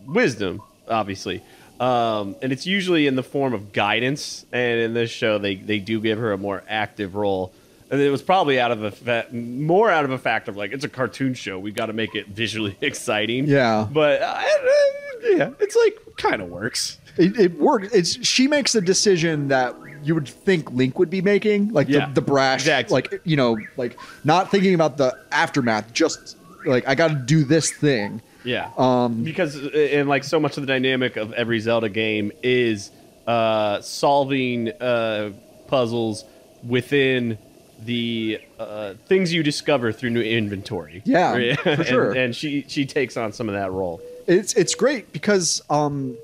wisdom, 0.08 0.62
obviously. 0.88 1.44
Um, 1.80 2.36
and 2.42 2.52
it's 2.52 2.66
usually 2.66 3.08
in 3.08 3.16
the 3.16 3.24
form 3.24 3.54
of 3.54 3.72
guidance. 3.72 4.46
And 4.52 4.82
in 4.82 4.94
this 4.94 5.10
show, 5.12 5.38
they, 5.38 5.56
they 5.56 5.80
do 5.80 6.02
give 6.02 6.18
her 6.20 6.34
a 6.34 6.38
more 6.38 6.64
active 6.68 7.16
role. 7.16 7.54
And 7.92 8.00
it 8.00 8.10
was 8.12 8.22
probably 8.22 8.60
out 8.60 8.72
of 8.72 8.84
a 8.84 8.92
fa- 8.92 9.26
more 9.32 9.90
out 9.90 10.06
of 10.06 10.12
a 10.12 10.18
fact 10.20 10.48
of 10.48 10.56
like 10.56 10.72
it's 10.74 10.84
a 10.86 10.90
cartoon 10.90 11.34
show. 11.34 11.58
We 11.58 11.72
got 11.72 11.88
to 11.88 11.94
make 11.94 12.14
it 12.16 12.28
visually 12.28 12.78
exciting. 12.82 13.48
Yeah. 13.48 13.88
but 13.92 14.22
uh, 14.22 14.42
yeah, 15.24 15.50
it's 15.60 15.76
like 15.76 15.98
kind 16.18 16.42
of 16.42 16.50
works. 16.50 16.98
it, 17.18 17.38
it 17.40 17.60
works 17.60 17.88
it's 17.94 18.26
she 18.26 18.48
makes 18.48 18.76
a 18.76 18.82
decision 18.82 19.48
that 19.50 19.74
you 20.04 20.14
would 20.14 20.28
think 20.28 20.70
link 20.72 20.98
would 21.00 21.10
be 21.10 21.22
making 21.22 21.70
like 21.70 21.88
Yeah, 21.90 22.08
the, 22.08 22.16
the 22.16 22.22
brash 22.22 22.62
exactly. 22.62 22.94
like 22.94 23.22
you 23.26 23.36
know 23.36 23.58
like 23.78 23.98
not 24.24 24.50
thinking 24.52 24.74
about 24.74 24.96
the 24.98 25.18
aftermath 25.32 25.92
just 25.94 26.38
like 26.66 26.88
i 26.88 26.96
gotta 26.96 27.16
do 27.16 27.44
this 27.44 27.72
thing 27.72 28.22
Yeah. 28.46 28.70
Um, 28.78 29.24
because 29.24 29.56
uh, 29.58 29.70
and 29.70 30.08
like 30.08 30.24
so 30.24 30.40
much 30.40 30.56
of 30.58 30.62
the 30.64 30.68
dynamic 30.68 31.18
of 31.18 31.34
every 31.34 31.60
Zelda 31.60 31.90
game 31.90 32.32
is 32.44 32.92
uh, 33.28 33.82
solving 33.82 34.70
uh, 34.80 35.32
puzzles 35.68 36.24
within 36.66 37.38
the 37.86 38.40
uh, 38.60 38.94
things 39.08 39.34
you 39.34 39.44
discover 39.44 39.92
through 39.92 40.12
new 40.12 40.22
inventory. 40.22 41.02
Yeah, 41.06 41.56
for 41.56 41.70
and, 41.70 41.86
sure. 41.86 42.12
And 42.12 42.36
she 42.36 42.66
she 42.68 42.86
takes 42.86 43.18
on 43.18 43.34
some 43.34 43.50
of 43.50 43.56
that 43.56 43.72
role. 43.72 44.02
it's 44.28 44.54
it's 44.54 44.76
great 44.76 45.12
because 45.14 45.62
um, 45.70 46.18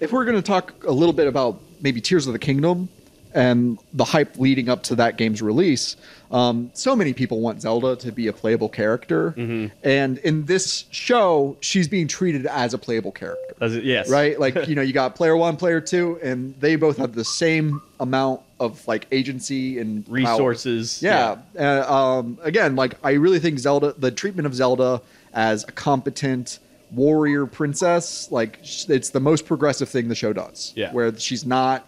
if 0.00 0.12
we're 0.12 0.24
going 0.24 0.36
to 0.36 0.42
talk 0.42 0.84
a 0.84 0.92
little 0.92 1.12
bit 1.12 1.26
about 1.26 1.60
maybe 1.80 2.00
Tears 2.00 2.26
of 2.26 2.32
the 2.32 2.38
Kingdom 2.38 2.88
and 3.34 3.78
the 3.92 4.04
hype 4.04 4.38
leading 4.38 4.68
up 4.68 4.82
to 4.82 4.94
that 4.96 5.16
game's 5.16 5.42
release, 5.42 5.96
um, 6.30 6.70
so 6.74 6.96
many 6.96 7.12
people 7.12 7.40
want 7.40 7.60
Zelda 7.60 7.94
to 7.96 8.10
be 8.10 8.26
a 8.26 8.32
playable 8.32 8.68
character, 8.68 9.34
and 9.82 10.18
in 10.18 10.44
this 10.46 10.84
show, 10.90 11.56
she's 11.60 11.88
being 11.88 12.08
treated 12.08 12.46
as 12.46 12.74
a 12.74 12.78
playable 12.78 13.12
character. 13.12 13.54
It- 13.60 13.84
yes. 13.84 14.08
right? 14.08 14.38
Like 14.38 14.66
you 14.68 14.74
know, 14.74 14.82
you 14.82 14.92
got 14.92 15.14
player 15.14 15.36
one, 15.36 15.56
player 15.56 15.80
two, 15.80 16.18
and 16.22 16.54
they 16.60 16.76
both 16.76 16.96
have 16.98 17.14
the 17.14 17.24
same 17.24 17.80
amount 18.00 18.42
of 18.60 18.86
like 18.88 19.06
agency 19.12 19.78
and 19.78 20.04
power. 20.04 20.14
Resources. 20.14 21.02
Yeah. 21.02 21.36
Uh, 21.58 21.92
um, 21.92 22.38
again, 22.42 22.76
like 22.76 22.94
I 23.02 23.12
really 23.12 23.38
think 23.38 23.58
Zelda, 23.58 23.94
the 23.96 24.10
treatment 24.10 24.46
of 24.46 24.54
Zelda 24.54 25.02
as 25.32 25.64
a 25.64 25.72
competent 25.72 26.58
warrior 26.90 27.46
princess, 27.46 28.30
like 28.30 28.58
it's 28.62 29.10
the 29.10 29.20
most 29.20 29.46
progressive 29.46 29.88
thing 29.88 30.08
the 30.08 30.14
show 30.14 30.32
does. 30.32 30.72
Yeah. 30.74 30.92
Where 30.92 31.16
she's 31.16 31.46
not 31.46 31.86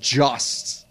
just 0.00 0.86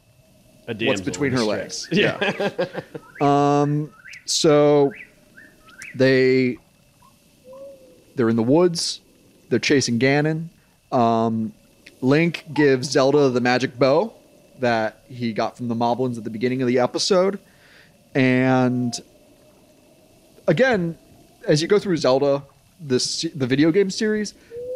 A 0.68 0.74
what's 0.86 1.02
between 1.02 1.34
her 1.34 1.44
legs. 1.44 1.88
Yeah. 1.92 2.68
um. 3.22 3.94
So 4.26 4.94
they 5.96 6.58
they're 8.16 8.30
in 8.30 8.36
the 8.36 8.44
woods. 8.44 9.02
They're 9.50 9.60
chasing 9.60 10.00
Ganon. 10.00 10.48
Um, 10.92 11.54
Link 12.02 12.46
gives 12.54 12.90
Zelda 12.90 13.30
the 13.30 13.42
magic 13.42 13.78
bow 13.78 14.14
that 14.64 15.04
he 15.10 15.34
got 15.34 15.58
from 15.58 15.68
the 15.68 15.76
Moblins 15.76 16.18
at 16.18 16.24
the 16.24 16.30
beginning 16.30 16.62
of 16.62 16.68
the 16.68 16.80
episode. 16.80 17.38
And 18.16 18.94
again, 20.48 20.98
as 21.48 21.62
you 21.62 21.68
go 21.68 21.80
through 21.80 21.98
Zelda, 21.98 22.44
this 22.80 23.24
the 23.36 23.48
video 23.48 23.72
game 23.72 23.90
series, 23.90 24.34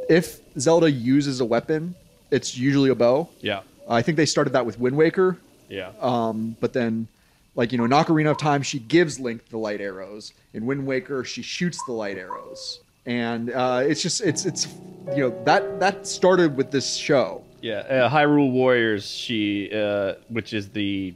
if 0.09 0.39
Zelda 0.59 0.89
uses 0.91 1.39
a 1.39 1.45
weapon, 1.45 1.95
it's 2.31 2.57
usually 2.57 2.89
a 2.89 2.95
bow. 2.95 3.30
Yeah. 3.39 3.61
I 3.89 4.01
think 4.01 4.18
they 4.18 4.26
started 4.26 4.51
that 4.53 4.65
with 4.65 4.77
Wind 4.80 4.97
Waker, 4.97 5.38
Yeah. 5.69 5.91
um, 6.01 6.57
but 6.59 6.73
then, 6.73 7.07
like 7.55 7.72
you 7.72 7.77
know, 7.77 7.85
in 7.85 7.91
Ocarina 7.91 8.31
of 8.31 8.38
Time, 8.38 8.61
she 8.61 8.80
gives 8.80 9.19
Link 9.19 9.47
the 9.49 9.57
light 9.57 9.80
arrows. 9.80 10.34
In 10.53 10.65
Wind 10.65 10.85
Waker, 10.85 11.23
she 11.23 11.41
shoots 11.41 11.80
the 11.85 11.93
light 11.93 12.18
arrows, 12.18 12.81
and 13.05 13.49
uh, 13.51 13.84
it's 13.85 14.01
just 14.01 14.19
it's 14.22 14.45
it's 14.45 14.68
you 15.15 15.30
know 15.30 15.43
that 15.45 15.80
that 15.80 16.05
started 16.05 16.57
with 16.57 16.72
this 16.72 16.95
show. 16.95 17.43
Yeah, 17.62 17.80
uh, 17.80 18.10
Hyrule 18.10 18.52
Warriors. 18.52 19.10
She, 19.10 19.72
uh, 19.74 20.16
which 20.30 20.54
is 20.54 20.70
the 20.70 21.14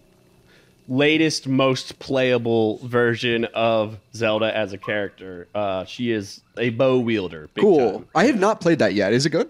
latest, 0.87 1.47
most 1.47 1.99
playable 1.99 2.77
version 2.79 3.45
of 3.53 3.97
Zelda 4.13 4.55
as 4.55 4.73
a 4.73 4.77
character. 4.77 5.47
Uh, 5.53 5.85
she 5.85 6.11
is 6.11 6.41
a 6.57 6.69
bow 6.69 6.99
wielder. 6.99 7.49
cool. 7.57 7.99
time. 7.99 8.07
I 8.15 8.25
have 8.25 8.39
not 8.39 8.61
played 8.61 8.79
that 8.79 8.93
yet. 8.93 9.13
Is 9.13 9.25
it 9.25 9.29
good? 9.29 9.49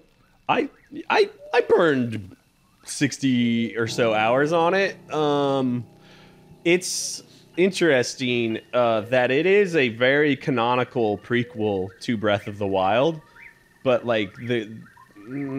I, 0.50 0.70
I, 1.10 1.30
I 1.54 1.62
burned 1.62 2.36
sixty 2.84 3.78
or 3.78 3.88
so 3.88 4.14
hours 4.14 4.52
on 4.52 4.74
it. 4.74 4.98
Um, 5.14 5.86
it's 6.66 7.24
interesting 7.58 8.60
uh, 8.74 9.02
that 9.02 9.32
it 9.32 9.46
is 9.46 9.76
a 9.76 9.90
very 9.90 10.36
canonical 10.36 11.18
prequel 11.18 11.90
to 12.02 12.18
Breath 12.18 12.48
of 12.48 12.58
the 12.58 12.68
Wild, 12.68 13.22
but 13.84 14.06
like 14.06 14.36
the 14.36 14.78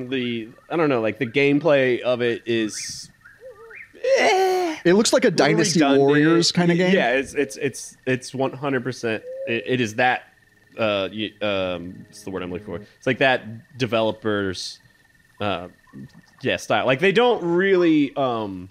the 0.09 0.49
I 0.71 0.77
don't 0.77 0.89
know, 0.89 1.01
like 1.01 1.19
the 1.19 1.27
gameplay 1.27 2.01
of 2.01 2.23
it 2.23 2.43
is 2.47 3.11
It 4.85 4.95
looks 4.95 5.13
like 5.13 5.25
a 5.25 5.31
Dynasty 5.31 5.79
redundant. 5.81 6.01
Warriors 6.01 6.53
kind 6.53 6.71
of 6.71 6.77
game. 6.77 6.95
Yeah, 6.95 7.13
it's 7.13 7.35
it's 7.35 7.57
it's 7.57 7.97
it's 8.07 8.35
one 8.35 8.53
hundred 8.53 8.83
percent. 8.85 9.23
It 9.47 9.81
is 9.81 9.97
that. 9.97 10.25
Uh, 10.79 11.09
um, 11.43 12.07
what's 12.07 12.23
the 12.23 12.31
word 12.31 12.43
I'm 12.43 12.51
looking 12.51 12.67
for? 12.67 12.77
It's 12.77 13.07
like 13.07 13.19
that 13.19 13.77
developers, 13.79 14.81
uh, 15.39 15.69
yeah, 16.41 16.57
style. 16.57 16.87
Like 16.87 16.99
they 17.01 17.13
don't 17.13 17.45
really 17.45 18.17
um, 18.17 18.71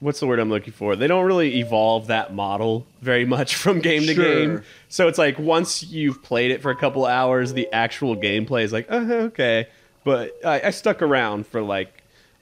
what's 0.00 0.20
the 0.20 0.26
word 0.26 0.38
I'm 0.40 0.50
looking 0.50 0.72
for? 0.72 0.96
They 0.96 1.06
don't 1.06 1.24
really 1.24 1.60
evolve 1.60 2.08
that 2.08 2.34
model 2.34 2.86
very 3.00 3.24
much 3.24 3.54
from 3.54 3.80
game 3.80 4.02
to 4.02 4.14
Sure. 4.14 4.24
game. 4.24 4.62
So 4.88 5.08
it's 5.08 5.18
like 5.18 5.38
once 5.38 5.84
you've 5.84 6.22
played 6.22 6.50
it 6.50 6.62
for 6.62 6.70
a 6.70 6.76
couple 6.76 7.06
hours, 7.06 7.52
the 7.52 7.68
actual 7.72 8.16
gameplay 8.16 8.64
is 8.64 8.72
like, 8.72 8.90
uh, 8.90 8.96
okay. 8.96 9.68
But 10.08 10.32
I, 10.44 10.68
I 10.68 10.70
stuck 10.70 11.02
around 11.02 11.46
for 11.46 11.60
like, 11.60 11.92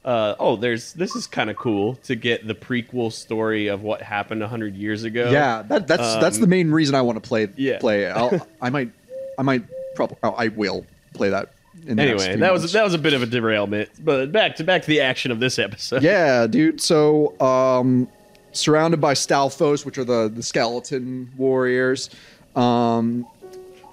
uh, 0.05 0.37
oh, 0.39 0.55
there's 0.57 0.93
this 0.93 1.17
is 1.17 1.27
kind 1.27 1.51
of 1.51 1.57
cool 1.57 1.97
to 2.05 2.15
get 2.15 2.47
the 2.47 2.55
prequel 2.55 3.11
story 3.13 3.67
of 3.67 3.83
what 3.83 4.01
happened 4.03 4.41
hundred 4.45 4.77
years 4.77 5.03
ago. 5.03 5.31
Yeah, 5.31 5.63
that, 5.63 5.89
that's 5.89 6.15
that's 6.17 6.37
Um, 6.37 6.43
the 6.43 6.47
main 6.47 6.71
reason 6.71 6.95
I 6.95 7.03
want 7.03 7.21
to 7.23 7.29
play. 7.29 7.49
yeah. 7.57 7.79
play. 7.79 8.09
I'll, 8.09 8.47
I 8.63 8.71
might, 8.71 8.91
I 9.39 9.43
might 9.43 9.65
probably, 9.97 10.17
oh, 10.23 10.31
I 10.31 10.49
will 10.49 10.87
play 11.15 11.31
that. 11.31 11.51
In 11.87 11.97
the 11.97 12.05
next 12.07 12.23
Anyway, 12.23 12.41
that 12.41 12.53
was 12.53 12.63
months. 12.63 12.73
that 12.75 12.85
was 12.85 12.95
a 12.95 12.99
bit 12.99 13.13
of 13.15 13.23
a 13.23 13.27
derailment, 13.27 13.91
but 14.05 14.31
back 14.33 14.57
to 14.57 14.65
back 14.65 14.83
to 14.83 14.89
the 14.89 15.01
action 15.01 15.31
of 15.33 15.41
this 15.41 15.59
episode. 15.59 16.03
yeah, 16.05 16.47
dude. 16.47 16.81
So, 16.81 17.39
um, 17.41 18.09
surrounded 18.53 19.01
by 19.01 19.15
Stalfos, 19.15 19.85
which 19.85 19.99
are 19.99 20.05
the 20.05 20.29
the 20.35 20.43
skeleton 20.43 21.31
warriors. 21.37 22.11
Um, 22.55 23.27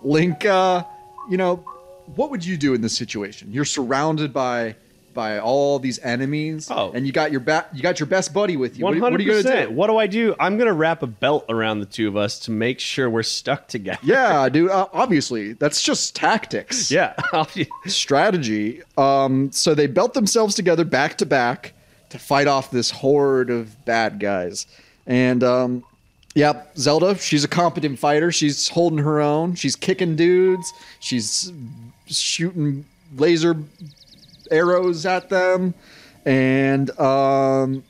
Link, 0.03 0.45
uh, 0.45 0.83
you 1.29 1.37
know, 1.37 1.63
what 2.15 2.29
would 2.31 2.45
you 2.45 2.57
do 2.57 2.73
in 2.73 2.81
this 2.81 2.95
situation? 2.97 3.51
You're 3.51 3.65
surrounded 3.65 4.33
by 4.33 4.75
by 5.13 5.37
all 5.37 5.77
these 5.77 5.99
enemies, 5.99 6.69
Oh. 6.71 6.91
and 6.91 7.05
you 7.05 7.13
got 7.13 7.29
your 7.31 7.39
ba- 7.39 7.67
you 7.71 7.83
got 7.83 7.99
your 7.99 8.07
best 8.07 8.33
buddy 8.33 8.57
with 8.57 8.79
you. 8.79 8.83
What, 8.83 8.99
what 8.99 9.13
are 9.13 9.19
you 9.21 9.43
gonna 9.43 9.67
do? 9.67 9.71
What 9.71 9.85
do 9.85 9.97
I 9.97 10.07
do? 10.07 10.35
I'm 10.39 10.57
gonna 10.57 10.73
wrap 10.73 11.03
a 11.03 11.07
belt 11.07 11.45
around 11.49 11.81
the 11.81 11.85
two 11.85 12.07
of 12.07 12.17
us 12.17 12.39
to 12.39 12.51
make 12.51 12.79
sure 12.79 13.07
we're 13.11 13.21
stuck 13.21 13.67
together. 13.67 13.99
Yeah, 14.01 14.49
dude. 14.53 14.71
Uh, 14.71 14.87
obviously, 14.91 15.53
that's 15.53 15.83
just 15.83 16.15
tactics. 16.15 16.89
Yeah. 16.89 17.13
strategy. 17.85 18.81
Um, 18.97 19.51
so 19.51 19.75
they 19.75 19.87
belt 19.87 20.13
themselves 20.15 20.55
together 20.55 20.83
back 20.83 21.17
to 21.19 21.25
back 21.27 21.73
to 22.09 22.17
fight 22.19 22.47
off 22.47 22.71
this 22.71 22.89
horde 22.91 23.49
of 23.51 23.85
bad 23.85 24.19
guys. 24.19 24.65
And 25.05 25.43
um, 25.43 25.83
yeah, 26.35 26.63
Zelda, 26.75 27.15
she's 27.19 27.43
a 27.43 27.47
competent 27.47 27.99
fighter. 27.99 28.31
She's 28.31 28.67
holding 28.69 28.99
her 28.99 29.21
own. 29.21 29.53
She's 29.55 29.75
kicking 29.75 30.15
dudes. 30.15 30.73
She's 30.99 31.51
shooting 32.07 32.85
laser 33.17 33.55
arrows 34.51 35.05
at 35.05 35.29
them. 35.29 35.73
And 36.25 36.97
um, 36.99 37.83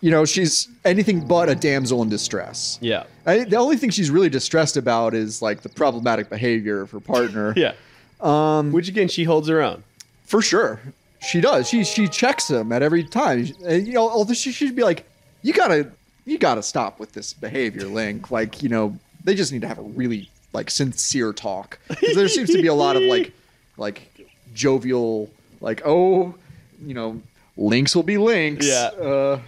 you 0.00 0.10
know, 0.10 0.24
she's 0.24 0.68
anything 0.84 1.26
but 1.26 1.48
a 1.48 1.54
damsel 1.54 2.02
in 2.02 2.08
distress. 2.08 2.78
yeah. 2.80 3.04
I, 3.26 3.44
the 3.44 3.56
only 3.56 3.78
thing 3.78 3.88
she's 3.88 4.10
really 4.10 4.28
distressed 4.28 4.76
about 4.76 5.14
is 5.14 5.40
like 5.40 5.62
the 5.62 5.70
problematic 5.70 6.28
behavior 6.28 6.82
of 6.82 6.90
her 6.90 7.00
partner. 7.00 7.54
Yeah. 7.56 7.72
Um, 8.20 8.70
Which 8.72 8.88
again, 8.88 9.08
she 9.08 9.24
holds 9.24 9.48
her 9.48 9.62
own. 9.62 9.82
For 10.24 10.40
sure. 10.42 10.80
She 11.26 11.40
does. 11.40 11.68
She 11.68 11.84
she 11.84 12.06
checks 12.06 12.48
him 12.50 12.70
at 12.70 12.82
every 12.82 13.02
time. 13.04 13.48
And, 13.66 13.86
you 13.86 13.94
know, 13.94 14.08
although 14.08 14.34
she 14.34 14.52
should 14.52 14.76
be 14.76 14.82
like, 14.82 15.06
you 15.42 15.52
gotta 15.54 15.90
you 16.26 16.38
gotta 16.38 16.62
stop 16.62 17.00
with 17.00 17.12
this 17.12 17.32
behavior, 17.32 17.86
Link. 17.86 18.30
Like, 18.30 18.62
you 18.62 18.68
know, 18.68 18.96
they 19.24 19.34
just 19.34 19.52
need 19.52 19.62
to 19.62 19.68
have 19.68 19.78
a 19.78 19.82
really 19.82 20.30
like 20.54 20.70
sincere 20.70 21.32
talk. 21.32 21.78
there 22.14 22.28
seems 22.28 22.50
to 22.50 22.62
be 22.62 22.68
a 22.68 22.74
lot 22.74 22.96
of 22.96 23.02
like 23.02 23.32
like 23.76 24.28
jovial, 24.54 25.28
like, 25.60 25.82
oh, 25.84 26.34
you 26.82 26.94
know, 26.94 27.20
links 27.56 27.94
will 27.94 28.04
be 28.04 28.16
links. 28.16 28.66
Yeah. 28.66 28.86
Uh, 28.86 29.40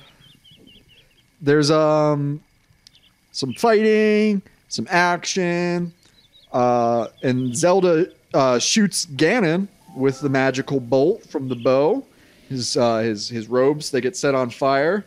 there's 1.40 1.70
um 1.70 2.42
some 3.32 3.54
fighting, 3.54 4.42
some 4.68 4.86
action, 4.90 5.92
uh, 6.52 7.08
and 7.22 7.54
Zelda 7.56 8.08
uh, 8.34 8.58
shoots 8.58 9.06
Ganon 9.06 9.68
with 9.96 10.20
the 10.20 10.28
magical 10.28 10.80
bolt 10.80 11.24
from 11.24 11.48
the 11.48 11.56
bow. 11.56 12.04
His 12.48 12.76
uh, 12.76 12.98
his 12.98 13.28
his 13.28 13.48
robes 13.48 13.90
they 13.90 14.00
get 14.00 14.16
set 14.16 14.34
on 14.34 14.50
fire, 14.50 15.04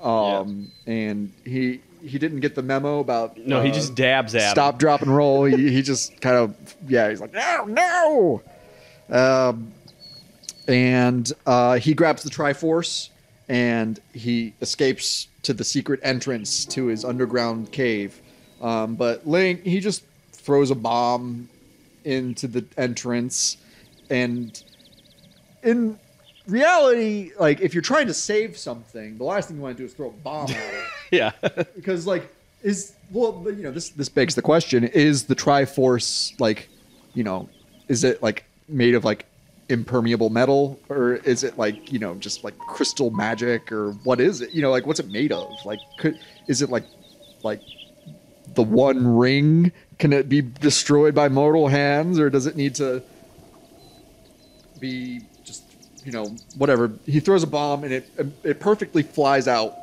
um, 0.00 0.70
and 0.86 1.32
he 1.44 1.80
he 2.02 2.18
didn't 2.18 2.40
get 2.40 2.54
the 2.54 2.62
memo 2.62 3.00
about 3.00 3.36
No, 3.38 3.60
he 3.62 3.70
uh, 3.70 3.74
just 3.74 3.94
dabs 3.94 4.34
at 4.34 4.50
stop, 4.52 4.74
him. 4.74 4.78
drop, 4.78 5.02
and 5.02 5.14
roll. 5.14 5.44
he, 5.44 5.70
he 5.72 5.82
just 5.82 6.20
kind 6.20 6.36
of 6.36 6.54
yeah, 6.86 7.08
he's 7.08 7.20
like 7.20 7.32
no, 7.32 7.64
no. 7.64 8.42
Um, 9.10 9.72
and 10.66 11.32
uh, 11.46 11.78
he 11.78 11.94
grabs 11.94 12.22
the 12.22 12.30
Triforce 12.30 13.08
and 13.48 13.98
he 14.12 14.52
escapes 14.60 15.28
to 15.42 15.54
the 15.54 15.64
secret 15.64 16.00
entrance 16.02 16.64
to 16.66 16.86
his 16.86 17.04
underground 17.04 17.72
cave. 17.72 18.20
Um, 18.60 18.94
but 18.96 19.26
Link, 19.26 19.62
he 19.64 19.80
just 19.80 20.04
throws 20.32 20.70
a 20.70 20.74
bomb 20.74 21.48
into 22.04 22.46
the 22.46 22.64
entrance, 22.76 23.56
and 24.10 24.62
in 25.62 25.98
reality, 26.46 27.30
like 27.38 27.60
if 27.60 27.72
you're 27.74 27.82
trying 27.82 28.06
to 28.08 28.14
save 28.14 28.58
something, 28.58 29.16
the 29.16 29.24
last 29.24 29.48
thing 29.48 29.56
you 29.56 29.62
want 29.62 29.76
to 29.76 29.82
do 29.82 29.86
is 29.86 29.94
throw 29.94 30.08
a 30.08 30.12
bomb 30.12 30.50
at 30.50 30.56
it 30.56 30.84
Yeah. 31.12 31.32
because 31.74 32.06
like 32.06 32.34
is 32.62 32.92
well 33.12 33.42
you 33.46 33.62
know 33.62 33.70
this 33.70 33.90
this 33.90 34.08
begs 34.08 34.34
the 34.34 34.42
question 34.42 34.84
is 34.84 35.24
the 35.24 35.36
triforce 35.36 36.38
like 36.40 36.68
you 37.14 37.22
know 37.24 37.48
is 37.88 38.04
it 38.04 38.22
like 38.22 38.44
made 38.68 38.94
of 38.94 39.04
like 39.04 39.24
impermeable 39.68 40.30
metal? 40.30 40.78
Or 40.88 41.14
is 41.14 41.44
it 41.44 41.58
like 41.58 41.92
you 41.92 41.98
know 41.98 42.14
just 42.14 42.44
like 42.44 42.56
crystal 42.58 43.10
magic? 43.10 43.70
Or 43.72 43.92
what 44.04 44.20
is 44.20 44.40
it? 44.40 44.52
You 44.54 44.62
know 44.62 44.70
like 44.70 44.86
what's 44.86 45.00
it 45.00 45.10
made 45.10 45.32
of? 45.32 45.50
Like 45.64 45.80
could 45.98 46.18
is 46.46 46.62
it 46.62 46.70
like 46.70 46.84
like 47.42 47.60
the 48.54 48.62
one 48.62 49.16
ring? 49.16 49.72
Can 49.98 50.12
it 50.12 50.28
be 50.28 50.40
destroyed 50.40 51.14
by 51.14 51.28
mortal 51.28 51.68
hands? 51.68 52.18
Or 52.18 52.30
does 52.30 52.46
it 52.46 52.56
need 52.56 52.74
to 52.76 53.02
be 54.80 55.20
just 55.44 55.64
you 56.04 56.12
know 56.12 56.34
whatever? 56.56 56.92
He 57.06 57.20
throws 57.20 57.42
a 57.42 57.46
bomb 57.46 57.84
and 57.84 57.92
it 57.92 58.08
it 58.44 58.60
perfectly 58.60 59.02
flies 59.02 59.48
out 59.48 59.74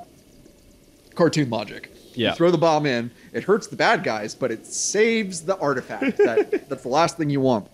cartoon 1.16 1.50
logic. 1.50 1.92
Yeah. 2.14 2.30
You 2.30 2.36
throw 2.36 2.52
the 2.52 2.58
bomb 2.58 2.86
in, 2.86 3.12
it 3.34 3.44
hurts 3.44 3.68
the 3.68 3.76
bad 3.76 4.04
guys, 4.04 4.36
but 4.36 4.52
it 4.52 4.66
saves 4.66 5.42
the 5.42 5.58
artifact. 5.58 6.18
that, 6.18 6.70
that's 6.70 6.84
the 6.84 6.90
last 6.90 7.18
thing 7.18 7.30
you 7.30 7.42
want. 7.42 7.68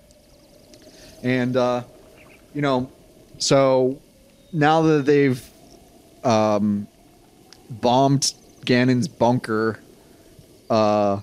And, 1.23 1.55
uh, 1.55 1.83
you 2.53 2.61
know, 2.61 2.91
so 3.37 3.99
now 4.51 4.81
that 4.81 5.05
they've 5.05 5.43
um, 6.23 6.87
bombed 7.69 8.33
Ganon's 8.65 9.07
bunker, 9.07 9.79
uh, 10.69 11.21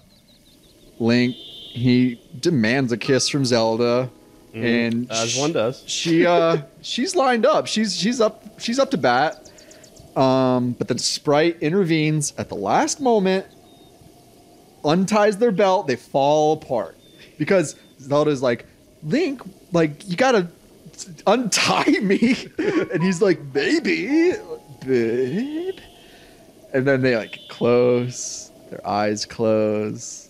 Link, 1.00 1.34
he 1.34 2.20
demands 2.40 2.92
a 2.92 2.96
kiss 2.96 3.28
from 3.28 3.44
Zelda. 3.44 4.10
And 4.54 5.08
Mm-hmm. 5.08 5.12
As 5.12 5.36
one 5.36 5.52
does. 5.52 5.84
she 5.86 6.24
uh 6.26 6.62
she's 6.80 7.14
lined 7.14 7.44
up. 7.44 7.66
She's 7.66 7.94
she's 7.96 8.20
up 8.20 8.58
she's 8.58 8.78
up 8.78 8.90
to 8.92 8.96
bat. 8.96 9.47
Um, 10.18 10.72
but 10.72 10.88
then 10.88 10.98
Sprite 10.98 11.62
intervenes 11.62 12.34
at 12.36 12.48
the 12.48 12.56
last 12.56 13.00
moment, 13.00 13.46
unties 14.84 15.38
their 15.38 15.52
belt, 15.52 15.86
they 15.86 15.94
fall 15.94 16.54
apart. 16.54 16.96
Because 17.38 17.76
Zelda's 18.00 18.42
like, 18.42 18.66
Link, 19.04 19.40
like, 19.72 20.08
you 20.08 20.16
gotta 20.16 20.48
untie 21.26 21.84
me. 22.02 22.48
and 22.58 23.00
he's 23.00 23.22
like, 23.22 23.52
baby, 23.52 24.32
babe. 24.84 25.78
And 26.74 26.86
then 26.86 27.00
they 27.02 27.16
like 27.16 27.38
close, 27.48 28.50
their 28.70 28.84
eyes 28.86 29.24
close. 29.24 30.28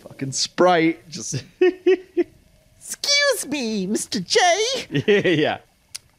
Fucking 0.00 0.32
Sprite 0.32 1.08
just 1.08 1.44
Excuse 1.60 3.46
me, 3.48 3.86
Mr. 3.86 4.24
J. 4.24 5.02
yeah, 5.06 5.58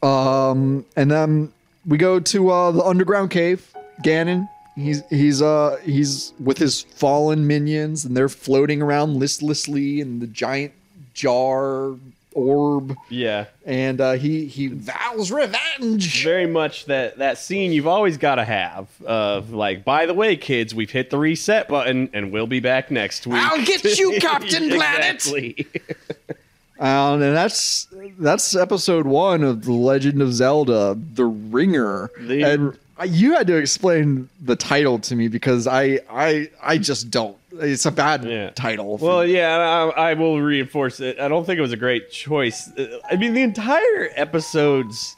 yeah. 0.02 0.48
Um, 0.50 0.84
and 0.96 1.10
then 1.10 1.52
we 1.86 1.96
go 1.98 2.20
to 2.20 2.50
uh, 2.50 2.70
the 2.72 2.82
underground 2.82 3.30
cave. 3.30 3.72
Ganon, 4.04 4.48
he's 4.74 5.02
he's 5.08 5.40
uh 5.40 5.78
he's 5.82 6.32
with 6.38 6.58
his 6.58 6.82
fallen 6.82 7.46
minions, 7.46 8.04
and 8.04 8.16
they're 8.16 8.28
floating 8.28 8.82
around 8.82 9.16
listlessly 9.16 10.00
in 10.00 10.18
the 10.20 10.26
giant 10.26 10.72
jar 11.14 11.94
orb, 12.34 12.94
Yeah. 13.08 13.46
and 13.64 13.98
uh, 13.98 14.12
he 14.12 14.44
he 14.44 14.66
vows 14.66 15.32
revenge. 15.32 16.22
Very 16.22 16.46
much 16.46 16.84
that 16.84 17.16
that 17.16 17.38
scene 17.38 17.72
you've 17.72 17.86
always 17.86 18.18
got 18.18 18.34
to 18.34 18.44
have 18.44 18.88
of 19.06 19.52
like, 19.54 19.84
by 19.86 20.04
the 20.04 20.12
way, 20.12 20.36
kids, 20.36 20.74
we've 20.74 20.90
hit 20.90 21.08
the 21.08 21.16
reset 21.16 21.66
button 21.68 22.10
and 22.12 22.30
we'll 22.32 22.46
be 22.46 22.60
back 22.60 22.90
next 22.90 23.26
week. 23.26 23.40
I'll 23.42 23.64
get 23.64 23.82
you, 23.98 24.18
Captain 24.20 24.68
Planet! 24.68 25.14
exactly. 25.14 25.66
Um, 26.78 27.22
and 27.22 27.34
that's 27.34 27.86
that's 28.18 28.54
episode 28.54 29.06
one 29.06 29.42
of 29.42 29.64
the 29.64 29.72
Legend 29.72 30.20
of 30.22 30.32
Zelda: 30.34 30.96
The 31.14 31.24
Ringer. 31.24 32.10
The- 32.20 32.42
and 32.42 32.78
you 33.12 33.34
had 33.34 33.46
to 33.48 33.56
explain 33.56 34.28
the 34.42 34.56
title 34.56 34.98
to 35.00 35.14
me 35.16 35.28
because 35.28 35.66
I 35.66 36.00
I 36.10 36.50
I 36.62 36.78
just 36.78 37.10
don't. 37.10 37.36
It's 37.58 37.86
a 37.86 37.90
bad 37.90 38.24
Yeah. 38.24 38.50
title. 38.50 38.98
for- 38.98 39.04
Well, 39.06 39.26
yeah, 39.26 39.56
I, 39.96 40.10
I 40.10 40.14
will 40.14 40.40
reinforce 40.40 41.00
it. 41.00 41.18
I 41.18 41.28
don't 41.28 41.44
think 41.46 41.58
it 41.58 41.62
was 41.62 41.72
a 41.72 41.76
great 41.78 42.10
choice. 42.10 42.70
I 43.10 43.16
mean, 43.16 43.32
the 43.32 43.42
entire 43.42 44.10
episode's 44.14 45.16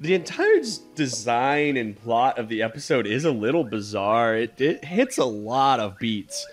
the 0.00 0.14
entire 0.14 0.60
design 0.94 1.76
and 1.78 1.96
plot 2.02 2.38
of 2.38 2.48
the 2.48 2.62
episode 2.62 3.06
is 3.06 3.24
a 3.24 3.30
little 3.30 3.64
bizarre. 3.64 4.36
It, 4.36 4.60
it 4.60 4.84
hits 4.84 5.16
a 5.18 5.24
lot 5.24 5.80
of 5.80 5.98
beats 5.98 6.46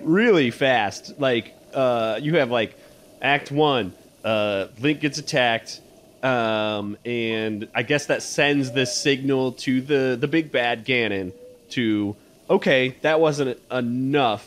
really 0.00 0.50
fast. 0.50 1.18
Like 1.18 1.54
uh, 1.74 2.18
you 2.22 2.36
have 2.36 2.50
like 2.50 2.76
Act 3.22 3.52
One, 3.52 3.94
uh, 4.24 4.66
Link 4.80 5.00
gets 5.00 5.18
attacked, 5.18 5.80
um, 6.22 6.96
and 7.04 7.68
I 7.74 7.82
guess 7.84 8.06
that 8.06 8.22
sends 8.22 8.72
this 8.72 8.94
signal 8.96 9.52
to 9.52 9.80
the 9.80 10.16
the 10.20 10.28
big 10.28 10.50
bad 10.52 10.84
Ganon 10.84 11.32
to 11.70 12.16
okay, 12.50 12.96
that 13.02 13.20
wasn't 13.20 13.58
enough. 13.70 14.44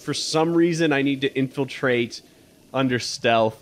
For 0.00 0.14
some 0.14 0.54
reason, 0.54 0.92
I 0.92 1.02
need 1.02 1.22
to 1.22 1.34
infiltrate 1.34 2.22
under 2.72 2.98
stealth. 2.98 3.58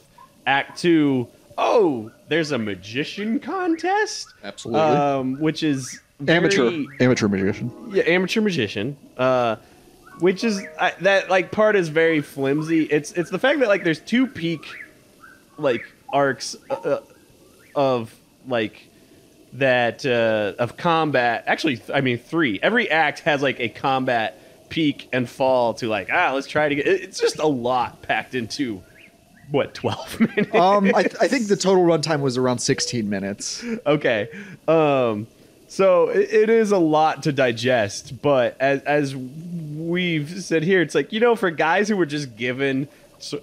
Act 0.47 0.79
Two, 0.79 1.29
oh, 1.57 2.11
there's 2.29 2.53
a 2.53 2.59
magician 2.59 3.41
contest, 3.41 4.29
absolutely 4.45 4.83
um, 4.83 5.41
which 5.41 5.63
is 5.63 6.01
amateur 6.29 6.85
amateur 7.01 7.29
magician. 7.29 7.73
yeah, 7.93 8.03
amateur 8.05 8.41
magician. 8.43 8.97
Uh, 9.17 9.57
which 10.21 10.45
is 10.45 10.63
I, 10.79 10.93
that 11.01 11.29
like 11.31 11.51
part 11.51 11.77
is 11.77 11.89
very 11.89 12.21
flimsy. 12.21 12.85
It's 12.85 13.13
it's 13.13 13.31
the 13.31 13.39
fact 13.39 13.59
that 13.61 13.69
like 13.69 13.85
there's 13.85 14.01
two 14.01 14.27
peak 14.27 14.65
like 15.57 15.85
arcs 16.13 16.57
uh, 16.71 16.75
uh, 16.75 17.01
of 17.75 18.15
like 18.47 18.89
that 19.55 20.05
uh, 20.07 20.55
of 20.59 20.77
combat. 20.77 21.45
Actually, 21.47 21.77
th- 21.77 21.91
I 21.93 22.01
mean 22.01 22.19
three. 22.19 22.59
Every 22.63 22.91
act 22.91 23.21
has 23.21 23.43
like 23.43 23.59
a 23.61 23.69
combat 23.69 24.37
peak 24.69 25.09
and 25.13 25.29
fall 25.29 25.75
to 25.75 25.89
like 25.89 26.09
ah 26.13 26.33
let's 26.35 26.47
try 26.47 26.69
to 26.69 26.75
get. 26.75 26.87
it- 26.87 27.03
It's 27.03 27.21
just 27.21 27.39
a 27.39 27.47
lot 27.47 28.03
packed 28.03 28.35
into 28.35 28.83
what 29.51 29.75
twelve 29.75 30.19
minutes. 30.21 30.55
Um, 30.55 30.93
I, 30.95 31.01
I 31.21 31.27
think 31.29 31.49
the 31.49 31.57
total 31.57 31.85
runtime 31.85 32.21
was 32.21 32.39
around 32.39 32.59
16 32.59 33.09
minutes. 33.11 33.65
okay. 33.85 34.29
Um, 34.69 35.27
so 35.71 36.09
it, 36.09 36.33
it 36.35 36.51
is 36.51 36.73
a 36.73 36.79
lot 36.79 37.23
to 37.23 37.33
digest, 37.33 38.21
but 38.21 38.57
as 38.59 38.83
as 38.83 39.15
we've 39.15 40.43
said 40.43 40.65
here, 40.65 40.83
it's 40.83 40.97
like 40.97 41.13
you 41.13 41.21
know, 41.21 41.37
for 41.37 41.53
guys 41.53 41.89
who 41.89 41.97
were 41.97 42.07
just 42.07 42.37
given 42.37 42.89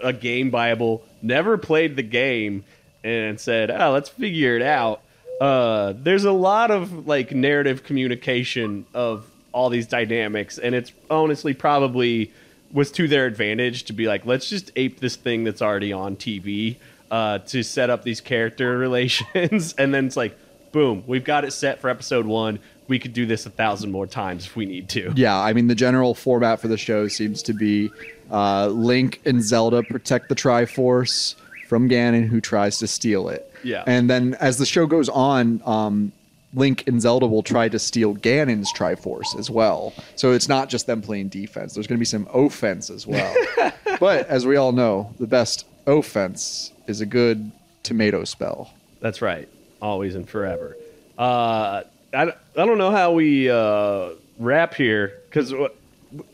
a 0.01 0.11
game 0.11 0.49
Bible, 0.49 1.05
never 1.21 1.57
played 1.57 1.95
the 1.95 2.03
game, 2.03 2.65
and 3.01 3.39
said, 3.39 3.71
"Oh, 3.71 3.91
let's 3.91 4.09
figure 4.09 4.57
it 4.57 4.61
out." 4.61 4.99
Uh, 5.39 5.93
there's 5.95 6.25
a 6.25 6.33
lot 6.33 6.69
of 6.69 7.07
like 7.07 7.31
narrative 7.31 7.85
communication 7.85 8.85
of 8.93 9.25
all 9.53 9.69
these 9.69 9.87
dynamics, 9.87 10.57
and 10.57 10.75
it's 10.75 10.91
honestly 11.09 11.53
probably 11.53 12.33
was 12.73 12.91
to 12.91 13.07
their 13.07 13.25
advantage 13.25 13.85
to 13.85 13.93
be 13.93 14.05
like, 14.05 14.25
let's 14.25 14.49
just 14.49 14.69
ape 14.75 14.99
this 14.99 15.15
thing 15.15 15.45
that's 15.45 15.61
already 15.61 15.93
on 15.93 16.17
TV 16.17 16.75
uh, 17.09 17.39
to 17.39 17.63
set 17.63 17.89
up 17.89 18.03
these 18.03 18.19
character 18.19 18.77
relations, 18.77 19.73
and 19.77 19.93
then 19.93 20.07
it's 20.07 20.17
like, 20.17 20.37
boom, 20.71 21.03
we've 21.07 21.23
got 21.23 21.45
it 21.45 21.51
set 21.51 21.79
for 21.79 21.89
episode 21.89 22.25
one. 22.25 22.59
We 22.87 22.99
could 22.99 23.13
do 23.13 23.25
this 23.25 23.45
a 23.45 23.49
thousand 23.49 23.91
more 23.91 24.07
times 24.07 24.45
if 24.45 24.55
we 24.55 24.65
need 24.65 24.87
to. 24.89 25.11
Yeah, 25.15 25.37
I 25.37 25.53
mean 25.53 25.67
the 25.67 25.75
general 25.75 26.13
format 26.13 26.59
for 26.59 26.67
the 26.67 26.77
show 26.77 27.07
seems 27.07 27.43
to 27.43 27.53
be 27.53 27.89
uh, 28.31 28.67
Link 28.67 29.21
and 29.25 29.43
Zelda 29.43 29.83
protect 29.83 30.29
the 30.29 30.35
Triforce 30.35 31.35
from 31.67 31.89
Ganon, 31.89 32.27
who 32.27 32.39
tries 32.39 32.77
to 32.79 32.87
steal 32.87 33.29
it. 33.29 33.43
Yeah. 33.63 33.83
and 33.87 34.09
then 34.09 34.35
as 34.35 34.59
the 34.59 34.65
show 34.65 34.85
goes 34.85 35.09
on, 35.09 35.61
um, 35.65 36.13
Link 36.53 36.87
and 36.87 37.01
Zelda 37.01 37.27
will 37.27 37.43
try 37.43 37.67
to 37.67 37.77
steal 37.79 38.15
Ganon's 38.15 38.71
Triforce 38.71 39.37
as 39.37 39.49
well. 39.49 39.93
So 40.15 40.31
it's 40.31 40.47
not 40.47 40.69
just 40.69 40.87
them 40.87 41.01
playing 41.01 41.29
defense. 41.29 41.73
There's 41.73 41.87
going 41.87 41.97
to 41.97 41.99
be 41.99 42.05
some 42.05 42.27
offense 42.33 42.89
as 42.89 43.05
well. 43.05 43.33
but 43.99 44.27
as 44.27 44.45
we 44.45 44.55
all 44.55 44.71
know, 44.71 45.13
the 45.19 45.27
best 45.27 45.65
offense 45.85 46.71
is 46.87 47.01
a 47.01 47.05
good 47.05 47.51
tomato 47.83 48.23
spell. 48.23 48.73
That's 49.01 49.21
right. 49.21 49.49
Always 49.81 50.15
and 50.15 50.27
forever. 50.27 50.75
Uh, 51.17 51.83
I, 52.13 52.23
I 52.23 52.65
don't 52.65 52.77
know 52.77 52.91
how 52.91 53.11
we 53.13 53.49
uh, 53.49 54.09
wrap 54.39 54.73
here 54.73 55.19
because, 55.29 55.53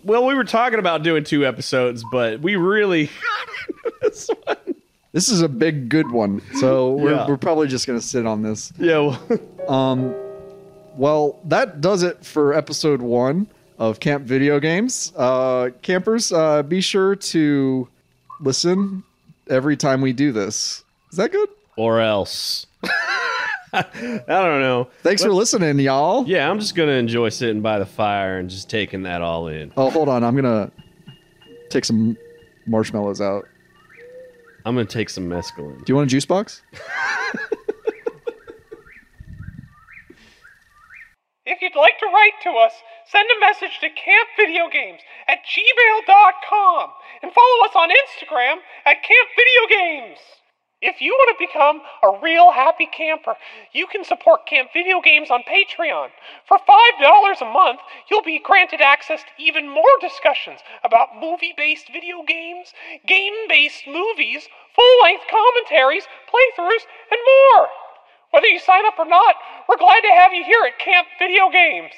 well, 0.03 0.25
we 0.25 0.33
were 0.35 0.43
talking 0.43 0.79
about 0.79 1.03
doing 1.03 1.23
two 1.23 1.45
episodes, 1.45 2.03
but 2.11 2.39
we 2.41 2.55
really. 2.55 3.09
this 4.01 4.29
one. 4.45 4.57
This 5.11 5.29
is 5.29 5.41
a 5.41 5.49
big, 5.49 5.89
good 5.89 6.09
one. 6.11 6.41
So 6.59 6.93
we're, 6.93 7.11
Yeah. 7.13 7.27
we're 7.27 7.37
probably 7.37 7.67
just 7.67 7.85
going 7.85 7.99
to 7.99 8.05
sit 8.05 8.25
on 8.25 8.41
this. 8.41 8.73
Yeah. 8.79 8.97
Well, 8.99 9.39
Um, 9.69 10.13
well, 10.97 11.39
that 11.45 11.79
does 11.81 12.03
it 12.03 12.25
for 12.25 12.53
episode 12.53 13.01
one 13.01 13.47
of 13.79 13.99
Camp 13.99 14.25
Video 14.25 14.59
Games. 14.59 15.13
Uh, 15.15 15.69
campers, 15.81 16.31
uh, 16.33 16.63
be 16.63 16.81
sure 16.81 17.15
to 17.15 17.87
listen 18.41 19.03
every 19.49 19.77
time 19.77 20.01
we 20.01 20.13
do 20.13 20.31
this. 20.31 20.83
Is 21.11 21.17
that 21.17 21.31
good? 21.31 21.49
or 21.77 21.99
else. 22.01 22.65
I 23.73 24.23
don't 24.27 24.61
know. 24.61 24.89
Thanks 25.01 25.23
for 25.23 25.31
listening, 25.33 25.79
y'all. 25.79 26.27
Yeah, 26.27 26.49
I'm 26.49 26.59
just 26.59 26.75
gonna 26.75 26.91
enjoy 26.91 27.29
sitting 27.29 27.61
by 27.61 27.79
the 27.79 27.85
fire 27.85 28.37
and 28.37 28.49
just 28.49 28.69
taking 28.69 29.03
that 29.03 29.21
all 29.21 29.47
in. 29.47 29.73
Oh, 29.75 29.89
hold 29.89 30.09
on. 30.09 30.23
I'm 30.23 30.35
gonna 30.35 30.71
take 31.69 31.85
some 31.85 32.15
marshmallows 32.67 33.19
out. 33.19 33.45
I'm 34.65 34.75
gonna 34.75 34.85
take 34.85 35.09
some 35.09 35.27
mescaline. 35.27 35.83
Do 35.83 35.91
you 35.91 35.95
want 35.95 36.07
a 36.07 36.11
juice 36.11 36.25
box? 36.25 36.61
If 41.45 41.61
you'd 41.61 41.75
like 41.75 41.99
to 41.99 42.05
write 42.05 42.39
to 42.43 42.49
us, 42.51 42.71
send 43.05 43.27
a 43.29 43.39
message 43.39 43.77
to 43.81 43.87
campvideogames 43.89 44.99
at 45.27 45.39
gmail.com 45.43 46.89
and 47.21 47.31
follow 47.33 47.65
us 47.65 47.75
on 47.75 47.89
Instagram 47.89 48.55
at 48.85 48.97
campvideogames. 49.03 50.17
If 50.83 50.99
you 50.99 51.15
want 51.15 51.31
to 51.31 51.47
become 51.47 51.79
a 52.03 52.19
real 52.21 52.51
happy 52.51 52.85
camper, 52.91 53.37
you 53.71 53.87
can 53.87 54.03
support 54.03 54.45
Camp 54.45 54.71
Video 54.73 54.99
Games 54.99 55.31
on 55.31 55.43
Patreon. 55.47 56.09
For 56.45 56.57
$5 56.59 57.41
a 57.41 57.45
month, 57.45 57.79
you'll 58.11 58.21
be 58.21 58.43
granted 58.43 58.81
access 58.81 59.21
to 59.21 59.41
even 59.41 59.69
more 59.69 59.95
discussions 60.01 60.59
about 60.83 61.15
movie 61.15 61.53
based 61.55 61.87
video 61.87 62.21
games, 62.27 62.73
game 63.07 63.47
based 63.47 63.87
movies, 63.87 64.49
full 64.75 65.03
length 65.03 65.23
commentaries, 65.31 66.03
playthroughs, 66.27 66.83
and 67.09 67.19
more. 67.31 67.69
Whether 68.31 68.47
you 68.47 68.59
sign 68.59 68.85
up 68.85 68.99
or 68.99 69.07
not, 69.07 69.35
we're 69.69 69.77
glad 69.77 70.01
to 70.01 70.11
have 70.19 70.33
you 70.33 70.43
here 70.43 70.65
at 70.67 70.79
Camp 70.79 71.07
Video 71.17 71.49
Games. 71.49 71.93